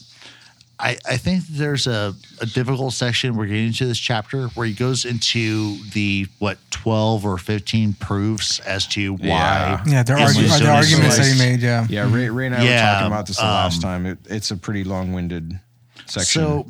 I, 0.79 0.97
I 1.07 1.17
think 1.17 1.45
there's 1.47 1.85
a, 1.85 2.15
a 2.41 2.45
difficult 2.47 2.93
section 2.93 3.35
we're 3.35 3.45
getting 3.45 3.67
into 3.67 3.85
this 3.85 3.99
chapter 3.99 4.47
where 4.49 4.65
he 4.65 4.73
goes 4.73 5.05
into 5.05 5.77
the 5.91 6.25
what 6.39 6.57
12 6.71 7.25
or 7.25 7.37
15 7.37 7.93
proofs 7.93 8.59
as 8.59 8.87
to 8.87 9.13
why 9.13 9.27
Yeah. 9.27 9.83
Yeah. 9.85 10.03
There 10.03 10.17
are, 10.17 10.31
It's 10.31 10.59
the 10.59 10.69
arguments 10.69 11.17
that 11.17 11.27
he 11.31 11.37
made. 11.37 11.61
Yeah. 11.61 11.85
yeah, 11.87 12.11
Ray, 12.11 12.29
Ray 12.29 12.47
and 12.47 12.55
I 12.55 12.63
Yeah, 12.63 12.71
were 12.71 12.93
talking 12.93 13.07
about 13.07 13.27
this 13.27 13.37
the 13.37 13.43
last 13.43 13.75
um, 13.77 13.81
time. 13.81 14.05
It, 14.07 14.17
it's 14.25 14.49
a 14.49 14.57
pretty 14.57 14.83
long-winded 14.83 15.59
section. 16.05 16.41
so 16.41 16.65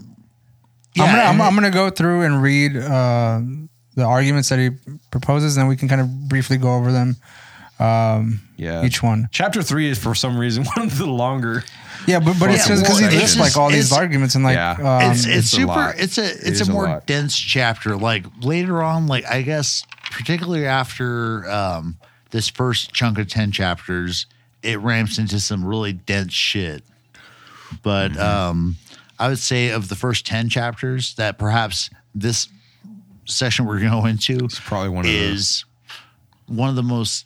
I'm, 1.00 1.06
gonna, 1.12 1.24
I'm, 1.24 1.42
I'm 1.42 1.56
gonna 1.56 1.72
go 1.72 1.90
through 1.90 2.22
and 2.22 2.42
read 2.42 2.76
uh, 2.78 3.42
the 3.96 4.04
arguments 4.04 4.50
that 4.50 4.60
he 4.60 4.70
proposes, 5.12 5.56
and 5.58 5.62
then 5.64 5.68
we 5.70 5.76
can 5.76 5.88
kind 5.88 6.02
of 6.02 6.28
briefly 6.30 6.58
go 6.58 6.76
over 6.76 6.92
them, 6.92 7.16
Um, 7.80 8.42
yeah, 8.58 8.84
each 8.86 9.02
one. 9.04 9.28
Chapter 9.32 9.62
three 9.64 9.90
is 9.90 9.98
for 9.98 10.14
some 10.16 10.38
reason 10.38 10.64
one 10.76 10.88
of 10.88 10.98
the 10.98 11.06
longer. 11.08 11.64
Yeah, 12.08 12.20
but 12.20 12.38
but 12.40 12.50
it's 12.52 12.68
because 12.68 13.00
he 13.00 13.06
lists 13.08 13.40
like 13.40 13.56
all 13.58 13.70
these 13.70 13.92
arguments 13.94 14.36
and 14.36 14.44
like 14.44 14.56
Yeah. 14.56 14.72
um, 14.74 15.12
it's 15.12 15.26
it's, 15.26 15.36
it's 15.38 15.54
a 15.54 15.56
super 15.56 15.68
lot. 15.68 15.96
it's 15.98 16.18
a 16.18 16.26
it's 16.26 16.60
is 16.62 16.68
a 16.68 16.72
a 16.72 16.74
more 16.74 16.84
lot. 16.86 17.06
dense 17.08 17.38
chapter 17.38 17.96
like 17.96 18.26
later 18.42 18.84
on 18.84 19.08
like 19.08 19.24
i 19.26 19.42
guess 19.42 19.86
particularly 20.12 20.66
after 20.68 21.50
um 21.50 21.96
this 22.32 22.50
first 22.50 22.92
chunk 22.94 23.18
of 23.20 23.30
10 23.30 23.52
chapters 23.54 24.26
it 24.64 24.80
ramps 24.82 25.18
into 25.18 25.40
some 25.40 25.64
really 25.64 25.94
dense 25.94 26.34
shit 26.34 26.84
but 27.84 28.12
Mm-hmm. 28.12 28.22
um 28.50 28.76
i 29.24 29.28
would 29.30 29.40
say 29.40 29.70
of 29.70 29.88
the 29.90 29.96
first 29.96 30.26
10 30.26 30.50
chapters 30.50 31.16
that 31.16 31.38
perhaps 31.38 31.90
this 32.14 32.48
session 33.26 33.66
we're 33.66 33.80
going 33.80 33.92
to 33.92 34.02
go 34.02 34.06
into 34.06 34.46
It's 34.46 34.60
probably 34.60 34.90
one 34.90 35.06
of 35.06 35.12
the 35.12 35.18
is 35.18 35.66
one 36.48 36.70
of 36.70 36.76
the 36.76 36.84
most 36.84 37.26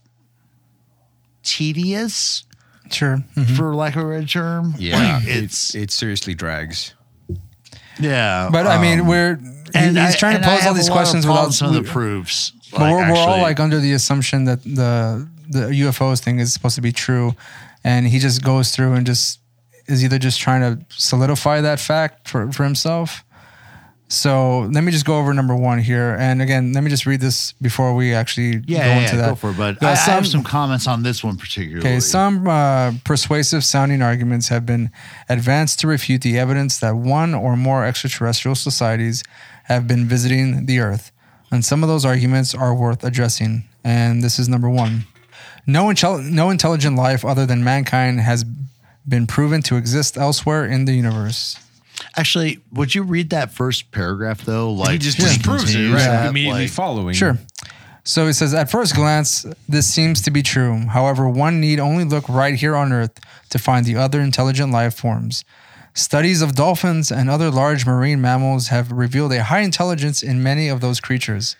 tedious 1.43 2.45
sure. 2.91 3.23
Mhm. 3.35 3.55
for 3.57 3.75
lack 3.75 3.95
of 3.95 4.03
a 4.05 4.09
better 4.09 4.25
term 4.27 4.75
yeah. 4.77 5.17
Like, 5.17 5.27
it, 5.27 5.43
it's 5.43 5.75
it 5.75 5.91
seriously 5.91 6.33
drags. 6.35 6.93
yeah 7.99 8.49
But 8.51 8.67
I 8.67 8.81
mean, 8.81 9.01
um, 9.01 9.07
we're 9.07 9.39
and 9.73 9.97
he's 9.97 10.15
I- 10.15 10.17
trying 10.17 10.35
and 10.35 10.43
to 10.43 10.49
pose 10.49 10.65
all 10.65 10.73
these 10.73 10.87
a 10.87 10.91
lot 10.91 10.97
of 10.99 11.03
questions 11.03 11.25
without. 11.25 11.33
problems 11.35 11.61
with 11.61 11.67
some 11.69 11.75
of 11.75 11.85
the 11.85 11.91
proofs. 11.91 12.51
but 12.71 12.81
we're, 12.91 13.11
we're 13.11 13.17
all 13.17 13.41
like 13.41 13.59
under 13.59 13.79
the 13.79 13.93
assumption 13.93 14.45
that 14.45 14.63
the 14.63 15.27
the 15.49 15.67
UFOs 15.87 16.19
thing 16.21 16.39
is 16.39 16.51
supposed 16.53 16.75
to 16.75 16.81
be 16.81 16.91
true, 16.91 17.33
and 17.83 18.05
he 18.07 18.19
just 18.19 18.43
goes 18.43 18.71
through 18.71 18.93
and 18.93 19.05
just 19.07 19.39
is 19.87 20.03
either 20.03 20.17
just 20.17 20.39
trying 20.39 20.61
to 20.61 20.85
solidify 20.89 21.61
that 21.61 21.79
fact 21.79 22.27
for 22.27 22.51
for 22.51 22.63
himself. 22.63 23.23
So 24.09 24.69
let 24.71 24.85
me 24.85 24.93
just 24.93 25.05
go 25.05 25.19
over 25.19 25.33
number 25.33 25.53
one 25.53 25.79
here, 25.79 26.15
and 26.17 26.41
again, 26.41 26.71
let 26.71 26.81
me 26.81 26.89
just 26.89 27.05
read 27.05 27.19
this 27.19 27.51
before 27.61 27.93
we 27.93 28.13
actually 28.13 28.63
yeah, 28.65 28.79
go 28.79 28.85
yeah, 28.85 28.99
into 28.99 29.15
yeah, 29.15 29.21
that. 29.21 29.29
go 29.31 29.35
for 29.35 29.49
it. 29.49 29.57
But 29.57 29.81
Yeah, 29.81 29.89
I, 29.89 29.91
I 29.91 29.95
have 29.95 30.25
some 30.25 30.43
comments 30.43 30.87
on 30.87 31.03
this 31.03 31.25
one 31.25 31.35
particularly. 31.35 31.81
Okay, 31.85 31.99
some 31.99 32.47
uh, 32.47 32.93
persuasive 33.03 33.65
sounding 33.65 34.01
arguments 34.01 34.47
have 34.47 34.65
been 34.65 34.91
advanced 35.27 35.81
to 35.81 35.87
refute 35.87 36.21
the 36.21 36.39
evidence 36.39 36.79
that 36.79 36.95
one 36.95 37.33
or 37.35 37.57
more 37.57 37.83
extraterrestrial 37.85 38.55
societies 38.55 39.23
have 39.65 39.89
been 39.89 40.05
visiting 40.05 40.67
the 40.67 40.79
Earth. 40.79 41.11
And 41.51 41.65
some 41.65 41.83
of 41.83 41.89
those 41.89 42.05
arguments 42.05 42.55
are 42.55 42.73
worth 42.73 43.03
addressing. 43.03 43.65
And 43.83 44.23
this 44.23 44.39
is 44.39 44.47
number 44.47 44.69
one 44.69 45.05
no, 45.65 45.87
intel- 45.87 46.23
no 46.23 46.49
intelligent 46.49 46.95
life 46.95 47.25
other 47.25 47.45
than 47.45 47.61
mankind 47.63 48.21
has 48.21 48.45
been 49.07 49.27
proven 49.27 49.61
to 49.63 49.75
exist 49.77 50.17
elsewhere 50.17 50.65
in 50.65 50.85
the 50.85 50.93
universe. 50.93 51.57
Actually, 52.15 52.59
would 52.71 52.93
you 52.93 53.03
read 53.03 53.29
that 53.31 53.51
first 53.51 53.91
paragraph 53.91 54.43
though? 54.45 54.71
Like 54.71 54.91
he 54.91 54.97
just 54.97 55.17
just 55.17 55.37
disproves 55.39 55.73
it, 55.73 55.89
right? 55.91 55.99
that, 55.99 56.29
Immediately 56.29 56.61
like- 56.63 56.71
following. 56.71 57.13
Sure. 57.15 57.37
So 58.03 58.27
it 58.27 58.35
says, 58.35 58.53
at 58.53 58.71
first 58.71 58.95
glance, 58.95 59.45
this 59.67 59.85
seems 59.85 60.21
to 60.21 60.31
be 60.31 60.41
true. 60.41 60.77
However, 60.87 61.27
one 61.27 61.59
need 61.59 61.77
only 61.77 62.05
look 62.05 62.29
right 62.29 62.55
here 62.55 62.73
on 62.73 62.93
Earth 62.93 63.19
to 63.49 63.59
find 63.59 63.85
the 63.85 63.97
other 63.97 64.21
intelligent 64.21 64.71
life 64.71 64.93
forms. 64.95 65.43
Studies 65.93 66.41
of 66.41 66.55
dolphins 66.55 67.11
and 67.11 67.29
other 67.29 67.51
large 67.51 67.85
marine 67.85 68.21
mammals 68.21 68.69
have 68.69 68.93
revealed 68.93 69.33
a 69.33 69.43
high 69.43 69.59
intelligence 69.59 70.23
in 70.23 70.41
many 70.41 70.69
of 70.69 70.79
those 70.79 71.01
creatures. 71.01 71.57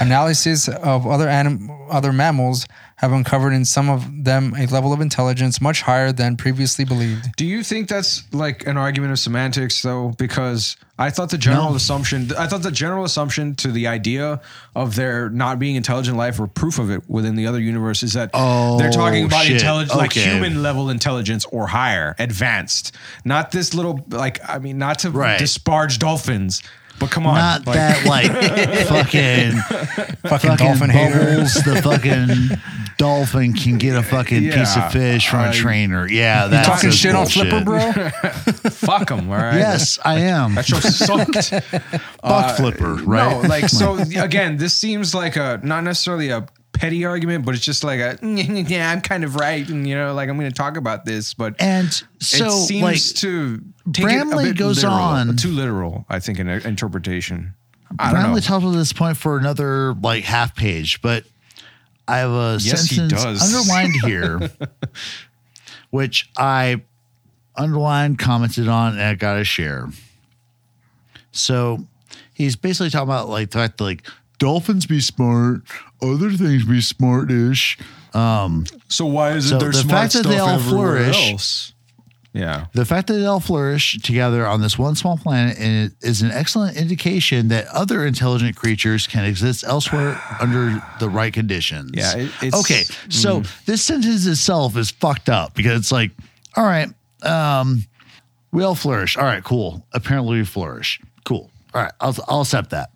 Analysis 0.00 0.66
of 0.68 1.06
other 1.06 1.28
anim- 1.28 1.70
other 1.88 2.12
mammals 2.12 2.66
have 3.04 3.12
uncovered 3.12 3.52
in 3.52 3.64
some 3.64 3.88
of 3.90 4.24
them 4.24 4.54
a 4.58 4.66
level 4.66 4.92
of 4.92 5.00
intelligence 5.00 5.60
much 5.60 5.82
higher 5.82 6.10
than 6.12 6.36
previously 6.36 6.84
believed. 6.84 7.36
Do 7.36 7.44
you 7.46 7.62
think 7.62 7.88
that's 7.88 8.24
like 8.32 8.66
an 8.66 8.76
argument 8.76 9.12
of 9.12 9.18
semantics 9.18 9.82
though? 9.82 10.14
Because 10.18 10.76
I 10.98 11.10
thought 11.10 11.30
the 11.30 11.38
general 11.38 11.70
No. 11.70 11.76
assumption, 11.76 12.30
I 12.38 12.46
thought 12.46 12.62
the 12.62 12.70
general 12.70 13.04
assumption 13.04 13.54
to 13.56 13.70
the 13.72 13.86
idea 13.88 14.40
of 14.74 14.94
there 14.94 15.28
not 15.28 15.58
being 15.58 15.74
intelligent 15.76 16.16
life 16.16 16.38
or 16.40 16.46
proof 16.46 16.78
of 16.78 16.90
it 16.90 17.02
within 17.08 17.34
the 17.36 17.46
other 17.46 17.60
universe 17.60 18.02
is 18.02 18.12
that 18.14 18.30
Oh, 18.32 18.78
they're 18.78 18.90
talking 18.92 19.24
about 19.26 19.44
shit. 19.44 19.56
intelligence, 19.56 19.94
like 19.96 20.12
human 20.12 20.62
level 20.62 20.88
intelligence 20.90 21.44
or 21.46 21.66
higher, 21.66 22.14
advanced. 22.18 22.92
Not 23.24 23.50
this 23.50 23.74
little, 23.74 24.04
like, 24.08 24.38
I 24.48 24.58
mean, 24.58 24.78
not 24.78 25.00
to 25.00 25.10
Right. 25.10 25.38
disparage 25.38 25.98
dolphins, 25.98 26.62
but 26.98 27.10
come 27.10 27.26
on. 27.26 27.34
Not 27.34 27.66
like, 27.66 27.74
that 27.76 28.06
like 28.06 28.30
fucking 28.88 29.52
Fucking, 29.52 30.16
fucking 30.28 30.56
dolphin 30.56 30.90
hater. 30.90 31.18
bubbles. 31.18 31.54
The 31.54 31.80
fucking 31.82 32.60
dolphin 32.98 33.52
can 33.52 33.78
get 33.78 33.96
a 33.96 34.02
fucking 34.02 34.50
piece 34.50 34.76
of 34.76 34.92
fish 34.92 35.28
from 35.28 35.40
a 35.48 35.52
trainer. 35.52 36.08
Yeah, 36.08 36.46
that's 36.46 36.68
Talking 36.68 36.90
shit 36.90 37.14
on. 37.14 37.26
Flipper, 37.26 37.64
bro? 37.64 37.80
fuck 38.70 39.08
them, 39.08 39.28
all 39.30 39.36
right? 39.36 39.56
Yes, 39.56 39.98
I 40.04 40.20
am. 40.20 40.54
That 40.54 40.66
show 40.66 40.80
sucked. 40.80 41.52
Uh, 41.52 41.68
fuck 42.22 42.56
Flipper, 42.56 42.94
right? 43.04 43.42
No, 43.42 43.48
like 43.48 43.68
so 43.68 43.96
again, 43.98 44.56
this 44.56 44.74
seems 44.74 45.14
like 45.14 45.36
a 45.36 45.60
not 45.62 45.84
necessarily 45.84 46.30
a 46.30 46.46
petty 46.74 47.04
argument, 47.04 47.44
but 47.46 47.54
it's 47.54 47.64
just 47.64 47.82
like 47.84 48.00
a 48.00 48.18
yeah, 48.22 48.90
I'm 48.90 49.00
kind 49.00 49.24
of 49.24 49.36
right, 49.36 49.66
and 49.68 49.86
you 49.86 49.94
know, 49.94 50.12
like 50.12 50.28
I'm 50.28 50.36
going 50.38 50.50
to 50.50 50.54
talk 50.56 50.76
about 50.76 51.04
this, 51.04 51.32
but 51.32 51.54
and 51.60 51.90
so 52.20 52.46
it 52.46 52.50
seems 52.66 52.82
like 52.82 53.00
to 53.20 53.62
take 53.92 54.04
Bramley 54.04 54.44
it 54.44 54.50
a 54.50 54.52
bit 54.52 54.58
goes 54.58 54.76
literal, 54.84 54.94
on- 54.94 55.36
too 55.36 55.50
literal. 55.50 56.04
I 56.08 56.18
think 56.20 56.38
in 56.38 56.48
interpretation. 56.48 57.54
I 57.98 58.10
don't 58.12 58.20
Bramley 58.22 58.40
talked 58.40 58.64
about 58.64 58.72
this 58.74 58.92
point 58.92 59.16
for 59.16 59.38
another 59.38 59.94
like 59.94 60.24
half 60.24 60.54
page, 60.56 61.00
but 61.00 61.24
I 62.08 62.18
have 62.18 62.30
a 62.30 62.58
Yes, 62.60 62.86
he 62.90 62.96
sentence 62.96 63.22
does. 63.22 63.54
underlined 63.54 63.92
here, 64.04 64.50
which 65.90 66.28
I 66.36 66.82
underlined, 67.56 68.18
commented 68.18 68.68
on, 68.68 68.94
and 68.94 69.02
I 69.02 69.14
got 69.14 69.34
to 69.34 69.44
share. 69.44 69.88
So 71.32 71.86
he's 72.32 72.56
basically 72.56 72.90
talking 72.90 73.04
about 73.08 73.28
like 73.28 73.50
the 73.50 73.58
fact 73.58 73.78
that 73.78 73.84
like 73.84 74.06
dolphins 74.38 74.86
be 74.86 75.00
smart, 75.00 75.62
other 76.02 76.30
things 76.30 76.64
be 76.64 76.80
smartish. 76.80 77.78
Um, 78.14 78.64
so 78.88 79.06
why 79.06 79.32
isn't 79.32 79.50
So 79.50 79.58
there 79.58 79.72
the 79.72 79.78
smart 79.78 80.12
fact 80.12 80.12
that 80.14 80.28
they 80.28 80.38
all 80.38 80.58
flourish- 80.58 81.32
else? 81.32 81.70
Yeah. 82.32 82.66
The 82.72 82.84
fact 82.84 83.06
that 83.06 83.14
they 83.14 83.26
all 83.26 83.38
flourish 83.38 83.96
together 84.02 84.44
on 84.44 84.60
this 84.60 84.76
one 84.76 84.96
small 84.96 85.16
planet 85.16 85.56
and 85.56 85.86
it 85.86 85.92
is 86.04 86.20
an 86.20 86.32
excellent 86.32 86.76
indication 86.76 87.46
that 87.48 87.68
other 87.68 88.04
intelligent 88.04 88.56
creatures 88.56 89.06
can 89.06 89.24
exist 89.24 89.62
elsewhere 89.64 90.20
under 90.40 90.82
the 90.98 91.08
right 91.08 91.32
conditions. 91.32 91.92
Yeah, 91.94 92.16
it- 92.16 92.30
it's- 92.42 92.54
okay. 92.60 92.82
So 93.08 93.44
this 93.66 93.84
sentence 93.84 94.26
itself 94.26 94.76
is 94.76 94.90
fucked 94.90 95.28
up 95.28 95.54
because 95.54 95.78
it's 95.78 95.92
like, 95.92 96.10
all 96.56 96.64
right, 96.64 96.88
um, 97.22 97.84
we 98.50 98.64
all 98.64 98.74
flourish. 98.74 99.16
All 99.16 99.24
right, 99.24 99.42
cool. 99.44 99.86
Apparently 99.92 100.38
we 100.38 100.44
flourish. 100.44 101.00
Cool. 101.24 101.50
All 101.72 101.82
right, 101.82 101.92
I'll, 102.00 102.16
I'll 102.28 102.40
accept 102.42 102.70
that. 102.70 102.90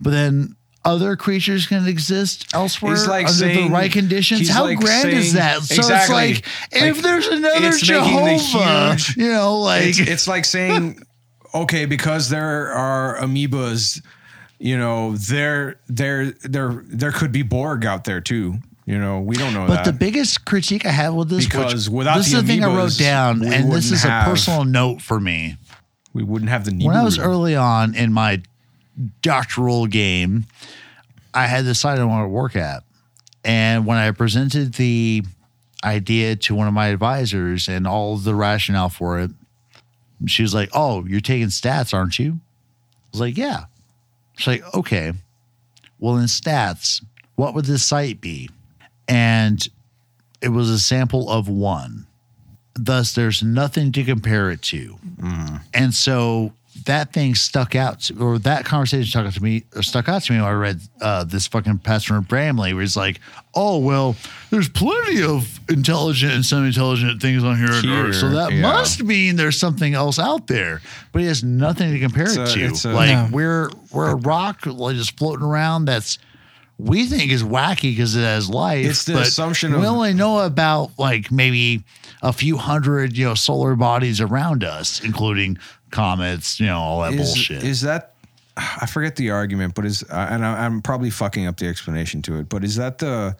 But 0.00 0.10
then 0.10 0.54
other 0.84 1.14
creatures 1.16 1.66
can 1.66 1.86
exist 1.86 2.46
elsewhere 2.54 2.96
like 3.06 3.26
under 3.26 3.32
saying- 3.32 3.68
the 3.68 3.72
right 3.74 3.92
conditions. 3.92 4.48
How 4.48 4.64
like 4.64 4.78
grand 4.78 5.08
is 5.10 5.34
that? 5.34 5.62
So 5.62 5.74
Exactly. 5.76 6.30
it's 6.30 6.42
like 6.42 6.46
if 6.72 6.96
Like, 6.96 7.02
there's 7.04 7.26
another 7.26 7.72
Jehovah, 7.76 8.94
huge- 8.94 9.16
you 9.16 9.30
know, 9.30 9.58
like 9.58 9.84
it's, 9.88 9.98
it's 9.98 10.28
like 10.28 10.44
saying, 10.46 11.02
okay, 11.54 11.84
because 11.84 12.28
there 12.30 12.72
are 12.72 13.18
amoebas, 13.18 14.02
you 14.58 14.78
know, 14.78 15.16
there, 15.16 15.80
there, 15.88 16.30
there, 16.44 16.82
there 16.86 17.12
could 17.12 17.32
be 17.32 17.42
Borg 17.42 17.84
out 17.84 18.04
there 18.04 18.20
too. 18.20 18.56
You 18.86 18.98
know, 18.98 19.20
we 19.20 19.36
don't 19.36 19.52
know 19.54 19.66
But 19.66 19.76
that. 19.76 19.84
the 19.84 19.92
biggest 19.92 20.44
critique 20.46 20.84
I 20.84 20.90
have 20.90 21.14
with 21.14 21.28
this, 21.28 21.44
Because 21.46 21.88
which, 21.88 21.98
without 21.98 22.16
this 22.16 22.32
the 22.32 22.38
is 22.38 22.42
the 22.42 22.48
thing 22.48 22.64
I 22.64 22.74
wrote 22.74 22.96
down, 22.98 23.44
and 23.44 23.70
this 23.70 23.92
is 23.92 24.02
have- 24.02 24.26
a 24.26 24.30
personal 24.30 24.64
note 24.64 25.00
for 25.02 25.20
me. 25.20 25.56
we 26.12 26.24
wouldn't 26.24 26.50
have 26.50 26.64
the 26.64 26.72
When 26.84 26.96
I 26.96 27.04
was 27.04 27.18
early 27.18 27.54
on 27.54 27.94
in 27.94 28.12
my 28.12 28.42
doctoral 29.22 29.86
game, 29.86 30.46
I 31.32 31.46
had 31.46 31.64
this 31.64 31.80
site 31.80 31.98
I 31.98 32.04
wanted 32.04 32.24
to 32.24 32.28
work 32.30 32.56
at, 32.56 32.82
and 33.44 33.86
when 33.86 33.98
I 33.98 34.10
presented 34.10 34.74
the 34.74 35.22
idea 35.84 36.36
to 36.36 36.54
one 36.54 36.68
of 36.68 36.74
my 36.74 36.88
advisors 36.88 37.68
and 37.68 37.86
all 37.86 38.16
the 38.16 38.34
rationale 38.34 38.90
for 38.90 39.20
it, 39.20 39.30
she 40.26 40.42
was 40.42 40.54
like, 40.54 40.70
"Oh, 40.72 41.06
you're 41.06 41.20
taking 41.20 41.48
stats, 41.48 41.94
aren't 41.94 42.18
you?" 42.18 42.40
I 42.42 43.08
was 43.12 43.20
like, 43.20 43.36
"Yeah." 43.36 43.64
She's 44.36 44.46
like, 44.46 44.74
"Okay, 44.74 45.12
well, 45.98 46.16
in 46.16 46.26
stats, 46.26 47.02
what 47.36 47.54
would 47.54 47.64
this 47.64 47.84
site 47.84 48.20
be?" 48.20 48.50
And 49.08 49.66
it 50.40 50.50
was 50.50 50.68
a 50.70 50.78
sample 50.78 51.30
of 51.30 51.48
one. 51.48 52.06
Thus, 52.74 53.14
there's 53.14 53.42
nothing 53.42 53.92
to 53.92 54.04
compare 54.04 54.50
it 54.50 54.62
to. 54.62 54.98
Mm-hmm. 55.18 55.56
And 55.74 55.92
so 55.94 56.52
that 56.84 57.12
thing 57.12 57.34
stuck 57.34 57.74
out, 57.74 58.00
to, 58.02 58.18
or 58.22 58.38
that 58.40 58.64
conversation 58.64 59.04
stuck 59.06 59.26
out 59.26 59.32
to 59.34 59.42
me, 59.42 59.64
or 59.74 59.82
stuck 59.82 60.08
out 60.08 60.22
to 60.22 60.32
me 60.32 60.38
when 60.38 60.48
I 60.48 60.52
read 60.52 60.80
uh, 61.00 61.24
this 61.24 61.46
fucking 61.46 61.78
Pastor 61.78 62.20
Bramley, 62.20 62.72
where 62.74 62.82
he's 62.82 62.96
like, 62.96 63.20
"Oh 63.54 63.78
well, 63.78 64.16
there's 64.50 64.68
plenty 64.68 65.22
of 65.22 65.60
intelligent 65.68 66.32
and 66.32 66.44
semi-intelligent 66.44 67.20
things 67.22 67.42
on 67.44 67.56
here, 67.56 67.72
on 67.72 67.88
Earth, 67.88 68.16
so 68.16 68.30
that 68.30 68.52
yeah. 68.52 68.60
must 68.62 69.02
mean 69.02 69.36
there's 69.36 69.58
something 69.58 69.94
else 69.94 70.18
out 70.18 70.46
there." 70.46 70.80
But 71.12 71.22
he 71.22 71.28
has 71.28 71.42
nothing 71.44 71.92
to 71.92 71.98
compare 71.98 72.24
It's 72.24 72.36
it 72.36 72.48
a- 72.48 72.52
to. 72.54 72.64
it's 72.66 72.84
a- 72.84 72.92
like 72.92 73.10
No. 73.10 73.28
we're 73.32 73.70
we're 73.92 74.10
a 74.10 74.16
rock 74.16 74.66
like 74.66 74.96
just 74.96 75.18
floating 75.18 75.44
around 75.44 75.84
that's 75.86 76.18
we 76.78 77.04
think 77.04 77.30
is 77.30 77.42
wacky 77.42 77.92
because 77.94 78.16
it 78.16 78.22
has 78.22 78.48
life. 78.48 78.86
It's 78.86 79.04
the 79.04 79.12
but 79.14 79.26
assumption 79.26 79.72
we 79.72 79.78
of- 79.86 79.92
only 79.92 80.14
know 80.14 80.38
about 80.40 80.92
like 80.98 81.30
maybe 81.30 81.84
a 82.22 82.32
few 82.32 82.56
hundred 82.56 83.16
you 83.18 83.26
know 83.26 83.34
solar 83.34 83.74
bodies 83.76 84.20
around 84.20 84.64
us, 84.64 85.00
including 85.04 85.58
comets, 85.90 86.60
you 86.60 86.66
know 86.66 86.78
all 86.78 87.02
that 87.02 87.12
is, 87.12 87.28
bullshit. 87.28 87.62
Is 87.64 87.82
that 87.82 88.14
I 88.56 88.86
forget 88.86 89.16
the 89.16 89.30
argument, 89.30 89.74
but 89.74 89.86
is 89.86 90.02
and 90.02 90.44
I, 90.44 90.64
I'm 90.64 90.82
probably 90.82 91.10
fucking 91.10 91.46
up 91.46 91.56
the 91.56 91.66
explanation 91.66 92.22
to 92.22 92.38
it. 92.38 92.48
But 92.48 92.64
is 92.64 92.76
that 92.76 92.98
the 92.98 93.36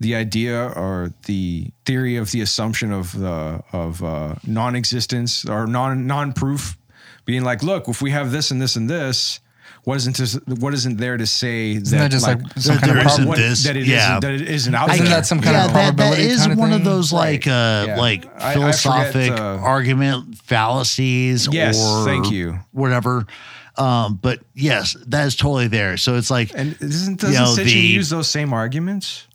the 0.00 0.14
idea 0.14 0.68
or 0.68 1.12
the 1.26 1.70
theory 1.84 2.16
of 2.16 2.30
the 2.32 2.40
assumption 2.40 2.92
of 2.92 3.18
the 3.18 3.62
of 3.72 4.02
uh, 4.02 4.34
non-existence 4.46 5.44
or 5.44 5.66
non 5.66 6.06
non-proof 6.06 6.76
being 7.24 7.42
like, 7.42 7.62
look, 7.62 7.88
if 7.88 8.02
we 8.02 8.10
have 8.10 8.32
this 8.32 8.50
and 8.50 8.60
this 8.60 8.76
and 8.76 8.88
this. 8.88 9.40
What 9.84 9.98
isn't 9.98 10.16
this, 10.16 10.38
what 10.46 10.72
isn't 10.72 10.96
there 10.96 11.16
to 11.18 11.26
say 11.26 11.76
that, 11.76 11.84
that 11.90 12.10
just 12.10 12.26
like 12.26 12.40
some 12.56 12.76
There- 12.76 12.80
kind 12.80 12.92
of 12.98 13.02
prob- 13.02 13.12
isn't 13.12 13.28
what- 13.28 13.36
this, 13.38 13.64
that 13.64 13.76
it 13.76 13.84
yeah. 13.86 14.08
not 14.08 14.22
that 14.22 14.32
it 14.32 14.42
isn't 14.48 14.74
out 14.74 14.90
Isn't 14.90 15.04
there? 15.04 15.14
that 15.16 15.26
some 15.26 15.40
kind 15.42 15.54
yeah, 15.56 15.66
of 15.66 15.72
that, 15.74 15.96
that 15.96 15.96
probability 15.96 16.36
kind 16.36 16.52
of 16.52 16.58
one 16.58 16.72
of 16.72 16.84
those 16.84 17.12
like 17.12 17.46
uh 17.46 17.84
Yeah. 17.88 17.96
like 17.98 18.24
I- 18.40 18.52
I 18.52 18.54
forget, 18.54 18.74
philosophic 18.80 19.30
uh, 19.32 19.58
argument 19.62 20.38
fallacies 20.38 21.48
Yes, 21.52 21.78
or 21.78 22.04
thank 22.06 22.30
you. 22.30 22.58
whatever. 22.72 23.26
Um, 23.76 24.18
but 24.22 24.40
yes, 24.54 24.96
that 25.08 25.26
is 25.26 25.36
totally 25.36 25.68
there. 25.68 25.96
So 25.96 26.16
it's 26.16 26.30
like 26.30 26.52
and 26.54 26.76
isn't 26.80 27.22
you 27.22 27.28
doesn't 27.28 27.34
know, 27.44 27.62
Sitchin 27.62 27.64
the- 27.72 27.78
use 27.80 28.08
those 28.08 28.28
same 28.28 28.52
arguments? 28.54 29.26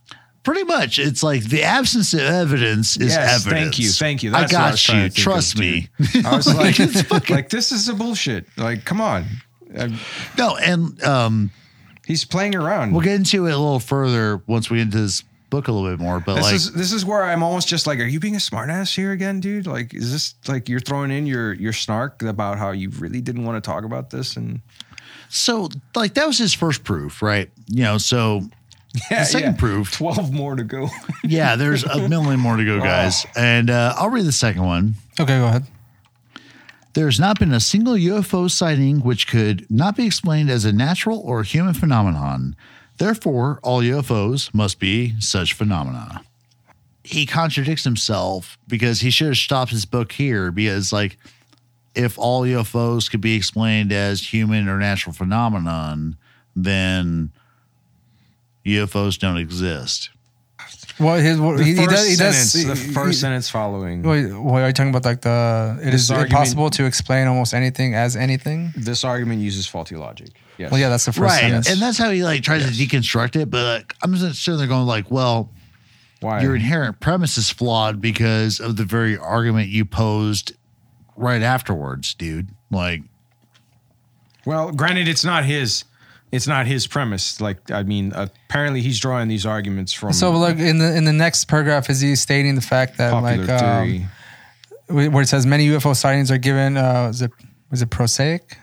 Pretty 0.42 0.64
much, 0.64 0.98
it's 0.98 1.22
like 1.22 1.44
the 1.44 1.64
absence 1.64 2.14
of 2.14 2.22
evidence 2.22 2.96
is 2.98 3.14
Yes, 3.14 3.46
evidence. 3.46 3.76
thank 3.76 3.80
you, 3.80 3.90
thank 3.92 4.24
you. 4.24 4.34
I 4.34 4.40
That's 4.42 4.54
I 4.54 4.58
got 4.58 4.72
was 4.72 4.82
trying 4.84 5.04
you. 5.04 5.10
Trust 5.10 5.60
me. 5.60 5.90
I 6.26 6.36
was 6.36 6.48
like, 6.56 7.30
like 7.30 7.50
this 7.50 7.72
is 7.74 7.88
a 7.90 7.94
bullshit. 7.94 8.48
Like, 8.58 8.84
come 8.86 9.02
on. 9.02 9.26
No, 10.38 10.58
and 10.58 11.02
um, 11.04 11.52
He's 12.06 12.26
playing 12.26 12.56
around. 12.56 12.92
we'll 12.92 13.02
get 13.02 13.16
into 13.16 13.46
it 13.46 13.52
a 13.52 13.58
little 13.58 13.80
further 13.80 14.42
once 14.48 14.70
we 14.70 14.78
get 14.78 14.84
into 14.84 15.02
this 15.02 15.24
book 15.50 15.68
a 15.68 15.72
little 15.72 15.90
bit 15.90 16.00
more. 16.00 16.20
But 16.20 16.36
this 16.36 16.44
like, 16.44 16.56
is 16.56 16.74
this 16.74 16.92
is 16.92 17.06
where 17.06 17.24
I'm 17.24 17.44
almost 17.44 17.68
just 17.68 17.88
like, 17.88 18.00
are 18.00 18.06
you 18.06 18.20
being 18.20 18.36
a 18.36 18.40
smartass 18.40 18.96
here 18.96 19.12
again, 19.12 19.40
dude? 19.40 19.68
Like, 19.68 19.94
is 19.94 20.12
this 20.12 20.36
like 20.48 20.70
you're 20.70 20.80
throwing 20.80 21.12
in 21.12 21.26
your 21.26 21.54
your 21.54 21.74
snark 21.74 22.24
about 22.24 22.58
how 22.58 22.72
you 22.72 22.90
really 22.90 23.22
didn't 23.22 23.44
want 23.46 23.64
to 23.64 23.68
talk 23.68 23.84
about 23.84 24.10
this 24.10 24.38
and 24.38 24.62
so 25.30 25.70
like 25.96 26.16
that 26.16 26.26
was 26.26 26.38
his 26.38 26.54
first 26.54 26.84
proof, 26.84 27.22
right? 27.22 27.50
You 27.68 27.84
know, 27.84 27.98
so 28.00 28.42
yeah, 29.12 29.24
second 29.24 29.60
proof. 29.60 29.92
twelve 29.92 30.34
more 30.34 30.56
to 30.56 30.64
go. 30.64 30.90
yeah, 31.24 31.56
there's 31.56 31.84
a 31.84 32.10
million 32.10 32.40
more 32.40 32.58
to 32.58 32.66
go, 32.66 32.80
guys. 32.84 33.26
And 33.36 33.70
uh, 33.70 33.94
I'll 33.96 34.10
read 34.10 34.26
the 34.26 34.32
second 34.32 34.66
one. 34.66 34.96
Okay, 35.20 35.38
go 35.38 35.46
ahead. 35.46 35.66
There 37.00 37.08
has 37.08 37.18
not 37.18 37.40
been 37.40 37.54
a 37.54 37.62
single 37.62 37.94
UFO 37.94 38.52
sighting 38.52 39.00
which 39.00 39.26
could 39.26 39.66
not 39.72 39.96
be 39.96 40.06
explained 40.06 40.50
as 40.50 40.66
a 40.66 40.74
natural 40.74 41.18
or 41.20 41.44
human 41.44 41.74
phenomenon. 41.74 42.58
Therefore, 42.98 43.62
all 43.64 43.80
UFOs 43.82 44.54
must 44.54 44.82
be 44.82 45.18
such 45.22 45.54
phenomena. 45.54 46.26
He 47.06 47.26
contradicts 47.26 47.86
himself 47.86 48.58
because 48.68 49.00
he 49.00 49.12
should 49.12 49.28
have 49.28 49.38
stopped 49.38 49.72
his 49.72 49.86
book 49.86 50.12
here 50.12 50.52
because, 50.52 50.92
like, 50.92 51.18
if 51.96 52.20
all 52.20 52.42
UFOs 52.42 53.10
could 53.10 53.22
be 53.22 53.38
explained 53.38 53.94
as 53.94 54.34
human 54.34 54.68
or 54.68 54.78
natural 54.78 55.14
phenomenon, 55.14 56.18
then 56.54 57.32
UFOs 58.66 59.18
don't 59.18 59.38
exist. 59.38 60.10
Well, 61.00 61.16
his 61.18 61.40
what, 61.40 61.58
The 61.58 61.64
he, 61.64 61.70
he 61.72 61.76
first 61.78 61.90
does. 61.90 62.08
He 62.10 62.16
does. 62.18 62.52
sentence, 62.52 62.86
the 62.88 62.94
first 62.94 63.08
he- 63.18 63.22
sentence 63.22 63.50
following. 63.50 64.04
Wait, 64.04 64.34
what 64.34 64.62
are 64.62 64.68
you 64.68 64.74
talking 64.74 64.90
about? 64.90 65.06
Like 65.06 65.22
the 65.22 65.78
it 65.82 65.92
This 65.92 66.02
is 66.02 66.12
argument- 66.12 66.32
impossible 66.34 66.70
to 66.72 66.86
explain 66.86 67.28
almost 67.28 67.54
anything 67.54 67.96
as 67.96 68.16
anything. 68.16 68.74
This 68.76 69.04
argument 69.04 69.42
uses 69.42 69.66
faulty 69.66 69.96
logic. 69.96 70.30
Yes. 70.58 70.72
Well, 70.72 70.80
yeah, 70.82 70.90
that's 70.90 71.06
the 71.06 71.14
first 71.14 71.32
right. 71.32 71.40
sentence. 71.40 71.70
And 71.70 71.82
that's 71.82 71.98
how 71.98 72.10
he 72.10 72.24
like 72.24 72.42
tries 72.44 72.66
to 72.66 72.72
deconstruct 72.72 73.38
it. 73.38 73.50
But 73.50 73.64
like, 73.80 73.96
I'm 74.04 74.14
just 74.14 74.44
sitting 74.44 74.58
there 74.58 74.68
going 74.68 74.86
like, 74.86 75.10
well, 75.10 75.52
Why? 76.20 76.42
your 76.42 76.54
inherent 76.54 77.00
premise 77.00 77.38
is 77.38 77.50
flawed 77.50 78.02
because 78.02 78.60
of 78.60 78.76
the 78.76 78.84
very 78.84 79.18
argument 79.18 79.70
you 79.70 79.86
posed 79.86 80.52
right 81.16 81.42
afterwards, 81.42 82.14
dude. 82.14 82.50
Like, 82.72 83.04
Well, 84.46 84.72
granted, 84.72 85.08
it's 85.08 85.24
not 85.24 85.46
his. 85.46 85.86
It's 86.32 86.48
not 86.48 86.68
his 86.68 86.86
premise. 86.88 87.42
Like, 87.42 87.72
I 87.72 87.84
mean, 87.84 88.12
apparently 88.14 88.82
he's 88.82 89.00
drawing 89.00 89.28
these 89.30 89.46
arguments 89.46 89.94
from 89.94 90.14
so, 90.14 90.32
look 90.32 90.58
in 90.60 90.78
the 90.78 90.96
in 90.96 91.06
the 91.06 91.14
next 91.14 91.46
paragraph, 91.46 91.90
is 91.90 92.02
he 92.02 92.16
stating 92.16 92.56
the 92.56 92.62
fact 92.62 92.98
that 92.98 93.12
popular 93.12 93.46
like 93.46 93.62
um, 93.64 94.08
theory. 94.88 95.10
where 95.10 95.24
it 95.24 95.28
says 95.28 95.46
many 95.46 95.68
UFO 95.70 95.96
sightings 95.96 96.30
are 96.30 96.38
given? 96.38 96.78
Uh, 96.78 97.08
is 97.10 97.22
it 97.22 97.32
was 97.72 97.82
it 97.82 97.90
prosaic? 97.90 98.58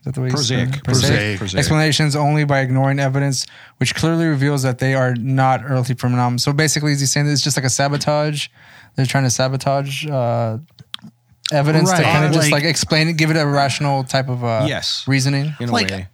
Is 0.00 0.04
that 0.04 0.14
the 0.14 0.20
way 0.20 0.28
you 0.28 0.36
say? 0.36 0.66
Prosaic. 0.66 0.84
Prosaic. 0.84 1.38
Prosaic. 1.38 1.58
Explanations 1.58 2.14
only 2.14 2.44
by 2.44 2.60
ignoring 2.60 3.00
evidence, 3.00 3.46
which 3.78 3.96
clearly 3.96 4.26
reveals 4.26 4.62
that 4.62 4.78
they 4.78 4.94
are 4.94 5.14
not 5.16 5.60
earthly 5.64 5.96
phenomena. 5.96 6.38
So 6.38 6.52
basically, 6.52 6.92
is 6.92 7.00
he 7.00 7.06
saying 7.06 7.26
that 7.26 7.32
it's 7.32 7.42
just 7.42 7.56
like 7.56 7.66
a 7.66 7.70
sabotage? 7.70 8.46
They're 8.94 9.06
trying 9.06 9.24
to 9.24 9.30
sabotage 9.30 10.06
uh, 10.06 10.58
evidence 11.52 11.90
to 11.90 11.96
Right. 11.96 12.04
kind 12.04 12.24
of 12.24 12.32
just 12.32 12.50
Like- 12.52 12.62
like 12.62 12.70
explain 12.70 13.08
it, 13.08 13.14
give 13.14 13.30
it 13.30 13.36
a 13.36 13.46
rational 13.46 14.04
type 14.04 14.28
of 14.28 14.44
uh, 14.44 14.66
Yes. 14.68 15.04
reasoning. 15.06 15.54
in 15.60 15.68
a 15.68 15.72
like, 15.72 15.90
way. 15.90 16.06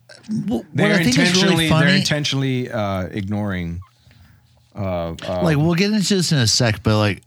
What 0.47 0.65
They're 0.73 0.95
I 0.95 1.05
think 1.05 1.19
is 1.19 1.29
intentionally 1.29 1.69
really 1.69 1.69
they're 1.69 1.97
intentionally 1.97 2.71
uh, 2.71 3.03
ignoring. 3.11 3.81
Uh, 4.75 5.15
uh, 5.29 5.43
like 5.43 5.57
we'll 5.57 5.75
get 5.75 5.93
into 5.93 6.17
this 6.17 6.33
in 6.33 6.39
a 6.39 6.47
sec, 6.47 6.83
but 6.83 6.99
like, 6.99 7.23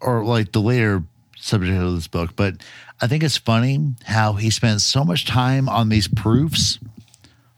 or 0.00 0.24
like 0.24 0.52
the 0.52 0.60
later 0.60 1.02
subject 1.36 1.76
of 1.80 1.94
this 1.94 2.06
book, 2.06 2.36
but 2.36 2.54
I 3.00 3.08
think 3.08 3.24
it's 3.24 3.36
funny 3.36 3.94
how 4.04 4.34
he 4.34 4.50
spends 4.50 4.84
so 4.84 5.04
much 5.04 5.26
time 5.26 5.68
on 5.68 5.88
these 5.88 6.06
proofs, 6.06 6.78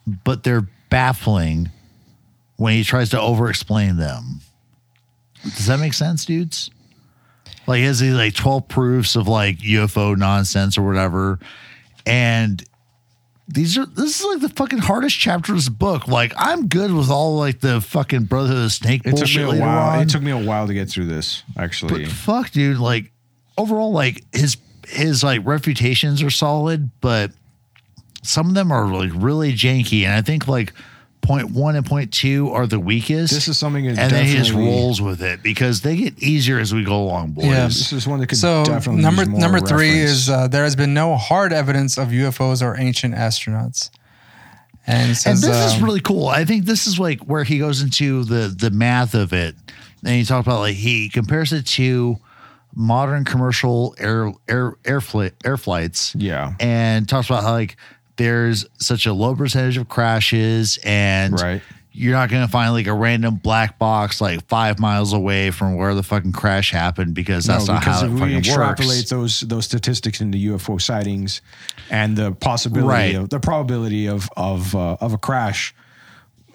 but 0.06 0.42
they're 0.42 0.66
baffling 0.88 1.70
when 2.56 2.74
he 2.74 2.84
tries 2.84 3.10
to 3.10 3.20
over 3.20 3.50
explain 3.50 3.96
them. 3.96 4.40
Does 5.42 5.66
that 5.66 5.78
make 5.78 5.92
sense, 5.92 6.24
dudes? 6.24 6.70
Like, 7.66 7.80
is 7.80 8.00
he 8.00 8.10
like 8.10 8.34
12 8.34 8.68
proofs 8.68 9.16
of 9.16 9.28
like 9.28 9.58
UFO 9.58 10.16
nonsense 10.16 10.78
or 10.78 10.86
whatever. 10.86 11.38
And 12.06 12.64
these 13.46 13.76
are 13.76 13.84
this 13.86 14.20
is 14.20 14.26
like 14.26 14.40
the 14.40 14.48
fucking 14.48 14.78
hardest 14.78 15.18
chapter 15.18 15.52
of 15.54 15.64
the 15.64 15.70
book. 15.70 16.08
Like, 16.08 16.32
I'm 16.36 16.68
good 16.68 16.92
with 16.92 17.10
all 17.10 17.36
like 17.36 17.60
the 17.60 17.80
fucking 17.80 18.24
Brotherhood 18.24 18.56
of 18.56 18.62
the 18.64 18.70
Snake 18.70 19.02
it 19.04 19.16
took 19.16 19.28
me 19.28 19.42
a 19.42 19.60
while. 19.60 19.90
on. 19.90 20.00
It 20.00 20.08
took 20.08 20.22
me 20.22 20.30
a 20.30 20.38
while 20.38 20.66
to 20.66 20.74
get 20.74 20.88
through 20.88 21.06
this. 21.06 21.42
Actually, 21.56 22.04
But 22.04 22.12
fuck, 22.12 22.50
dude, 22.50 22.78
like 22.78 23.12
overall, 23.58 23.92
like 23.92 24.24
his 24.32 24.56
his 24.88 25.22
like 25.22 25.40
reputations 25.44 26.22
are 26.22 26.30
solid, 26.30 26.90
but 27.00 27.32
some 28.22 28.48
of 28.48 28.54
them 28.54 28.72
are 28.72 28.86
like 28.86 29.10
really 29.14 29.52
janky. 29.52 30.04
And 30.04 30.14
I 30.14 30.22
think 30.22 30.48
like 30.48 30.72
point 31.24 31.50
one 31.50 31.76
and 31.76 31.84
point 31.84 32.12
two 32.12 32.50
are 32.50 32.66
the 32.66 32.78
weakest. 32.78 33.32
This 33.32 33.48
is 33.48 33.58
something 33.58 33.86
that 33.86 33.98
and 33.98 34.12
then 34.12 34.26
he 34.26 34.36
just 34.36 34.52
rolls 34.52 35.00
with 35.00 35.22
it 35.22 35.42
because 35.42 35.80
they 35.80 35.96
get 35.96 36.22
easier 36.22 36.58
as 36.58 36.72
we 36.74 36.84
go 36.84 37.02
along, 37.02 37.32
boys. 37.32 37.46
Yeah. 37.46 37.66
this 37.66 37.92
is 37.92 38.06
one 38.06 38.20
that 38.20 38.28
could 38.28 38.38
so 38.38 38.64
definitely 38.64 39.02
number 39.02 39.22
use 39.22 39.30
more 39.30 39.40
number 39.40 39.60
three 39.60 40.00
reference. 40.00 40.10
is 40.10 40.30
uh, 40.30 40.48
there 40.48 40.64
has 40.64 40.76
been 40.76 40.94
no 40.94 41.16
hard 41.16 41.52
evidence 41.52 41.98
of 41.98 42.08
UFOs 42.08 42.62
or 42.62 42.78
ancient 42.78 43.14
astronauts. 43.14 43.90
And, 44.86 45.04
it 45.12 45.26
and 45.26 45.38
says, 45.38 45.40
this 45.40 45.72
is 45.72 45.78
um, 45.78 45.84
really 45.84 46.00
cool. 46.00 46.28
I 46.28 46.44
think 46.44 46.66
this 46.66 46.86
is 46.86 46.98
like 46.98 47.20
where 47.20 47.42
he 47.42 47.58
goes 47.58 47.80
into 47.80 48.24
the 48.24 48.54
the 48.56 48.70
math 48.70 49.14
of 49.14 49.32
it, 49.32 49.56
and 50.04 50.14
he 50.14 50.24
talks 50.24 50.46
about 50.46 50.60
like 50.60 50.76
he 50.76 51.08
compares 51.08 51.52
it 51.52 51.66
to 51.68 52.18
modern 52.74 53.24
commercial 53.24 53.94
air 53.98 54.32
air 54.46 54.74
air, 54.84 55.00
flight, 55.00 55.32
air 55.44 55.56
flights. 55.56 56.14
Yeah. 56.14 56.54
and 56.60 57.08
talks 57.08 57.28
about 57.28 57.44
how 57.44 57.52
like 57.52 57.76
there's 58.16 58.66
such 58.78 59.06
a 59.06 59.12
low 59.12 59.34
percentage 59.34 59.76
of 59.76 59.88
crashes, 59.88 60.78
and 60.84 61.40
Right. 61.40 61.62
you're 61.92 62.12
not 62.12 62.28
going 62.28 62.44
to 62.44 62.50
find 62.50 62.72
like 62.72 62.86
a 62.86 62.92
random 62.94 63.36
black 63.36 63.78
box 63.78 64.20
like 64.20 64.46
five 64.48 64.78
miles 64.78 65.12
away 65.12 65.50
from 65.50 65.76
where 65.76 65.94
the 65.94 66.02
fucking 66.02 66.32
crash 66.32 66.70
happened 66.72 67.14
because 67.14 67.44
that's 67.44 67.66
no, 67.66 67.74
not 67.74 67.80
because 67.82 68.00
how 68.00 68.06
it 68.06 68.10
we 68.12 68.20
fucking 68.20 68.36
extrapolate 68.38 68.98
works. 68.98 69.10
those 69.10 69.40
those 69.40 69.64
statistics 69.64 70.20
into 70.20 70.38
UFO 70.38 70.80
sightings 70.80 71.40
and 71.90 72.16
the 72.16 72.32
possibility 72.32 72.88
Right. 72.88 73.14
of 73.16 73.30
the 73.30 73.40
probability 73.40 74.08
of 74.08 74.28
of 74.36 74.74
uh, 74.74 74.96
of 75.00 75.12
a 75.12 75.18
crash. 75.18 75.74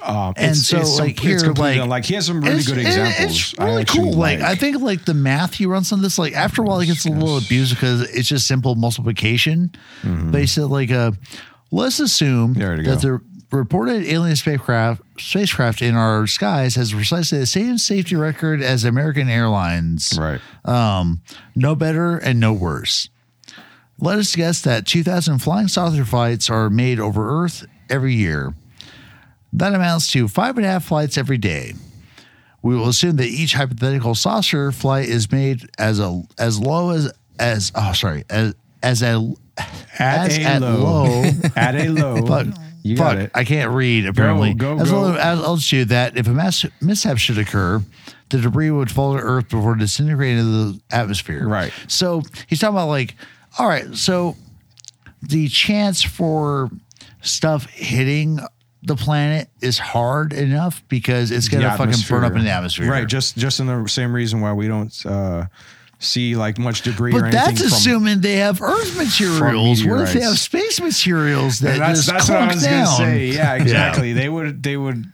Um, 0.01 0.33
And 0.37 0.55
so, 0.55 0.81
some- 0.85 1.05
like, 1.07 1.19
here, 1.19 1.39
like- 1.57 1.85
like 1.85 2.05
he 2.05 2.13
has 2.13 2.25
some 2.25 2.39
really 2.39 2.63
good 2.63 2.77
examples. 2.77 3.15
It's 3.19 3.59
I 3.59 3.65
really 3.65 3.81
actually 3.81 4.03
cool. 4.11 4.13
Like, 4.13 4.39
I 4.39 4.55
think 4.55 4.79
like 4.79 5.03
the 5.03 5.13
math 5.13 5.55
he 5.55 5.65
runs 5.65 5.91
on 5.91 6.01
this, 6.01 6.17
like 6.17 6.31
after 6.33 6.61
a 6.61 6.65
while, 6.65 6.79
it 6.79 6.85
gets 6.85 7.05
a 7.05 7.09
little 7.09 7.37
abused 7.37 7.75
because 7.75 8.03
it's 8.09 8.29
just 8.29 8.47
simple 8.47 8.75
multiplication. 8.75 9.71
But 10.05 10.39
he 10.39 10.47
said 10.47 10.67
like, 10.67 10.89
uh, 10.89 11.11
let's 11.71 11.99
assume 11.99 12.53
that 12.85 13.01
the 13.01 13.21
reported 13.51 14.05
alien 14.05 14.35
spacecraft 14.35 15.01
spacecraft 15.19 15.81
in 15.81 15.95
our 15.95 16.27
skies 16.27 16.75
has 16.75 16.93
precisely 16.93 17.39
the 17.39 17.45
same 17.45 17.77
safety 17.77 18.15
record 18.15 18.61
as 18.61 18.83
American 18.83 19.27
Airlines. 19.29 20.17
right. 20.19 20.39
Um, 20.65 21.21
no 21.55 21.75
better 21.75 22.17
and 22.17 22.39
no 22.39 22.53
worse. 22.53 23.09
Let 23.99 24.17
us 24.17 24.35
guess 24.35 24.61
that 24.61 24.85
2,000 24.85 25.39
flying 25.39 25.67
saucer 25.67 26.05
flights 26.05 26.49
are 26.49 26.69
made 26.69 26.99
over 26.99 27.43
Earth 27.43 27.65
every 27.89 28.13
year. 28.13 28.53
That 29.51 29.73
amounts 29.73 30.11
to 30.13 30.27
five 30.27 30.57
and 30.57 30.65
a 30.65 30.69
half 30.69 30.85
flights 30.85 31.17
every 31.17 31.37
day. 31.37 31.73
We 32.61 32.75
will 32.75 32.89
assume 32.89 33.15
that 33.17 33.27
each 33.27 33.53
hypothetical 33.53 34.15
saucer 34.15 34.71
flight 34.71 35.09
is 35.09 35.31
made 35.31 35.69
as 35.77 35.99
a 35.99 36.23
as 36.37 36.59
low 36.59 36.91
as 36.91 37.11
as 37.39 37.71
oh 37.73 37.93
sorry 37.93 38.25
as 38.29 38.53
as 38.83 39.01
a 39.01 39.33
At 39.99 40.31
as 40.31 40.37
a 40.37 40.41
at 40.41 40.61
low. 40.61 40.77
low. 40.77 41.23
At 41.55 41.75
a 41.75 41.89
low. 41.89 42.25
Fuck, 42.25 42.47
you 42.81 42.95
fuck, 42.95 43.17
it. 43.17 43.31
I 43.35 43.43
can't 43.43 43.71
read 43.71 44.05
apparently. 44.05 44.53
go, 44.53 44.79
as 44.79 44.89
go. 44.89 45.01
low 45.01 45.13
as 45.15 45.39
altitude 45.39 45.89
that 45.89 46.17
if 46.17 46.27
a 46.27 46.31
mass 46.31 46.65
mishap 46.81 47.17
should 47.17 47.37
occur, 47.37 47.83
the 48.29 48.39
debris 48.39 48.71
would 48.71 48.89
fall 48.91 49.15
to 49.15 49.21
Earth 49.21 49.49
before 49.49 49.75
disintegrating 49.75 50.39
into 50.39 50.49
the 50.73 50.81
atmosphere. 50.91 51.47
Right. 51.47 51.73
So 51.87 52.21
he's 52.47 52.59
talking 52.59 52.75
about 52.75 52.87
like, 52.87 53.15
all 53.57 53.67
right, 53.67 53.93
so 53.95 54.35
the 55.21 55.49
chance 55.49 56.01
for 56.01 56.69
stuff 57.21 57.65
hitting 57.69 58.39
the 58.81 58.95
planet 58.95 59.49
is 59.61 59.77
hard 59.77 60.31
enough 60.31 60.81
because 60.87 61.31
it's 61.31 61.49
gonna 61.49 61.75
fucking 61.77 61.95
burn 62.07 62.23
up 62.23 62.33
in 62.33 62.45
the 62.45 62.49
atmosphere. 62.49 62.89
Right. 62.89 63.07
Just 63.07 63.37
just 63.37 63.59
in 63.59 63.67
the 63.67 63.87
same 63.89 64.13
reason 64.13 64.39
why 64.39 64.53
we 64.53 64.67
don't 64.67 65.05
uh, 65.05 65.45
see 65.99 66.35
like 66.35 66.57
much 66.57 66.81
debris 66.81 67.11
or 67.13 67.21
But 67.21 67.33
anything. 67.35 67.55
that's 67.55 67.59
from, 67.59 67.67
assuming 67.67 68.21
they 68.21 68.37
have 68.37 68.61
Earth 68.61 68.97
materials. 68.97 69.83
What 69.85 70.01
if 70.01 70.13
they 70.13 70.21
have 70.21 70.39
space 70.39 70.79
materials 70.81 71.59
that 71.59 71.77
that's 71.77 72.05
just 72.05 72.09
that's 72.11 72.29
what 72.29 72.37
I 72.39 72.53
was 72.53 72.63
down? 72.63 72.85
gonna 72.85 72.97
say. 72.97 73.27
Yeah, 73.33 73.55
exactly. 73.55 74.13
They 74.13 74.29
would 74.29 74.63
they 74.63 74.77
would 74.77 75.05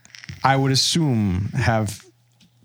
I 0.43 0.55
would 0.55 0.71
assume 0.71 1.49
have 1.55 1.87
mat- 1.87 2.04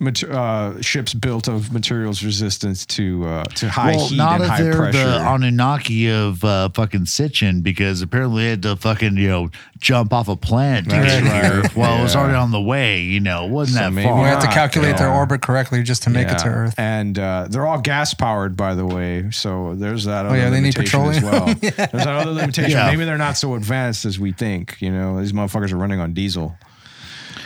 uh, 0.01 0.81
ships 0.81 1.13
built 1.15 1.47
of 1.49 1.73
materials 1.73 2.23
resistant 2.25 2.89
to 2.89 3.25
uh, 3.27 3.45
to 3.45 3.69
high 3.69 3.97
well, 3.97 4.09
heat 4.09 4.17
not 4.17 4.35
and 4.37 4.45
if 4.45 4.49
high 4.51 4.63
they're 4.63 4.73
pressure. 4.77 4.99
the 5.05 5.19
Anunnaki 5.19 6.11
of 6.11 6.43
uh, 6.45 6.69
fucking 6.71 7.03
Sitchin, 7.05 7.63
because 7.63 8.01
apparently 8.03 8.45
they 8.45 8.51
had 8.51 8.63
to 8.63 8.77
fucking 8.77 9.17
you 9.17 9.29
know 9.29 9.51
jump 9.79 10.13
off 10.13 10.29
a 10.29 10.37
planet 10.37 10.85
to 10.85 10.91
That's 10.91 11.23
get 11.23 11.45
here. 11.45 11.61
right. 11.63 11.77
Well, 11.77 11.99
it 12.01 12.03
was 12.03 12.17
already 12.17 12.35
on 12.35 12.51
the 12.51 12.61
way. 12.61 13.01
You 13.03 13.21
know, 13.21 13.47
wasn't 13.47 13.77
So 13.79 13.85
that 13.85 13.93
maybe 13.93 14.09
far. 14.09 14.23
we 14.23 14.29
have 14.29 14.41
to 14.41 14.47
not, 14.47 14.55
calculate 14.55 14.97
their 14.97 15.11
orbit 15.13 15.43
correctly 15.43 15.83
just 15.83 16.03
to 16.05 16.11
make 16.11 16.29
it 16.29 16.39
to 16.39 16.49
Earth. 16.49 16.75
and 16.79 17.19
uh, 17.19 17.47
they're 17.51 17.67
all 17.67 17.81
gas 17.81 18.15
powered, 18.15 18.57
by 18.57 18.75
the 18.75 18.87
way. 18.87 19.31
So 19.31 19.75
there's 19.75 20.05
that. 20.05 20.27
Other 20.27 20.35
Oh, 20.37 20.39
yeah, 20.39 20.51
they 20.51 20.61
need 20.61 20.77
limitation 20.77 21.01
as 21.03 21.17
petroleum. 21.21 21.45
well. 21.47 21.55
There's 21.61 21.77
that 22.05 22.09
other 22.09 22.31
limitation. 22.31 22.71
Yeah. 22.71 22.87
Maybe 22.91 23.05
they're 23.05 23.19
not 23.19 23.37
so 23.37 23.55
advanced 23.55 24.05
as 24.05 24.19
we 24.19 24.33
think. 24.33 24.77
You 24.81 24.91
know, 24.93 25.19
these 25.21 25.33
motherfuckers 25.33 25.73
are 25.73 25.77
running 25.77 25.99
on 26.01 26.13
diesel. 26.15 26.57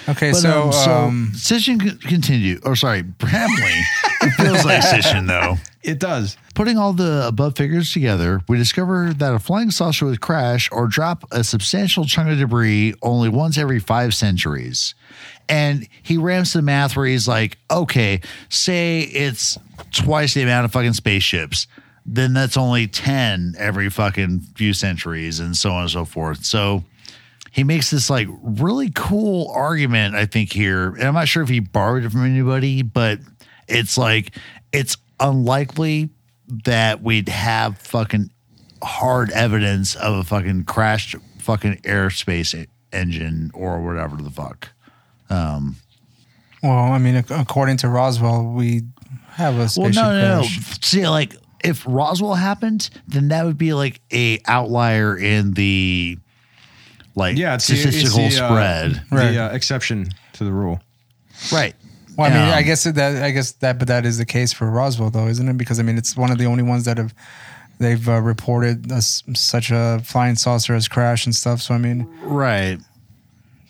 Okay, 0.08 0.32
But, 0.32 0.38
so 0.38 0.62
um, 0.64 0.72
so 0.72 0.92
um, 0.92 1.32
Sitchin 1.34 1.80
c- 1.82 2.08
continue. 2.08 2.60
Or 2.64 2.76
sorry, 2.76 3.02
Bramley. 3.02 3.80
it 4.22 4.30
feels 4.32 4.64
like 4.64 4.82
Sitchin 4.82 5.26
though. 5.26 5.56
It 5.82 5.98
does. 6.00 6.36
Putting 6.54 6.78
all 6.78 6.94
the 6.94 7.26
above 7.26 7.56
figures 7.56 7.92
together, 7.92 8.40
we 8.48 8.56
discover 8.56 9.12
that 9.14 9.34
a 9.34 9.38
flying 9.38 9.70
saucer 9.70 10.06
would 10.06 10.20
crash 10.20 10.68
or 10.72 10.86
drop 10.86 11.24
a 11.30 11.44
substantial 11.44 12.04
chunk 12.06 12.30
of 12.30 12.38
debris 12.38 12.94
only 13.02 13.28
once 13.28 13.58
every 13.58 13.80
five 13.80 14.14
centuries. 14.14 14.94
And 15.46 15.86
he 16.02 16.16
ramps 16.16 16.54
the 16.54 16.62
math 16.62 16.96
where 16.96 17.04
he's 17.06 17.28
like, 17.28 17.58
okay, 17.70 18.20
say 18.48 19.00
it's 19.00 19.58
twice 19.92 20.32
the 20.32 20.42
amount 20.42 20.64
of 20.64 20.72
fucking 20.72 20.94
spaceships. 20.94 21.66
Then 22.06 22.32
that's 22.32 22.56
only 22.56 22.86
10 22.86 23.54
every 23.58 23.90
fucking 23.90 24.40
few 24.56 24.72
centuries 24.72 25.38
and 25.40 25.54
so 25.54 25.70
on 25.72 25.82
and 25.82 25.90
so 25.90 26.06
forth. 26.06 26.44
So 26.46 26.84
he 27.54 27.62
makes 27.62 27.88
this 27.90 28.10
like 28.10 28.26
really 28.42 28.90
cool 28.94 29.48
argument, 29.54 30.16
I 30.16 30.26
think, 30.26 30.52
here. 30.52 30.88
And 30.88 31.04
I'm 31.04 31.14
not 31.14 31.28
sure 31.28 31.40
if 31.44 31.48
he 31.48 31.60
borrowed 31.60 32.04
it 32.04 32.10
from 32.10 32.24
anybody, 32.24 32.82
but 32.82 33.20
it's 33.68 33.96
like 33.96 34.36
it's 34.72 34.96
unlikely 35.20 36.10
that 36.64 37.00
we'd 37.00 37.28
have 37.28 37.78
fucking 37.78 38.30
hard 38.82 39.30
evidence 39.30 39.94
of 39.94 40.14
a 40.16 40.24
fucking 40.24 40.64
crashed 40.64 41.14
fucking 41.38 41.76
airspace 41.82 42.66
engine 42.92 43.52
or 43.54 43.80
whatever 43.84 44.16
the 44.16 44.30
fuck. 44.30 44.70
Um, 45.30 45.76
well, 46.60 46.92
I 46.92 46.98
mean, 46.98 47.24
according 47.30 47.76
to 47.78 47.88
Roswell, 47.88 48.44
we 48.52 48.82
have 49.28 49.54
a 49.54 49.58
Well, 49.58 49.68
spaceship 49.68 49.94
no, 49.94 50.10
no, 50.12 50.28
no. 50.36 50.40
crash. 50.40 50.80
See, 50.82 51.08
like 51.08 51.36
if 51.62 51.84
Roswell 51.86 52.34
happened, 52.34 52.90
then 53.06 53.28
that 53.28 53.44
would 53.44 53.58
be 53.58 53.74
like 53.74 54.00
a 54.12 54.40
outlier 54.46 55.16
in 55.16 55.52
the 55.54 56.18
like 57.14 57.36
Yeah, 57.36 57.54
it's 57.54 57.66
the- 57.66 57.74
it's 57.74 57.82
statistical 57.82 58.28
the, 58.28 58.44
uh, 58.44 58.48
spread. 58.48 59.02
Right. 59.10 59.30
The 59.32 59.38
uh, 59.44 59.48
exception 59.54 60.08
to 60.34 60.44
the 60.44 60.52
rule. 60.52 60.80
right. 61.52 61.74
Well, 62.16 62.30
I 62.30 62.34
mean, 62.34 62.42
Um, 62.48 62.54
I 62.54 62.62
guess 62.62 62.84
that 62.84 63.22
I 63.22 63.30
guess 63.32 63.52
that, 63.52 63.78
but 63.80 63.88
that 63.88 64.06
is 64.06 64.18
the 64.18 64.24
case 64.24 64.52
for 64.52 64.70
Roswell, 64.70 65.10
though, 65.10 65.26
isn't 65.26 65.48
it? 65.48 65.58
Because 65.58 65.80
I 65.80 65.82
mean, 65.82 65.98
it's 65.98 66.16
one 66.16 66.30
of 66.30 66.38
the 66.38 66.46
only 66.46 66.62
ones 66.62 66.84
that 66.84 66.96
have 66.96 67.12
they've 67.80 68.08
uh, 68.08 68.20
reported 68.22 68.92
as 68.92 69.24
such 69.34 69.72
a 69.72 70.00
flying 70.04 70.36
saucer 70.36 70.74
has 70.74 70.86
crashed 70.86 71.26
and 71.26 71.34
stuff. 71.34 71.60
So 71.60 71.74
I 71.74 71.78
mean, 71.78 72.06
Right. 72.22 72.78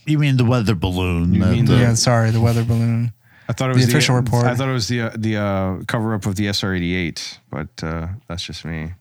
You 0.07 0.19
mean 0.19 0.37
the 0.37 0.45
weather 0.45 0.75
balloon? 0.75 1.33
You 1.33 1.41
the- 1.41 1.47
mean 1.53 1.65
the- 1.65 1.73
the- 1.77 1.81
yeah, 1.81 1.95
sorry, 1.95 2.31
the 2.31 2.41
weather 2.43 2.65
balloon. 2.65 3.13
I 3.49 3.55
thought 3.55 3.71
it 3.71 3.75
was 3.77 3.85
The 3.87 3.87
was 3.87 3.95
official 3.95 4.15
report. 4.17 4.45
I 4.47 4.55
thought 4.55 4.69
it 4.69 4.73
was 4.73 4.89
the 4.89 5.01
uh, 5.03 5.11
the 5.17 5.37
uh, 5.39 5.77
cover 5.87 6.13
up 6.15 6.27
of 6.27 6.37
the 6.37 6.47
SR 6.49 6.75
eighty 6.75 6.95
eight, 6.95 7.39
but 7.51 7.69
uh, 7.83 8.09
that's 8.29 8.43
just 8.43 8.65
me. 8.67 8.93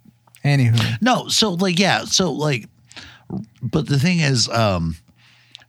Anywho, 0.45 1.01
No, 1.01 1.27
so 1.27 1.51
like 1.51 1.77
yeah, 1.79 2.05
so 2.05 2.31
like 2.31 2.67
but 3.61 3.87
the 3.87 3.99
thing 3.99 4.19
is 4.19 4.49
um 4.49 4.95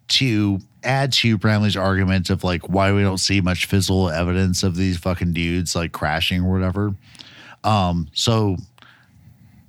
to 0.07 0.59
add 0.83 1.13
to 1.13 1.39
Bramley's 1.39 1.77
argument 1.77 2.29
of 2.31 2.45
like 2.45 2.69
why 2.69 2.93
we 2.93 3.03
don't 3.03 3.19
see 3.19 3.41
much 3.41 3.67
physical 3.67 4.11
evidence 4.11 4.63
of 4.63 4.77
these 4.77 4.99
fucking 4.99 5.33
dudes 5.33 5.75
like 5.75 5.93
crashing 5.93 6.43
or 6.43 6.53
whatever. 6.53 6.95
Um 7.63 8.09
so 8.13 8.57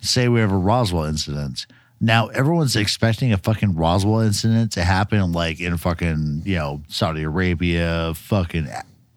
say 0.02 0.28
we 0.28 0.40
have 0.40 0.52
a 0.52 0.58
Roswell 0.58 1.06
incident. 1.06 1.66
Now 2.02 2.28
everyone's 2.28 2.76
expecting 2.76 3.32
a 3.32 3.38
fucking 3.38 3.76
Roswell 3.76 4.20
incident 4.20 4.74
to 4.74 4.84
happen 4.84 5.32
like 5.32 5.60
in 5.60 5.78
fucking, 5.78 6.44
you 6.46 6.56
know, 6.56 6.82
Saudi 6.90 7.24
Arabia, 7.24 8.14
fucking 8.16 8.68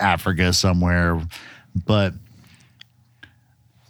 Africa 0.00 0.52
somewhere, 0.52 1.20
but 1.86 2.14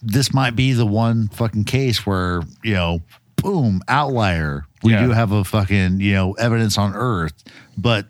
this 0.02 0.32
might 0.32 0.56
be 0.56 0.72
the 0.72 0.86
one 0.86 1.28
fucking 1.28 1.64
case 1.64 2.06
where, 2.06 2.42
you 2.62 2.74
know, 2.74 3.02
boom, 3.42 3.82
outlier. 3.88 4.64
We 4.82 4.92
Yeah. 4.92 5.06
do 5.06 5.10
have 5.12 5.32
a 5.32 5.44
fucking, 5.44 6.00
you 6.00 6.12
know, 6.14 6.32
evidence 6.34 6.78
on 6.78 6.94
Earth, 6.94 7.34
but 7.76 8.06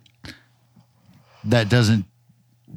that 1.44 1.68
doesn't 1.68 2.04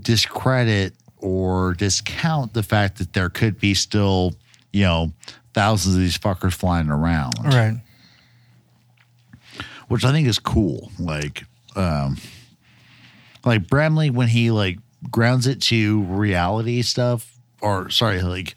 discredit 0.01 0.93
or 1.17 1.73
discount 1.73 2.53
the 2.53 2.63
fact 2.63 2.97
that 2.97 3.13
there 3.13 3.29
could 3.29 3.59
be 3.59 3.73
still, 3.73 4.33
you 4.71 4.83
know, 4.83 5.11
thousands 5.53 5.95
of 5.95 6.01
these 6.01 6.17
fuckers 6.17 6.53
flying 6.53 6.89
around. 6.89 7.33
right? 7.43 7.77
Which 9.87 10.05
I 10.05 10.11
think 10.11 10.27
is 10.27 10.39
cool. 10.39 10.91
Like, 10.97 11.43
um, 11.75 12.17
like 13.43 13.67
Bramley 13.67 14.09
when 14.09 14.29
he 14.29 14.49
like 14.51 14.79
grounds 15.09 15.47
it 15.47 15.61
to 15.63 16.01
reality 16.03 16.81
stuff, 16.81 17.27
or 17.59 17.89
sorry, 17.89 18.21
like 18.21 18.55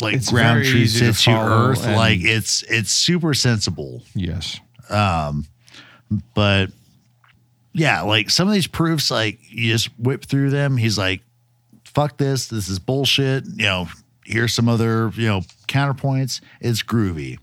like 0.00 0.14
It's 0.14 0.30
ground 0.30 0.60
very 0.64 0.70
truths 0.72 0.98
to 0.98 1.12
to 1.24 1.30
earth. 1.38 1.84
and- 1.86 1.96
Like 1.96 2.20
it's 2.20 2.62
it's 2.64 2.90
super 2.90 3.34
sensible. 3.34 4.02
Yes. 4.14 4.60
Um, 4.90 5.46
but 6.34 6.66
yeah, 7.72 8.02
like 8.02 8.30
some 8.30 8.46
of 8.48 8.54
these 8.54 8.66
proofs, 8.66 9.10
like 9.10 9.38
you 9.48 9.72
just 9.72 9.88
whip 9.98 10.24
through 10.24 10.50
them. 10.50 10.76
He's 10.76 10.96
like, 10.96 11.20
fuck 11.84 12.16
this. 12.16 12.46
This 12.48 12.68
is 12.68 12.78
bullshit. 12.78 13.44
You 13.46 13.64
know, 13.64 13.88
here's 14.24 14.54
some 14.54 14.68
other, 14.68 15.10
you 15.14 15.26
know, 15.26 15.42
counterpoints. 15.68 16.40
It's 16.60 16.82
groovy. 16.82 17.38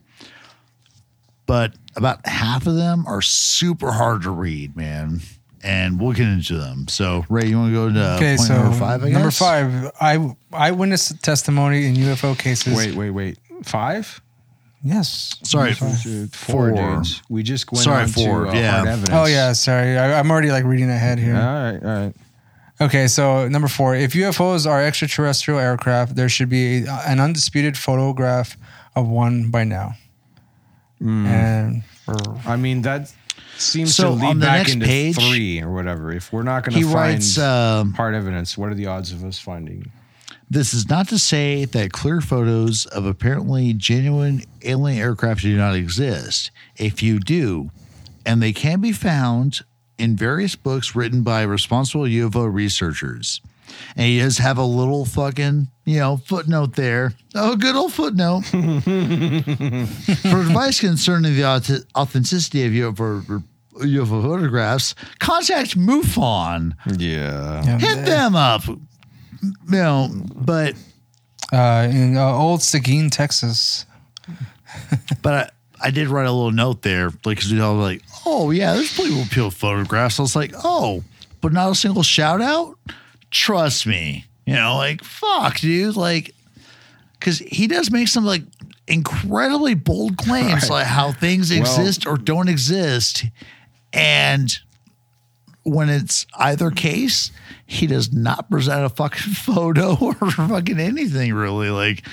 But 1.46 1.74
about 1.96 2.26
half 2.26 2.66
of 2.68 2.76
them 2.76 3.06
are 3.06 3.22
super 3.22 3.92
hard 3.92 4.22
to 4.24 4.32
read, 4.32 4.76
man. 4.78 5.22
And 5.64 6.00
we'll 6.00 6.12
get 6.14 6.28
into 6.28 6.58
them. 6.58 6.88
So, 6.90 7.26
Ray, 7.30 7.46
you 7.48 7.58
want 7.58 7.72
to 7.72 7.74
go 7.74 7.90
to 7.90 8.16
Okay, 8.16 8.36
point 8.36 8.48
so 8.48 8.56
number 8.62 8.78
five? 8.78 9.04
I 9.04 9.10
number 9.10 9.28
guess? 9.28 9.40
five, 9.40 9.92
eye 10.02 10.36
eyewitness 10.52 11.14
testimony 11.22 11.86
in 11.86 11.96
UFO 11.96 12.38
cases. 12.38 12.76
Wait, 12.76 12.96
wait, 12.96 13.12
wait. 13.12 13.38
Five? 13.64 14.22
yes, 14.84 15.38
Sorry, 15.44 15.74
five. 15.74 15.98
Four, 16.34 16.70
Four. 16.70 16.96
dudes. 16.98 17.22
We 17.30 17.44
just 17.44 17.72
went 17.72 17.86
Sorry, 17.86 18.04
on 18.04 18.10
four, 18.10 18.46
to 18.46 18.52
uh, 18.52 18.54
yeah. 18.54 18.72
hard 18.72 18.88
evidence. 18.90 19.10
Oh 19.14 19.26
yeah, 19.26 19.54
sorry, 19.54 19.98
I, 19.98 20.20
I'm 20.20 20.30
already 20.30 20.52
like 20.52 20.66
reading 20.66 20.90
ahead 20.90 21.18
here. 21.20 21.36
All 21.36 21.42
right, 21.42 21.80
all 21.82 22.06
right. 22.06 22.14
Okay, 22.82 23.08
so 23.08 23.48
number 23.48 23.70
four, 23.70 23.96
if 23.96 24.12
UFOs 24.14 24.70
are 24.70 24.84
extraterrestrial 24.84 25.60
aircraft, 25.60 26.16
there 26.16 26.28
should 26.28 26.50
be 26.50 26.84
a, 26.86 26.92
an 27.08 27.20
undisputed 27.22 27.78
photograph 27.78 28.58
of 28.96 29.08
one 29.08 29.50
by 29.50 29.64
now. 29.64 29.96
Hmm. 31.00 31.26
And 31.26 31.84
I 32.46 32.58
mean 32.58 32.82
that 32.82 33.14
seems 33.58 33.96
So, 33.96 34.10
to 34.10 34.10
lead 34.12 34.26
on 34.26 34.40
the 34.40 34.46
back 34.46 34.58
next 34.60 34.74
into 34.74 34.86
page, 34.86 35.16
three 35.16 35.62
or 35.62 35.72
whatever. 35.74 36.12
If 36.12 36.32
we're 36.34 36.44
not 36.44 36.64
going 36.64 36.80
to 36.80 36.84
find 36.84 36.94
writes, 36.94 37.38
um, 37.38 37.94
hard 37.94 38.16
evidence, 38.16 38.58
what 38.58 38.70
are 38.70 38.76
the 38.76 38.88
odds 38.88 39.12
of 39.12 39.24
us 39.24 39.40
finding? 39.40 39.92
This 40.50 40.74
is 40.74 40.90
not 40.90 41.08
to 41.10 41.18
say 41.18 41.66
that 41.66 41.92
clear 41.92 42.22
photos 42.22 42.86
of 42.88 43.06
apparently 43.06 43.74
genuine 43.74 44.44
alien 44.62 45.02
aircraft 45.02 45.42
do 45.42 45.58
not 45.58 45.76
exist. 45.76 46.52
A 46.78 46.90
few 46.90 47.20
do, 47.20 47.72
and 48.26 48.42
they 48.42 48.54
can 48.54 48.80
be 48.80 48.92
found 48.92 49.62
in 49.98 50.16
various 50.16 50.56
books 50.56 50.96
written 50.96 51.24
by 51.24 51.42
responsible 51.44 52.04
UFO 52.04 52.52
researchers. 52.52 53.42
And 53.96 54.06
he 54.08 54.20
does 54.20 54.38
have 54.40 54.58
a 54.58 54.66
little 54.66 55.06
fucking, 55.06 55.68
you 55.86 56.00
know, 56.00 56.18
footnote 56.18 56.76
there. 56.76 57.14
Oh, 57.36 57.56
good 57.56 57.76
old 57.76 57.94
footnote. 57.94 58.42
For 58.46 58.58
advice 60.42 60.80
concerning 60.80 61.36
the 61.36 61.42
auth- 61.42 61.86
authenticity 61.96 62.66
of 62.66 62.96
UFO, 62.96 63.44
UFO 63.76 64.22
photographs, 64.22 64.96
contact 65.20 65.78
MUFON. 65.78 66.74
Yeah. 66.98 67.64
yeah, 67.64 67.78
Hit 67.80 68.06
them 68.06 68.36
up. 68.36 68.66
You 68.68 68.78
know, 69.68 70.10
but 70.36 70.76
uh, 71.52 71.88
in 71.92 72.18
uh, 72.18 72.34
Old 72.36 72.62
Seguin, 72.62 73.10
Texas. 73.10 73.86
But 75.22 75.34
I, 75.34 75.88
I 75.88 75.92
did 75.92 76.08
write 76.08 76.26
a 76.26 76.32
little 76.32 76.52
note 76.52 76.82
there, 76.82 77.12
like, 77.26 77.38
because 77.38 77.52
we 77.54 77.60
all 77.62 77.76
were 77.76 77.84
like, 77.84 78.02
oh, 78.26 78.50
yeah, 78.50 78.74
there's 78.74 78.92
plenty 78.96 79.22
of 79.22 79.30
people 79.30 79.52
photographs. 79.52 80.18
I 80.18 80.24
was 80.24 80.36
like, 80.36 80.52
oh, 80.64 81.04
but 81.42 81.54
not 81.54 81.70
a 81.72 81.76
single 81.76 82.02
shout 82.02 82.42
out? 82.42 82.78
Trust 83.34 83.86
me. 83.88 84.26
You 84.46 84.54
know, 84.56 84.76
like, 84.78 85.04
fuck, 85.04 85.60
dude. 85.60 85.96
Like, 85.96 86.34
because 87.20 87.40
he 87.40 87.68
does 87.68 87.90
make 87.92 88.08
some, 88.08 88.26
like, 88.26 88.44
incredibly 88.88 89.74
bold 89.74 90.18
claims, 90.18 90.64
Right. 90.70 90.70
like 90.70 90.88
how 90.88 91.12
things 91.12 91.50
Well- 91.52 91.60
exist 91.62 92.06
or 92.06 92.18
don't 92.18 92.48
exist. 92.50 93.26
And 93.92 94.54
when 95.64 95.90
it's 95.90 96.26
either 96.38 96.72
case, 96.72 97.32
he 97.66 97.88
does 97.88 98.12
not 98.12 98.50
present 98.50 98.84
a 98.86 98.90
fucking 98.90 99.34
photo 99.34 99.96
or 100.00 100.14
fucking 100.14 100.80
anything 100.80 101.34
really. 101.34 101.70
Like, 101.70 102.06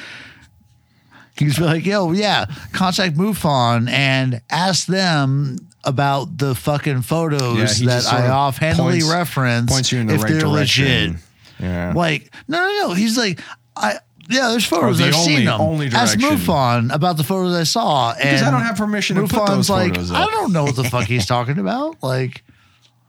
he's 1.36 1.58
like, 1.58 1.84
yo, 1.84 2.12
yeah, 2.12 2.46
contact 2.72 3.16
MUFON 3.16 3.90
and 3.90 4.40
ask 4.50 4.86
them 4.86 5.56
about 5.84 6.36
the 6.38 6.54
fucking 6.54 6.94
Yeah, 6.96 7.00
photos 7.00 7.76
he 7.76 7.86
that 7.86 7.96
just 7.98 8.10
sort 8.10 8.22
I 8.22 8.26
of 8.26 8.30
offhandedly 8.32 9.00
points- 9.00 9.06
reference 9.10 9.72
Points 9.72 9.92
you 9.92 10.00
in 10.00 10.06
the 10.08 10.14
if 10.14 10.22
right 10.22 10.32
they're 10.32 10.40
direction. 10.40 10.84
legit. 11.12 11.16
Yeah. 11.60 11.92
Like, 11.94 12.32
no, 12.48 12.58
no, 12.58 12.88
no. 12.88 12.94
He's 12.94 13.16
like, 13.18 13.40
I 13.76 13.94
yeah, 14.28 14.48
there's 14.50 14.64
photos. 14.66 14.98
the 14.98 15.06
I've 15.06 15.14
only- 15.14 15.36
seen 15.36 15.44
them. 15.46 15.60
only 15.60 15.86
Ask 15.88 16.18
direction. 16.18 16.38
MUFON 16.38 16.94
about 16.94 17.16
the 17.16 17.24
photos 17.24 17.54
I 17.54 17.64
saw. 17.64 18.12
and 18.12 18.18
Because 18.20 18.42
I 18.42 18.50
don't 18.50 18.62
have 18.62 18.76
permission 18.76 19.16
to 19.16 19.26
put 19.26 19.46
those 19.46 19.68
like, 19.68 19.94
photos 19.94 20.10
I 20.12 20.22
up. 20.24 20.30
don't 20.30 20.52
know 20.52 20.64
what 20.64 20.76
the 20.76 20.84
fuck 20.84 21.04
he's 21.04 21.26
talking 21.26 21.58
about. 21.58 22.02
Like, 22.02 22.42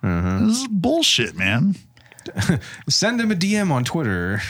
Mm-hmm. 0.04 0.48
this 0.48 0.62
is 0.62 0.68
bullshit, 0.68 1.36
man. 1.36 1.76
Send 2.90 3.22
him 3.22 3.32
a 3.32 3.36
DM 3.36 3.70
on 3.72 3.84
Twitter. 3.84 4.42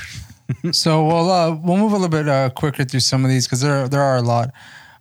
so 0.72 1.06
we'll 1.06 1.30
uh, 1.30 1.52
we'll 1.56 1.78
move 1.78 1.92
a 1.92 1.96
little 1.96 2.10
bit 2.10 2.28
uh, 2.28 2.50
quicker 2.52 2.84
through 2.86 3.00
some 3.02 3.24
of 3.26 3.30
these 3.30 3.48
because 3.48 3.62
there 3.62 3.88
there 3.90 4.02
are 4.02 4.18
a 4.18 4.22
lot. 4.22 4.52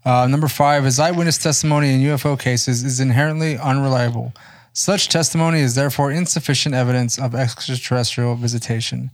Uh, 0.05 0.27
number 0.27 0.48
five 0.48 0.86
is 0.86 0.98
eyewitness 0.98 1.39
testimony 1.39 1.93
in 1.93 2.01
UFO 2.01 2.39
cases 2.39 2.82
is 2.82 3.01
inherently 3.01 3.59
unreliable. 3.59 4.32
Such 4.72 5.09
testimony 5.09 5.60
is 5.60 5.74
therefore 5.74 6.10
insufficient 6.10 6.74
evidence 6.74 7.18
of 7.18 7.35
extraterrestrial 7.35 8.35
visitation. 8.36 9.10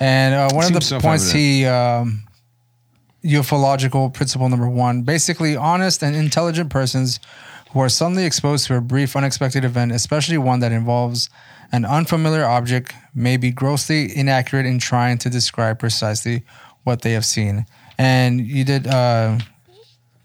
And 0.00 0.34
uh, 0.34 0.48
one 0.54 0.74
of 0.74 0.88
the 0.88 1.00
points 1.00 1.30
he 1.30 1.66
um, 1.66 2.28
ufological 3.24 4.12
principle 4.12 4.48
number 4.48 4.68
one 4.68 5.02
basically 5.02 5.56
honest 5.56 6.02
and 6.02 6.14
intelligent 6.14 6.70
persons 6.70 7.18
who 7.72 7.80
are 7.80 7.88
suddenly 7.88 8.24
exposed 8.24 8.66
to 8.66 8.76
a 8.76 8.80
brief 8.80 9.16
unexpected 9.16 9.64
event 9.64 9.90
especially 9.90 10.38
one 10.38 10.60
that 10.60 10.70
involves 10.70 11.28
an 11.72 11.84
unfamiliar 11.84 12.44
object 12.44 12.94
may 13.14 13.36
be 13.36 13.50
grossly 13.50 14.16
inaccurate 14.16 14.64
in 14.64 14.78
trying 14.78 15.18
to 15.18 15.28
describe 15.28 15.80
precisely 15.80 16.44
what 16.84 17.02
they 17.02 17.10
have 17.10 17.26
seen 17.26 17.66
and 17.98 18.40
you 18.40 18.64
did 18.64 18.86
uh 18.86 19.36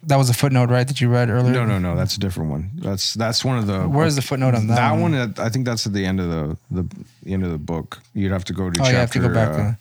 that 0.07 0.17
was 0.17 0.30
a 0.30 0.34
footnote 0.34 0.69
right 0.69 0.88
that 0.88 0.99
you 1.01 1.09
read 1.09 1.30
earlier 1.30 1.53
No, 1.53 1.65
no, 1.65 1.80
no. 1.80 1.95
That's 1.95 2.15
a 2.15 2.19
different 2.19 2.49
one. 2.51 2.71
That's 2.75 3.13
that's 3.13 3.43
one 3.45 3.57
of 3.57 3.67
the. 3.67 3.84
Where's 3.84 4.15
the 4.15 4.21
footnote 4.21 4.55
on 4.55 4.67
that 4.67 4.75
That 4.75 4.91
one? 4.91 5.13
one, 5.13 5.34
I 5.38 5.49
think 5.49 5.65
that's 5.65 5.85
at 5.88 5.93
the 5.93 6.05
end 6.05 6.19
of 6.19 6.30
the 6.30 6.57
the, 6.71 6.84
the 7.23 7.34
end 7.34 7.43
of 7.45 7.51
the 7.51 7.57
book. 7.57 8.01
You'd 8.13 8.31
have 8.31 8.43
to 8.45 8.53
go 8.53 8.69
to 8.69 8.81
oh 8.81 8.84
chapter. 8.84 8.91
you 8.91 8.97
have 8.97 9.11
to 9.11 9.19
go 9.19 9.34
back 9.34 9.49
uh, 9.49 9.57
to 9.57 9.77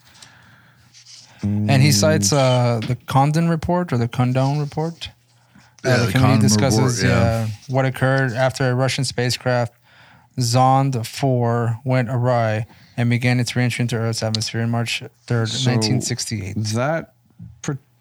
and 1.44 1.82
he 1.82 1.90
cites 1.90 2.32
uh, 2.32 2.80
the 2.86 2.94
Condon 3.06 3.48
report 3.48 3.92
or 3.92 3.98
the 3.98 4.06
Condon 4.08 4.60
report. 4.60 5.10
Uh, 5.84 5.88
Yeah, 5.88 5.96
the 5.96 6.06
the 6.06 6.12
committee 6.12 6.28
Condon 6.28 6.40
discusses 6.40 7.02
report, 7.02 7.16
yeah. 7.18 7.46
uh, 7.46 7.46
what 7.68 7.84
occurred 7.84 8.32
after 8.32 8.70
a 8.70 8.74
Russian 8.74 9.04
spacecraft 9.04 9.72
Zond 10.38 11.04
4 11.04 11.80
went 11.84 12.08
awry 12.08 12.66
and 12.96 13.10
began 13.10 13.40
its 13.40 13.56
reentry 13.56 13.82
into 13.82 13.96
Earth's 13.96 14.22
atmosphere 14.22 14.62
on 14.62 14.70
March 14.70 15.02
3rd, 15.26 15.48
So- 15.48 15.70
1968. 15.70 16.54
That 16.74 17.12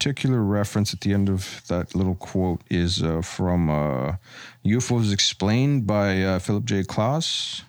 particular 0.02 0.42
reference 0.42 0.92
at 0.92 1.00
the 1.02 1.14
end 1.14 1.28
of 1.28 1.62
that 1.68 1.94
little 1.94 2.16
quote 2.16 2.60
is 2.68 3.04
uh, 3.04 3.22
from 3.22 3.70
uh, 3.70 4.16
UFOs 4.64 5.12
Explained 5.12 5.86
by 5.86 6.22
uh, 6.24 6.38
Philip 6.40 6.64
J. 6.64 6.82
Klass. 6.82 7.62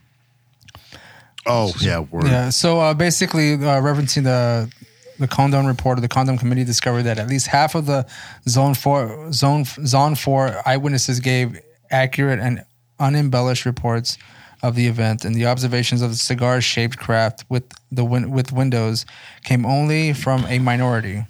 Oh 1.46 1.72
yeah, 1.80 2.00
word. 2.00 2.26
Yeah. 2.26 2.50
So 2.50 2.80
uh, 2.80 2.96
basically, 2.96 3.54
uh, 3.54 3.82
referencing 3.82 4.24
the 4.24 4.72
the 5.20 5.28
Condon 5.28 5.68
report, 5.68 6.02
the 6.02 6.08
Condon 6.08 6.40
committee 6.40 6.64
discovered 6.64 7.04
that 7.04 7.20
at 7.20 7.28
least 7.28 7.46
half 7.46 7.76
of 7.76 7.86
the 7.86 8.08
Zond 8.48 8.78
Four 8.78 9.32
Zone 9.32 9.66
Zond 9.66 10.18
Four 10.18 10.60
eyewitnesses 10.66 11.20
gave 11.20 11.62
accurate 11.92 12.40
and 12.40 12.66
unembellished 13.00 13.66
reports 13.66 14.18
of 14.64 14.74
the 14.74 14.88
event, 14.88 15.24
and 15.24 15.36
the 15.36 15.46
observations 15.46 16.02
of 16.02 16.10
the 16.10 16.18
cigar-shaped 16.18 16.98
craft 16.98 17.46
with 17.48 17.66
the 17.92 18.04
win- 18.04 18.32
with 18.32 18.52
windows 18.52 19.06
came 19.44 19.68
only 19.68 20.14
from 20.14 20.46
a 20.46 20.58
minority. 20.58 21.26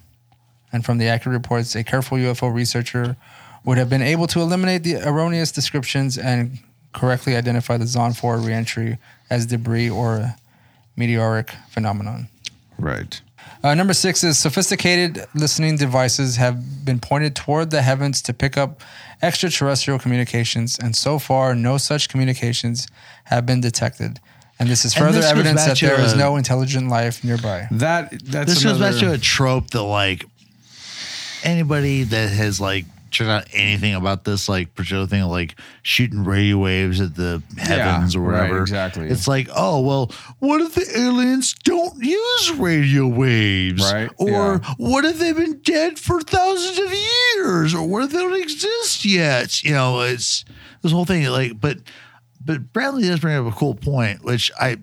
And 0.74 0.84
from 0.84 0.98
the 0.98 1.08
accurate 1.08 1.38
reports, 1.38 1.76
a 1.76 1.84
careful 1.84 2.18
UFO 2.18 2.54
researcher 2.54 3.16
would 3.64 3.78
have 3.78 3.90
been 3.90 4.02
able 4.02 4.28
to 4.28 4.42
eliminate 4.42 4.84
the 4.84 4.96
erroneous 5.08 5.52
descriptions 5.52 6.18
and 6.18 6.58
correctly 6.94 7.36
identify 7.36 7.78
the 7.78 7.86
Zond 7.86 8.18
4 8.18 8.38
reentry 8.40 8.98
as 9.30 9.46
debris 9.46 9.90
or 9.90 10.18
a 10.18 10.36
meteoric 10.98 11.52
phenomenon. 11.70 12.28
Right. 12.78 13.22
Uh, 13.64 13.74
number 13.74 13.94
six 13.94 14.24
is 14.24 14.38
sophisticated 14.38 15.26
listening 15.34 15.78
devices 15.78 16.36
have 16.36 16.84
been 16.84 17.00
pointed 17.00 17.36
toward 17.36 17.70
the 17.72 17.82
heavens 17.82 18.22
to 18.24 18.34
pick 18.34 18.58
up 18.58 18.82
extraterrestrial 19.22 19.98
communications, 20.00 20.78
and 20.78 20.96
so 20.96 21.18
far, 21.18 21.56
no 21.56 21.78
such 21.78 22.10
communications 22.10 22.88
have 23.26 23.46
been 23.46 23.62
detected. 23.62 24.20
And 24.60 24.70
this 24.70 24.86
is 24.86 24.94
further 24.94 25.14
this 25.14 25.32
evidence 25.32 25.66
that 25.66 25.78
to 25.78 25.88
there 25.88 26.00
is 26.02 26.14
a- 26.14 26.18
no 26.18 26.36
intelligent 26.36 26.90
life 26.90 27.24
nearby. 27.24 27.68
That 27.72 28.12
that's 28.26 28.54
this 28.54 28.64
goes 28.64 28.80
back 28.80 28.96
to 29.00 29.14
a 29.14 29.18
trope 29.18 29.70
that 29.72 29.82
like 29.84 30.26
anybody 31.44 32.04
that 32.04 32.30
has 32.30 32.60
like 32.60 32.86
checked 33.14 33.30
out 33.30 33.48
anything 33.54 33.94
about 33.94 34.24
this 34.24 34.50
like 34.50 34.74
particular 34.74 35.06
thing 35.06 35.22
like 35.24 35.56
shooting 35.84 36.24
radio 36.24 36.58
waves 36.58 37.00
at 37.00 37.16
the 37.16 37.42
heavens 37.58 38.16
or 38.16 38.22
right, 38.22 38.42
whatever 38.42 38.62
exactly. 38.62 39.08
it's 39.08 39.28
like 39.28 39.48
oh 39.56 39.80
well 39.82 40.12
what 40.40 40.60
if 40.62 40.74
the 40.74 41.00
aliens 41.00 41.54
don't 41.64 42.04
use 42.04 42.52
radio 42.54 43.08
waves 43.08 43.84
Right, 43.84 44.10
or 44.18 44.30
yeah. 44.64 44.74
what 44.78 45.06
if 45.06 45.20
they've 45.20 45.36
been 45.36 45.60
dead 45.60 46.00
for 46.00 46.22
thousands 46.22 46.80
of 46.80 46.92
years 46.92 47.76
or 47.76 47.88
what 47.88 48.04
if 48.04 48.12
they 48.12 48.18
don't 48.18 48.42
exist 48.42 49.06
yet 49.06 49.64
you 49.64 49.72
know 49.72 50.02
it's 50.02 50.44
this 50.82 50.92
whole 50.92 51.06
thing 51.06 51.26
like 51.28 51.62
but 51.62 51.78
but 52.44 52.74
bramley 52.74 53.04
does 53.04 53.20
bring 53.20 53.36
up 53.36 53.46
a 53.46 53.56
cool 53.56 53.76
point 53.76 54.24
which 54.24 54.52
i 54.60 54.76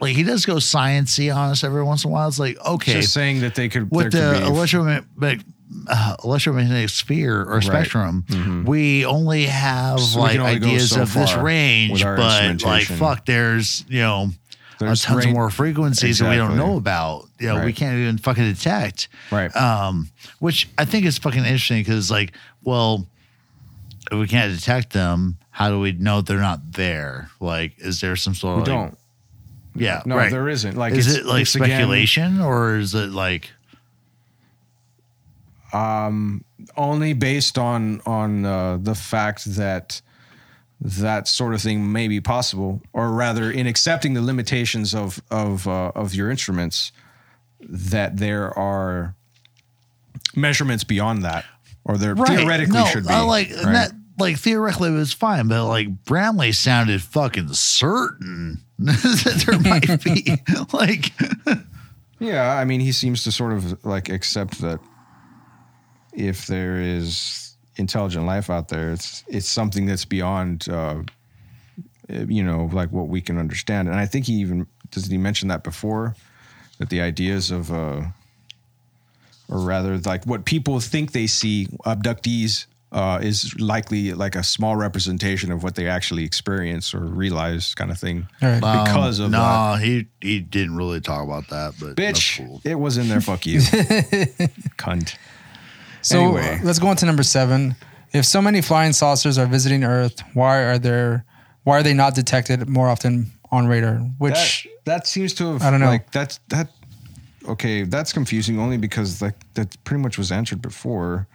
like 0.00 0.16
he 0.16 0.24
does 0.24 0.44
go 0.44 0.56
sciency 0.56 1.34
on 1.34 1.50
us 1.50 1.62
every 1.62 1.82
once 1.82 2.04
in 2.04 2.10
a 2.10 2.12
while 2.12 2.26
it's 2.26 2.40
like 2.40 2.58
okay 2.66 2.94
just 2.94 3.12
saying 3.12 3.40
that 3.40 3.54
they 3.54 3.68
could 3.68 3.88
with 3.92 4.12
there 4.12 4.32
the 4.34 4.46
electromagnetic 4.46 5.44
uh, 5.86 6.16
electromagnetic 6.24 6.88
sphere 6.90 7.44
or 7.44 7.60
spectrum, 7.60 8.24
Mhm. 8.28 8.64
we 8.64 9.04
only 9.04 9.44
have 9.46 10.00
So 10.00 10.20
like 10.20 10.38
only 10.38 10.52
ideas 10.56 10.90
so 10.90 11.02
of 11.02 11.12
this 11.12 11.34
range, 11.34 12.02
but 12.02 12.62
like 12.62 12.84
fuck, 12.86 13.26
there's 13.26 13.84
you 13.88 14.00
know 14.00 14.30
There's 14.78 15.02
tons 15.02 15.24
of 15.26 15.32
more 15.32 15.50
frequencies 15.50 16.18
that 16.20 16.30
we 16.30 16.36
don't 16.36 16.56
know 16.56 16.76
about. 16.76 17.28
You 17.40 17.48
know, 17.48 17.64
we 17.64 17.72
can't 17.72 17.98
even 17.98 18.16
fucking 18.18 18.44
detect. 18.52 19.08
Right. 19.30 19.54
Um, 19.56 20.08
which 20.38 20.68
I 20.78 20.84
think 20.84 21.04
is 21.04 21.18
fucking 21.18 21.44
interesting 21.44 21.80
because 21.80 22.10
like, 22.10 22.32
well, 22.62 23.06
if 24.10 24.18
we 24.18 24.26
can't 24.28 24.54
detect 24.56 24.92
them, 24.92 25.36
how 25.50 25.68
do 25.70 25.80
we 25.80 25.92
know 25.92 26.20
they're 26.22 26.38
not 26.38 26.72
there? 26.72 27.28
Like, 27.40 27.72
is 27.78 28.00
there 28.00 28.14
some 28.16 28.34
sort 28.34 28.56
we 28.56 28.62
of 28.62 28.68
like, 28.68 28.76
don't. 28.76 28.98
Yeah, 29.74 30.02
No, 30.06 30.16
right. 30.16 30.30
there 30.30 30.48
isn't. 30.48 30.76
Like, 30.76 30.94
is 30.94 31.14
it 31.14 31.24
like 31.26 31.42
it's 31.42 31.54
again- 31.54 31.68
speculation 31.68 32.40
or 32.40 32.76
is 32.78 32.94
it 32.94 33.10
like? 33.10 33.50
Only 35.72 37.12
based 37.12 37.58
on 37.58 38.00
on 38.06 38.44
uh, 38.44 38.78
the 38.80 38.94
fact 38.94 39.44
that 39.56 40.00
that 40.80 41.26
sort 41.26 41.54
of 41.54 41.60
thing 41.60 41.90
may 41.90 42.08
be 42.08 42.20
possible, 42.20 42.80
or 42.92 43.10
rather, 43.10 43.50
in 43.50 43.66
accepting 43.66 44.14
the 44.14 44.22
limitations 44.22 44.94
of 44.94 45.20
of 45.30 45.66
uh, 45.66 45.92
of 45.94 46.14
your 46.14 46.30
instruments, 46.30 46.92
that 47.60 48.16
there 48.16 48.56
are 48.58 49.14
measurements 50.34 50.84
beyond 50.84 51.24
that, 51.24 51.44
or 51.84 51.96
there 51.96 52.14
theoretically 52.14 52.78
no, 52.78 52.86
should 52.86 53.06
be. 53.06 53.12
uh, 53.12 53.24
like 53.24 53.50
right? 53.50 53.72
that, 53.72 53.92
like 54.18 54.38
theoretically 54.38 54.90
it 54.90 54.94
was 54.94 55.12
fine, 55.12 55.48
but 55.48 55.66
like 55.66 56.04
Bramley 56.04 56.52
sounded 56.52 57.02
fucking 57.02 57.52
certain 57.54 58.62
that 58.78 59.44
there 59.46 59.58
might 59.58 60.02
be 60.04 60.36
like 60.72 61.12
Yeah, 62.20 62.56
I 62.56 62.64
mean, 62.64 62.80
he 62.80 62.92
seems 62.92 63.22
to 63.24 63.32
sort 63.32 63.52
of 63.52 63.84
like 63.84 64.08
accept 64.08 64.60
that 64.60 64.80
if 66.18 66.46
there 66.48 66.80
is 66.80 67.54
intelligent 67.76 68.26
life 68.26 68.50
out 68.50 68.68
there, 68.68 68.90
it's 68.92 69.22
it's 69.28 69.48
something 69.48 69.86
that's 69.86 70.04
beyond, 70.04 70.68
uh, 70.68 71.02
you 72.08 72.42
know, 72.42 72.68
like 72.72 72.90
what 72.90 73.08
we 73.08 73.20
can 73.20 73.38
understand. 73.38 73.88
And 73.88 73.96
I 73.98 74.06
think 74.06 74.26
he 74.26 74.34
even 74.34 74.66
doesn't 74.90 75.10
he 75.10 75.18
mention 75.18 75.48
that 75.48 75.62
before 75.62 76.16
that 76.78 76.88
the 76.90 77.00
ideas 77.00 77.50
of, 77.50 77.70
uh, 77.72 78.02
or 79.48 79.60
rather, 79.60 79.98
like 79.98 80.24
what 80.26 80.44
people 80.44 80.80
think 80.80 81.12
they 81.12 81.26
see 81.26 81.66
abductees. 81.86 82.66
Uh, 82.90 83.18
is 83.22 83.54
likely 83.60 84.14
like 84.14 84.34
a 84.34 84.42
small 84.42 84.74
representation 84.74 85.52
of 85.52 85.62
what 85.62 85.74
they 85.74 85.86
actually 85.86 86.24
experience 86.24 86.94
or 86.94 87.00
realize, 87.00 87.74
kind 87.74 87.90
of 87.90 87.98
thing, 87.98 88.26
All 88.40 88.48
right. 88.48 88.60
because 88.86 89.18
of 89.18 89.30
no, 89.30 89.36
that. 89.38 89.82
he 89.82 90.06
he 90.22 90.40
didn't 90.40 90.74
really 90.74 91.02
talk 91.02 91.22
about 91.22 91.48
that, 91.48 91.74
but 91.78 91.96
that's 91.98 92.18
Bitch, 92.18 92.38
cool. 92.38 92.62
it 92.64 92.76
was 92.76 92.96
in 92.96 93.08
there. 93.08 93.20
Fuck 93.20 93.44
you, 93.44 93.58
cunt. 94.78 95.16
So 96.02 96.20
Anyway. 96.20 96.60
let's 96.62 96.78
go 96.78 96.88
on 96.88 96.96
to 96.96 97.06
number 97.06 97.22
seven. 97.22 97.74
If 98.12 98.24
so 98.24 98.40
many 98.40 98.60
flying 98.62 98.92
saucers 98.92 99.36
are 99.38 99.46
visiting 99.46 99.84
Earth, 99.84 100.22
why 100.34 100.62
are 100.62 100.78
there 100.78 101.24
why 101.64 101.78
are 101.78 101.82
they 101.82 101.92
not 101.94 102.14
detected 102.14 102.68
more 102.68 102.88
often 102.88 103.30
on 103.50 103.66
radar? 103.66 103.96
Which 104.18 104.66
that, 104.84 104.84
that 105.00 105.06
seems 105.06 105.34
to 105.34 105.52
have 105.52 105.62
I 105.62 105.70
don't 105.70 105.80
know. 105.80 105.86
like 105.88 106.10
that's 106.12 106.40
that 106.48 106.70
okay 107.46 107.82
that's 107.84 108.12
confusing 108.12 108.58
only 108.58 108.76
because 108.78 109.20
like 109.22 109.34
that 109.54 109.76
pretty 109.84 110.02
much 110.02 110.16
was 110.18 110.30
answered 110.32 110.60
before 110.62 111.26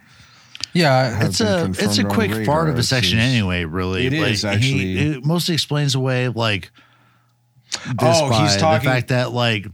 yeah, 0.75 1.23
it's 1.25 1.39
a 1.41 1.69
it's 1.77 1.99
a 1.99 2.03
quick 2.03 2.31
radar, 2.31 2.45
part 2.45 2.69
of 2.69 2.79
a 2.79 2.83
section 2.83 3.19
seems. 3.19 3.31
anyway. 3.31 3.63
Really, 3.65 4.07
It 4.07 4.13
is, 4.13 4.41
He- 4.41 4.47
actually. 4.47 4.97
it 4.97 5.23
mostly 5.25 5.53
explains 5.53 5.93
away 5.93 6.29
like 6.29 6.71
oh, 7.85 7.93
this 7.99 8.17
Oh, 8.21 8.29
by 8.29 8.41
he's 8.41 8.57
talking- 8.57 8.87
the 8.89 8.93
fact 8.95 9.07
that 9.09 9.31
like 9.33 9.67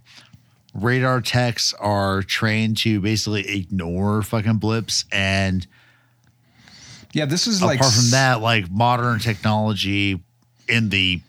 radar 0.74 1.22
techs 1.22 1.74
are 1.74 2.22
trained 2.24 2.78
to 2.78 3.00
basically 3.02 3.48
ignore 3.58 4.22
fucking 4.22 4.58
blips 4.58 5.06
and 5.12 5.66
yeah 7.14 7.26
this 7.26 7.48
is 7.48 7.62
like 7.62 7.80
apart 7.80 7.94
from 7.94 8.12
that, 8.12 8.42
like 8.42 8.70
modern 8.70 9.20
technology 9.20 10.22
in 10.68 10.90
the, 10.90 11.22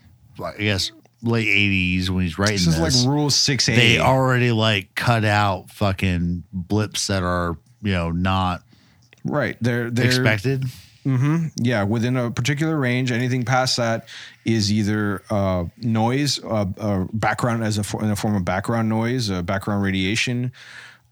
I 0.43 0.53
guess, 0.59 0.93
late 1.23 1.49
'80s 1.49 2.11
when 2.11 2.25
he's 2.25 2.39
writing 2.39 2.57
this 2.57 2.77
this, 2.77 3.05
like 3.05 3.11
rule 3.11 3.29
6a 3.29 3.75
they 3.75 3.99
already 3.99 4.53
like 4.53 4.95
cut 4.95 5.25
out 5.25 5.71
fucking 5.71 6.45
blips 6.53 7.07
that 7.07 7.23
are 7.23 7.57
you 7.83 7.93
know 7.93 8.11
not 8.11 8.63
right 9.25 9.57
they're 9.61 9.91
they're 9.91 10.07
expected. 10.07 10.65
Yeah 11.57 11.83
within 11.83 12.17
a 12.17 12.31
particular 12.31 12.79
range 12.79 13.11
anything 13.11 13.45
past 13.45 13.77
that 13.77 14.07
is 14.45 14.71
either 14.71 15.23
uh, 15.31 15.65
noise 15.79 16.43
uh, 16.45 16.67
uh, 16.79 17.07
background 17.13 17.65
as 17.65 17.79
a 17.79 17.85
for, 17.85 18.03
in 18.05 18.11
a 18.11 18.17
form 18.17 18.35
of 18.35 18.45
background 18.45 18.89
noise 18.89 19.31
uh, 19.31 19.43
background 19.43 19.83
radiation 19.83 20.53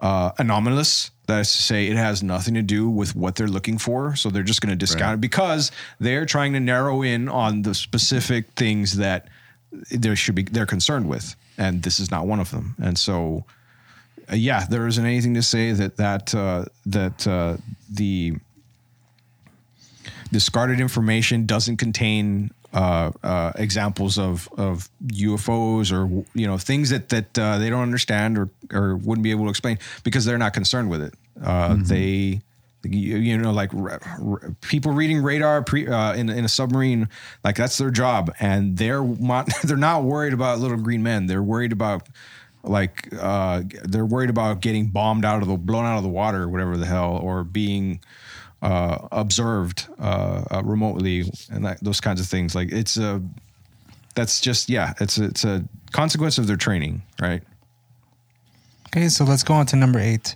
uh, 0.00 0.32
anomalous. 0.38 1.10
That 1.26 1.40
is 1.40 1.52
to 1.52 1.62
say 1.62 1.88
it 1.88 1.96
has 1.96 2.22
nothing 2.22 2.54
to 2.54 2.62
do 2.62 2.88
with 2.88 3.14
what 3.14 3.36
they're 3.36 3.48
looking 3.48 3.76
for 3.76 4.16
so 4.16 4.30
they're 4.30 4.42
just 4.42 4.62
going 4.62 4.70
to 4.70 4.76
discount 4.76 5.14
it 5.14 5.20
because 5.20 5.70
they're 6.00 6.24
trying 6.24 6.54
to 6.54 6.60
narrow 6.60 7.02
in 7.02 7.28
on 7.28 7.62
the 7.62 7.74
specific 7.74 8.46
things 8.52 8.96
that 8.96 9.28
there 9.90 10.16
should 10.16 10.34
be 10.34 10.44
they're 10.44 10.64
concerned 10.64 11.06
with 11.06 11.36
and 11.58 11.82
this 11.82 12.00
is 12.00 12.10
not 12.10 12.26
one 12.26 12.40
of 12.40 12.50
them. 12.50 12.74
And 12.82 12.98
so 12.98 13.44
uh, 14.32 14.36
yeah 14.36 14.64
there 14.70 14.86
isn't 14.86 15.04
anything 15.04 15.34
to 15.34 15.42
say 15.42 15.72
that 15.72 15.98
that 15.98 16.34
uh, 16.34 16.64
that 16.86 17.26
uh, 17.26 17.58
the 17.90 18.36
discarded 20.32 20.80
information 20.80 21.46
doesn't 21.46 21.76
contain 21.76 22.50
uh, 22.74 23.10
uh, 23.22 23.52
examples 23.56 24.18
of 24.18 24.48
of 24.58 24.88
UFOs 25.06 25.90
or 25.92 26.24
you 26.34 26.46
know 26.46 26.58
things 26.58 26.90
that 26.90 27.08
that 27.08 27.38
uh, 27.38 27.58
they 27.58 27.70
don't 27.70 27.82
understand 27.82 28.36
or 28.38 28.50
or 28.72 28.96
wouldn't 28.96 29.22
be 29.22 29.30
able 29.30 29.44
to 29.44 29.50
explain 29.50 29.78
because 30.04 30.24
they're 30.24 30.38
not 30.38 30.52
concerned 30.52 30.90
with 30.90 31.02
it. 31.02 31.14
Uh, 31.42 31.76
They 31.82 32.40
you, 32.84 33.36
know 33.38 33.52
like 33.52 33.74
r- 33.74 34.00
r- 34.02 34.54
people 34.60 34.92
reading 34.92 35.22
radar 35.22 35.62
pre, 35.62 35.88
uh, 35.88 36.14
in 36.14 36.28
in 36.28 36.44
a 36.44 36.48
submarine 36.48 37.08
like 37.42 37.56
that's 37.56 37.76
their 37.78 37.90
job 37.90 38.32
and 38.38 38.76
they're 38.76 39.02
not, 39.02 39.48
they're 39.64 39.76
not 39.76 40.04
worried 40.04 40.32
about 40.32 40.58
little 40.60 40.76
green 40.76 41.02
men. 41.02 41.26
They're 41.26 41.42
worried 41.42 41.72
about 41.72 42.08
like 42.62 43.08
uh, 43.18 43.62
they're 43.84 44.06
worried 44.06 44.30
about 44.30 44.60
getting 44.60 44.88
bombed 44.88 45.24
out 45.24 45.42
of 45.42 45.48
the 45.48 45.56
blown 45.56 45.86
out 45.86 45.96
of 45.96 46.02
the 46.02 46.08
water 46.08 46.42
or 46.44 46.48
whatever 46.48 46.76
the 46.76 46.86
hell, 46.86 47.18
or 47.22 47.44
being 47.44 48.00
uh, 48.62 49.08
observed 49.12 49.86
uh, 49.98 50.44
uh, 50.50 50.62
remotely 50.64 51.24
and 51.50 51.64
that, 51.64 51.82
those 51.82 52.00
kinds 52.00 52.20
of 52.20 52.26
things. 52.26 52.54
Like 52.54 52.72
it's 52.72 52.96
a 52.96 53.22
that's 54.14 54.40
just 54.40 54.68
yeah, 54.68 54.94
it's 55.00 55.18
a, 55.18 55.24
it's 55.24 55.44
a 55.44 55.64
consequence 55.92 56.38
of 56.38 56.46
their 56.46 56.56
training, 56.56 57.02
right? 57.20 57.42
Okay, 58.88 59.08
so 59.08 59.24
let's 59.24 59.42
go 59.42 59.54
on 59.54 59.66
to 59.66 59.76
number 59.76 59.98
eight. 59.98 60.34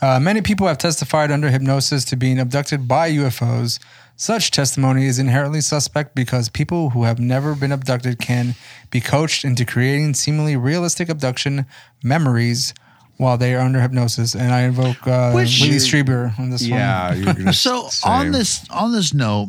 Uh, 0.00 0.20
many 0.20 0.42
people 0.42 0.66
have 0.66 0.78
testified 0.78 1.30
under 1.30 1.48
hypnosis 1.48 2.04
to 2.04 2.16
being 2.16 2.38
abducted 2.38 2.86
by 2.86 3.10
UFOs. 3.10 3.80
Such 4.14 4.50
testimony 4.50 5.06
is 5.06 5.18
inherently 5.18 5.60
suspect 5.60 6.14
because 6.14 6.48
people 6.48 6.90
who 6.90 7.04
have 7.04 7.18
never 7.18 7.54
been 7.54 7.72
abducted 7.72 8.18
can 8.18 8.54
be 8.90 9.00
coached 9.00 9.44
into 9.44 9.64
creating 9.64 10.14
seemingly 10.14 10.56
realistic 10.56 11.08
abduction 11.08 11.66
memories 12.02 12.74
while 13.18 13.36
they 13.38 13.54
are 13.54 13.60
under 13.60 13.80
hypnosis. 13.80 14.34
And 14.34 14.52
I 14.52 14.62
invoke 14.62 15.06
uh, 15.06 15.32
Which- 15.32 15.60
Whitley 15.60 15.76
Strieber 15.78 16.38
on 16.38 16.50
this 16.50 16.62
Yeah, 16.66 17.08
one. 17.10 17.22
you're 17.22 17.34
gonna 17.34 17.52
So 17.68 17.88
say- 17.88 18.08
on 18.08 18.30
this 18.32 18.68
on 18.70 18.92
this 18.92 19.14
note, 19.14 19.48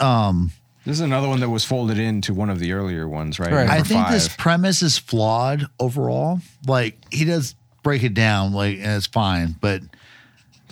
um, 0.00 0.52
This 0.84 0.94
is 0.94 1.00
another 1.00 1.28
one 1.28 1.40
that 1.40 1.50
was 1.50 1.64
folded 1.64 1.98
into 1.98 2.34
one 2.34 2.50
of 2.50 2.58
the 2.58 2.72
earlier 2.72 3.08
ones, 3.08 3.38
right? 3.38 3.52
Right. 3.52 3.68
I 3.68 3.74
Number 3.78 3.84
think 3.88 4.08
this 4.08 4.28
five. 4.28 4.38
premise 4.38 4.82
is 4.82 4.98
flawed 4.98 5.66
overall. 5.78 6.40
Like 6.66 6.96
he 7.12 7.24
does 7.24 7.54
break 7.82 8.02
it 8.02 8.14
down, 8.14 8.52
like 8.52 8.76
and 8.78 8.96
it's 8.96 9.06
fine, 9.06 9.56
but 9.60 9.82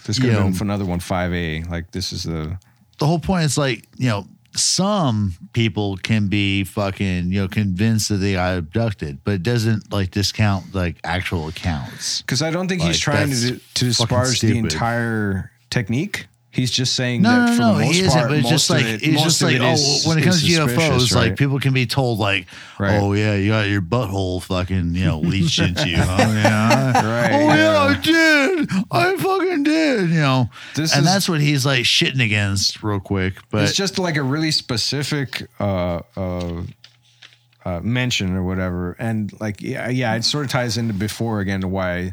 This 0.07 0.19
could 0.19 0.31
have 0.31 0.33
you 0.33 0.39
been 0.45 0.53
know- 0.53 0.57
for 0.59 0.65
another 0.65 0.85
one, 0.85 1.01
five 1.01 1.33
A. 1.33 1.63
Like 1.65 1.91
this 1.93 2.13
is 2.13 2.23
the 2.25 2.59
the 2.99 3.07
whole 3.07 3.19
point 3.19 3.45
is 3.45 3.57
like 3.59 3.87
you 3.97 4.09
know 4.09 4.27
some 4.55 5.35
people 5.53 5.97
can 5.97 6.29
be 6.29 6.65
fucking 6.65 7.33
you 7.33 7.43
know 7.43 7.49
convinced 7.49 8.09
that 8.09 8.17
they 8.17 8.35
got 8.35 8.59
abducted, 8.59 9.23
but 9.25 9.35
it 9.35 9.43
doesn't 9.43 9.93
like 9.93 10.11
discount 10.11 10.75
like 10.75 10.97
actual 11.05 11.49
accounts. 11.49 12.23
because 12.23 12.43
I 12.43 12.51
don't 12.51 12.69
think 12.69 12.81
Like, 12.81 12.89
he's 12.89 13.01
trying 13.01 13.31
to 13.31 13.59
to 13.59 13.85
disparage 13.85 14.41
the 14.41 14.59
entire 14.59 15.51
technique. 15.71 16.27
He's 16.53 16.73
just 16.73 16.97
saying 16.97 17.23
No, 17.23 17.31
that 17.31 17.51
no, 17.51 17.55
for 17.55 17.61
no, 17.63 17.79
the 17.79 17.85
most 17.85 17.95
he 17.95 18.01
isn't. 18.01 18.11
part, 18.19 18.29
But 18.31 18.39
it's 18.39 18.49
just 18.49 18.71
like 18.71 18.85
it- 18.85 19.03
it's 19.05 19.23
just 19.23 19.41
like 19.41 19.55
it 19.55 19.61
oh, 19.61 19.73
is- 19.73 20.05
when 20.05 20.19
it 20.19 20.23
comes 20.23 20.41
to 20.43 20.49
UFOs, 20.49 20.69
suspicious, 20.75 21.15
like 21.15 21.37
people 21.37 21.61
can 21.61 21.73
be 21.73 21.87
told 21.87 22.19
like, 22.19 22.47
Right. 22.77 22.99
oh 22.99 23.13
yeah, 23.13 23.35
you 23.37 23.51
got 23.51 23.69
your 23.69 23.81
butthole 23.81 24.43
fucking 24.43 24.95
you 24.97 25.05
know 25.05 25.21
leached 25.21 25.61
into 25.61 25.89
you. 25.89 25.97
Huh? 25.99 26.17
Yeah. 26.41 27.07
Right, 27.07 27.33
Oh 27.33 27.39
yeah, 27.55 27.57
yeah. 27.57 27.79
I 27.79 28.01
did. 28.01 28.71
I 28.91 29.17
fucking 29.17 29.63
did. 29.63 30.11
You 30.11 30.17
know, 30.17 30.51
This 30.75 30.93
and 30.93 31.05
is- 31.05 31.13
that's 31.13 31.29
what 31.29 31.41
he's 31.41 31.65
like 31.65 31.85
shitting 31.85 32.23
against 32.25 32.83
real 32.83 32.99
quick. 32.99 33.35
But 33.51 33.63
it's 33.63 33.77
just 33.77 33.99
like 34.01 34.17
a 34.17 34.23
really 34.23 34.51
specific 34.51 35.49
uh, 35.61 36.01
uh, 36.17 36.63
uh, 37.65 37.81
mention 37.81 38.35
or 38.35 38.43
whatever, 38.43 38.97
and 38.99 39.33
like 39.41 39.63
yeah, 39.63 39.89
yeah, 39.89 40.17
it 40.17 40.25
sort 40.25 40.47
of 40.47 40.51
ties 40.51 40.77
into 40.79 40.95
before 40.95 41.39
again 41.41 41.61
to 41.61 41.69
why 41.69 42.13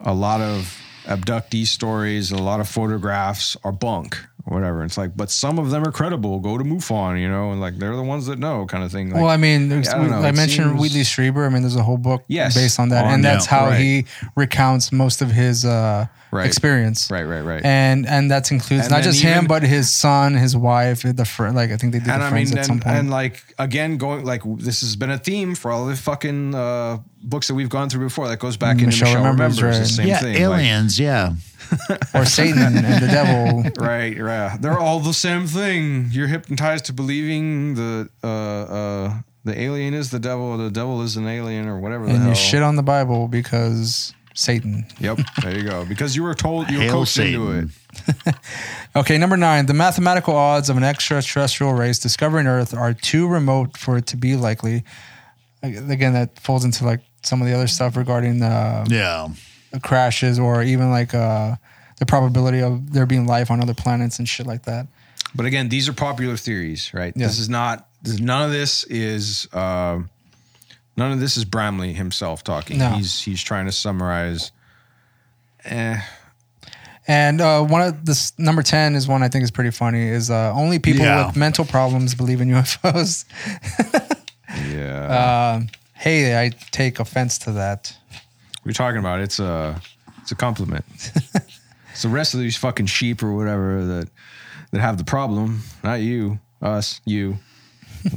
a 0.00 0.14
lot 0.14 0.40
of 0.40 0.74
abductee 1.04 1.66
stories, 1.66 2.30
a 2.30 2.36
lot 2.36 2.60
of 2.60 2.68
photographs 2.68 3.56
are 3.64 3.72
bunk 3.72 4.18
whatever. 4.44 4.82
It's 4.84 4.98
like, 4.98 5.16
but 5.16 5.30
some 5.30 5.58
of 5.58 5.70
them 5.70 5.84
are 5.86 5.92
credible. 5.92 6.38
Go 6.40 6.58
to 6.58 6.64
MUFON, 6.64 7.20
you 7.20 7.28
know, 7.28 7.52
and 7.52 7.60
like 7.60 7.78
they're 7.78 7.96
the 7.96 8.02
ones 8.02 8.26
that 8.26 8.38
know, 8.38 8.66
kind 8.66 8.82
of 8.84 8.90
thing. 8.92 9.10
Like, 9.10 9.20
well, 9.20 9.30
I 9.30 9.36
mean, 9.36 9.72
I 9.72 9.80
don't 9.82 10.10
know, 10.10 10.16
I 10.18 10.32
mentioned 10.32 10.68
seems- 10.70 10.80
Whitley 10.80 11.00
Strieber. 11.02 11.46
I 11.46 11.48
mean, 11.48 11.62
there's 11.62 11.76
a 11.76 11.82
whole 11.82 11.98
book 11.98 12.24
Yes, 12.28 12.54
based 12.54 12.78
on 12.80 12.88
that, 12.90 13.04
on- 13.04 13.14
and 13.14 13.24
that's 13.24 13.46
yeah, 13.46 13.50
how 13.58 13.66
right. 13.66 13.78
he 13.80 14.04
recounts 14.36 14.90
most 14.92 15.22
of 15.22 15.30
his 15.30 15.64
uh, 15.64 16.06
Right. 16.30 16.46
experience. 16.46 17.10
right, 17.10 17.24
right, 17.24 17.42
right. 17.42 17.62
And 17.62 18.06
and 18.06 18.30
that 18.30 18.50
includes 18.50 18.84
And 18.84 18.90
not 18.90 19.02
then 19.02 19.12
just 19.12 19.22
him, 19.22 19.46
but 19.46 19.62
his 19.62 19.94
son, 19.94 20.32
his 20.32 20.56
wife, 20.56 21.02
the 21.02 21.26
friend. 21.26 21.54
Like 21.54 21.70
I 21.70 21.76
think 21.76 21.92
they 21.92 21.98
did 21.98 22.08
and 22.08 22.22
the 22.22 22.26
I 22.26 22.30
friends 22.30 22.50
mean, 22.52 22.58
at 22.58 22.64
some 22.64 22.76
and, 22.76 22.82
point. 22.84 22.96
and 22.96 23.10
like 23.10 23.44
again, 23.58 23.98
going 23.98 24.24
like 24.24 24.40
this 24.56 24.80
has 24.80 24.96
been 24.96 25.10
a 25.10 25.18
theme 25.18 25.54
for 25.54 25.70
all 25.70 25.84
the 25.84 25.94
fucking 25.94 26.54
uh, 26.54 26.98
books 27.22 27.48
that 27.48 27.54
we've 27.54 27.68
gone 27.68 27.90
through 27.90 28.06
before. 28.06 28.28
That 28.28 28.38
goes 28.38 28.56
back 28.56 28.76
into 28.76 28.86
Michelle 28.86 29.08
Michelle 29.08 29.24
Remembers, 29.30 29.62
Remembers, 29.62 29.78
right. 29.80 29.86
the 29.86 29.92
same 29.94 30.06
yeah, 30.08 30.20
thing. 30.20 30.32
like- 30.32 30.40
aliens. 30.40 30.98
yeah, 30.98 31.32
or 32.14 32.24
Satan 32.24 32.62
and 32.62 32.76
the 33.02 33.06
devil. 33.08 33.62
right, 33.84 34.18
right. 34.18 34.56
They're 34.60 34.78
all 34.78 35.00
the 35.00 35.12
same 35.14 35.46
thing. 35.46 36.08
You're 36.10 36.28
hypnotized 36.28 36.86
to 36.86 36.92
believing 36.92 37.74
the 37.74 38.08
uh, 38.22 38.26
uh, 38.28 39.14
the 39.44 39.60
alien 39.60 39.94
is 39.94 40.10
the 40.10 40.18
devil, 40.20 40.44
or 40.46 40.56
the 40.56 40.70
devil 40.70 41.02
is 41.02 41.16
an 41.16 41.26
alien, 41.26 41.66
or 41.68 41.78
whatever 41.80 42.04
the 42.06 42.10
And 42.12 42.20
hell. 42.20 42.28
you 42.30 42.34
shit 42.34 42.62
on 42.62 42.76
the 42.76 42.82
Bible 42.82 43.26
because 43.28 44.14
Satan. 44.34 44.86
Yep, 45.00 45.18
there 45.42 45.56
you 45.58 45.64
go. 45.68 45.84
Because 45.84 46.14
you 46.14 46.22
were 46.22 46.34
told 46.34 46.70
you 46.70 46.78
were 46.78 46.84
Hail 46.84 46.92
coached 46.92 47.18
into 47.18 47.50
it. 47.52 48.34
Okay, 48.94 49.16
number 49.16 49.38
nine. 49.38 49.64
The 49.66 49.72
mathematical 49.74 50.36
odds 50.36 50.68
of 50.68 50.76
an 50.76 50.84
extraterrestrial 50.84 51.72
race 51.72 51.98
discovering 51.98 52.46
Earth 52.46 52.74
are 52.74 52.92
too 52.92 53.26
remote 53.26 53.78
for 53.78 53.96
it 53.96 54.06
to 54.08 54.18
be 54.18 54.36
likely. 54.36 54.84
Again, 55.62 56.12
that 56.12 56.38
falls 56.38 56.64
into 56.66 56.84
like 56.84 57.00
some 57.22 57.40
of 57.40 57.48
the 57.48 57.54
other 57.54 57.66
stuff 57.68 57.96
regarding 57.96 58.42
uh, 58.42 58.84
yeah. 58.88 59.28
Crashes 59.82 60.38
or 60.38 60.62
even 60.62 60.90
like 60.90 61.14
uh, 61.14 61.56
the 61.98 62.06
probability 62.06 62.60
of 62.60 62.92
there 62.92 63.06
being 63.06 63.26
life 63.26 63.50
on 63.50 63.60
other 63.62 63.74
planets 63.74 64.18
and 64.18 64.28
shit 64.28 64.46
like 64.46 64.64
that. 64.64 64.86
But 65.34 65.46
again, 65.46 65.68
these 65.70 65.88
are 65.88 65.92
popular 65.94 66.36
theories, 66.36 66.92
right? 66.92 67.12
Yeah. 67.16 67.26
This 67.26 67.38
is 67.38 67.48
not. 67.48 67.88
This, 68.02 68.20
none 68.20 68.42
of 68.44 68.50
this 68.52 68.84
is. 68.84 69.48
Uh, 69.52 70.00
none 70.96 71.12
of 71.12 71.20
this 71.20 71.36
is 71.36 71.44
Bramley 71.46 71.92
himself 71.94 72.44
talking. 72.44 72.78
No. 72.78 72.90
He's 72.90 73.22
he's 73.22 73.42
trying 73.42 73.64
to 73.66 73.72
summarize. 73.72 74.52
Eh, 75.64 75.98
And 77.08 77.40
uh, 77.40 77.62
one 77.64 77.80
of 77.82 78.04
this 78.04 78.32
number 78.38 78.62
ten 78.62 78.94
is 78.94 79.08
one 79.08 79.22
I 79.22 79.28
think 79.28 79.44
is 79.44 79.50
pretty 79.50 79.70
funny. 79.70 80.02
Is 80.06 80.30
uh, 80.30 80.52
only 80.54 80.78
people 80.78 81.04
Yeah. 81.04 81.26
with 81.28 81.36
mental 81.36 81.64
problems 81.64 82.14
believe 82.14 82.40
in 82.40 82.48
UFOs. 82.48 83.24
yeah. 84.70 85.54
Um, 85.56 85.68
hey, 85.94 86.38
I 86.44 86.50
take 86.72 87.00
offense 87.00 87.38
to 87.38 87.52
that. 87.52 87.96
What 88.62 88.70
are 88.70 88.74
talking 88.74 88.98
about? 89.00 89.20
It's 89.20 89.38
a 89.38 89.80
it's 90.20 90.30
a 90.32 90.36
compliment. 90.36 90.84
it's 91.90 92.02
the 92.02 92.08
rest 92.08 92.34
of 92.34 92.40
these 92.40 92.56
fucking 92.56 92.86
sheep 92.86 93.22
or 93.22 93.32
whatever 93.34 93.84
that 93.84 94.08
that 94.70 94.80
have 94.80 94.98
the 94.98 95.04
problem, 95.04 95.62
not 95.82 96.00
you, 96.00 96.38
us, 96.60 97.00
you. 97.04 97.38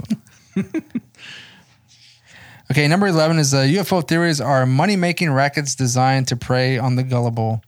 Okay, 2.71 2.87
number 2.87 3.05
11 3.05 3.37
is 3.37 3.53
uh, 3.53 3.59
UFO 3.59 4.05
theories 4.07 4.41
are 4.41 4.65
money 4.65 4.95
making 4.95 5.31
rackets 5.31 5.75
designed 5.75 6.27
to 6.29 6.35
prey 6.35 6.79
on 6.79 6.95
the 6.95 7.03
gullible. 7.03 7.63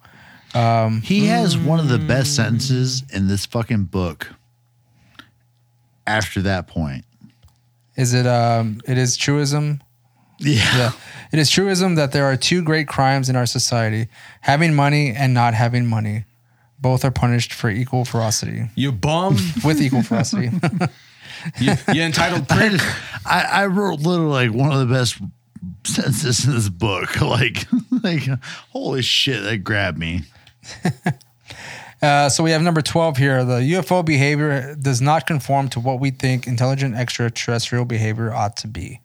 He 1.04 1.28
has 1.28 1.56
one 1.56 1.80
of 1.80 1.88
the 1.88 2.00
best 2.00 2.36
sentences 2.36 3.04
in 3.14 3.28
this 3.28 3.46
fucking 3.46 3.84
book. 3.86 4.34
After 6.08 6.42
that 6.44 6.68
point, 6.68 7.06
Is 7.96 8.14
it, 8.16 8.26
um, 8.26 8.82
it 8.88 8.98
is 8.98 9.18
truism? 9.18 9.82
Yeah, 10.40 10.78
Yeah. 10.78 10.92
It 11.32 11.40
is 11.40 11.50
truism 11.50 11.96
that 11.96 12.12
there 12.14 12.26
are 12.26 12.38
two 12.38 12.62
great 12.64 12.88
crimes 12.88 13.28
in 13.30 13.36
our 13.36 13.46
society 13.46 14.08
having 14.42 14.74
money 14.74 15.12
and 15.12 15.34
not 15.34 15.54
having 15.54 15.86
money. 15.86 16.24
Both 16.80 17.04
are 17.04 17.12
punished 17.12 17.54
for 17.54 17.70
equal 17.70 18.06
ferocity, 18.06 18.70
You 18.76 18.92
bum. 18.92 19.38
with 19.64 19.82
equal 19.82 20.04
ferocity. 20.04 20.50
you, 21.60 21.74
you 21.94 22.02
entitled 22.02 22.46
I, 22.52 22.56
prick. 22.70 22.82
I, 23.26 23.42
I 23.64 23.66
wrote 23.66 24.00
literally 24.00 24.48
like 24.48 24.58
one 24.58 24.72
of 24.72 24.80
the 24.88 24.94
best 24.94 25.18
sentences 25.84 26.46
in 26.46 26.54
this 26.54 26.70
book. 26.70 27.10
Like, 27.22 27.66
like 28.04 28.24
holy 28.70 29.02
shit, 29.02 29.44
that 29.44 29.64
grabbed 29.64 29.98
me. 29.98 30.22
Uh, 32.02 32.30
so 32.30 32.44
we 32.44 32.52
have 32.52 32.62
number 32.62 32.82
12 32.82 33.18
here. 33.18 33.44
The 33.44 33.60
UFO 33.60 34.06
behavior 34.06 34.76
does 34.76 35.02
not 35.02 35.26
conform 35.26 35.68
to 35.70 35.80
what 35.80 36.00
we 36.00 36.12
think 36.12 36.46
intelligent 36.46 36.96
extraterrestrial 36.96 37.86
behavior 37.86 38.32
ought 38.32 38.56
to 38.58 38.68
be. 38.68 39.02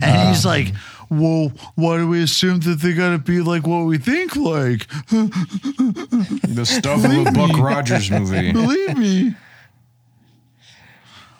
And 0.00 0.28
he's 0.28 0.44
like, 0.44 0.68
well, 1.10 1.52
why 1.74 1.98
do 1.98 2.08
we 2.08 2.22
assume 2.22 2.60
that 2.60 2.80
they 2.80 2.92
got 2.94 3.10
to 3.10 3.18
be 3.18 3.40
like 3.40 3.66
what 3.66 3.84
we 3.84 3.98
think 3.98 4.34
like? 4.36 4.86
The 5.08 6.64
stuff 6.64 7.04
of 7.04 7.26
a 7.26 7.30
Buck 7.32 7.58
Rogers 7.58 8.10
movie. 8.10 8.52
Believe 8.52 8.96
me. 8.96 9.34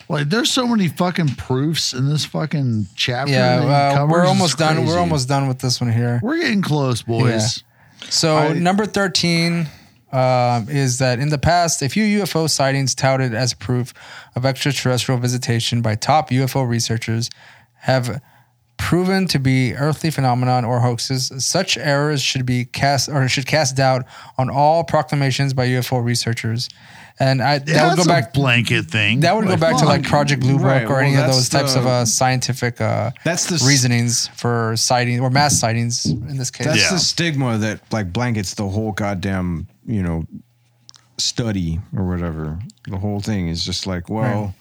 Like, 0.07 0.29
there's 0.29 0.51
so 0.51 0.67
many 0.67 0.87
fucking 0.87 1.29
proofs 1.29 1.93
in 1.93 2.07
this 2.07 2.25
fucking 2.25 2.87
chapter. 2.95 3.33
Yeah, 3.33 4.01
uh, 4.03 4.07
we're 4.07 4.25
almost 4.25 4.57
done. 4.57 4.85
We're 4.85 4.99
almost 4.99 5.27
done 5.27 5.47
with 5.47 5.59
this 5.59 5.81
one 5.81 5.91
here. 5.91 6.19
We're 6.21 6.37
getting 6.37 6.61
close, 6.61 7.01
boys. 7.01 7.63
So 8.09 8.37
I- 8.37 8.53
number 8.53 8.85
thirteen 8.85 9.67
um, 10.11 10.69
is 10.69 10.99
that 10.99 11.17
in 11.19 11.29
the 11.29 11.39
past, 11.39 11.81
a 11.81 11.89
few 11.89 12.21
UFO 12.21 12.47
sightings 12.47 12.93
touted 12.93 13.33
as 13.33 13.55
proof 13.55 13.93
of 14.35 14.45
extraterrestrial 14.45 15.19
visitation 15.19 15.81
by 15.81 15.95
top 15.95 16.29
UFO 16.29 16.67
researchers 16.67 17.31
have 17.79 18.21
proven 18.77 19.27
to 19.27 19.39
be 19.39 19.73
earthly 19.75 20.11
phenomenon 20.11 20.65
or 20.65 20.79
hoaxes. 20.81 21.31
Such 21.37 21.77
errors 21.77 22.21
should 22.21 22.45
be 22.45 22.65
cast 22.65 23.09
or 23.09 23.27
should 23.27 23.45
cast 23.47 23.75
doubt 23.77 24.05
on 24.37 24.49
all 24.49 24.83
proclamations 24.83 25.53
by 25.53 25.67
UFO 25.67 26.03
researchers. 26.03 26.69
And 27.17 27.41
I 27.41 27.59
that 27.59 27.67
Yeah, 27.67 27.87
would 27.87 27.95
go 27.95 28.03
a 28.03 28.05
back. 28.05 28.33
blanket 28.33 28.87
thing. 28.91 29.21
That 29.21 29.35
would 29.35 29.45
go 29.45 29.51
Like, 29.51 29.59
back 29.61 29.77
to 29.77 29.85
like 29.85 30.03
Project 30.03 30.41
Blue 30.41 30.57
Book 30.57 30.65
Right, 30.65 30.83
or 30.83 30.89
well, 30.89 30.99
any 30.99 31.11
of 31.15 31.21
that's 31.25 31.35
those 31.37 31.47
types 31.49 31.75
of 31.75 31.85
uh, 31.87 32.03
scientific 32.05 32.81
uh, 32.81 33.11
That's 33.23 33.45
the 33.45 33.65
reasonings 33.65 34.27
for 34.35 34.75
sighting 34.75 35.21
or 35.21 35.29
mass 35.29 35.57
sightings 35.57 36.05
in 36.05 36.37
this 36.37 36.51
case. 36.51 36.67
That's 36.67 36.81
Yeah. 36.81 36.89
the 36.91 36.99
stigma 36.99 37.57
that 37.59 37.79
like 37.93 38.11
blankets 38.11 38.55
the 38.55 38.67
whole 38.67 38.91
goddamn, 38.91 39.67
you 39.85 40.03
know, 40.03 40.25
study 41.17 41.79
or 41.95 42.03
whatever. 42.05 42.59
The 42.89 42.97
whole 42.97 43.21
thing 43.21 43.47
is 43.47 43.63
just 43.63 43.87
like, 43.87 44.09
well, 44.09 44.53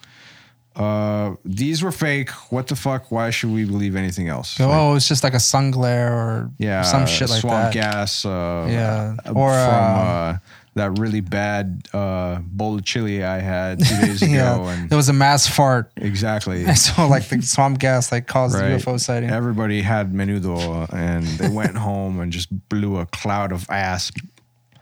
Uh, 0.77 1.37
these 1.45 1.83
were 1.83 1.93
fake. 1.93 2.31
What 2.51 2.67
the 2.67 2.77
fuck? 2.77 3.11
Why 3.13 3.31
should 3.31 3.53
we 3.53 3.65
believe 3.65 3.95
anything 3.97 4.29
else? 4.29 4.59
oh, 4.61 4.69
Like, 4.69 4.97
it's 4.97 5.09
just 5.09 5.23
like 5.23 5.35
a 5.35 5.41
sun 5.41 5.71
glare 5.71 6.13
or 6.13 6.51
yeah, 6.59 6.83
some 6.83 7.07
shit 7.07 7.31
like 7.31 7.41
swamp 7.41 7.73
that. 7.73 7.75
gas. 7.75 8.25
Uh, 8.25 8.67
Yeah. 8.71 9.17
uh, 9.25 9.31
Or, 9.33 9.51
from 9.53 9.75
um, 9.75 10.07
uh, 10.35 10.39
that 10.77 10.99
really 10.99 11.21
bad 11.21 11.87
uh, 11.93 12.41
bowl 12.43 12.75
of 12.75 12.85
chili 12.85 13.23
I 13.23 13.39
had 13.39 13.79
two 13.79 13.97
days 14.01 14.23
ago, 14.23 14.33
Yeah, 14.33 14.59
and 14.73 14.93
it 14.93 14.97
was 14.97 15.09
a 15.09 15.13
mass 15.13 15.47
fart. 15.47 15.93
exactly. 15.97 16.65
And 16.65 16.77
so 16.87 17.07
like 17.07 17.29
the 17.29 17.41
swamp 17.43 17.79
gas 17.79 18.11
like 18.11 18.27
caused 18.27 18.57
Right. 18.59 18.73
UFO 18.73 18.99
sighting. 18.99 19.31
Everybody 19.31 19.83
had 19.83 20.13
menudo, 20.13 20.93
and 20.93 21.25
they 21.39 21.49
went 21.49 21.77
home 21.77 22.19
and 22.19 22.33
just 22.33 22.49
blew 22.69 22.97
a 22.99 23.07
cloud 23.07 23.53
of 23.53 23.71
ass 23.71 24.11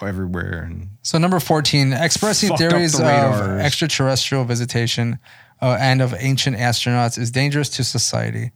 everywhere. 0.00 0.62
And 0.66 0.88
So 1.02 1.18
number 1.18 1.38
14, 1.38 1.92
expressing 1.92 2.56
theories 2.56 2.92
the 2.92 3.04
of 3.06 3.60
extraterrestrial 3.60 4.44
visitation 4.44 5.18
uh, 5.62 5.76
and 5.80 6.02
of 6.02 6.14
ancient 6.18 6.56
astronauts 6.58 7.16
is 7.18 7.30
dangerous 7.30 7.68
to 7.70 7.84
society. 7.84 8.50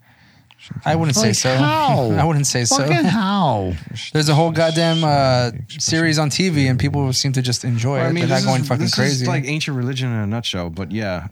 I 0.85 0.97
wouldn't 0.97 1.17
say 1.17 1.29
Like 1.29 1.37
so. 1.37 1.55
how? 1.57 2.11
I 2.19 2.25
wouldn't 2.25 2.47
say 2.47 2.65
so. 2.65 2.79
Fucking 2.79 3.05
how? 3.05 3.73
There's 4.13 4.29
a 4.29 4.35
whole 4.35 4.51
goddamn 4.51 5.05
uh, 5.05 5.53
series 5.69 6.19
on 6.19 6.29
TV, 6.29 6.69
and 6.69 6.77
people 6.79 7.13
seem 7.13 7.33
to 7.35 7.43
just 7.43 7.65
enjoy 7.65 7.99
Well, 7.99 8.11
it. 8.11 8.15
They're 8.15 8.27
not 8.29 8.43
going 8.45 8.63
is- 8.63 8.69
fucking 8.69 8.85
this 8.87 8.95
crazy. 8.95 9.23
Is 9.23 9.29
like 9.29 9.45
ancient 9.47 9.77
religion 9.77 10.09
in 10.13 10.19
a 10.19 10.27
nutshell, 10.27 10.71
but 10.71 10.91
yeah, 10.91 11.29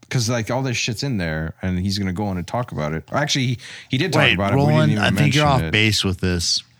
because 0.00 0.30
like 0.30 0.50
all 0.50 0.62
this 0.62 0.78
shit's 0.78 1.02
in 1.02 1.18
there, 1.18 1.54
and 1.60 1.78
he's 1.78 1.98
gonna 1.98 2.12
go 2.14 2.24
on 2.26 2.38
and 2.38 2.46
talk 2.46 2.72
about 2.72 2.94
it. 2.94 3.04
Actually, 3.12 3.46
he, 3.46 3.58
he 3.90 3.98
did 3.98 4.12
talk 4.14 4.22
Wait, 4.22 4.34
about 4.34 4.52
it. 4.54 4.56
we 4.56 4.62
Roland, 4.62 4.90
didn't 4.92 5.04
even 5.04 5.18
I 5.18 5.20
think 5.20 5.34
you're 5.34 5.46
off 5.46 5.60
it. 5.60 5.70
base 5.72 6.02
with 6.02 6.20
this. 6.20 6.62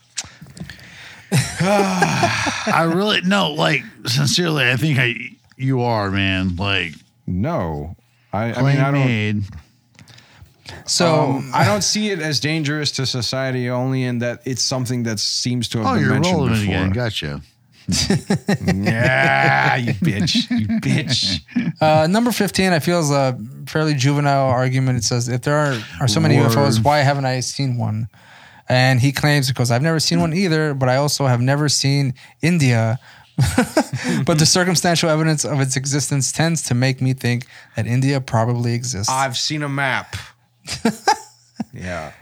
I 1.60 2.90
really 2.94 3.20
no, 3.22 3.52
like 3.52 3.82
sincerely, 4.06 4.68
I 4.70 4.76
think 4.76 4.98
I 4.98 5.14
you 5.56 5.82
are, 5.82 6.10
man. 6.10 6.56
Like 6.56 6.92
No, 7.30 7.96
I, 8.32 8.52
I 8.52 8.62
mean 8.62 8.80
I 8.80 8.90
don't. 8.90 9.06
made. 9.06 9.42
so 10.86 11.06
Um, 11.36 11.50
I 11.54 11.64
don't 11.64 11.82
see 11.82 12.10
it 12.10 12.20
as 12.20 12.40
dangerous 12.40 12.90
to 12.92 13.06
society 13.06 13.68
only 13.70 14.02
in 14.04 14.18
that 14.20 14.40
it's 14.44 14.62
something 14.62 15.02
that 15.04 15.18
seems 15.20 15.68
to 15.70 15.78
have 15.78 15.86
Oh, 15.86 15.94
been 15.94 16.02
you're 16.02 16.12
mentioned 16.12 16.36
rolling 16.36 16.52
before. 16.54 16.74
again. 16.74 16.90
Gotcha. 16.90 17.42
yeah, 18.74 19.76
you 19.76 19.92
bitch, 19.94 20.48
you 20.50 20.66
bitch. 20.80 21.40
uh, 21.80 22.06
number 22.06 22.30
15, 22.32 22.72
I 22.72 22.78
feel 22.78 23.00
is 23.00 23.10
a 23.10 23.38
fairly 23.66 23.94
juvenile 23.94 24.46
argument. 24.48 24.98
It 24.98 25.04
says, 25.04 25.28
if 25.28 25.42
there 25.42 25.56
are, 25.56 25.80
are 26.00 26.08
so 26.08 26.20
many 26.20 26.36
Word. 26.38 26.50
UFOs, 26.52 26.82
why 26.84 26.98
haven't 26.98 27.24
I 27.24 27.40
seen 27.40 27.76
one? 27.76 28.08
And 28.68 29.00
he 29.00 29.10
claims, 29.10 29.48
because 29.48 29.70
I've 29.72 29.82
never 29.82 29.98
seen 29.98 30.20
one 30.20 30.32
either, 30.32 30.74
but 30.74 30.88
I 30.88 30.96
also 30.96 31.26
have 31.26 31.40
never 31.40 31.68
seen 31.68 32.14
India. 32.42 33.00
but 34.26 34.38
the 34.38 34.46
circumstantial 34.46 35.08
evidence 35.08 35.44
of 35.44 35.60
its 35.60 35.76
existence 35.76 36.32
tends 36.32 36.62
to 36.62 36.74
make 36.74 37.00
me 37.00 37.12
think 37.12 37.46
that 37.76 37.86
India 37.86 38.20
probably 38.20 38.74
exists. 38.74 39.10
I've 39.10 39.36
seen 39.36 39.62
a 39.62 39.68
map. 39.68 40.16
yeah, 41.72 42.12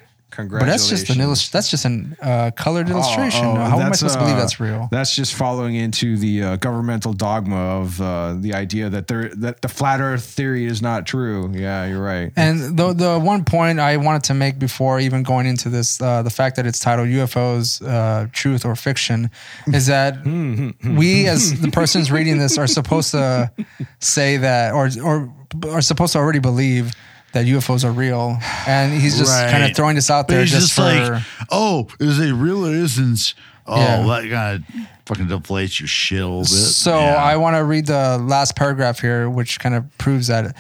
but 0.47 0.67
that's 0.67 0.89
just 0.89 1.11
an 1.11 1.21
illustration. 1.21 1.51
That's 1.53 1.71
just 1.71 1.85
an 1.85 2.17
uh, 2.23 2.53
colored 2.55 2.89
illustration. 2.89 3.45
Oh, 3.45 3.53
oh, 3.53 3.55
How 3.57 3.81
am 3.81 3.93
I 3.93 3.95
supposed 3.95 4.15
to 4.15 4.21
believe 4.21 4.37
uh, 4.37 4.41
that's 4.41 4.61
real? 4.61 4.89
That's 4.91 5.15
just 5.15 5.35
following 5.35 5.75
into 5.75 6.17
the 6.17 6.43
uh, 6.43 6.57
governmental 6.57 7.13
dogma 7.13 7.57
of 7.57 8.01
uh, 8.01 8.35
the 8.39 8.55
idea 8.55 8.89
that 8.89 9.09
there 9.09 9.31
that 9.31 9.63
the 9.63 9.69
flat 9.69 10.01
Earth 10.01 10.25
theory 10.25 10.65
is 10.65 10.81
not 10.81 11.07
true. 11.07 11.51
Yeah, 11.53 11.87
you're 11.87 12.03
right. 12.03 12.33
And 12.37 12.77
the 12.77 12.93
the 12.93 13.19
one 13.19 13.45
point 13.45 13.81
I 13.81 13.97
wanted 13.97 14.25
to 14.25 14.35
make 14.35 14.59
before 14.59 15.01
even 15.01 15.25
going 15.25 15.47
into 15.47 15.69
this, 15.69 16.01
uh, 16.01 16.23
the 16.23 16.31
fact 16.31 16.57
that 16.57 16.67
it's 16.67 16.79
titled 16.79 17.09
UFOs, 17.09 17.85
uh, 17.85 18.29
truth 18.33 18.65
or 18.65 18.77
fiction, 18.77 19.31
is 19.67 19.87
that 19.87 20.25
we 20.85 21.27
as 21.27 21.61
the 21.61 21.71
persons 21.71 22.13
reading 22.13 22.39
this 22.39 22.59
are 22.59 22.69
supposed 22.69 23.11
to 23.11 23.51
say 23.99 24.37
that, 24.37 24.73
or 24.73 24.89
or 25.03 25.33
are 25.69 25.81
supposed 25.81 26.13
to 26.13 26.19
already 26.19 26.39
believe 26.39 26.95
that 27.33 27.45
UFOs 27.47 27.85
are 27.85 27.93
real, 27.93 28.39
and 28.67 28.93
he's 28.93 29.19
just 29.19 29.33
kind 29.51 29.65
of 29.65 29.77
throwing 29.77 29.97
this 29.97 30.11
out 30.11 30.27
But 30.29 30.35
there 30.35 30.41
he's 30.43 30.51
just, 30.51 30.75
just 30.75 30.77
for. 30.77 30.83
like, 31.15 31.23
oh, 31.51 31.89
is 32.01 32.19
it 32.19 32.33
real 32.33 32.67
or 32.67 32.73
isn't? 32.73 33.35
Oh, 33.67 33.77
Yeah. 33.79 34.07
that 34.07 34.31
kind 34.31 34.65
of 34.65 34.87
fucking 35.07 35.27
deflates 35.27 35.79
your 35.79 35.89
shit 35.89 36.21
a 36.21 36.27
little 36.27 36.41
bit. 36.41 36.49
So 36.49 36.99
Yeah. 36.99 37.17
I 37.17 37.37
want 37.37 37.57
to 37.57 37.65
read 37.65 37.87
the 37.87 38.19
last 38.19 38.57
paragraph 38.57 39.01
here, 39.01 39.29
which 39.29 39.61
kind 39.61 39.75
of 39.75 39.85
proves 39.99 40.29
that. 40.29 40.57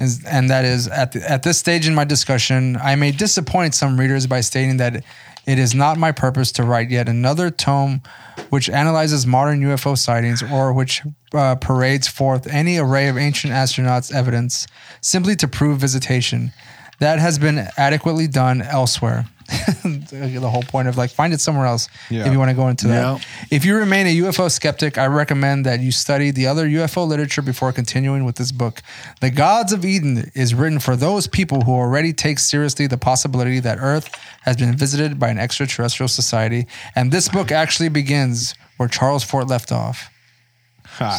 Is, 0.00 0.22
and 0.24 0.50
that 0.50 0.64
is 0.66 0.86
at 0.88 1.12
the, 1.12 1.30
at 1.30 1.42
this 1.42 1.58
stage 1.58 1.88
in 1.88 1.94
my 1.94 2.04
discussion, 2.04 2.76
I 2.76 2.94
may 2.94 3.10
disappoint 3.10 3.74
some 3.74 3.98
readers 3.98 4.26
by 4.26 4.40
stating 4.42 4.76
that 4.76 5.02
it 5.48 5.58
is 5.58 5.74
not 5.74 5.96
my 5.96 6.12
purpose 6.12 6.52
to 6.52 6.62
write 6.62 6.90
yet 6.90 7.08
another 7.08 7.50
tome 7.50 8.02
which 8.50 8.68
analyzes 8.68 9.26
modern 9.26 9.62
UFO 9.62 9.96
sightings 9.96 10.42
or 10.42 10.74
which 10.74 11.00
uh, 11.32 11.54
parades 11.54 12.06
forth 12.06 12.46
any 12.46 12.76
array 12.76 13.08
of 13.08 13.16
ancient 13.16 13.54
astronauts' 13.54 14.14
evidence 14.14 14.66
simply 15.00 15.34
to 15.36 15.48
prove 15.48 15.78
visitation. 15.78 16.52
That 16.98 17.18
has 17.18 17.38
been 17.38 17.66
adequately 17.78 18.26
done 18.26 18.60
elsewhere. 18.60 19.24
the 19.82 20.48
whole 20.50 20.62
point 20.62 20.88
of 20.88 20.96
like 20.98 21.10
find 21.10 21.32
it 21.32 21.40
somewhere 21.40 21.66
else 21.66 21.88
Yeah. 22.10 22.26
if 22.26 22.32
you 22.32 22.38
want 22.38 22.50
to 22.50 22.54
go 22.54 22.68
into 22.68 22.86
Yeah. 22.88 22.94
that. 23.18 23.26
If 23.50 23.64
you 23.64 23.76
remain 23.76 24.06
a 24.06 24.14
UFO 24.22 24.50
skeptic, 24.50 24.98
I 24.98 25.06
recommend 25.06 25.64
that 25.64 25.80
you 25.80 25.90
study 25.90 26.30
the 26.30 26.46
other 26.46 26.66
UFO 26.68 27.06
literature 27.06 27.40
before 27.42 27.72
continuing 27.72 28.24
with 28.24 28.36
this 28.36 28.52
book. 28.52 28.82
The 29.20 29.30
Gods 29.30 29.72
of 29.72 29.84
Eden 29.84 30.30
is 30.34 30.54
written 30.54 30.78
for 30.80 30.96
those 30.96 31.26
people 31.26 31.62
who 31.62 31.72
already 31.72 32.12
take 32.12 32.38
seriously 32.38 32.86
the 32.86 32.98
possibility 32.98 33.58
that 33.60 33.78
Earth 33.80 34.08
has 34.42 34.56
been 34.56 34.76
visited 34.76 35.18
by 35.18 35.28
an 35.28 35.38
extraterrestrial 35.38 36.08
society. 36.08 36.66
And 36.94 37.10
this 37.10 37.28
book 37.28 37.50
actually 37.50 37.88
begins 37.88 38.54
where 38.76 38.88
Charles 38.88 39.24
Fort 39.24 39.48
left 39.48 39.72
off. 39.72 40.10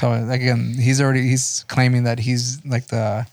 So 0.02 0.12
again, 0.30 0.76
he's 0.78 1.00
already 1.00 1.30
he's 1.30 1.64
claiming 1.70 2.04
that 2.04 2.20
he's 2.20 2.64
like 2.66 2.88
the 2.88 3.26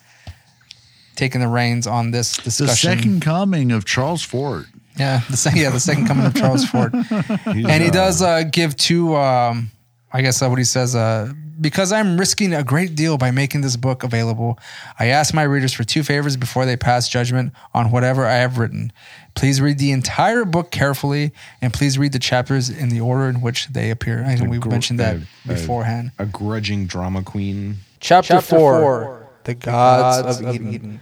taking 1.16 1.40
the 1.40 1.48
reins 1.48 1.86
on 1.86 2.12
this 2.12 2.36
discussion. 2.36 2.66
the 2.66 2.74
second 2.76 3.20
coming 3.22 3.72
of 3.72 3.84
Charles 3.84 4.22
Fort. 4.22 4.66
Yeah, 4.98 5.20
the 5.28 5.36
second, 5.36 5.60
yeah, 5.60 5.70
the 5.70 5.80
second 5.80 6.06
coming 6.06 6.24
of 6.24 6.34
Charles 6.34 6.64
Fort, 6.64 6.92
and 7.46 7.82
he 7.82 7.90
does 7.90 8.22
uh, 8.22 8.44
give 8.44 8.76
two. 8.76 9.14
Um, 9.16 9.70
I 10.12 10.22
guess 10.22 10.40
uh, 10.40 10.48
what 10.48 10.58
he 10.58 10.64
says. 10.64 10.94
Uh, 10.94 11.32
because 11.60 11.90
I'm 11.92 12.18
risking 12.18 12.52
a 12.52 12.62
great 12.62 12.94
deal 12.94 13.16
by 13.16 13.30
making 13.30 13.62
this 13.62 13.76
book 13.76 14.02
available, 14.02 14.58
I 14.98 15.06
ask 15.06 15.32
my 15.32 15.42
readers 15.42 15.72
for 15.72 15.84
two 15.84 16.02
favors 16.02 16.36
before 16.36 16.66
they 16.66 16.76
pass 16.76 17.08
judgment 17.08 17.52
on 17.74 17.90
whatever 17.90 18.26
I 18.26 18.34
have 18.34 18.58
written. 18.58 18.92
Please 19.34 19.60
read 19.60 19.78
the 19.78 19.92
entire 19.92 20.44
book 20.44 20.70
carefully, 20.70 21.32
and 21.62 21.72
please 21.72 21.98
read 21.98 22.12
the 22.12 22.18
chapters 22.18 22.68
in 22.68 22.88
the 22.90 23.00
order 23.00 23.28
in 23.28 23.40
which 23.40 23.68
they 23.68 23.90
appear. 23.90 24.24
I 24.24 24.36
think 24.36 24.50
we 24.50 24.58
gr- 24.58 24.68
mentioned 24.70 25.00
that 25.00 25.16
uh, 25.16 25.18
uh, 25.18 25.22
beforehand. 25.48 26.12
a 26.18 26.26
grudging 26.26 26.86
drama 26.86 27.22
queen. 27.22 27.76
Chapter, 28.00 28.40
four, 28.40 29.26
The 29.44 29.54
Gods, 29.54 30.40
of, 30.40 30.54
Eden. 30.54 31.00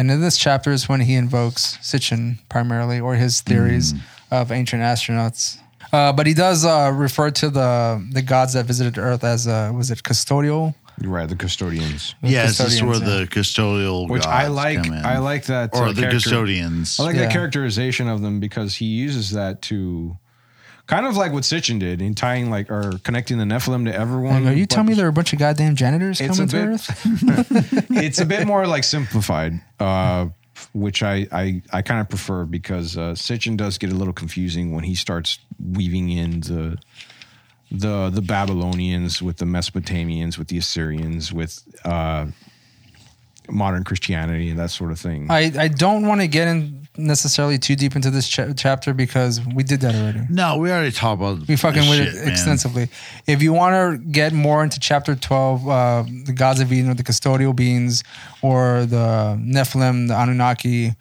And 0.00 0.10
in 0.10 0.22
this 0.22 0.38
chapter 0.38 0.72
is 0.72 0.88
when 0.88 1.00
he 1.00 1.14
invokes 1.14 1.76
Sitchin 1.82 2.38
primarily, 2.48 3.00
or 3.00 3.16
his 3.16 3.42
theories 3.42 3.92
of 4.30 4.50
ancient 4.50 4.80
astronauts. 4.82 5.58
Uh, 5.92 6.10
but 6.10 6.26
he 6.26 6.32
does 6.32 6.64
uh, 6.64 6.90
refer 6.94 7.30
to 7.32 7.50
the 7.50 8.02
the 8.10 8.22
gods 8.22 8.54
that 8.54 8.64
visited 8.64 8.96
Earth 8.96 9.22
as 9.24 9.46
uh, 9.46 9.70
was 9.74 9.90
it 9.90 10.02
custodial? 10.02 10.74
You're 11.02 11.10
right, 11.12 11.28
the 11.28 11.36
custodians. 11.36 12.14
Yes, 12.22 12.56
this 12.56 12.74
is 12.76 12.82
where 12.82 12.92
custodians, 12.94 13.28
the 13.28 13.40
custodial 13.40 14.08
Which 14.08 14.24
I 14.24 14.46
like. 14.46 14.82
come 14.84 14.94
in. 14.94 15.04
I 15.04 15.18
like 15.18 15.44
that. 15.46 15.74
or 15.74 15.84
uh, 15.84 15.92
the 15.92 16.00
character- 16.00 16.16
custodians. 16.16 16.98
I 16.98 17.02
like 17.02 17.16
Yeah. 17.16 17.22
that 17.26 17.32
characterization 17.32 18.08
of 18.08 18.22
them 18.22 18.40
because 18.40 18.74
he 18.76 18.86
uses 18.86 19.32
that 19.32 19.60
to 19.68 20.16
kind 20.90 21.06
of 21.06 21.16
like 21.16 21.32
what 21.32 21.44
Sitchin 21.44 21.78
did 21.78 22.02
in 22.02 22.14
tying 22.14 22.50
like 22.50 22.70
or 22.70 22.98
connecting 23.04 23.38
the 23.38 23.44
Nephilim 23.44 23.84
to 23.86 23.94
everyone. 23.94 24.46
Are 24.46 24.52
you 24.52 24.66
telling 24.66 24.88
me 24.88 24.94
there 24.94 25.06
are 25.06 25.10
a 25.10 25.12
bunch 25.12 25.32
of 25.32 25.38
goddamn 25.38 25.76
janitors 25.76 26.20
It's 26.20 26.36
coming 26.36 26.44
a 26.44 26.46
to 26.48 26.56
bit- 26.56 26.68
Earth? 26.74 27.90
it's 27.90 28.20
a 28.20 28.26
bit 28.26 28.46
more 28.46 28.66
like 28.66 28.82
simplified, 28.84 29.60
uh, 29.78 30.26
which 30.74 31.02
I 31.02 31.26
I, 31.32 31.62
I 31.72 31.82
kind 31.82 32.00
of 32.00 32.08
prefer 32.08 32.44
because 32.44 32.96
uh, 32.98 33.12
Sitchin 33.14 33.56
does 33.56 33.78
get 33.78 33.90
a 33.92 33.94
little 33.94 34.12
confusing 34.12 34.72
when 34.74 34.84
he 34.84 34.94
starts 34.96 35.38
weaving 35.58 36.10
in 36.10 36.40
the 36.40 36.76
the 37.70 38.10
the 38.10 38.20
Babylonians 38.22 39.22
with 39.22 39.36
the 39.36 39.44
Mesopotamians 39.46 40.36
with 40.38 40.48
the 40.48 40.58
Assyrians 40.58 41.32
with 41.32 41.62
uh, 41.84 42.26
modern 43.48 43.84
Christianity 43.84 44.50
and 44.50 44.58
that 44.58 44.70
sort 44.70 44.90
of 44.92 44.98
thing. 44.98 45.30
I, 45.30 45.52
I 45.56 45.68
don't 45.68 46.06
want 46.06 46.20
to 46.20 46.26
get 46.28 46.48
in 46.48 46.79
necessarily 46.96 47.56
too 47.58 47.76
deep 47.76 47.94
into 47.96 48.10
this 48.10 48.28
cha- 48.28 48.52
chapter 48.52 48.92
because 48.92 49.40
we 49.54 49.62
did 49.62 49.80
that 49.80 49.94
already. 49.94 50.20
no, 50.28 50.58
we 50.58 50.70
already 50.70 50.90
talked 50.90 51.20
about 51.20 51.46
We 51.48 51.56
fucking 51.56 51.88
with 51.88 52.00
it 52.00 52.14
man. 52.14 52.28
extensively. 52.28 52.88
If 53.26 53.42
you 53.42 53.52
want 53.52 53.74
to 53.74 53.98
get 54.10 54.32
more 54.32 54.62
into 54.64 54.80
chapter 54.80 55.14
12, 55.14 55.68
uh, 55.68 56.02
the 56.26 56.32
gods 56.32 56.60
of 56.60 56.72
Eden 56.72 56.90
or 56.90 56.94
the 56.94 57.04
custodial 57.04 57.54
beings 57.54 58.02
or 58.42 58.84
the 58.86 59.38
Nephilim, 59.40 60.08
the 60.08 60.14
Anunnaki, 60.20 60.94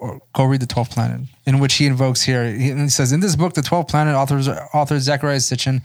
or 0.00 0.20
go 0.32 0.44
read 0.44 0.60
the 0.60 0.66
12th 0.66 0.90
planet, 0.90 1.20
in 1.46 1.60
which 1.60 1.74
he 1.74 1.86
invokes 1.86 2.22
here. 2.22 2.44
He, 2.52 2.70
and 2.70 2.80
he 2.80 2.88
says, 2.88 3.12
In 3.12 3.20
this 3.20 3.36
book, 3.36 3.52
the 3.54 3.60
12th 3.60 3.88
planet, 3.88 4.14
authors, 4.16 4.48
author 4.48 4.96
Zecharia 4.96 5.36
Sitchin 5.40 5.80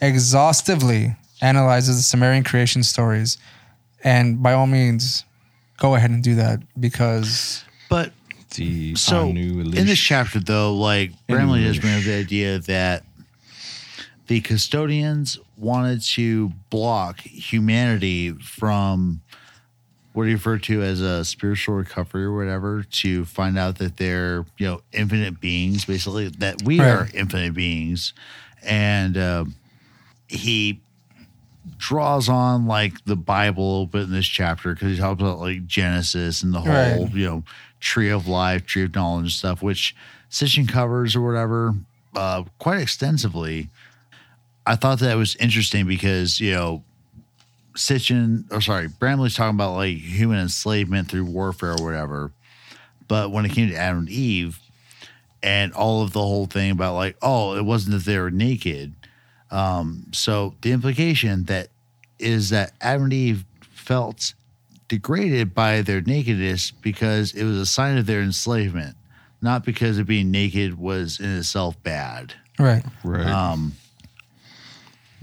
exhaustively 0.00 1.14
analyzes 1.40 1.96
the 1.96 2.02
Sumerian 2.02 2.44
creation 2.44 2.82
stories. 2.82 3.38
And 4.04 4.42
by 4.42 4.52
all 4.52 4.66
means, 4.66 5.24
go 5.78 5.94
ahead 5.94 6.10
and 6.10 6.22
do 6.22 6.34
that 6.36 6.60
because 6.80 7.64
But 7.88 8.12
the 8.54 8.94
so 8.96 9.28
Anu 9.28 9.60
in 9.60 9.86
this 9.86 9.98
chapter, 9.98 10.38
though, 10.40 10.74
like 10.74 11.10
Bramley 11.28 11.64
has 11.64 11.78
been 11.78 11.98
of 11.98 12.04
the 12.04 12.14
idea 12.14 12.58
that 12.60 13.04
the 14.26 14.40
custodians 14.40 15.38
wanted 15.56 16.00
to 16.02 16.50
block 16.70 17.20
humanity 17.20 18.32
from 18.32 19.20
what 20.12 20.26
he 20.26 20.34
referred 20.34 20.62
to 20.62 20.82
as 20.82 21.00
a 21.00 21.24
spiritual 21.24 21.74
recovery 21.74 22.24
or 22.24 22.36
whatever 22.36 22.82
to 22.90 23.24
find 23.24 23.58
out 23.58 23.78
that 23.78 23.96
they're 23.96 24.44
you 24.58 24.66
know 24.66 24.82
infinite 24.92 25.40
beings, 25.40 25.84
basically 25.84 26.28
that 26.28 26.62
we 26.62 26.80
Right. 26.80 26.88
are 26.88 27.08
infinite 27.14 27.54
beings, 27.54 28.12
and 28.62 29.16
uh, 29.16 29.44
he 30.28 30.80
draws 31.78 32.28
on 32.28 32.66
like 32.66 33.04
the 33.04 33.16
Bible 33.16 33.62
a 33.64 33.70
little 33.70 33.86
bit 33.86 34.02
in 34.02 34.10
this 34.12 34.26
chapter 34.26 34.74
because 34.74 34.92
he 34.92 34.98
talks 34.98 35.20
about 35.20 35.38
like 35.38 35.66
Genesis 35.66 36.42
and 36.42 36.52
the 36.52 36.60
whole 36.60 36.70
Right. 37.06 37.14
you 37.14 37.24
know 37.26 37.44
tree 37.82 38.08
of 38.08 38.26
life, 38.26 38.64
tree 38.64 38.84
of 38.84 38.94
knowledge 38.94 39.36
stuff, 39.36 39.62
which 39.62 39.94
Sitchin 40.30 40.68
covers 40.68 41.14
or 41.14 41.20
whatever 41.20 41.74
uh, 42.14 42.44
quite 42.58 42.80
extensively. 42.80 43.68
I 44.66 44.76
thought 44.76 45.00
that 45.00 45.16
was 45.16 45.36
interesting 45.36 45.86
because 45.86 46.40
you 46.40 46.52
know 46.52 46.84
Sitchin 47.74 48.50
or 48.52 48.60
sorry 48.60 48.88
Bramley's 48.88 49.34
talking 49.34 49.56
about 49.56 49.74
like 49.74 49.96
human 49.96 50.38
enslavement 50.38 51.10
through 51.10 51.24
warfare 51.24 51.72
or 51.72 51.84
whatever, 51.84 52.30
but 53.08 53.30
when 53.30 53.44
it 53.44 53.50
came 53.50 53.68
to 53.68 53.76
Adam 53.76 54.00
and 54.00 54.08
Eve 54.08 54.58
and 55.42 55.72
all 55.72 56.02
of 56.02 56.12
the 56.12 56.20
whole 56.20 56.46
thing 56.46 56.70
about 56.70 56.94
like 56.94 57.16
oh 57.20 57.56
it 57.56 57.64
wasn't 57.64 57.92
that 57.92 58.04
they 58.04 58.18
were 58.18 58.30
naked 58.30 58.94
um, 59.50 60.06
so 60.12 60.54
the 60.62 60.72
implication 60.72 61.44
that 61.44 61.68
is 62.18 62.50
that 62.50 62.72
Adam 62.80 63.04
and 63.04 63.12
Eve 63.12 63.44
felt 63.60 64.34
degraded 64.92 65.54
by 65.54 65.80
their 65.80 66.02
nakedness 66.02 66.70
because 66.70 67.32
it 67.32 67.44
was 67.44 67.56
a 67.56 67.64
sign 67.64 67.96
of 67.96 68.04
their 68.04 68.20
enslavement, 68.20 68.94
not 69.40 69.64
because 69.64 69.96
of 69.96 70.06
being 70.06 70.30
naked 70.30 70.78
was 70.78 71.18
in 71.18 71.34
itself 71.38 71.82
bad. 71.82 72.34
Right. 72.58 72.84
Right. 73.02 73.26
Um, 73.26 73.72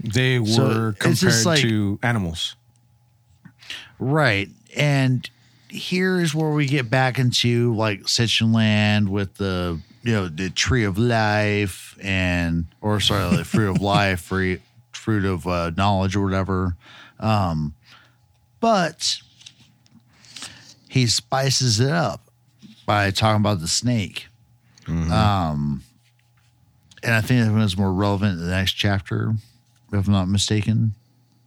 they 0.00 0.40
were 0.40 0.46
so 0.46 0.94
compared 0.98 1.44
like- 1.46 1.60
to 1.60 2.00
animals. 2.02 2.56
right. 4.00 4.48
And 4.76 5.30
here's 5.68 6.34
where 6.34 6.50
we 6.50 6.66
get 6.66 6.90
back 6.90 7.20
into 7.20 7.72
like 7.76 8.02
Sitchin 8.02 8.52
land 8.52 9.08
with 9.08 9.34
the 9.36 9.78
you 10.02 10.12
know 10.12 10.26
the 10.26 10.50
tree 10.50 10.82
of 10.82 10.98
life 10.98 11.96
and 12.02 12.64
or 12.80 12.98
sorry 12.98 13.36
the 13.36 13.44
fruit 13.44 13.70
of 13.70 13.80
life 13.96 14.20
fruit 14.22 14.60
fruit 14.90 15.24
of 15.24 15.46
uh, 15.46 15.70
knowledge 15.76 16.16
or 16.16 16.24
whatever 16.24 16.74
um 17.20 17.72
but 18.58 19.18
he 20.90 21.06
spices 21.06 21.78
it 21.78 21.90
up 21.90 22.20
by 22.84 23.10
talking 23.12 23.40
about 23.40 23.60
the 23.60 23.68
snake. 23.68 24.26
Um 24.88 25.82
and 27.02 27.14
i 27.14 27.20
think 27.20 27.46
that 27.46 27.52
was 27.54 27.76
more 27.78 27.92
relevant 27.92 28.38
in 28.38 28.44
the 28.44 28.50
next 28.50 28.72
chapter 28.72 29.32
if 29.92 30.06
i'm 30.06 30.12
not 30.12 30.26
mistaken. 30.28 30.94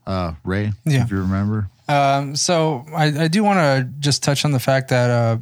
Uh 0.07 0.33
ray 0.45 0.71
Yeah. 0.85 1.03
if 1.03 1.11
you 1.11 1.17
remember. 1.17 1.67
Um, 1.89 2.35
so 2.37 2.85
I, 2.95 3.25
I 3.25 3.27
do 3.27 3.43
want 3.43 3.59
to 3.59 3.89
just 3.99 4.23
touch 4.23 4.45
on 4.45 4.51
the 4.53 4.59
fact 4.59 4.87
that 4.89 5.09
uh, 5.09 5.37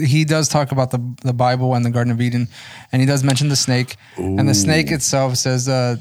he 0.00 0.24
does 0.24 0.48
talk 0.48 0.72
about 0.72 0.90
the 0.90 1.00
the 1.22 1.34
Bible 1.34 1.74
and 1.74 1.84
the 1.84 1.90
Garden 1.90 2.10
of 2.12 2.20
Eden, 2.20 2.48
and 2.90 3.02
he 3.02 3.06
does 3.06 3.22
mention 3.22 3.48
the 3.50 3.56
snake. 3.56 3.96
And 4.16 4.48
the 4.48 4.54
snake 4.54 4.90
itself 4.90 5.36
says 5.36 5.68
uh, 5.68 5.96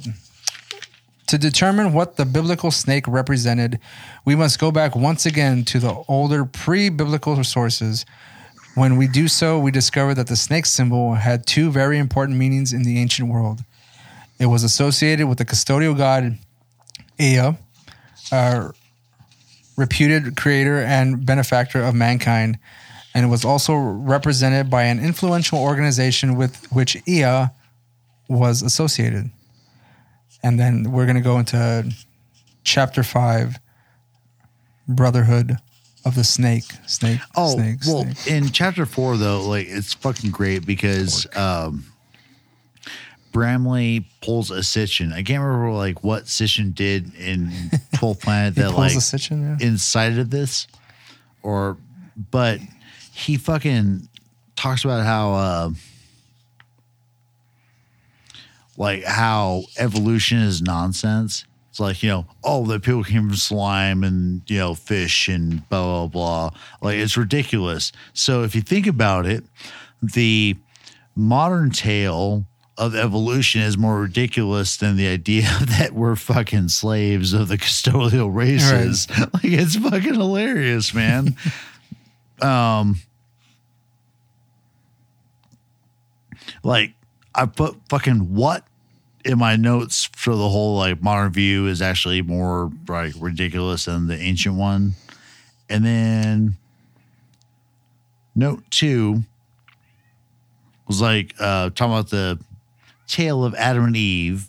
to 1.32 1.38
determine 1.38 1.94
what 1.94 2.18
the 2.18 2.26
biblical 2.26 2.72
snake 2.72 3.08
represented, 3.08 3.80
we 4.26 4.36
must 4.36 4.60
go 4.60 4.70
back 4.70 4.98
once 4.98 5.26
again 5.26 5.64
to 5.64 5.80
the 5.80 6.03
older 6.10 6.44
pre-biblical 6.44 7.41
sources. 7.45 8.06
When 8.76 8.98
we 8.98 9.08
do 9.08 9.30
so, 9.30 9.58
we 9.58 9.72
discover 9.72 10.14
that 10.14 10.28
the 10.28 10.36
snake 10.36 10.66
symbol 10.66 11.14
had 11.14 11.48
two 11.48 11.72
very 11.72 11.98
important 11.99 12.38
meanings 12.38 12.74
in 12.74 12.84
the 12.84 12.99
ancient 12.99 13.30
world. 13.30 13.62
It 14.40 14.48
was 14.48 14.66
associated 14.66 15.30
with 15.30 15.38
the 15.38 15.45
custodial 15.45 15.98
god 15.98 16.38
Ea, 17.18 17.53
uh, 18.34 18.72
reputed 19.78 20.36
creator 20.36 20.80
and 20.80 21.26
benefactor 21.26 21.82
of 21.82 21.95
mankind, 21.95 22.60
and 23.16 23.26
it 23.26 23.30
was 23.30 23.45
also 23.45 23.74
represented 23.76 24.70
by 24.70 24.84
an 24.84 24.99
influential 24.99 25.60
organization 25.60 26.36
with 26.36 26.70
which 26.74 26.98
Ea 27.08 27.45
was 28.28 28.62
associated. 28.62 29.32
And 30.43 30.59
then 30.59 30.91
we're 30.91 31.05
going 31.05 31.15
to 31.15 31.22
go 31.22 31.38
into 31.38 31.91
chapter 32.63 33.03
five 33.03 33.59
Brotherhood 34.88 35.57
of 36.05 36.15
the 36.15 36.23
Snake. 36.23 36.65
Snake. 36.88 37.19
Oh, 37.35 37.55
snake, 37.55 37.77
well, 37.85 38.03
snake. 38.03 38.27
in 38.27 38.49
chapter 38.51 38.85
four, 38.85 39.18
though, 39.18 39.41
like 39.41 39.68
it's 39.68 39.93
fucking 39.93 40.31
great 40.31 40.65
because 40.65 41.27
um, 41.35 41.85
Bramley 43.31 44.05
pulls 44.22 44.51
a 44.51 44.59
Sitchin. 44.59 45.13
I 45.13 45.23
can't 45.23 45.43
remember 45.43 45.72
like 45.72 46.03
what 46.03 46.26
Sitchin 46.26 46.73
did 46.73 47.13
in 47.15 47.47
12th 47.95 48.22
Planet 48.22 48.55
that 48.55 48.72
like 48.72 48.93
Sitchin, 48.93 49.59
yeah. 49.59 49.68
incited 49.68 50.31
this, 50.31 50.68
or 51.43 51.77
but 52.31 52.59
he 53.13 53.38
fucking 53.38 54.07
talks 54.55 54.84
about 54.84 55.05
how 55.05 55.34
uh, 55.34 55.69
like 58.77 59.03
how 59.03 59.64
evolution 59.77 60.39
is 60.39 60.61
nonsense. 60.61 61.45
It's 61.69 61.80
like, 61.80 62.03
you 62.03 62.10
know, 62.10 62.26
oh, 62.43 62.65
the 62.65 62.81
people 62.81 63.03
came 63.03 63.30
from 63.30 63.38
slime 63.38 64.03
and, 64.03 64.41
you 64.49 64.57
know, 64.57 64.76
fish 64.76 65.30
and 65.30 65.68
blah, 65.69 66.06
blah, 66.06 66.07
blah. 66.07 66.60
Like, 66.81 66.98
it's 66.98 67.15
ridiculous. 67.15 67.93
So, 68.14 68.43
if 68.43 68.56
you 68.56 68.61
think 68.61 68.88
about 68.88 69.26
it, 69.26 69.45
the 70.02 70.57
modern 71.15 71.72
tale 71.72 72.45
of 72.77 72.95
evolution 72.95 73.61
is 73.61 73.77
more 73.77 74.02
ridiculous 74.02 74.76
than 74.76 74.98
the 74.98 75.07
idea 75.07 75.43
that 75.61 75.93
we're 75.93 76.18
fucking 76.18 76.68
slaves 76.68 77.31
of 77.31 77.48
the 77.48 77.57
custodial 77.57 78.34
races. 78.35 79.07
Like, 79.34 79.45
it's 79.45 79.77
fucking 79.77 80.15
hilarious, 80.15 80.93
man. 80.93 81.38
um, 82.41 82.98
like, 86.64 86.93
I 87.34 87.45
put 87.45 87.78
fucking 87.90 88.34
what 88.34 88.66
in 89.24 89.38
my 89.38 89.56
notes 89.56 90.10
for 90.16 90.36
the 90.36 90.49
whole 90.49 90.78
like 90.78 91.02
modern 91.02 91.32
view 91.32 91.68
is 91.68 91.82
actually 91.82 92.22
more 92.22 92.72
like 92.88 93.14
ridiculous 93.20 93.86
than 93.86 94.08
the 94.08 94.18
ancient 94.18 94.56
one. 94.56 94.94
And 95.70 95.86
then 95.86 96.58
note 98.36 98.64
two 98.70 99.24
was 100.88 101.02
like 101.02 101.34
uh 101.40 101.70
talking 101.70 101.94
about 101.94 102.10
the 102.10 102.40
tale 103.08 103.44
of 103.44 103.53
Adam 103.56 103.86
and 103.86 103.95
Eve. 103.95 104.48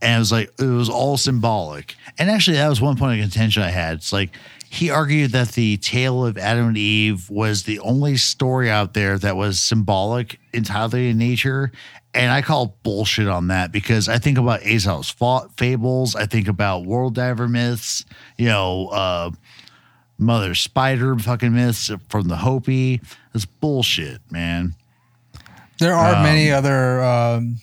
And 0.00 0.16
it 0.16 0.18
was 0.18 0.32
like 0.32 0.52
it 0.58 0.64
was 0.64 0.88
all 0.88 1.16
symbolic. 1.16 1.94
And 2.18 2.30
actually 2.30 2.56
that 2.56 2.68
was 2.68 2.80
one 2.80 2.96
point 2.96 3.20
of 3.20 3.24
contention 3.24 3.62
I 3.62 3.70
had. 3.70 3.98
It's 3.98 4.12
like 4.12 4.30
he 4.72 4.88
argued 4.88 5.32
that 5.32 5.48
the 5.48 5.76
tale 5.76 6.24
of 6.24 6.38
Adam 6.38 6.68
and 6.68 6.78
Eve 6.78 7.28
was 7.28 7.64
the 7.64 7.78
only 7.80 8.16
story 8.16 8.70
out 8.70 8.94
there 8.94 9.18
that 9.18 9.36
was 9.36 9.60
symbolic 9.60 10.40
entirely 10.54 11.10
in 11.10 11.18
nature. 11.18 11.70
And 12.14 12.32
I 12.32 12.40
call 12.40 12.78
bullshit 12.82 13.28
on 13.28 13.48
that 13.48 13.70
because 13.70 14.08
I 14.08 14.16
think 14.16 14.38
about 14.38 14.62
Aesop's 14.62 15.14
fables. 15.58 16.16
I 16.16 16.24
think 16.24 16.48
about 16.48 16.86
world 16.86 17.14
diver 17.14 17.48
myths, 17.48 18.06
you 18.38 18.46
know, 18.46 18.88
uh, 18.88 19.30
Mother 20.16 20.54
Spider 20.54 21.18
fucking 21.18 21.54
myths 21.54 21.90
from 22.08 22.28
the 22.28 22.36
Hopi. 22.36 23.02
It's 23.34 23.44
bullshit, 23.44 24.22
man. 24.30 24.74
There 25.80 25.94
are 25.94 26.14
Um, 26.14 26.22
many 26.22 26.50
other 26.50 27.02
um, 27.02 27.58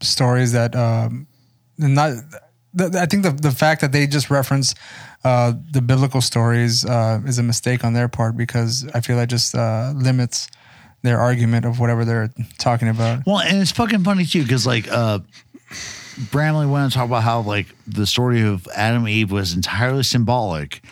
stories 0.00 0.50
that 0.50 0.74
um, 0.74 1.28
not. 1.78 2.14
The, 2.76 2.98
I 3.00 3.06
think 3.06 3.22
the 3.22 3.30
the 3.30 3.52
fact 3.52 3.82
that 3.82 3.92
they 3.92 4.08
just 4.08 4.30
reference 4.30 4.74
uh, 5.24 5.52
the 5.70 5.82
biblical 5.82 6.20
stories 6.20 6.84
uh, 6.84 7.20
is 7.26 7.38
a 7.38 7.42
mistake 7.42 7.84
on 7.84 7.92
their 7.92 8.08
part 8.08 8.36
because 8.36 8.86
I 8.94 9.00
feel 9.00 9.16
that 9.16 9.28
just 9.28 9.54
uh, 9.54 9.92
limits 9.96 10.48
their 11.02 11.18
argument 11.18 11.66
of 11.66 11.80
whatever 11.80 12.04
they're 12.04 12.30
talking 12.58 12.88
about. 12.88 13.26
Well, 13.26 13.40
and 13.40 13.60
it's 13.60 13.72
fucking 13.72 14.04
funny 14.04 14.24
too, 14.24 14.42
because 14.42 14.66
like 14.66 14.90
uh 14.90 15.18
Bramley 16.30 16.66
went 16.66 16.84
on 16.84 16.90
to 16.90 16.96
talk 16.96 17.06
about 17.06 17.24
how 17.24 17.40
like 17.42 17.66
the 17.86 18.06
story 18.06 18.40
of 18.42 18.66
Adam 18.74 19.02
and 19.02 19.10
Eve 19.10 19.30
was 19.30 19.52
entirely 19.52 20.02
symbolic. 20.02 20.82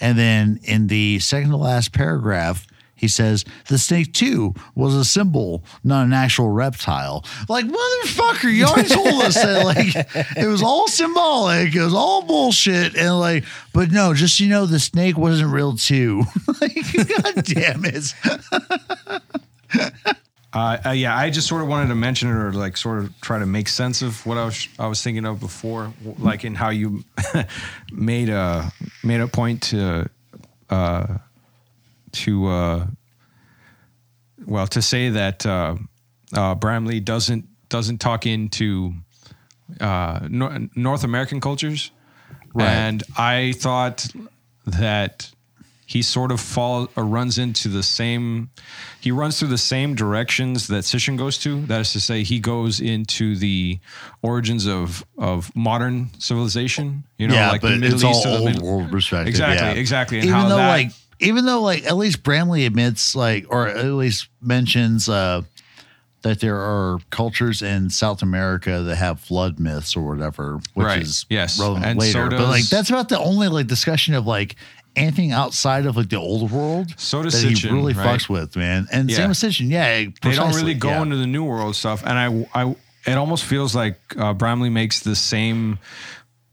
And 0.00 0.16
then 0.16 0.60
in 0.62 0.86
the 0.86 1.18
second 1.18 1.50
to 1.50 1.56
last 1.56 1.92
paragraph, 1.92 2.67
he 2.98 3.08
says 3.08 3.44
the 3.68 3.78
snake 3.78 4.12
too 4.12 4.54
was 4.74 4.94
a 4.94 5.04
symbol, 5.04 5.64
not 5.82 6.04
an 6.04 6.12
actual 6.12 6.50
reptile. 6.50 7.24
Like 7.48 7.64
motherfucker, 7.64 8.52
you 8.52 8.64
already 8.64 8.88
told 8.88 9.22
us 9.22 9.34
that 9.34 9.64
like 9.64 9.94
it 10.36 10.46
was 10.46 10.62
all 10.62 10.88
symbolic, 10.88 11.74
it 11.74 11.82
was 11.82 11.94
all 11.94 12.22
bullshit, 12.22 12.96
and 12.96 13.18
like, 13.18 13.44
but 13.72 13.90
no, 13.90 14.12
just 14.14 14.40
you 14.40 14.48
know, 14.48 14.66
the 14.66 14.80
snake 14.80 15.16
wasn't 15.16 15.52
real 15.52 15.76
too. 15.76 16.24
like, 16.60 16.76
god 17.22 17.44
damn 17.44 17.84
it. 17.84 18.14
Uh, 20.50 20.78
uh, 20.86 20.90
yeah, 20.90 21.14
I 21.14 21.28
just 21.28 21.46
sort 21.46 21.60
of 21.60 21.68
wanted 21.68 21.88
to 21.88 21.94
mention 21.94 22.30
it 22.30 22.32
or 22.32 22.52
like 22.52 22.78
sort 22.78 23.00
of 23.00 23.20
try 23.20 23.38
to 23.38 23.44
make 23.44 23.68
sense 23.68 24.00
of 24.00 24.24
what 24.24 24.38
I 24.38 24.46
was 24.46 24.68
I 24.78 24.86
was 24.86 25.02
thinking 25.02 25.26
of 25.26 25.40
before, 25.40 25.92
like 26.18 26.42
in 26.44 26.54
how 26.54 26.70
you 26.70 27.04
made 27.92 28.30
a 28.30 28.72
made 29.04 29.20
a 29.20 29.28
point 29.28 29.62
to 29.64 30.08
uh, 30.70 31.18
to 32.12 32.46
uh, 32.46 32.86
well 34.46 34.66
to 34.68 34.82
say 34.82 35.10
that 35.10 35.44
uh, 35.46 35.76
uh, 36.34 36.54
Bramley 36.54 37.00
doesn't 37.00 37.46
doesn't 37.68 37.98
talk 37.98 38.26
into 38.26 38.94
uh, 39.80 40.20
Nor- 40.30 40.68
North 40.74 41.04
American 41.04 41.40
cultures, 41.40 41.90
right. 42.54 42.66
and 42.68 43.02
I 43.16 43.52
thought 43.56 44.06
that 44.66 45.30
he 45.84 46.02
sort 46.02 46.32
of 46.32 46.40
fall 46.40 46.88
uh, 46.98 47.02
runs 47.02 47.38
into 47.38 47.68
the 47.68 47.82
same. 47.82 48.50
He 49.00 49.10
runs 49.10 49.38
through 49.38 49.48
the 49.48 49.56
same 49.58 49.94
directions 49.94 50.66
that 50.68 50.84
Sitchin 50.84 51.16
goes 51.16 51.38
to. 51.38 51.62
That 51.66 51.80
is 51.80 51.92
to 51.94 52.00
say, 52.00 52.22
he 52.24 52.40
goes 52.40 52.80
into 52.80 53.36
the 53.36 53.78
origins 54.22 54.66
of 54.66 55.04
of 55.18 55.54
modern 55.56 56.10
civilization. 56.18 57.04
You 57.18 57.28
know, 57.28 57.34
yeah, 57.34 57.50
like 57.50 57.60
but 57.62 57.70
the 57.70 57.76
Middle 57.78 57.94
it's 57.94 58.04
East 58.04 58.26
all 58.26 58.32
or 58.34 58.36
the 58.38 58.42
old 58.44 58.52
Middle- 58.54 58.66
world 58.78 58.90
perspective. 58.90 59.28
Exactly, 59.28 59.66
yeah. 59.66 59.72
exactly. 59.74 60.18
And 60.18 60.26
even 60.28 60.40
how 60.40 60.48
though 60.48 60.56
that- 60.56 60.68
like 60.68 60.90
even 61.20 61.44
though 61.46 61.62
like 61.62 61.84
at 61.84 61.96
least 61.96 62.22
Bramley 62.22 62.64
admits 62.66 63.14
like 63.14 63.46
or 63.50 63.68
at 63.68 63.84
least 63.84 64.28
mentions 64.40 65.08
uh 65.08 65.42
that 66.22 66.40
there 66.40 66.56
are 66.56 66.98
cultures 67.10 67.62
in 67.62 67.88
South 67.90 68.22
America 68.22 68.82
that 68.82 68.96
have 68.96 69.20
flood 69.20 69.60
myths 69.60 69.96
or 69.96 70.02
whatever, 70.04 70.58
which 70.74 70.84
Right, 70.84 71.02
is 71.02 71.24
yes. 71.30 71.60
relevant 71.60 71.86
And 71.86 72.02
so 72.02 72.24
later. 72.24 72.30
but 72.36 72.48
like 72.48 72.64
that's 72.68 72.90
about 72.90 73.08
the 73.08 73.18
only 73.20 73.46
like 73.48 73.68
discussion 73.68 74.14
of 74.14 74.26
like 74.26 74.56
anything 74.96 75.30
outside 75.30 75.86
of 75.86 75.96
like 75.96 76.08
the 76.08 76.16
old 76.16 76.50
world 76.50 76.92
So 76.98 77.22
does 77.22 77.40
that 77.40 77.48
he 77.56 77.68
really 77.68 77.92
right? 77.92 78.18
fucks 78.18 78.28
with, 78.28 78.56
man. 78.56 78.88
And 78.90 79.08
Yeah. 79.08 79.16
same 79.16 79.28
with 79.28 79.38
Sitchin, 79.38 79.70
yeah. 79.70 80.06
they 80.22 80.34
don't 80.34 80.54
really 80.56 80.74
go 80.74 80.88
yeah. 80.88 81.02
into 81.02 81.16
the 81.16 81.26
new 81.26 81.44
world 81.44 81.76
stuff 81.76 82.02
and 82.04 82.18
i 82.18 82.62
i 82.64 82.74
it 83.06 83.14
almost 83.16 83.44
feels 83.44 83.74
like 83.76 83.98
uh, 84.18 84.34
bramley 84.34 84.70
makes 84.70 85.00
the 85.00 85.14
same 85.14 85.78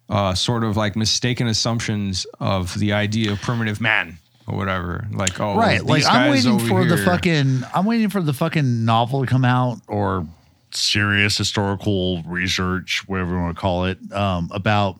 uh, 0.09 0.35
sort 0.35 0.63
of 0.63 0.77
like 0.77 0.95
mistaken 0.95 1.47
assumptions 1.47 2.27
of 2.39 2.77
the 2.77 2.93
idea 2.93 3.31
of 3.31 3.41
primitive 3.41 3.81
man 3.81 4.19
or 4.47 4.57
whatever. 4.57 5.07
Like 5.11 5.39
oh 5.39 5.55
right 5.55 5.83
like 5.83 6.03
i'm 6.05 6.31
waiting 6.31 6.59
for 6.59 6.85
the 6.85 6.97
fucking 6.97 7.63
i'm 7.73 7.85
waiting 7.85 8.09
for 8.09 8.21
the 8.21 8.33
fucking 8.33 8.85
novel 8.85 9.21
to 9.21 9.27
come 9.27 9.45
out 9.45 9.77
or 9.87 10.27
serious 10.71 11.37
historical 11.37 12.21
research 12.23 13.03
whatever 13.07 13.31
you 13.31 13.41
want 13.41 13.55
to 13.55 13.61
call 13.61 13.85
it 13.85 13.97
um 14.11 14.49
about 14.51 14.97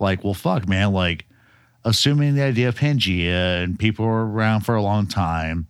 like 0.00 0.24
well 0.24 0.34
fuck 0.34 0.68
man 0.68 0.92
like 0.92 1.24
assuming 1.84 2.34
the 2.34 2.42
idea 2.42 2.68
of 2.68 2.74
pangea 2.74 3.62
and 3.62 3.78
people 3.78 4.04
were 4.04 4.26
around 4.26 4.62
for 4.62 4.74
a 4.74 4.82
long 4.82 5.06
time 5.06 5.68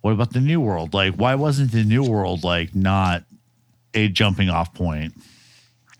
what 0.00 0.12
about 0.12 0.32
the 0.32 0.40
new 0.40 0.60
world? 0.60 0.94
Like 0.94 1.14
why 1.14 1.34
wasn't 1.34 1.72
the 1.72 1.84
new 1.84 2.02
world 2.02 2.44
like 2.44 2.74
not 2.74 3.24
a 3.94 4.08
jumping 4.08 4.48
off 4.48 4.72
point? 4.74 5.14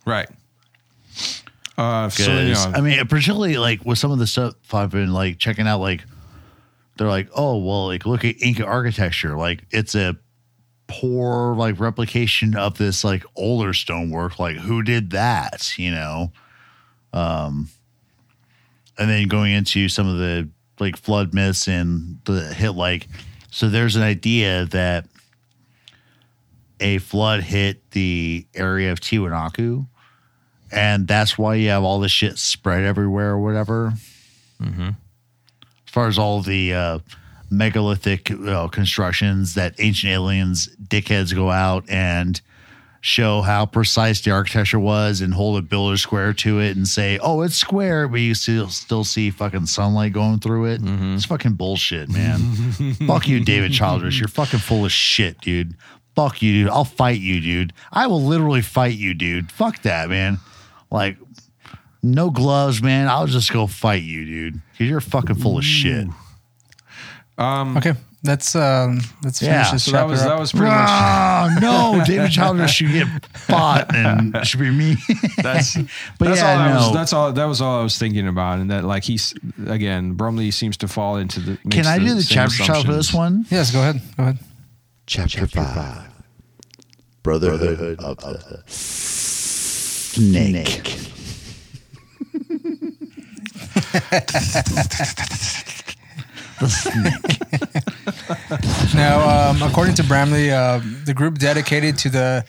Right. 0.07 0.29
Uh 1.77 2.09
so 2.09 2.33
you 2.33 2.55
know, 2.55 2.73
I 2.75 2.81
mean, 2.81 3.07
particularly 3.07 3.59
like 3.59 3.85
with 3.85 3.99
some 3.99 4.11
of 4.11 4.19
the 4.19 4.27
stuff 4.27 4.55
I've 4.73 4.91
been 4.91 5.13
like 5.13 5.39
checking 5.39 5.67
out, 5.67 5.81
like 5.81 6.05
they're 7.01 7.09
like, 7.09 7.31
oh 7.35 7.57
well, 7.57 7.87
like 7.87 8.05
look 8.05 8.27
at 8.27 8.43
Inca 8.43 8.63
architecture, 8.63 9.35
like 9.35 9.65
it's 9.71 9.95
a 9.95 10.19
poor 10.87 11.55
like 11.55 11.81
replication 11.81 12.55
of 12.55 12.77
this 12.77 13.03
like 13.05 13.25
older 13.37 13.73
stonework. 13.73 14.39
Like 14.39 14.59
who 14.59 14.83
did 14.83 15.13
that? 15.13 15.79
You 15.79 15.93
know, 15.93 16.33
um, 17.15 17.71
and 18.99 19.09
then 19.09 19.29
going 19.29 19.55
into 19.55 19.89
some 19.89 20.07
of 20.07 20.19
the 20.19 20.51
like 20.79 20.99
flood 20.99 21.33
myths 21.33 21.69
and 21.69 22.21
the 22.27 22.53
hit 22.53 22.73
like, 22.73 23.09
so 23.51 23.71
there's 23.71 23.97
an 23.97 24.03
idea 24.03 24.67
that 24.67 25.07
a 26.81 26.99
flood 26.99 27.41
hit 27.41 27.93
the 27.93 28.47
area 28.55 28.93
of 28.93 29.01
Tiwanaku 29.01 29.87
and 30.71 31.09
that's 31.09 31.39
why 31.39 31.55
you 31.55 31.71
have 31.71 31.83
all 31.83 31.99
this 31.99 32.13
shit 32.13 32.37
spread 32.37 32.85
everywhere 32.85 33.31
or 33.31 33.39
whatever. 33.41 33.95
As 35.91 35.93
far 35.93 36.07
as 36.07 36.21
all 36.21 36.41
the 36.41 36.73
uh, 36.73 36.99
megalithic 37.51 38.31
uh, 38.31 38.69
constructions 38.69 39.55
that 39.55 39.75
ancient 39.81 40.13
aliens 40.13 40.69
dickheads 40.81 41.35
go 41.35 41.51
out 41.51 41.85
and 41.91 42.41
show 43.01 43.41
how 43.41 43.67
precise 43.67 44.21
the 44.21 44.31
architecture 44.31 44.79
was 44.79 45.21
and 45.21 45.35
hold 45.35 45.59
a 45.59 45.63
builder 45.63 45.97
square 45.97 46.33
to 46.35 46.61
it 46.61 46.77
and 46.77 46.87
say, 46.87 47.19
"Oh, 47.21 47.41
it's 47.43 47.57
square," 47.57 48.07
but 48.07 48.21
you 48.21 48.35
still 48.37 48.69
still 48.69 49.03
see 49.03 49.33
fucking 49.33 49.67
sunlight 49.67 50.13
going 50.13 50.39
through 50.39 50.67
it. 50.67 50.81
It's 50.85 51.25
fucking 51.25 51.55
bullshit, 51.55 52.09
man. 52.09 52.39
Fuck 53.09 53.27
you, 53.27 53.45
David 53.45 53.73
Childress. 53.73 54.17
You're 54.21 54.29
fucking 54.29 54.61
full 54.61 54.85
of 54.85 54.93
shit, 54.93 55.41
dude. 55.41 55.75
Fuck 56.15 56.41
you, 56.41 56.53
dude. 56.53 56.71
I'll 56.71 56.85
fight 56.85 57.19
you, 57.21 57.41
dude. 57.41 57.73
I 57.91 58.07
will 58.07 58.23
literally 58.23 58.63
fight 58.63 58.97
you, 58.97 59.13
dude. 59.13 59.51
Fuck 59.51 59.83
that, 59.83 60.09
man. 60.09 60.39
Like, 60.93 61.17
no 62.03 62.31
gloves, 62.31 62.83
man. 62.83 63.09
I'll 63.09 63.27
just 63.27 63.53
go 63.53 63.67
fight 63.67 64.03
you, 64.03 64.25
dude. 64.25 64.61
Because 64.73 64.89
you're 64.89 65.01
fucking 65.01 65.37
full 65.37 65.59
of 65.59 65.65
shit. 65.65 66.07
Okay, 67.39 67.95
let's 68.23 68.55
um, 68.55 69.01
let's 69.25 69.41
Yeah, 69.41 69.65
finish 69.65 69.71
this 69.73 69.85
so 69.85 69.93
that 69.93 69.99
chapter 70.01 70.11
was 70.11 70.21
up. 70.23 70.29
that 70.29 70.39
was 70.41 70.51
pretty 70.53 70.67
much 70.67 70.75
Ah, 70.77 71.59
no, 71.63 72.05
David 72.05 72.31
Childress 72.31 72.71
should 72.71 72.93
get 72.93 73.07
fought 73.35 73.95
and 73.95 74.35
it 74.37 74.47
should 74.47 74.61
be 74.61 74.71
me. 74.71 74.97
that's 75.43 75.75
But 76.19 76.29
that's 76.29 76.41
yeah, 76.41 76.53
all 76.53 76.59
I 76.59 76.75
was 76.75 76.93
that's 76.93 77.13
all 77.15 77.33
that 77.33 77.45
was 77.47 77.63
all 77.63 77.81
I 77.81 77.83
was 77.83 77.97
thinking 77.97 78.29
about 78.29 78.59
and 78.59 78.71
that 78.71 78.85
like 78.85 79.05
he's 79.05 79.33
again 79.67 80.13
Bramley 80.15 80.51
seems 80.51 80.77
to 80.79 80.89
fall 80.89 81.17
into 81.17 81.41
the 81.41 81.57
Can 81.57 81.71
makes 81.77 81.87
I 81.89 81.99
do 81.99 82.15
the 82.15 82.23
same 82.23 82.35
chapter 82.51 82.63
child 82.65 82.85
for 82.85 82.93
this 82.93 83.09
assumptions. 83.09 83.15
one? 83.15 83.59
yes, 83.59 83.71
go 83.73 83.81
ahead. 83.81 84.03
Go 84.19 84.23
ahead. 84.25 84.39
Chapter 85.07 85.47
5 85.47 86.03
Brotherhood 87.23 88.01
of 88.01 88.17
the 88.19 88.63
Snake. 90.11 90.83
The 96.61 96.69
snake. 96.69 97.41
Now, 98.95 99.51
um, 99.51 99.63
according 99.63 99.95
to 99.97 100.05
Bramley, 100.05 100.51
uh, 100.51 100.81
the 101.05 101.15
group 101.15 101.39
dedicated 101.39 101.97
to 101.99 102.11
the 102.11 102.45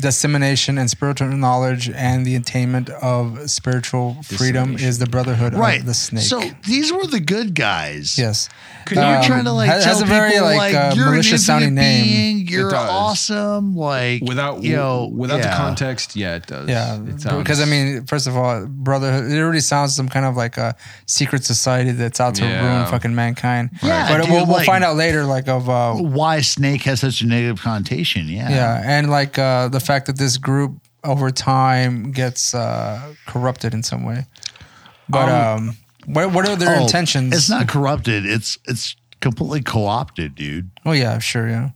dissemination 0.00 0.76
and 0.78 0.90
spiritual 0.90 1.28
knowledge 1.28 1.88
and 1.90 2.26
the 2.26 2.34
attainment 2.34 2.90
of 2.90 3.48
spiritual 3.50 4.16
freedom 4.24 4.76
is 4.76 4.98
the 4.98 5.06
Brotherhood 5.06 5.54
Right. 5.54 5.80
of 5.80 5.86
the 5.86 5.94
Snake. 5.94 6.24
So 6.24 6.42
these 6.66 6.92
were 6.92 7.06
the 7.06 7.20
good 7.20 7.54
guys. 7.54 8.18
yes, 8.18 8.48
You're 8.90 9.22
trying 9.22 9.44
to 9.44 9.52
like 9.52 9.70
has, 9.70 9.84
tell 9.84 9.92
has 9.94 10.02
a 10.02 10.04
people 10.04 10.16
very 10.18 10.40
like, 10.40 10.56
like, 10.56 10.74
uh, 10.74 10.92
you're 10.96 11.10
malicious 11.10 11.46
sounding 11.46 11.74
name. 11.74 12.04
being, 12.04 12.48
You're 12.48 12.74
awesome. 12.74 13.76
Like 13.76 14.22
without 14.22 14.62
you 14.62 14.74
know 14.76 15.06
without 15.14 15.40
the 15.42 15.48
context 15.48 16.16
yeah 16.16 16.34
it 16.36 16.46
does 16.46 16.68
Yeah, 16.68 16.96
It 17.02 17.20
sounds- 17.20 17.42
because 17.42 17.60
I 17.60 17.64
mean, 17.64 18.04
first 18.06 18.26
of 18.26 18.36
all, 18.36 18.66
brotherhood. 18.66 19.30
It 19.30 19.38
already 19.38 19.60
sounds 19.60 19.94
some 19.94 20.08
kind 20.08 20.26
of 20.26 20.36
like 20.36 20.56
a 20.58 20.74
secret 21.06 21.44
society 21.44 21.92
that's 21.92 22.20
out 22.20 22.34
to 22.36 22.44
Yeah. 22.44 22.64
ruin 22.78 22.90
fucking 22.90 23.14
mankind. 23.14 23.70
Yeah, 23.82 24.08
but 24.08 24.22
dude, 24.22 24.30
we'll, 24.30 24.46
we'll 24.46 24.56
like- 24.56 24.66
find 24.66 24.84
out 24.84 24.96
later, 24.96 25.24
like 25.24 25.48
of 25.48 25.68
uh, 25.70 25.94
Why 25.94 26.40
snake 26.40 26.82
has 26.82 27.00
such 27.00 27.22
a 27.22 27.26
negative 27.26 27.60
connotation? 27.60 28.28
Yeah. 28.28 28.48
yeah, 28.50 28.82
and 28.84 29.10
like 29.10 29.38
uh, 29.38 29.68
the 29.68 29.80
fact 29.84 30.06
that 30.06 30.18
this 30.18 30.36
group 30.38 30.80
over 31.04 31.30
time 31.30 32.12
gets 32.12 32.54
uh, 32.54 33.14
corrupted 33.26 33.74
in 33.74 33.82
some 33.82 34.04
way. 34.04 34.26
But 35.08 35.28
um, 35.28 35.76
what 36.06 36.32
what 36.32 36.48
are 36.48 36.56
their 36.56 36.76
Oh, 36.76 36.82
intentions? 36.82 37.34
It's 37.34 37.50
not 37.50 37.68
corrupted. 37.68 38.24
It's 38.26 38.58
it's 38.66 38.96
completely 39.20 39.62
co-opted, 39.62 40.34
dude. 40.34 40.70
Oh 40.84 40.92
yeah, 40.92 41.18
sure, 41.18 41.48
yeah. 41.48 41.70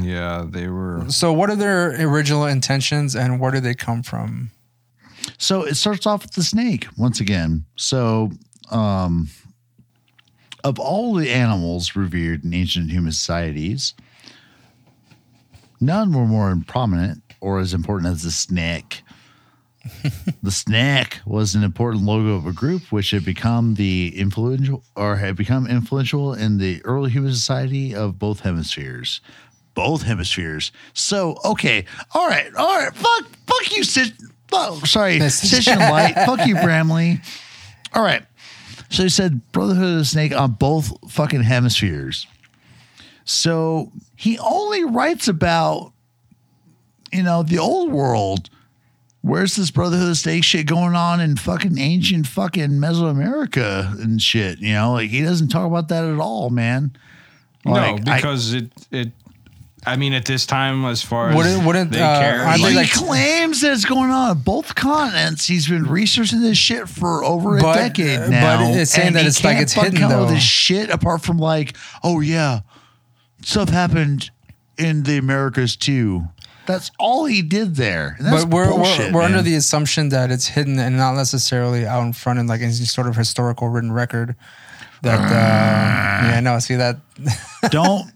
yeah 0.00 0.44
they 0.48 0.68
were 0.68 1.04
So 1.08 1.32
what 1.32 1.50
are 1.50 1.56
their 1.56 1.90
original 2.06 2.46
intentions, 2.46 3.14
and 3.14 3.38
where 3.40 3.50
do 3.50 3.60
they 3.60 3.74
come 3.74 4.02
from? 4.02 4.50
So 5.38 5.62
it 5.62 5.74
starts 5.76 6.06
off 6.06 6.22
with 6.22 6.32
the 6.32 6.42
snake 6.42 6.86
once 6.96 7.20
again. 7.20 7.64
So, 7.76 8.30
um, 8.70 9.28
of 10.64 10.78
all 10.78 11.14
the 11.14 11.30
animals 11.30 11.96
revered 11.96 12.44
in 12.44 12.52
ancient 12.54 12.90
human 12.90 13.12
societies, 13.12 13.94
none 15.80 16.12
were 16.12 16.26
more 16.26 16.54
prominent 16.66 17.22
or 17.40 17.58
as 17.58 17.74
important 17.74 18.12
as 18.12 18.22
the 18.22 18.30
snake. 18.30 19.02
the 20.42 20.50
snake 20.50 21.20
was 21.24 21.54
an 21.54 21.62
important 21.62 22.04
logo 22.04 22.34
of 22.34 22.46
a 22.46 22.52
group 22.52 22.92
which 22.92 23.12
had 23.12 23.24
become 23.24 23.74
the 23.74 24.12
influential 24.14 24.82
or 24.94 25.16
had 25.16 25.36
become 25.36 25.66
influential 25.66 26.34
in 26.34 26.58
the 26.58 26.84
early 26.84 27.10
human 27.10 27.32
society 27.32 27.94
of 27.94 28.18
both 28.18 28.40
hemispheres. 28.40 29.20
Both 29.74 30.02
hemispheres. 30.02 30.72
So 30.92 31.38
okay, 31.44 31.86
all 32.14 32.28
right, 32.28 32.54
all 32.56 32.78
right. 32.78 32.94
Fuck, 32.94 33.26
fuck 33.46 33.76
you, 33.76 33.84
Sid. 33.84 34.12
Oh, 34.52 34.80
sorry, 34.84 35.20
Station 35.30 35.78
Light. 35.78 36.14
Fuck 36.26 36.46
you, 36.46 36.56
Bramley. 36.56 37.20
All 37.94 38.02
right. 38.02 38.24
So 38.90 39.04
he 39.04 39.08
said 39.08 39.52
Brotherhood 39.52 39.92
of 39.92 39.98
the 39.98 40.04
Snake 40.04 40.34
on 40.34 40.52
both 40.52 40.92
fucking 41.10 41.42
hemispheres. 41.42 42.26
So 43.24 43.92
he 44.16 44.38
only 44.40 44.84
writes 44.84 45.28
about, 45.28 45.92
you 47.12 47.22
know, 47.22 47.42
the 47.42 47.58
old 47.58 47.92
world. 47.92 48.50
Where's 49.22 49.54
this 49.56 49.70
Brotherhood 49.70 50.04
of 50.04 50.08
the 50.08 50.14
Snake 50.14 50.44
shit 50.44 50.66
going 50.66 50.94
on 50.94 51.20
in 51.20 51.36
fucking 51.36 51.76
ancient 51.78 52.26
fucking 52.26 52.70
Mesoamerica 52.70 54.00
and 54.02 54.20
shit? 54.20 54.60
You 54.60 54.72
know, 54.74 54.92
like 54.94 55.10
he 55.10 55.22
doesn't 55.22 55.48
talk 55.48 55.66
about 55.66 55.88
that 55.88 56.04
at 56.04 56.18
all, 56.18 56.48
man. 56.50 56.96
Like, 57.64 58.04
no 58.04 58.12
I- 58.12 58.16
because 58.16 58.54
it 58.54 58.70
it 58.90 59.12
I 59.86 59.96
mean 59.96 60.12
at 60.14 60.24
this 60.24 60.46
time 60.46 60.84
as 60.86 61.02
far 61.02 61.30
as 61.30 61.36
Wouldn't- 61.36 61.66
wouldn't, 61.66 61.90
they 61.92 62.00
uh, 62.00 62.18
care 62.20 62.40
aren't 62.44 62.62
they 62.62 62.70
he 62.70 62.76
like, 62.76 62.96
like- 62.98 63.08
claims 63.08 63.60
that 63.60 63.72
it's 63.72 63.84
going 63.84 64.10
on 64.10 64.30
on 64.30 64.38
both 64.38 64.74
continents. 64.74 65.46
He's 65.46 65.68
been 65.68 65.84
researching 65.84 66.40
this 66.40 66.56
shit 66.58 66.88
for 66.88 67.22
over 67.24 67.58
a 67.58 67.60
But- 67.60 67.74
decade 67.76 68.20
uh, 68.20 68.28
now. 68.28 68.58
but 68.70 68.74
it's 68.78 68.90
saying 68.92 69.08
and 69.08 69.16
that 69.16 69.26
it's 69.26 69.44
like 69.44 69.58
it's 69.58 69.74
fucking 69.74 69.92
hidden, 69.92 70.08
come 70.08 70.12
up 70.12 70.20
with 70.20 70.28
though. 70.28 70.34
this 70.34 70.42
shit 70.42 70.88
apart 70.90 71.20
from 71.22 71.38
like, 71.38 71.76
oh 72.02 72.20
yeah, 72.20 72.60
stuff 73.42 73.68
happened 73.68 74.30
in 74.78 75.02
the 75.02 75.18
Americas 75.18 75.76
too. 75.76 76.24
That's 76.66 76.90
all 76.98 77.24
he 77.24 77.42
did 77.42 77.76
there. 77.76 78.16
That's 78.20 78.44
but 78.44 78.54
we're 78.54 78.70
bullshit, 78.70 79.12
we're, 79.12 79.20
we're 79.20 79.24
under 79.24 79.42
the 79.42 79.54
assumption 79.56 80.10
that 80.10 80.30
it's 80.30 80.46
hidden 80.46 80.78
and 80.78 80.96
not 80.96 81.14
necessarily 81.14 81.86
out 81.86 82.02
in 82.02 82.12
front 82.12 82.38
in 82.38 82.46
like 82.46 82.60
any 82.60 82.72
sort 82.72 83.06
of 83.06 83.16
historical 83.16 83.68
written 83.68 83.92
record. 83.92 84.36
That 85.02 85.18
uh, 85.18 86.28
yeah, 86.28 86.40
no, 86.40 86.58
see 86.58 86.76
that 86.76 86.98
Don't. 87.70 88.10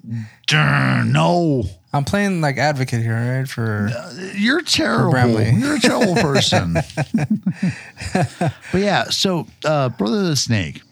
Darn, 0.47 1.13
no. 1.13 1.65
I'm 1.93 2.05
playing 2.05 2.41
like 2.41 2.59
advocate 2.59 3.03
here, 3.03 3.39
right? 3.39 3.49
For 3.49 3.89
You're 4.35 4.63
terrible. 4.63 5.13
Bramley. 5.13 5.51
You're 5.53 5.77
a 5.77 5.81
terrible 5.81 6.15
person. 6.23 6.75
but 6.75 8.53
yeah, 8.75 9.05
so 9.05 9.47
uh, 9.65 9.91
Brother 9.91 10.25
the 10.25 10.37
Snake, 10.37 10.83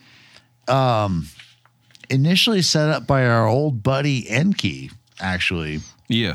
um, 0.68 1.26
initially 2.08 2.62
set 2.62 2.88
up 2.88 3.06
by 3.06 3.26
our 3.26 3.46
old 3.46 3.82
buddy 3.82 4.28
Enki, 4.30 4.90
actually. 5.20 5.80
Yeah. 6.08 6.34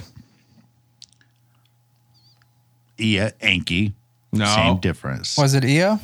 Yeah, 2.97 3.31
Enki. 3.41 3.93
No. 4.33 4.45
Same 4.45 4.77
difference. 4.77 5.37
was 5.37 5.53
it 5.53 5.63
Eo? 5.65 5.99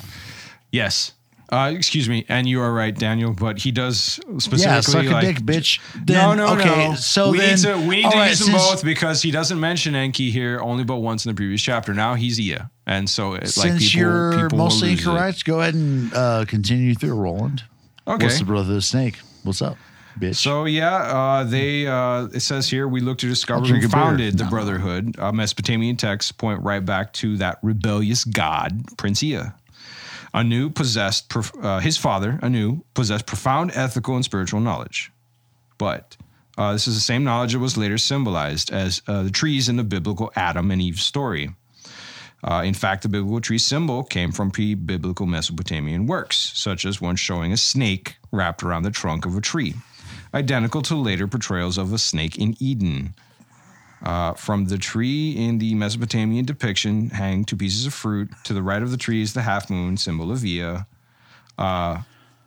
Yes. 0.72 1.14
Uh, 1.52 1.72
excuse 1.76 2.10
me, 2.10 2.26
and 2.30 2.48
you 2.50 2.60
are 2.62 2.74
right, 2.74 2.98
Daniel. 2.98 3.32
But 3.32 3.60
he 3.60 3.72
does 3.72 4.20
specifically 4.40 4.62
yeah, 4.64 4.80
suck 4.80 5.06
a 5.06 5.22
dick, 5.22 5.38
bitch. 5.38 5.80
no, 5.96 6.04
Then, 6.06 6.38
no, 6.38 6.54
okay, 6.56 6.90
no. 6.90 6.96
So 6.96 7.30
we 7.30 7.38
then, 7.40 7.50
need 7.50 7.58
to 7.60 7.88
we 7.88 7.96
need 7.98 8.06
all 8.06 8.12
to 8.12 8.18
right, 8.18 8.30
use 8.30 8.40
them 8.40 8.54
both 8.56 8.84
because 8.84 9.22
he 9.22 9.30
doesn't 9.30 9.60
mention 9.60 9.94
Enki 9.94 10.32
here 10.32 10.60
only 10.62 10.84
but 10.84 10.98
once 10.98 11.26
in 11.26 11.30
the 11.30 11.36
previous 11.36 11.62
chapter. 11.62 11.94
Now 11.94 12.16
he's 12.16 12.40
Ia, 12.40 12.72
and 12.88 13.08
so 13.08 13.34
it, 13.34 13.42
like 13.42 13.52
Since 13.52 13.92
people, 13.92 14.00
you're 14.00 14.44
people 14.44 14.58
mostly 14.58 14.96
correct, 14.96 15.40
it. 15.40 15.44
go 15.44 15.62
ahead 15.62 15.76
and 15.76 16.12
uh, 16.16 16.46
continue 16.48 16.96
through, 16.96 17.14
Roland. 17.14 17.64
Okay. 18.08 18.26
What's 18.26 18.40
the 18.40 18.46
brother 18.46 18.70
of 18.70 18.76
the 18.76 18.82
snake? 18.82 19.20
What's 19.44 19.62
up, 19.62 19.78
bitch? 20.20 20.36
So 20.36 20.66
yeah, 20.66 20.96
uh, 20.96 21.44
they 21.44 21.88
uh, 21.88 22.26
it 22.34 22.42
says 22.42 22.70
here 22.70 22.88
we 22.88 23.02
look 23.02 23.18
to 23.20 23.28
discover 23.28 23.66
who 23.66 23.88
founded 23.88 24.38
the 24.38 24.44
No. 24.46 24.50
Brotherhood. 24.50 25.16
Uh, 25.20 25.32
Mesopotamian 25.32 25.98
texts 25.98 26.32
point 26.32 26.62
right 26.62 26.84
back 26.84 27.14
to 27.14 27.38
that 27.38 27.60
rebellious 27.62 28.24
god 28.24 28.84
Prince 28.98 29.24
Ea. 29.24 29.42
Anu 30.34 30.70
possessed 30.72 31.30
prof- 31.30 31.54
uh, 31.62 31.80
his 31.80 31.98
father. 31.98 32.40
Anu 32.42 32.82
possessed 32.96 33.26
profound 33.28 33.72
ethical 33.76 34.16
and 34.16 34.26
spiritual 34.26 34.60
knowledge, 34.62 35.12
but 35.78 36.18
uh, 36.58 36.74
this 36.74 36.88
is 36.88 36.96
the 36.96 37.02
same 37.02 37.24
knowledge 37.24 37.54
that 37.54 37.60
was 37.60 37.78
later 37.78 37.98
symbolized 37.98 38.72
as 38.72 39.02
uh, 39.08 39.24
the 39.24 39.30
trees 39.32 39.70
in 39.70 39.76
the 39.76 39.84
biblical 39.84 40.32
Adam 40.36 40.72
and 40.72 40.82
Eve 40.82 41.00
story. 41.00 41.50
Uh, 42.44 42.62
in 42.66 42.74
fact, 42.74 43.04
the 43.04 43.10
biblical 43.10 43.40
tree 43.40 43.58
symbol 43.58 44.04
came 44.04 44.32
from 44.32 44.52
pre 44.52 44.74
biblical 44.76 45.26
Mesopotamian 45.26 46.06
works, 46.08 46.52
such 46.56 46.84
as 46.86 47.00
one 47.00 47.16
showing 47.16 47.54
a 47.54 47.58
snake 47.58 48.18
wrapped 48.32 48.64
around 48.64 48.84
the 48.84 48.92
trunk 48.92 49.26
of 49.26 49.38
a 49.38 49.42
tree, 49.42 49.74
identical 50.34 50.82
to 50.84 50.96
later 50.96 51.28
portrayals 51.28 51.78
of 51.78 51.94
a 51.94 51.98
snake 51.98 52.38
in 52.38 52.56
Eden. 52.60 53.16
Uh, 54.04 54.34
from 54.34 54.66
the 54.66 54.78
tree 54.78 55.32
in 55.32 55.60
the 55.60 55.74
Mesopotamian 55.76 56.44
depiction 56.44 57.10
hang 57.12 57.46
two 57.46 57.56
pieces 57.56 57.86
of 57.86 57.94
fruit. 57.94 58.30
To 58.44 58.54
the 58.54 58.62
right 58.62 58.82
of 58.84 58.92
the 58.92 58.98
tree 58.98 59.22
is 59.22 59.34
the 59.34 59.42
half 59.44 59.70
moon, 59.70 59.96
symbol 59.96 60.30
of 60.32 60.44
Ea. 60.44 60.80
Uh, 61.58 62.02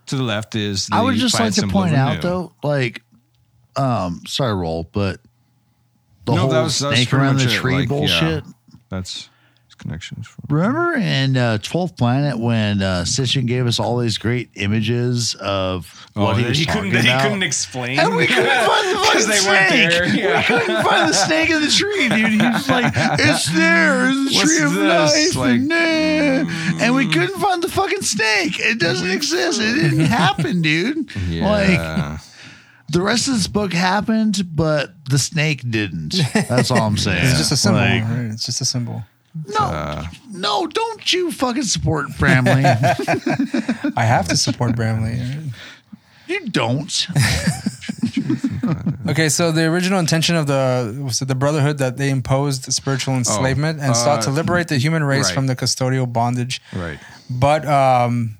to 0.06 0.16
the 0.16 0.22
left 0.22 0.54
is 0.54 0.86
the 0.88 0.96
I 0.96 1.02
would 1.02 1.14
just 1.16 1.38
like 1.40 1.54
to 1.54 1.66
point 1.66 1.94
out, 1.94 2.20
though, 2.20 2.52
like, 2.62 3.02
um, 3.76 4.20
sorry, 4.26 4.54
roll, 4.54 4.84
but 4.92 5.20
the 6.26 6.34
No, 6.34 6.42
whole 6.42 6.50
that 6.50 6.62
was- 6.62 6.76
snake 6.76 7.12
around 7.14 7.38
the 7.38 7.44
it, 7.44 7.50
tree 7.50 7.72
like, 7.74 7.82
yeah. 7.84 7.88
bullshit. 7.88 8.44
That's 8.90 9.30
connections. 9.78 10.26
From, 10.26 10.44
Remember 10.48 10.94
in 10.94 11.36
uh, 11.36 11.58
12th 11.60 11.96
Planet 11.96 12.38
when 12.38 12.82
uh, 12.82 13.02
Sitchin 13.06 13.46
gave 13.46 13.66
us 13.66 13.78
all 13.80 13.98
these 13.98 14.18
great 14.18 14.50
images 14.54 15.34
of 15.36 16.06
what 16.14 16.36
he 16.38 16.44
was 16.44 16.64
talking 16.66 16.90
couldn't, 16.90 17.06
about? 17.06 17.20
He 17.20 17.28
couldn't 17.28 17.42
explain. 17.42 17.98
and 17.98 18.16
we 18.16 18.26
couldn't 18.26 18.44
find 18.66 18.88
the 18.90 19.00
fucking 19.04 19.20
snake. 19.20 19.90
there. 19.90 20.04
We 20.04 20.42
couldn't 20.44 20.82
find 20.84 21.08
the 21.08 21.14
snake 21.14 21.50
in 21.50 21.60
the 21.62 21.68
tree, 21.70 22.08
dude. 22.08 22.40
He 22.40 22.48
was 22.48 22.68
like, 22.68 22.92
"It's 22.96 23.52
there, 23.52 24.08
it's 24.10 24.30
the 24.30 24.36
What's 24.36 24.56
tree 24.56 24.64
of 24.66 24.72
this? 24.74 25.36
life," 25.36 25.36
Like, 25.36 25.50
and, 25.60 25.68
nah. 25.68 26.84
and 26.84 26.94
we 26.94 27.08
couldn't 27.10 27.38
find 27.40 27.62
the 27.62 27.68
fucking 27.68 28.02
snake. 28.02 28.58
It 28.60 28.78
doesn't 28.78 29.10
exist. 29.10 29.60
It 29.60 29.74
didn't 29.74 30.00
happen, 30.06 30.62
dude. 30.62 31.10
Like 31.46 32.20
the 32.88 33.02
rest 33.02 33.26
of 33.26 33.34
this 33.34 33.48
book 33.48 33.72
happened, 33.72 34.44
but 34.54 34.94
the 35.10 35.18
snake 35.18 35.68
didn't. 35.68 36.14
That's 36.48 36.70
all 36.70 36.82
I'm 36.82 36.96
saying. 36.96 37.24
It's 37.26 37.36
just 37.38 37.50
a 37.52 37.56
symbol. 37.56 37.80
Like, 37.80 38.02
right? 38.04 38.30
It's 38.32 38.46
just 38.46 38.60
a 38.60 38.64
symbol. 38.64 39.02
No, 39.58 40.02
no, 40.32 40.66
don't 40.66 41.12
you 41.12 41.30
fucking 41.30 41.62
support 41.62 42.06
Bramley. 42.18 42.64
I 43.96 44.04
have 44.04 44.28
to 44.28 44.36
support 44.36 44.76
Bramley. 44.76 45.20
you 46.26 46.48
don't. 46.48 47.06
Okay, 49.08 49.28
so 49.28 49.52
the 49.52 49.64
original 49.66 50.00
intention 50.00 50.34
of 50.34 50.46
the 50.46 51.00
was 51.02 51.22
it 51.22 51.28
the 51.28 51.34
Brotherhood 51.34 51.78
that 51.78 51.96
they 51.96 52.10
imposed 52.10 52.72
spiritual 52.72 53.14
enslavement 53.14 53.80
and 53.80 53.96
sought 53.96 54.22
to 54.22 54.30
uh, 54.30 54.32
liberate 54.32 54.68
the 54.68 54.78
human 54.78 55.04
race 55.04 55.26
right. 55.26 55.34
from 55.34 55.46
the 55.46 55.54
custodial 55.54 56.12
bondage. 56.12 56.60
right. 56.74 56.98
But 57.30 57.66
um, 57.66 58.38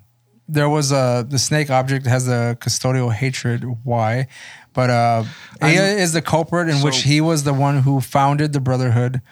there 0.48 0.68
was 0.68 0.92
a 0.92 1.24
the 1.28 1.38
snake 1.38 1.70
object 1.70 2.06
has 2.06 2.28
a 2.28 2.56
custodial 2.60 3.12
hatred. 3.12 3.64
Why? 3.84 4.26
But 4.72 4.90
uh, 4.90 5.24
Ea 5.62 6.02
is 6.02 6.12
the 6.12 6.22
culprit 6.22 6.68
in 6.68 6.82
which 6.82 7.02
he 7.02 7.20
was 7.20 7.44
the 7.44 7.54
one 7.54 7.82
who 7.82 8.00
founded 8.00 8.52
the 8.52 8.60
Brotherhood 8.60 9.22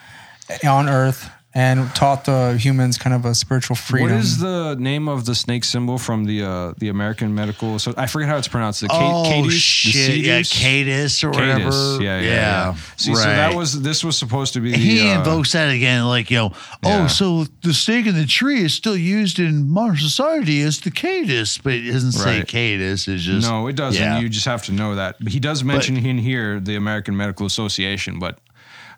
on 0.67 0.89
Earth 0.89 1.31
and 1.57 1.89
taught 1.95 2.25
the 2.25 2.57
humans 2.59 2.99
kind 2.99 3.15
of 3.15 3.25
a 3.25 3.35
spiritual 3.35 3.77
freedom. 3.77 4.11
What 4.11 4.19
is 4.19 4.39
the 4.39 4.75
name 4.79 5.09
of 5.09 5.25
the 5.25 5.35
snake 5.37 5.63
symbol 5.65 5.99
from 5.99 6.25
the 6.25 6.43
uh, 6.43 6.75
the 6.79 6.89
American 6.89 7.35
Medical? 7.35 7.79
So 7.79 7.95
I 7.97 8.07
forget 8.07 8.29
how 8.29 8.37
it's 8.39 8.49
pronounced. 8.49 8.81
The 8.81 8.89
Ca- 8.89 8.99
oh 9.01 9.25
Cadus? 9.29 9.45
The 9.47 9.51
shit! 9.53 10.17
Yeah, 10.19 10.41
Cadus? 10.41 10.51
Cadus 10.53 11.25
or 11.25 11.31
whatever. 11.31 11.71
Cadus. 11.71 12.01
Yeah, 12.01 12.21
yeah, 12.21 12.29
yeah. 12.31 12.75
See, 12.97 13.15
so 13.15 13.23
that 13.25 13.55
was 13.55 13.81
this 13.83 14.03
was 14.03 14.19
supposed 14.19 14.55
to 14.55 14.61
be. 14.61 14.73
The, 14.73 14.79
he 14.79 15.09
uh, 15.11 15.19
invokes 15.19 15.53
that 15.53 15.71
again, 15.71 16.05
like 16.07 16.31
you 16.31 16.39
know. 16.39 16.53
Oh, 16.83 16.89
Yeah. 16.89 17.07
so 17.07 17.45
the 17.63 17.73
snake 17.73 18.07
in 18.07 18.15
the 18.17 18.27
tree 18.27 18.63
is 18.65 18.75
still 18.75 18.97
used 18.97 19.39
in 19.39 19.69
modern 19.71 19.97
society 19.97 20.61
as 20.63 20.81
the 20.81 20.91
cadus, 20.91 21.59
but 21.59 21.73
it 21.75 21.91
doesn't 21.93 22.13
say 22.13 22.39
Right. 22.39 22.49
cadus. 22.49 23.07
It's 23.07 23.23
just 23.23 23.49
No, 23.49 23.69
it 23.69 23.77
doesn't. 23.77 24.03
Yeah. 24.03 24.19
You 24.19 24.29
just 24.29 24.47
have 24.47 24.65
to 24.65 24.73
know 24.73 24.97
that. 24.97 25.17
But 25.21 25.33
he 25.33 25.39
does 25.41 25.63
mention 25.63 25.97
in 25.97 26.19
here 26.19 26.59
the 26.61 26.75
American 26.77 27.17
Medical 27.17 27.47
Association, 27.47 28.19
but 28.19 28.39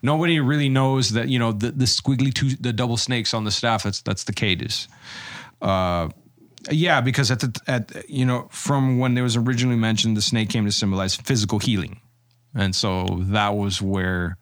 nobody 0.07 0.41
really 0.41 0.69
knows 0.69 1.11
that 1.16 1.28
you 1.28 1.39
know 1.39 1.53
the, 1.53 1.70
the 1.73 1.85
squiggly 1.87 2.33
two, 2.33 2.51
the 2.66 2.73
double 2.73 2.97
snakes 2.97 3.35
on 3.35 3.45
the 3.45 3.51
staff. 3.51 3.83
That's 3.83 4.01
that's 4.03 4.24
the 4.24 4.33
cadus. 4.33 4.89
Uh, 5.61 6.09
yeah, 6.70 7.01
because 7.01 7.31
at 7.31 7.41
the 7.41 7.51
at 7.66 7.85
you 8.09 8.24
know 8.24 8.49
from 8.51 8.99
when 8.99 9.16
it 9.19 9.23
was 9.23 9.37
originally 9.37 9.77
mentioned, 9.77 10.16
the 10.16 10.23
snake 10.23 10.49
came 10.49 10.65
to 10.65 10.73
symbolize 10.73 11.15
physical 11.16 11.59
healing, 11.59 12.01
and 12.55 12.74
so 12.74 13.07
that 13.37 13.55
was 13.55 13.83
where 13.83 14.37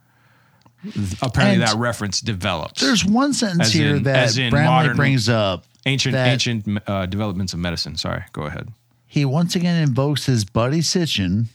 apparently 1.23 1.63
And 1.63 1.63
that 1.63 1.77
reference 1.77 2.21
developed. 2.21 2.81
There's 2.81 3.05
one 3.05 3.33
sentence 3.33 3.69
As 3.69 3.73
here 3.73 3.97
in- 3.97 4.03
that 4.05 4.17
as 4.17 4.39
in 4.39 4.51
Bramley 4.51 4.95
brings 4.95 5.29
up. 5.29 5.65
ancient 5.87 6.15
ancient 6.15 6.67
uh, 6.87 7.07
developments 7.07 7.53
of 7.53 7.59
medicine. 7.59 7.97
Sorry, 7.97 8.23
go 8.33 8.43
ahead. 8.43 8.69
He 9.07 9.25
once 9.25 9.55
again 9.55 9.81
invokes 9.83 10.27
his 10.27 10.45
buddy 10.45 10.81
Sitchin, 10.81 11.47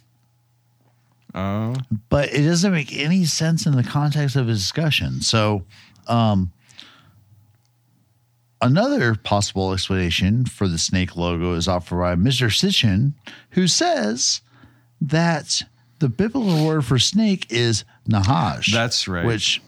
Uh, 1.34 1.76
but 2.10 2.34
it 2.34 2.43
doesn't 2.43 2.72
make 2.72 2.95
any 2.95 3.26
sense 3.26 3.65
in 3.65 3.76
the 3.76 3.84
context 3.84 4.35
of 4.35 4.47
his 4.47 4.60
discussion. 4.60 5.22
So, 5.22 5.64
um, 6.07 6.51
another 8.61 9.15
possible 9.15 9.73
explanation 9.73 10.45
for 10.45 10.68
the 10.68 10.77
snake 10.77 11.15
logo 11.15 11.53
is 11.53 11.68
offered 11.68 11.99
by 11.99 12.15
Mr. 12.15 12.47
Sitchin, 12.47 13.14
who 13.51 13.68
says 13.68 14.41
that 15.01 15.64
the 15.99 16.10
biblical 16.10 16.65
word 16.65 16.85
for 16.85 16.97
snake 16.97 17.45
is 17.49 17.84
nahash. 18.07 18.73
That's 18.73 19.07
right. 19.07 19.26
Which 19.26 19.61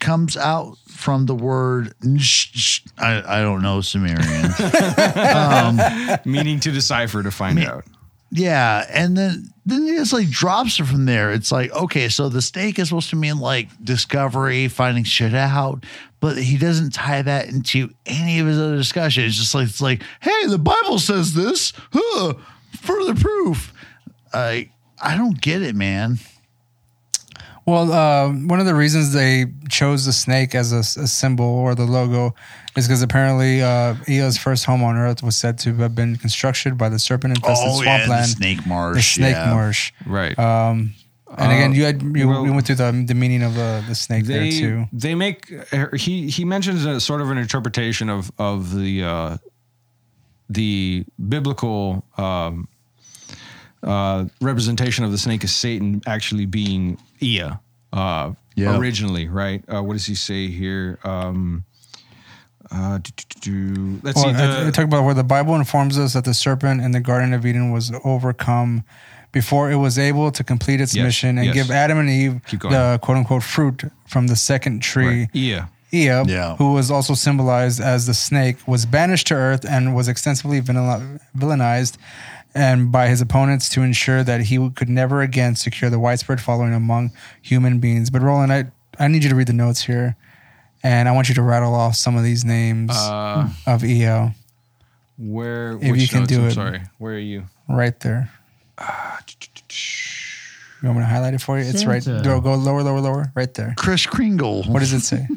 comes 0.00 0.36
out 0.36 0.76
from 0.88 1.26
the 1.26 1.34
word 1.34 1.94
nsh- 2.02 2.82
I, 2.98 3.38
I 3.38 3.42
don't 3.42 3.62
know 3.62 3.80
Sumerian. 3.80 4.24
meaning 6.24 6.58
to 6.60 6.72
decipher 6.72 7.22
to 7.22 7.30
find 7.30 7.58
out. 7.60 7.84
Yeah, 8.30 8.86
and 8.90 9.16
then 9.16 9.51
then 9.64 9.86
he 9.86 9.94
just 9.94 10.12
like 10.12 10.28
drops 10.28 10.80
it 10.80 10.84
from 10.84 11.06
there. 11.06 11.32
It's 11.32 11.52
like 11.52 11.72
okay, 11.72 12.08
so 12.08 12.28
the 12.28 12.42
snake 12.42 12.78
is 12.78 12.88
supposed 12.88 13.10
to 13.10 13.16
mean 13.16 13.38
like 13.38 13.68
discovery, 13.82 14.68
finding 14.68 15.04
shit 15.04 15.34
out, 15.34 15.84
but 16.20 16.36
he 16.36 16.56
doesn't 16.56 16.90
tie 16.90 17.22
that 17.22 17.48
into 17.48 17.90
any 18.06 18.40
of 18.40 18.46
his 18.46 18.58
other 18.58 18.76
discussion. 18.76 19.24
It's 19.24 19.36
just 19.36 19.54
like 19.54 19.68
it's 19.68 19.80
like, 19.80 20.02
hey, 20.20 20.46
the 20.46 20.58
Bible 20.58 20.98
says 20.98 21.34
this. 21.34 21.72
Huh, 21.92 22.34
further 22.80 23.14
proof. 23.14 23.72
I 24.32 24.70
I 25.00 25.16
don't 25.16 25.40
get 25.40 25.62
it, 25.62 25.74
man. 25.74 26.18
Well, 27.64 27.92
uh, 27.92 28.28
one 28.32 28.58
of 28.58 28.66
the 28.66 28.74
reasons 28.74 29.12
they 29.12 29.46
chose 29.68 30.04
the 30.04 30.12
snake 30.12 30.54
as 30.54 30.72
a, 30.72 30.78
a 30.78 31.06
symbol 31.06 31.44
or 31.44 31.74
the 31.74 31.84
logo 31.84 32.34
is 32.76 32.88
because 32.88 33.02
apparently 33.02 33.62
uh, 33.62 33.94
Ea's 34.08 34.36
first 34.36 34.64
home 34.64 34.82
on 34.82 34.96
Earth 34.96 35.22
was 35.22 35.36
said 35.36 35.58
to 35.58 35.74
have 35.76 35.94
been 35.94 36.16
constructed 36.16 36.76
by 36.76 36.88
the 36.88 36.98
serpent-infested 36.98 37.68
oh 37.68 37.82
yeah, 37.82 38.06
the 38.06 38.24
snake 38.24 38.66
marsh. 38.66 38.96
the 38.96 39.02
snake 39.02 39.36
yeah. 39.36 39.54
marsh. 39.54 39.92
Right. 40.06 40.36
Um, 40.38 40.94
and 41.38 41.52
again, 41.52 41.72
you 41.72 41.84
had 41.84 42.02
you, 42.02 42.28
well, 42.28 42.42
we 42.42 42.50
went 42.50 42.66
through 42.66 42.76
the, 42.76 43.04
the 43.06 43.14
meaning 43.14 43.42
of 43.42 43.56
uh, 43.56 43.82
the 43.88 43.94
snake 43.94 44.24
there 44.24 44.50
too. 44.50 44.84
they 44.92 45.14
make 45.14 45.50
uh, 45.72 45.86
he 45.96 46.28
he 46.28 46.44
mentions 46.44 46.84
a 46.84 47.00
sort 47.00 47.22
of 47.22 47.30
an 47.30 47.38
interpretation 47.38 48.10
of 48.10 48.30
of 48.38 48.74
the 48.76 49.02
uh, 49.02 49.36
the 50.50 51.06
biblical 51.28 52.04
um, 52.18 52.68
uh, 53.82 54.24
representation 54.40 55.04
of 55.04 55.10
the 55.10 55.18
snake 55.18 55.42
as 55.44 55.54
Satan 55.54 56.02
actually 56.06 56.46
being 56.46 56.98
Ea 57.20 57.50
uh, 57.92 58.32
Yeah. 58.54 58.78
originally, 58.78 59.28
right? 59.28 59.62
Uh, 59.72 59.82
what 59.82 59.94
does 59.94 60.06
he 60.06 60.14
say 60.14 60.48
here? 60.48 60.98
Um, 61.04 61.64
Uh, 62.70 62.96
do, 62.98 63.10
do, 63.16 63.24
do, 63.40 63.74
do. 63.74 64.00
Let's 64.02 64.16
Well, 64.16 64.32
see. 64.34 64.40
I, 64.40 64.68
I 64.68 64.70
talk 64.70 64.84
about 64.86 65.04
where 65.04 65.12
the 65.14 65.24
Bible 65.24 65.54
informs 65.56 65.98
us 65.98 66.14
that 66.14 66.24
the 66.24 66.32
serpent 66.32 66.80
in 66.80 66.92
the 66.92 67.00
Garden 67.00 67.34
of 67.34 67.44
Eden 67.44 67.70
was 67.70 67.92
overcome 68.02 68.82
before 69.30 69.70
it 69.70 69.76
was 69.76 69.98
able 69.98 70.30
to 70.30 70.42
complete 70.42 70.80
its 70.80 70.94
Yes, 70.94 71.04
mission 71.04 71.36
and 71.36 71.46
yes. 71.48 71.54
give 71.54 71.70
Adam 71.70 71.98
and 71.98 72.08
Eve 72.08 72.40
the 72.50 72.98
quote 73.02 73.18
unquote 73.18 73.42
fruit 73.42 73.84
from 74.06 74.28
the 74.28 74.36
second 74.36 74.80
tree. 74.80 75.06
right. 75.22 75.28
Yeah. 75.34 75.66
Ea, 75.92 76.22
Yeah. 76.26 76.56
who 76.56 76.72
was 76.72 76.90
also 76.90 77.12
symbolized 77.12 77.78
as 77.78 78.06
the 78.06 78.14
snake, 78.14 78.56
was 78.66 78.86
banished 78.86 79.26
to 79.26 79.34
earth 79.34 79.66
and 79.68 79.94
was 79.94 80.08
extensively 80.08 80.58
villainized 80.62 81.96
and 82.54 82.92
by 82.92 83.08
his 83.08 83.20
opponents 83.20 83.68
to 83.70 83.82
ensure 83.82 84.22
that 84.24 84.42
he 84.42 84.70
could 84.70 84.88
never 84.88 85.22
again 85.22 85.56
secure 85.56 85.90
the 85.90 85.98
widespread 85.98 86.40
following 86.40 86.74
among 86.74 87.12
human 87.40 87.78
beings. 87.78 88.10
But 88.10 88.22
Roland, 88.22 88.52
I, 88.52 88.64
I 88.98 89.08
need 89.08 89.22
you 89.24 89.30
to 89.30 89.36
read 89.36 89.46
the 89.48 89.52
notes 89.52 89.82
here, 89.82 90.16
and 90.82 91.08
I 91.08 91.12
want 91.12 91.28
you 91.28 91.34
to 91.36 91.42
rattle 91.42 91.74
off 91.74 91.94
some 91.96 92.16
of 92.16 92.24
these 92.24 92.44
names 92.44 92.90
Uh, 92.94 93.48
of 93.66 93.84
Eo 93.84 94.32
where? 95.18 95.72
If 95.80 95.90
which 95.92 96.02
you 96.02 96.08
can 96.08 96.20
notes? 96.20 96.32
do 96.32 96.40
I'm 96.40 96.46
it. 96.48 96.52
Sorry. 96.52 96.80
Where 96.98 97.14
are 97.14 97.18
you? 97.18 97.44
right 97.68 97.98
there. 98.00 98.30
You 100.82 100.88
want 100.88 100.98
me 100.98 101.04
to 101.04 101.08
highlight 101.08 101.34
it 101.34 101.40
for 101.40 101.60
you? 101.60 101.64
It's 101.64 101.84
right. 101.84 102.04
Go, 102.04 102.40
go 102.40 102.54
lower, 102.56 102.82
lower, 102.82 102.98
lower. 103.00 103.30
Right 103.36 103.54
there. 103.54 103.72
Chris 103.76 104.04
Kringle. 104.04 104.64
What 104.64 104.80
does 104.80 104.92
it 104.92 105.00
say? 105.00 105.28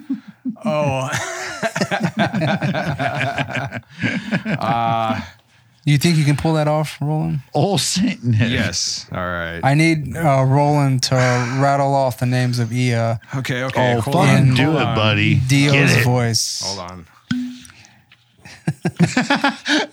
Oh. 0.63 1.09
You 5.87 5.99
think 5.99 6.17
you 6.17 6.23
can 6.25 6.35
pull 6.35 6.55
that 6.55 6.67
off, 6.67 6.97
Roland? 6.99 7.41
Old 7.53 7.79
Saint 7.79 8.23
Nick. 8.23 8.49
yes. 8.49 9.05
All 9.11 9.19
right. 9.19 9.59
I 9.63 9.75
need 9.75 10.17
uh, 10.17 10.43
Roland 10.47 11.03
to 11.03 11.15
rattle 11.15 11.93
off 11.93 12.17
the 12.19 12.25
names 12.25 12.57
of 12.57 12.73
Ea. 12.73 12.95
okay. 13.35 13.63
Okay. 13.65 13.93
Oh, 13.95 14.01
hold 14.01 14.15
fucking 14.15 14.49
on, 14.49 14.55
do 14.55 14.71
it, 14.71 14.81
on. 14.81 14.95
buddy. 14.95 15.35
Get 15.35 15.47
Dio's 15.47 15.93
it. 15.95 16.03
voice. 16.03 16.63
Hold 16.65 16.79
on. 16.91 17.05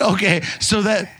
Okay, 0.00 0.40
so 0.60 0.80
that 0.82 1.10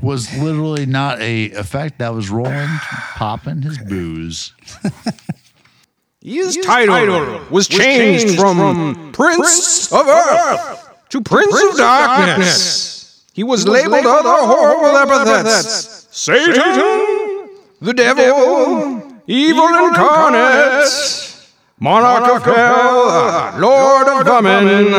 was 0.00 0.32
literally 0.38 0.86
not 0.86 1.20
a 1.20 1.50
effect. 1.50 1.98
That 1.98 2.14
was 2.14 2.30
Roland 2.30 2.70
popping 3.14 3.62
his 3.62 3.78
booze. 3.78 4.52
His 6.22 6.56
title 6.58 7.40
was 7.50 7.68
changed 7.68 8.36
from 8.38 9.12
Prince 9.12 9.92
of 9.92 10.06
Earth 10.08 10.88
to 11.10 11.20
Prince 11.20 11.54
of 11.70 11.76
Darkness. 11.76 12.95
He 13.36 13.44
was 13.44 13.68
labeled 13.68 14.06
other 14.06 14.46
horrible 14.46 14.96
epithets 14.96 16.08
Satan, 16.10 17.50
the 17.82 17.92
devil, 17.92 19.02
evil 19.26 19.68
incarnate, 19.88 21.36
monarch 21.78 22.36
of 22.36 22.42
hell, 22.44 23.58
lord 23.60 24.08
of 24.08 24.24
vermin, 24.26 24.94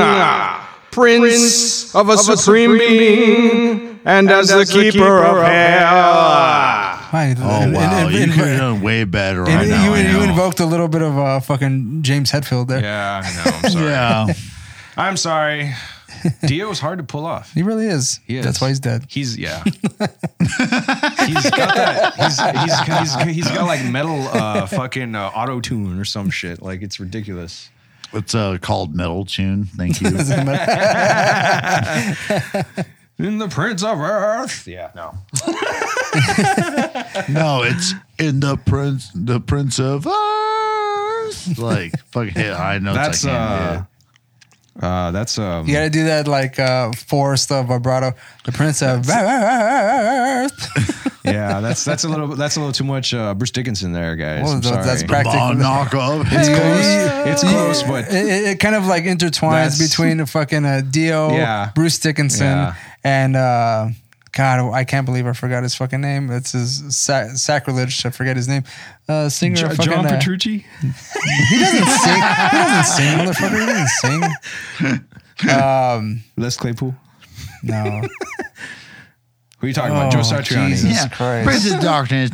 prince 0.92 1.96
of 1.96 2.10
a 2.10 2.18
supreme 2.18 2.78
being, 2.78 4.00
and 4.06 4.30
as 4.30 4.50
the 4.50 4.66
keeper 4.66 5.18
of 5.24 5.38
hell. 5.44 6.94
Hi, 7.10 7.34
Oh 7.40 7.62
and- 7.64 7.74
wow, 7.74 7.82
and- 8.06 8.14
you 8.14 8.22
and- 8.24 8.32
could 8.34 8.44
have 8.48 8.60
done 8.60 8.82
way 8.82 9.04
better. 9.06 9.48
I 9.48 9.62
and 9.62 9.70
know, 9.72 9.84
you, 9.84 9.92
I 9.94 10.02
you 10.12 10.22
invoked 10.30 10.60
a 10.60 10.66
little 10.66 10.88
bit 10.90 11.02
of 11.02 11.18
uh, 11.18 11.40
fucking 11.40 12.04
James 12.04 12.32
Hetfield 12.32 12.68
there. 12.68 12.82
Yeah. 12.82 13.24
I 13.26 13.32
know. 13.50 13.52
I'm 13.64 13.72
sorry. 13.72 13.88
Yeah, 14.28 14.34
I'm 14.98 15.18
sorry. 15.18 15.74
Dio 16.46 16.70
is 16.70 16.80
hard 16.80 17.00
to 17.00 17.04
pull 17.04 17.26
off. 17.26 17.52
He 17.54 17.64
really 17.64 17.88
is. 17.88 18.20
He 18.26 18.38
is. 18.38 18.46
That's 18.46 18.62
why 18.62 18.70
he's 18.70 18.80
dead. 18.80 19.06
He's 19.10 19.38
yeah. 19.38 19.64
he's 19.64 19.74
got 20.00 21.76
that. 21.76 22.14
He's, 22.16 22.40
he's, 22.40 23.16
he's, 23.26 23.36
he's 23.36 23.48
got 23.50 23.66
like 23.68 23.84
metal 23.86 24.28
uh, 24.30 24.66
fucking 24.68 25.16
uh, 25.16 25.32
auto 25.36 25.60
tune 25.60 26.00
or 26.00 26.06
some 26.06 26.30
shit. 26.30 26.62
Like 26.62 26.82
it's 26.82 27.00
ridiculous. 27.00 27.70
it's 28.14 28.34
uh, 28.36 28.58
called 28.62 28.96
Metal 28.96 29.26
Tune. 29.26 29.66
Thank 29.66 30.02
you. 30.02 30.08
In 33.20 33.40
the 33.40 33.48
Prince 33.50 33.84
of 33.84 34.00
Earth. 34.00 34.68
Yeah. 34.68 34.92
No. 34.96 35.18
no, 37.30 37.64
it's 37.64 37.94
in 38.20 38.40
the 38.42 38.58
Prince, 38.64 39.10
the 39.16 39.40
Prince 39.40 39.80
of 39.80 40.06
Earth. 40.06 41.58
Like 41.58 42.00
fucking 42.12 42.36
hit 42.36 42.54
high 42.54 42.78
notes. 42.78 42.96
That's 42.96 43.26
I 43.26 43.30
can't 43.30 43.42
uh, 43.42 43.74
hit. 43.80 43.88
Uh, 44.82 45.12
that's 45.12 45.38
um. 45.40 45.66
You 45.68 45.74
gotta 45.74 45.90
do 45.90 46.06
that 46.06 46.28
like 46.28 46.60
uh, 46.60 46.92
Forrest 46.94 47.52
of 47.52 47.68
vibrato. 47.68 48.14
The 48.46 48.52
Prince 48.52 48.82
of 48.82 49.08
Earth. 49.10 51.04
Yeah, 51.28 51.60
that's 51.60 51.84
that's 51.84 52.06
a 52.06 52.08
little 52.08 52.28
that's 52.38 52.56
a 52.56 52.60
little 52.62 52.72
too 52.72 52.86
much 52.86 53.14
uh, 53.14 53.34
Bruce 53.34 53.52
Dickinson 53.52 53.92
there, 53.92 54.16
guys. 54.16 54.44
Well, 54.44 54.54
I'm 54.54 54.62
that's- 54.62 54.86
sorry. 54.86 54.86
that's 54.86 55.04
practically- 55.04 55.40
Monarch 55.62 55.94
of 55.94 56.22
It's 56.32 56.48
Hell. 56.48 56.58
close. 56.58 57.28
It's 57.28 57.44
close, 57.44 57.84
but 57.84 58.06
It, 58.08 58.26
it, 58.26 58.48
it 58.52 58.60
kind 58.62 58.76
of 58.76 58.86
like 58.88 59.04
intertwines 59.04 59.52
That's- 59.76 59.90
between 59.90 60.18
the 60.20 60.26
fucking 60.26 60.64
uh, 60.64 60.84
Dio, 60.90 61.32
Yeah. 61.32 61.72
Bruce 61.76 62.00
Dickinson, 62.00 62.46
Yeah. 62.48 62.76
and 63.04 63.36
uh, 63.36 63.90
God, 64.38 64.72
I 64.72 64.84
can't 64.84 65.06
believe 65.08 65.26
I 65.26 65.34
forgot 65.34 65.64
his 65.64 65.74
fucking 65.74 66.00
name. 66.00 66.30
It's 66.30 66.52
his 66.52 66.96
sa- 66.96 67.30
sacrilege 67.34 68.04
to 68.04 68.12
forget 68.12 68.36
his 68.38 68.48
name. 68.48 68.64
Uh, 69.10 69.30
singer, 69.30 69.56
Jo- 69.56 69.70
fucking, 69.70 69.86
John 69.86 70.06
uh, 70.06 70.10
Petrucci. 70.10 70.64
He 70.80 71.60
doesn't 71.60 71.86
sing. 71.88 72.14
He 72.16 72.58
doesn't 72.58 72.84
sing, 72.86 73.18
motherfucker. 73.18 73.60
He 73.60 73.66
doesn't 73.66 73.90
sing. 74.80 75.04
Um, 75.52 76.24
Les 76.36 76.58
Claypool. 76.58 76.96
no. 77.64 78.02
Who 79.58 79.66
are 79.66 79.70
you 79.70 79.74
talking 79.74 79.92
about? 79.96 80.08
Oh, 80.14 80.22
Joe 80.22 80.36
Satriani. 80.36 80.70
Jesus. 80.70 80.92
Yeah, 80.94 81.08
Christ. 81.08 81.48
Prince 81.48 81.72
of 81.74 81.80
Darkness. 81.82 82.30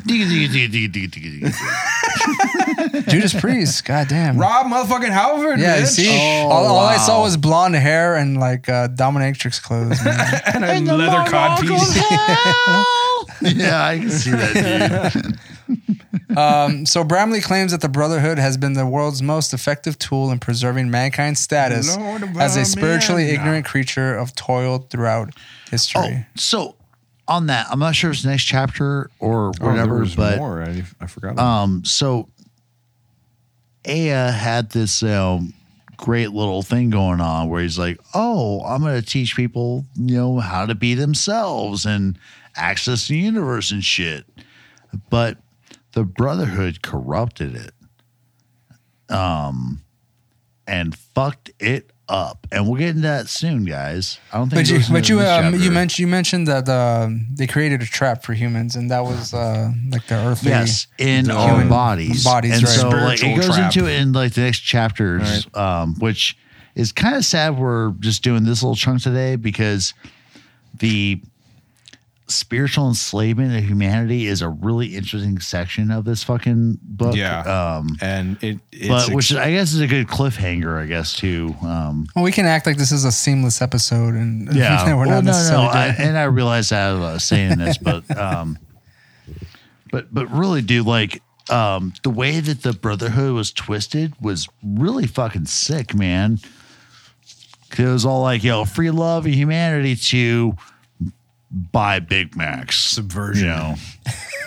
Judas 3.07 3.39
Priest. 3.39 3.85
God 3.85 4.07
damn. 4.07 4.37
Rob 4.37 4.65
motherfucking 4.67 5.09
Halford. 5.11 5.59
yeah, 5.59 5.77
you 5.77 5.83
bitch. 5.83 5.87
see, 5.87 6.09
Oh, 6.43 6.49
all, 6.49 6.65
all 6.67 6.79
I 6.85 6.97
saw 6.97 7.21
was 7.21 7.37
blonde 7.37 7.75
hair 7.75 8.15
and 8.15 8.39
like 8.39 8.67
uh, 8.69 8.87
dominatrix 8.89 9.61
clothes. 9.61 10.03
Man. 10.03 10.41
and 10.53 10.89
a 10.89 10.95
leather 10.95 11.29
cod 11.29 11.61
piece. 11.61 11.95
yeah, 13.55 13.85
I 13.85 13.99
can 13.99 14.09
see 14.09 14.31
that, 14.31 15.11
dude. 15.13 15.39
Um, 16.37 16.85
so 16.87 17.03
Bramley 17.03 17.41
claims 17.41 17.71
that 17.73 17.81
the 17.81 17.89
Brotherhood 17.89 18.39
has 18.39 18.57
been 18.57 18.73
the 18.73 18.87
world's 18.87 19.21
most 19.21 19.53
effective 19.53 19.99
tool 19.99 20.31
in 20.31 20.39
preserving 20.39 20.89
mankind's 20.89 21.39
status 21.39 21.95
Lord 21.95 22.23
of 22.23 22.35
as 22.37 22.55
a 22.57 22.65
spiritually 22.65 23.25
man. 23.25 23.35
ignorant 23.35 23.65
creature 23.67 24.15
of 24.17 24.33
toil 24.33 24.79
throughout 24.89 25.29
Oh, 25.35 25.41
history. 25.69 26.25
so 26.35 26.75
on 27.27 27.47
that, 27.47 27.67
I'm 27.69 27.79
not 27.79 27.95
sure 27.95 28.09
if 28.11 28.17
it's 28.17 28.25
next 28.25 28.43
chapter 28.43 29.09
or 29.19 29.51
Oh, 29.61 29.67
whatever, 29.67 29.99
was 29.99 30.15
but 30.15 30.37
more. 30.37 30.61
I, 30.63 30.83
I 30.99 31.07
forgot. 31.07 31.39
um, 31.39 31.83
so 31.85 32.27
Ea 33.87 34.07
had 34.31 34.69
this 34.71 35.01
um, 35.03 35.53
great 35.97 36.31
little 36.31 36.61
thing 36.61 36.89
going 36.89 37.21
on 37.21 37.49
where 37.49 37.61
he's 37.61 37.79
like, 37.79 37.97
"Oh, 38.13 38.61
I'm 38.65 38.81
going 38.81 38.99
to 39.01 39.05
teach 39.07 39.35
people, 39.35 39.85
you 39.95 40.15
know, 40.17 40.39
how 40.39 40.65
to 40.65 40.75
be 40.75 40.93
themselves 40.95 41.85
and 41.85 42.17
access 42.55 43.07
the 43.07 43.17
universe 43.17 43.71
and 43.71 43.83
shit." 43.83 44.25
But 45.09 45.37
the 45.93 46.03
Brotherhood 46.03 46.81
corrupted 46.81 47.55
it, 47.55 49.13
um, 49.13 49.81
and 50.67 50.95
fucked 50.95 51.51
it 51.59 51.91
up. 52.09 52.47
And 52.51 52.67
we'll 52.67 52.77
get 52.77 52.89
into 52.89 53.01
that 53.01 53.27
soon, 53.27 53.65
guys. 53.65 54.19
I 54.31 54.37
don't 54.37 54.49
think. 54.49 54.67
But 54.67 54.69
you, 54.69 54.93
but 54.93 55.09
you, 55.09 55.19
um, 55.21 55.55
you 55.55 55.71
mentioned 55.71 55.99
you 55.99 56.07
mentioned 56.07 56.47
that 56.47 56.67
um, 56.69 57.27
they 57.33 57.47
created 57.47 57.81
a 57.81 57.85
trap 57.85 58.23
for 58.23 58.33
humans, 58.33 58.75
and 58.75 58.91
that 58.91 59.03
was 59.03 59.33
uh, 59.33 59.71
like 59.89 60.05
the 60.07 60.15
earthly. 60.15 60.49
Yes, 60.51 60.87
in 60.97 61.31
our 61.31 61.65
bodies. 61.65 62.23
bodies, 62.23 62.53
and 62.53 62.63
right. 62.63 62.71
so 62.71 62.89
like 62.89 63.23
it 63.23 63.35
goes 63.35 63.55
trap. 63.55 63.75
into 63.75 63.89
it 63.89 63.99
in 63.99 64.13
like 64.13 64.33
the 64.33 64.41
next 64.41 64.59
chapters, 64.59 65.47
um, 65.53 65.95
which 65.99 66.37
is 66.75 66.91
kind 66.91 67.15
of 67.15 67.25
sad. 67.25 67.57
We're 67.57 67.91
just 67.99 68.23
doing 68.23 68.43
this 68.43 68.63
little 68.63 68.75
chunk 68.75 69.01
today 69.01 69.35
because 69.35 69.93
the 70.79 71.21
spiritual 72.33 72.87
enslavement 72.87 73.55
of 73.55 73.63
humanity 73.63 74.27
is 74.27 74.41
a 74.41 74.49
really 74.49 74.95
interesting 74.95 75.39
section 75.39 75.91
of 75.91 76.05
this 76.05 76.23
fucking 76.23 76.79
book. 76.81 77.15
yeah. 77.15 77.41
Um, 77.41 77.97
and 78.01 78.41
it, 78.43 78.59
it's 78.71 78.87
but 78.87 79.09
which 79.15 79.31
ex- 79.31 79.39
I 79.39 79.51
guess 79.51 79.73
is 79.73 79.79
a 79.81 79.87
good 79.87 80.07
cliffhanger, 80.07 80.81
I 80.81 80.85
guess 80.85 81.13
too. 81.15 81.55
Um, 81.61 82.07
Well, 82.15 82.23
we 82.25 82.31
can 82.31 82.45
act 82.45 82.65
like 82.65 82.77
this 82.77 82.91
is 82.91 83.05
a 83.05 83.11
seamless 83.11 83.61
episode, 83.61 84.13
and 84.15 84.53
yeah, 84.55 84.85
we're 84.95 85.01
well, 85.05 85.09
not 85.09 85.23
no, 85.23 85.31
necessarily. 85.31 85.65
no, 85.65 85.71
I, 85.71 85.85
and 85.99 86.17
I 86.17 86.23
realize 86.23 86.69
that 86.69 86.91
I 86.91 86.93
was 87.13 87.23
saying 87.23 87.57
this, 87.57 87.77
but 87.77 88.03
um, 88.17 88.57
but 89.91 90.13
but 90.13 90.29
really, 90.31 90.61
dude, 90.61 90.85
like 90.85 91.21
um, 91.49 91.93
the 92.03 92.09
way 92.09 92.39
that 92.39 92.63
the 92.63 92.73
Brotherhood 92.73 93.33
was 93.33 93.51
twisted 93.51 94.13
was 94.21 94.47
really 94.63 95.07
fucking 95.07 95.45
sick, 95.45 95.93
man. 95.93 96.39
'Cause 97.69 97.79
It 97.85 97.91
was 97.91 98.05
all 98.05 98.21
like, 98.21 98.43
yo, 98.43 98.65
free 98.65 98.91
love 98.91 99.25
and 99.25 99.33
humanity 99.33 99.95
to 99.95 100.55
buy 101.53 101.99
Big 101.99 102.35
Macs, 102.35 102.79
subversion. 102.79 103.43
you 103.45 103.49
know. 103.49 103.75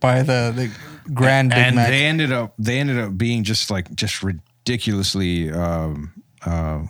by 0.00 0.22
the 0.22 0.52
the 0.54 0.70
grand 1.14 1.50
Big 1.50 1.58
and 1.58 1.76
Mac. 1.76 1.88
they 1.88 2.04
ended 2.06 2.32
up 2.32 2.54
they 2.58 2.78
ended 2.78 2.98
up 2.98 3.16
being 3.16 3.44
just 3.44 3.70
like 3.70 3.92
just 3.94 4.22
ridiculously 4.22 5.50
um 5.50 6.12
uh, 6.46 6.80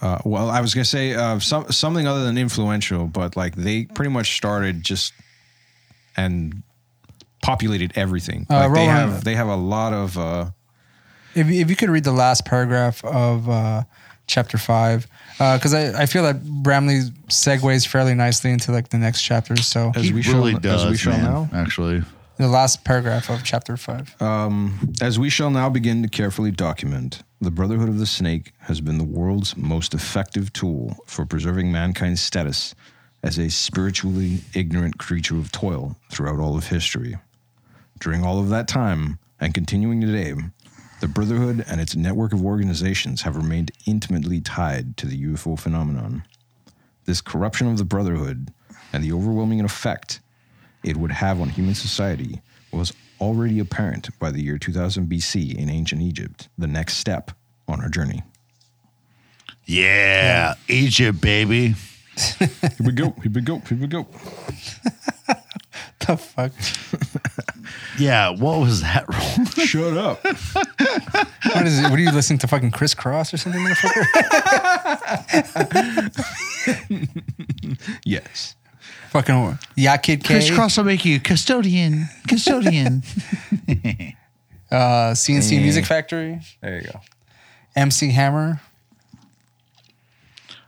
uh 0.00 0.18
well 0.24 0.50
i 0.50 0.60
was 0.60 0.74
gonna 0.74 0.84
say 0.84 1.14
uh 1.14 1.38
some, 1.38 1.70
something 1.70 2.06
other 2.06 2.24
than 2.24 2.36
influential 2.38 3.06
but 3.06 3.36
like 3.36 3.54
they 3.56 3.84
pretty 3.86 4.10
much 4.10 4.36
started 4.36 4.82
just 4.82 5.12
and 6.16 6.62
populated 7.42 7.92
everything 7.96 8.46
Uh, 8.50 8.54
like 8.68 8.74
they 8.74 8.84
have 8.84 9.24
they 9.24 9.34
have 9.34 9.48
a 9.48 9.56
lot 9.56 9.92
of 9.92 10.16
uh 10.18 10.50
If, 11.34 11.48
if 11.48 11.70
you 11.70 11.76
could 11.76 11.90
read 11.90 12.04
the 12.04 12.12
last 12.12 12.44
paragraph 12.44 13.04
of 13.04 13.48
uh, 13.48 13.82
chapter 14.26 14.58
five, 14.58 15.06
because 15.38 15.74
I, 15.74 16.02
I 16.02 16.06
feel 16.06 16.22
that 16.24 16.42
Bramley 16.44 17.00
segues 17.28 17.86
fairly 17.86 18.14
nicely 18.14 18.50
into 18.50 18.72
like 18.72 18.88
the 18.88 18.98
next 18.98 19.22
chapters. 19.22 19.66
So 19.66 19.92
As 19.94 20.04
He 20.04 20.12
we 20.12 20.22
shall- 20.22 20.36
really 20.44 20.56
as 20.68 20.86
we 20.86 20.96
shall 20.96 21.12
man, 21.12 21.24
now. 21.24 21.50
Actually, 21.52 22.02
the 22.38 22.48
last 22.48 22.84
paragraph 22.84 23.28
of 23.30 23.44
chapter 23.44 23.76
five. 23.76 24.20
Um, 24.20 24.92
As 25.00 25.18
we 25.18 25.28
shall 25.30 25.50
now 25.50 25.68
begin 25.68 26.02
to 26.02 26.08
carefully 26.08 26.50
document, 26.50 27.22
the 27.40 27.50
Brotherhood 27.50 27.88
of 27.88 27.98
the 27.98 28.06
Snake 28.06 28.52
has 28.60 28.80
been 28.80 28.98
the 28.98 29.04
world's 29.04 29.56
most 29.56 29.94
effective 29.94 30.52
tool 30.52 30.96
for 31.06 31.24
preserving 31.26 31.70
mankind's 31.70 32.20
status 32.22 32.74
as 33.22 33.38
a 33.38 33.50
spiritually 33.50 34.40
ignorant 34.54 34.98
creature 34.98 35.36
of 35.36 35.52
toil 35.52 35.96
throughout 36.10 36.40
all 36.40 36.56
of 36.56 36.68
history. 36.68 37.16
During 38.00 38.24
all 38.24 38.40
of 38.40 38.48
that 38.48 38.66
time, 38.66 39.18
and 39.40 39.52
continuing 39.54 40.00
today, 40.00 40.34
the 41.02 41.08
Brotherhood 41.08 41.64
and 41.66 41.80
its 41.80 41.96
network 41.96 42.32
of 42.32 42.44
organizations 42.44 43.22
have 43.22 43.34
remained 43.34 43.72
intimately 43.86 44.40
tied 44.40 44.96
to 44.98 45.06
the 45.08 45.20
UFO 45.24 45.58
phenomenon. 45.58 46.22
This 47.06 47.20
corruption 47.20 47.66
of 47.66 47.76
the 47.76 47.84
Brotherhood 47.84 48.52
and 48.92 49.02
the 49.02 49.10
overwhelming 49.12 49.60
effect 49.62 50.20
it 50.84 50.96
would 50.96 51.10
have 51.10 51.40
on 51.40 51.48
human 51.48 51.74
society 51.74 52.40
was 52.72 52.92
already 53.20 53.58
apparent 53.58 54.16
by 54.20 54.30
the 54.30 54.40
year 54.40 54.58
2000 54.58 55.10
BC 55.10 55.56
in 55.56 55.68
ancient 55.68 56.00
Egypt, 56.02 56.48
the 56.56 56.68
next 56.68 56.98
step 56.98 57.32
on 57.66 57.80
our 57.80 57.88
journey. 57.88 58.22
yeah, 59.66 60.54
Egypt, 60.68 61.20
baby. 61.20 61.74
Here 62.38 62.48
we 62.78 62.92
go, 62.92 63.10
here 63.22 63.32
we 63.32 63.40
go, 63.40 63.58
here 63.58 63.78
we 63.78 63.86
go. 63.88 64.06
The 66.06 66.16
fuck? 66.16 66.52
Yeah, 67.98 68.30
what 68.30 68.58
was 68.60 68.80
that 68.82 69.04
wrong? 69.12 69.46
Shut 69.66 69.96
up. 69.96 70.24
What 71.54 71.66
is 71.66 71.78
it? 71.78 71.82
What 71.82 71.98
are 71.98 72.02
you 72.02 72.12
listening 72.12 72.38
to? 72.40 72.46
Fucking 72.46 72.70
Kris 72.70 72.94
Kross 72.94 73.34
or 73.34 73.36
something, 73.36 73.60
motherfucker? 73.60 74.06
yes. 78.04 78.54
fucking 79.10 79.58
yeah, 79.76 79.96
kid 79.98 80.24
K. 80.24 80.34
Kris 80.34 80.50
Kross 80.50 80.76
will 80.78 80.84
make 80.84 81.04
you 81.04 81.20
custodian, 81.20 82.08
custodian. 82.28 83.02
Uh, 84.70 85.12
CNC 85.12 85.60
Music 85.60 85.84
Factory. 85.84 86.40
There 86.62 86.76
you 86.78 86.84
go. 86.84 87.00
MC 87.76 88.10
Hammer. 88.12 88.60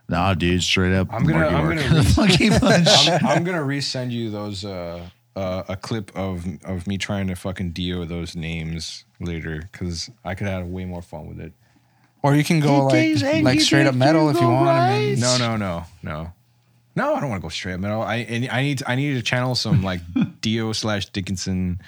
nah, 0.09 0.35
dude, 0.35 0.63
straight 0.63 0.93
up. 0.95 1.09
I'm 1.13 1.25
gonna- 1.25 1.51
Marky 1.51 1.55
I'm 1.55 1.65
Mark. 1.65 1.79
gonna 1.79 2.01
re- 2.03 2.15
Monkey 2.17 2.51
punch. 2.51 2.89
I'm, 3.09 3.27
I'm 3.27 3.45
gonna 3.45 3.63
resend 3.63 4.11
you 4.11 4.31
those 4.31 4.65
uh, 4.65 5.01
uh, 5.37 5.63
a 5.69 5.77
clip 5.77 6.11
of 6.17 6.47
of 6.65 6.87
me 6.87 6.99
trying 6.99 7.27
to 7.29 7.35
fucking 7.35 7.73
dio 7.73 8.05
those 8.05 8.37
names 8.37 9.05
later 9.21 9.69
because 9.73 10.11
I 10.25 10.35
could 10.35 10.47
have 10.47 10.67
way 10.67 10.85
more 10.85 11.03
fun 11.03 11.27
with 11.27 11.41
it. 11.41 11.53
Or 12.23 12.35
you 12.35 12.45
can 12.45 12.61
go 12.61 12.85
like 12.87 12.95
like 12.95 13.21
Yankees, 13.23 13.67
straight 13.67 13.87
up 13.87 13.95
metal 13.95 14.31
if 14.31 14.37
you 14.37 14.43
Yankees, 14.49 14.65
want. 14.65 14.79
I 14.79 14.99
mean. 14.99 15.21
No, 15.21 15.37
no, 15.39 15.57
no, 15.57 15.85
no. 16.03 16.33
No, 16.97 17.15
I 17.15 17.21
don't 17.21 17.29
want 17.29 17.41
to 17.41 17.45
go 17.45 17.49
straight 17.51 17.75
up 17.75 17.81
metal. 17.81 18.03
I 18.03 18.17
and 18.17 18.49
I 18.49 18.63
need 18.63 18.83
I 18.87 18.95
need 18.95 19.15
to 19.15 19.23
channel 19.23 19.55
some 19.55 19.83
like 19.83 20.01
Dio 20.41 20.73
slash 20.73 21.07
Dickinson 21.07 21.81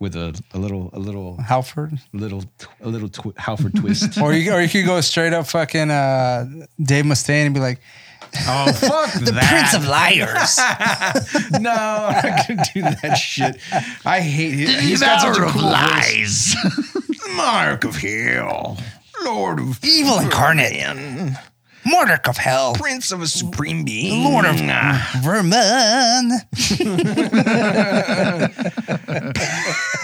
with 0.00 0.16
a, 0.16 0.40
a 0.54 0.58
little 0.58 0.90
a 0.94 0.98
little 0.98 1.36
Halford. 1.36 1.98
little 2.12 2.44
a 2.80 2.88
little 2.88 3.08
twi- 3.10 3.34
Halford 3.36 3.74
twist. 3.76 4.18
Or 4.22 4.32
you 4.32 4.50
or 4.52 4.60
you 4.62 4.68
could 4.68 4.86
go 4.86 5.00
straight 5.02 5.32
up 5.32 5.46
fucking 5.46 5.90
uh, 5.90 6.46
Dave 6.82 7.04
Mustaine 7.04 7.44
and 7.46 7.54
be 7.54 7.60
like 7.60 7.80
oh 8.46 8.72
fuck 8.72 9.12
the 9.14 9.32
Prince 9.48 9.74
of 9.74 9.86
Liars. 9.86 10.58
no, 11.60 11.70
I'm 11.70 12.56
not 12.56 12.68
do 12.74 12.82
that 12.82 13.14
shit. 13.14 13.58
I 14.04 14.20
hate 14.20 14.60
it. 14.60 14.80
He's 14.80 15.00
got 15.00 15.20
such 15.20 15.30
a 15.30 15.34
Devourer 15.34 15.46
of 15.46 15.52
cool 15.52 15.62
voice. 15.62 16.54
lies. 16.54 16.56
Mark 17.36 17.84
of 17.84 17.96
Hell, 17.96 18.78
Lord 19.24 19.60
of 19.60 19.78
Evil 19.84 20.18
incarnate. 20.18 21.36
Mordek 21.86 22.28
of 22.28 22.36
hell. 22.36 22.74
Prince 22.74 23.12
of 23.12 23.22
a 23.22 23.26
Supreme 23.26 23.84
Being, 23.84 24.24
Lord 24.24 24.44
of 24.44 24.56
Vermin. 25.22 26.32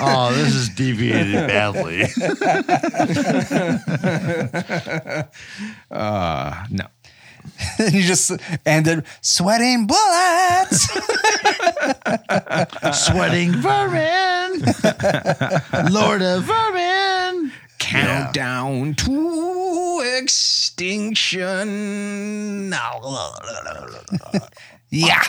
oh, 0.01 0.33
this 0.35 0.55
is 0.55 0.69
deviated 0.71 1.47
badly. 1.47 2.05
uh, 5.91 6.65
no. 6.71 6.87
and 7.79 7.93
you 7.95 8.03
just 8.03 8.33
ended 8.66 9.05
sweating 9.21 9.87
bullets. 9.87 10.89
Sweating 12.93 13.53
vermin. 13.53 14.62
Lord 15.91 16.23
of 16.23 16.45
vermin. 16.45 17.53
Countdown 17.79 18.95
to 18.95 20.03
extinction. 20.16 21.69
yeah. 24.91 25.23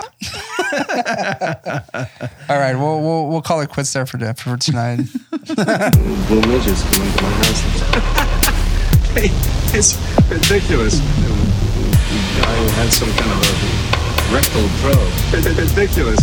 All 2.50 2.60
right, 2.60 2.76
we'll, 2.76 3.02
we'll 3.02 3.28
we'll 3.28 3.42
call 3.42 3.62
it 3.62 3.70
quits 3.70 3.94
there 3.94 4.06
for 4.06 4.18
for 4.36 4.58
tonight. 4.58 5.00
Blue 5.32 6.42
midgets 6.42 6.84
come 6.84 7.02
into 7.06 7.24
my 7.24 7.30
house. 7.30 7.62
Hey, 9.16 9.30
it's 9.78 9.96
ridiculous. 10.30 11.00
I 12.42 12.56
had 12.76 12.92
some 12.92 13.10
kind 13.10 13.32
of 13.32 13.40
a 13.42 14.34
rectal 14.34 14.68
probe. 14.82 15.14
Ridiculous. 15.58 16.20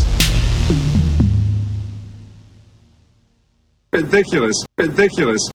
Ridiculous. 3.92 4.64
Ridiculous. 4.78 5.50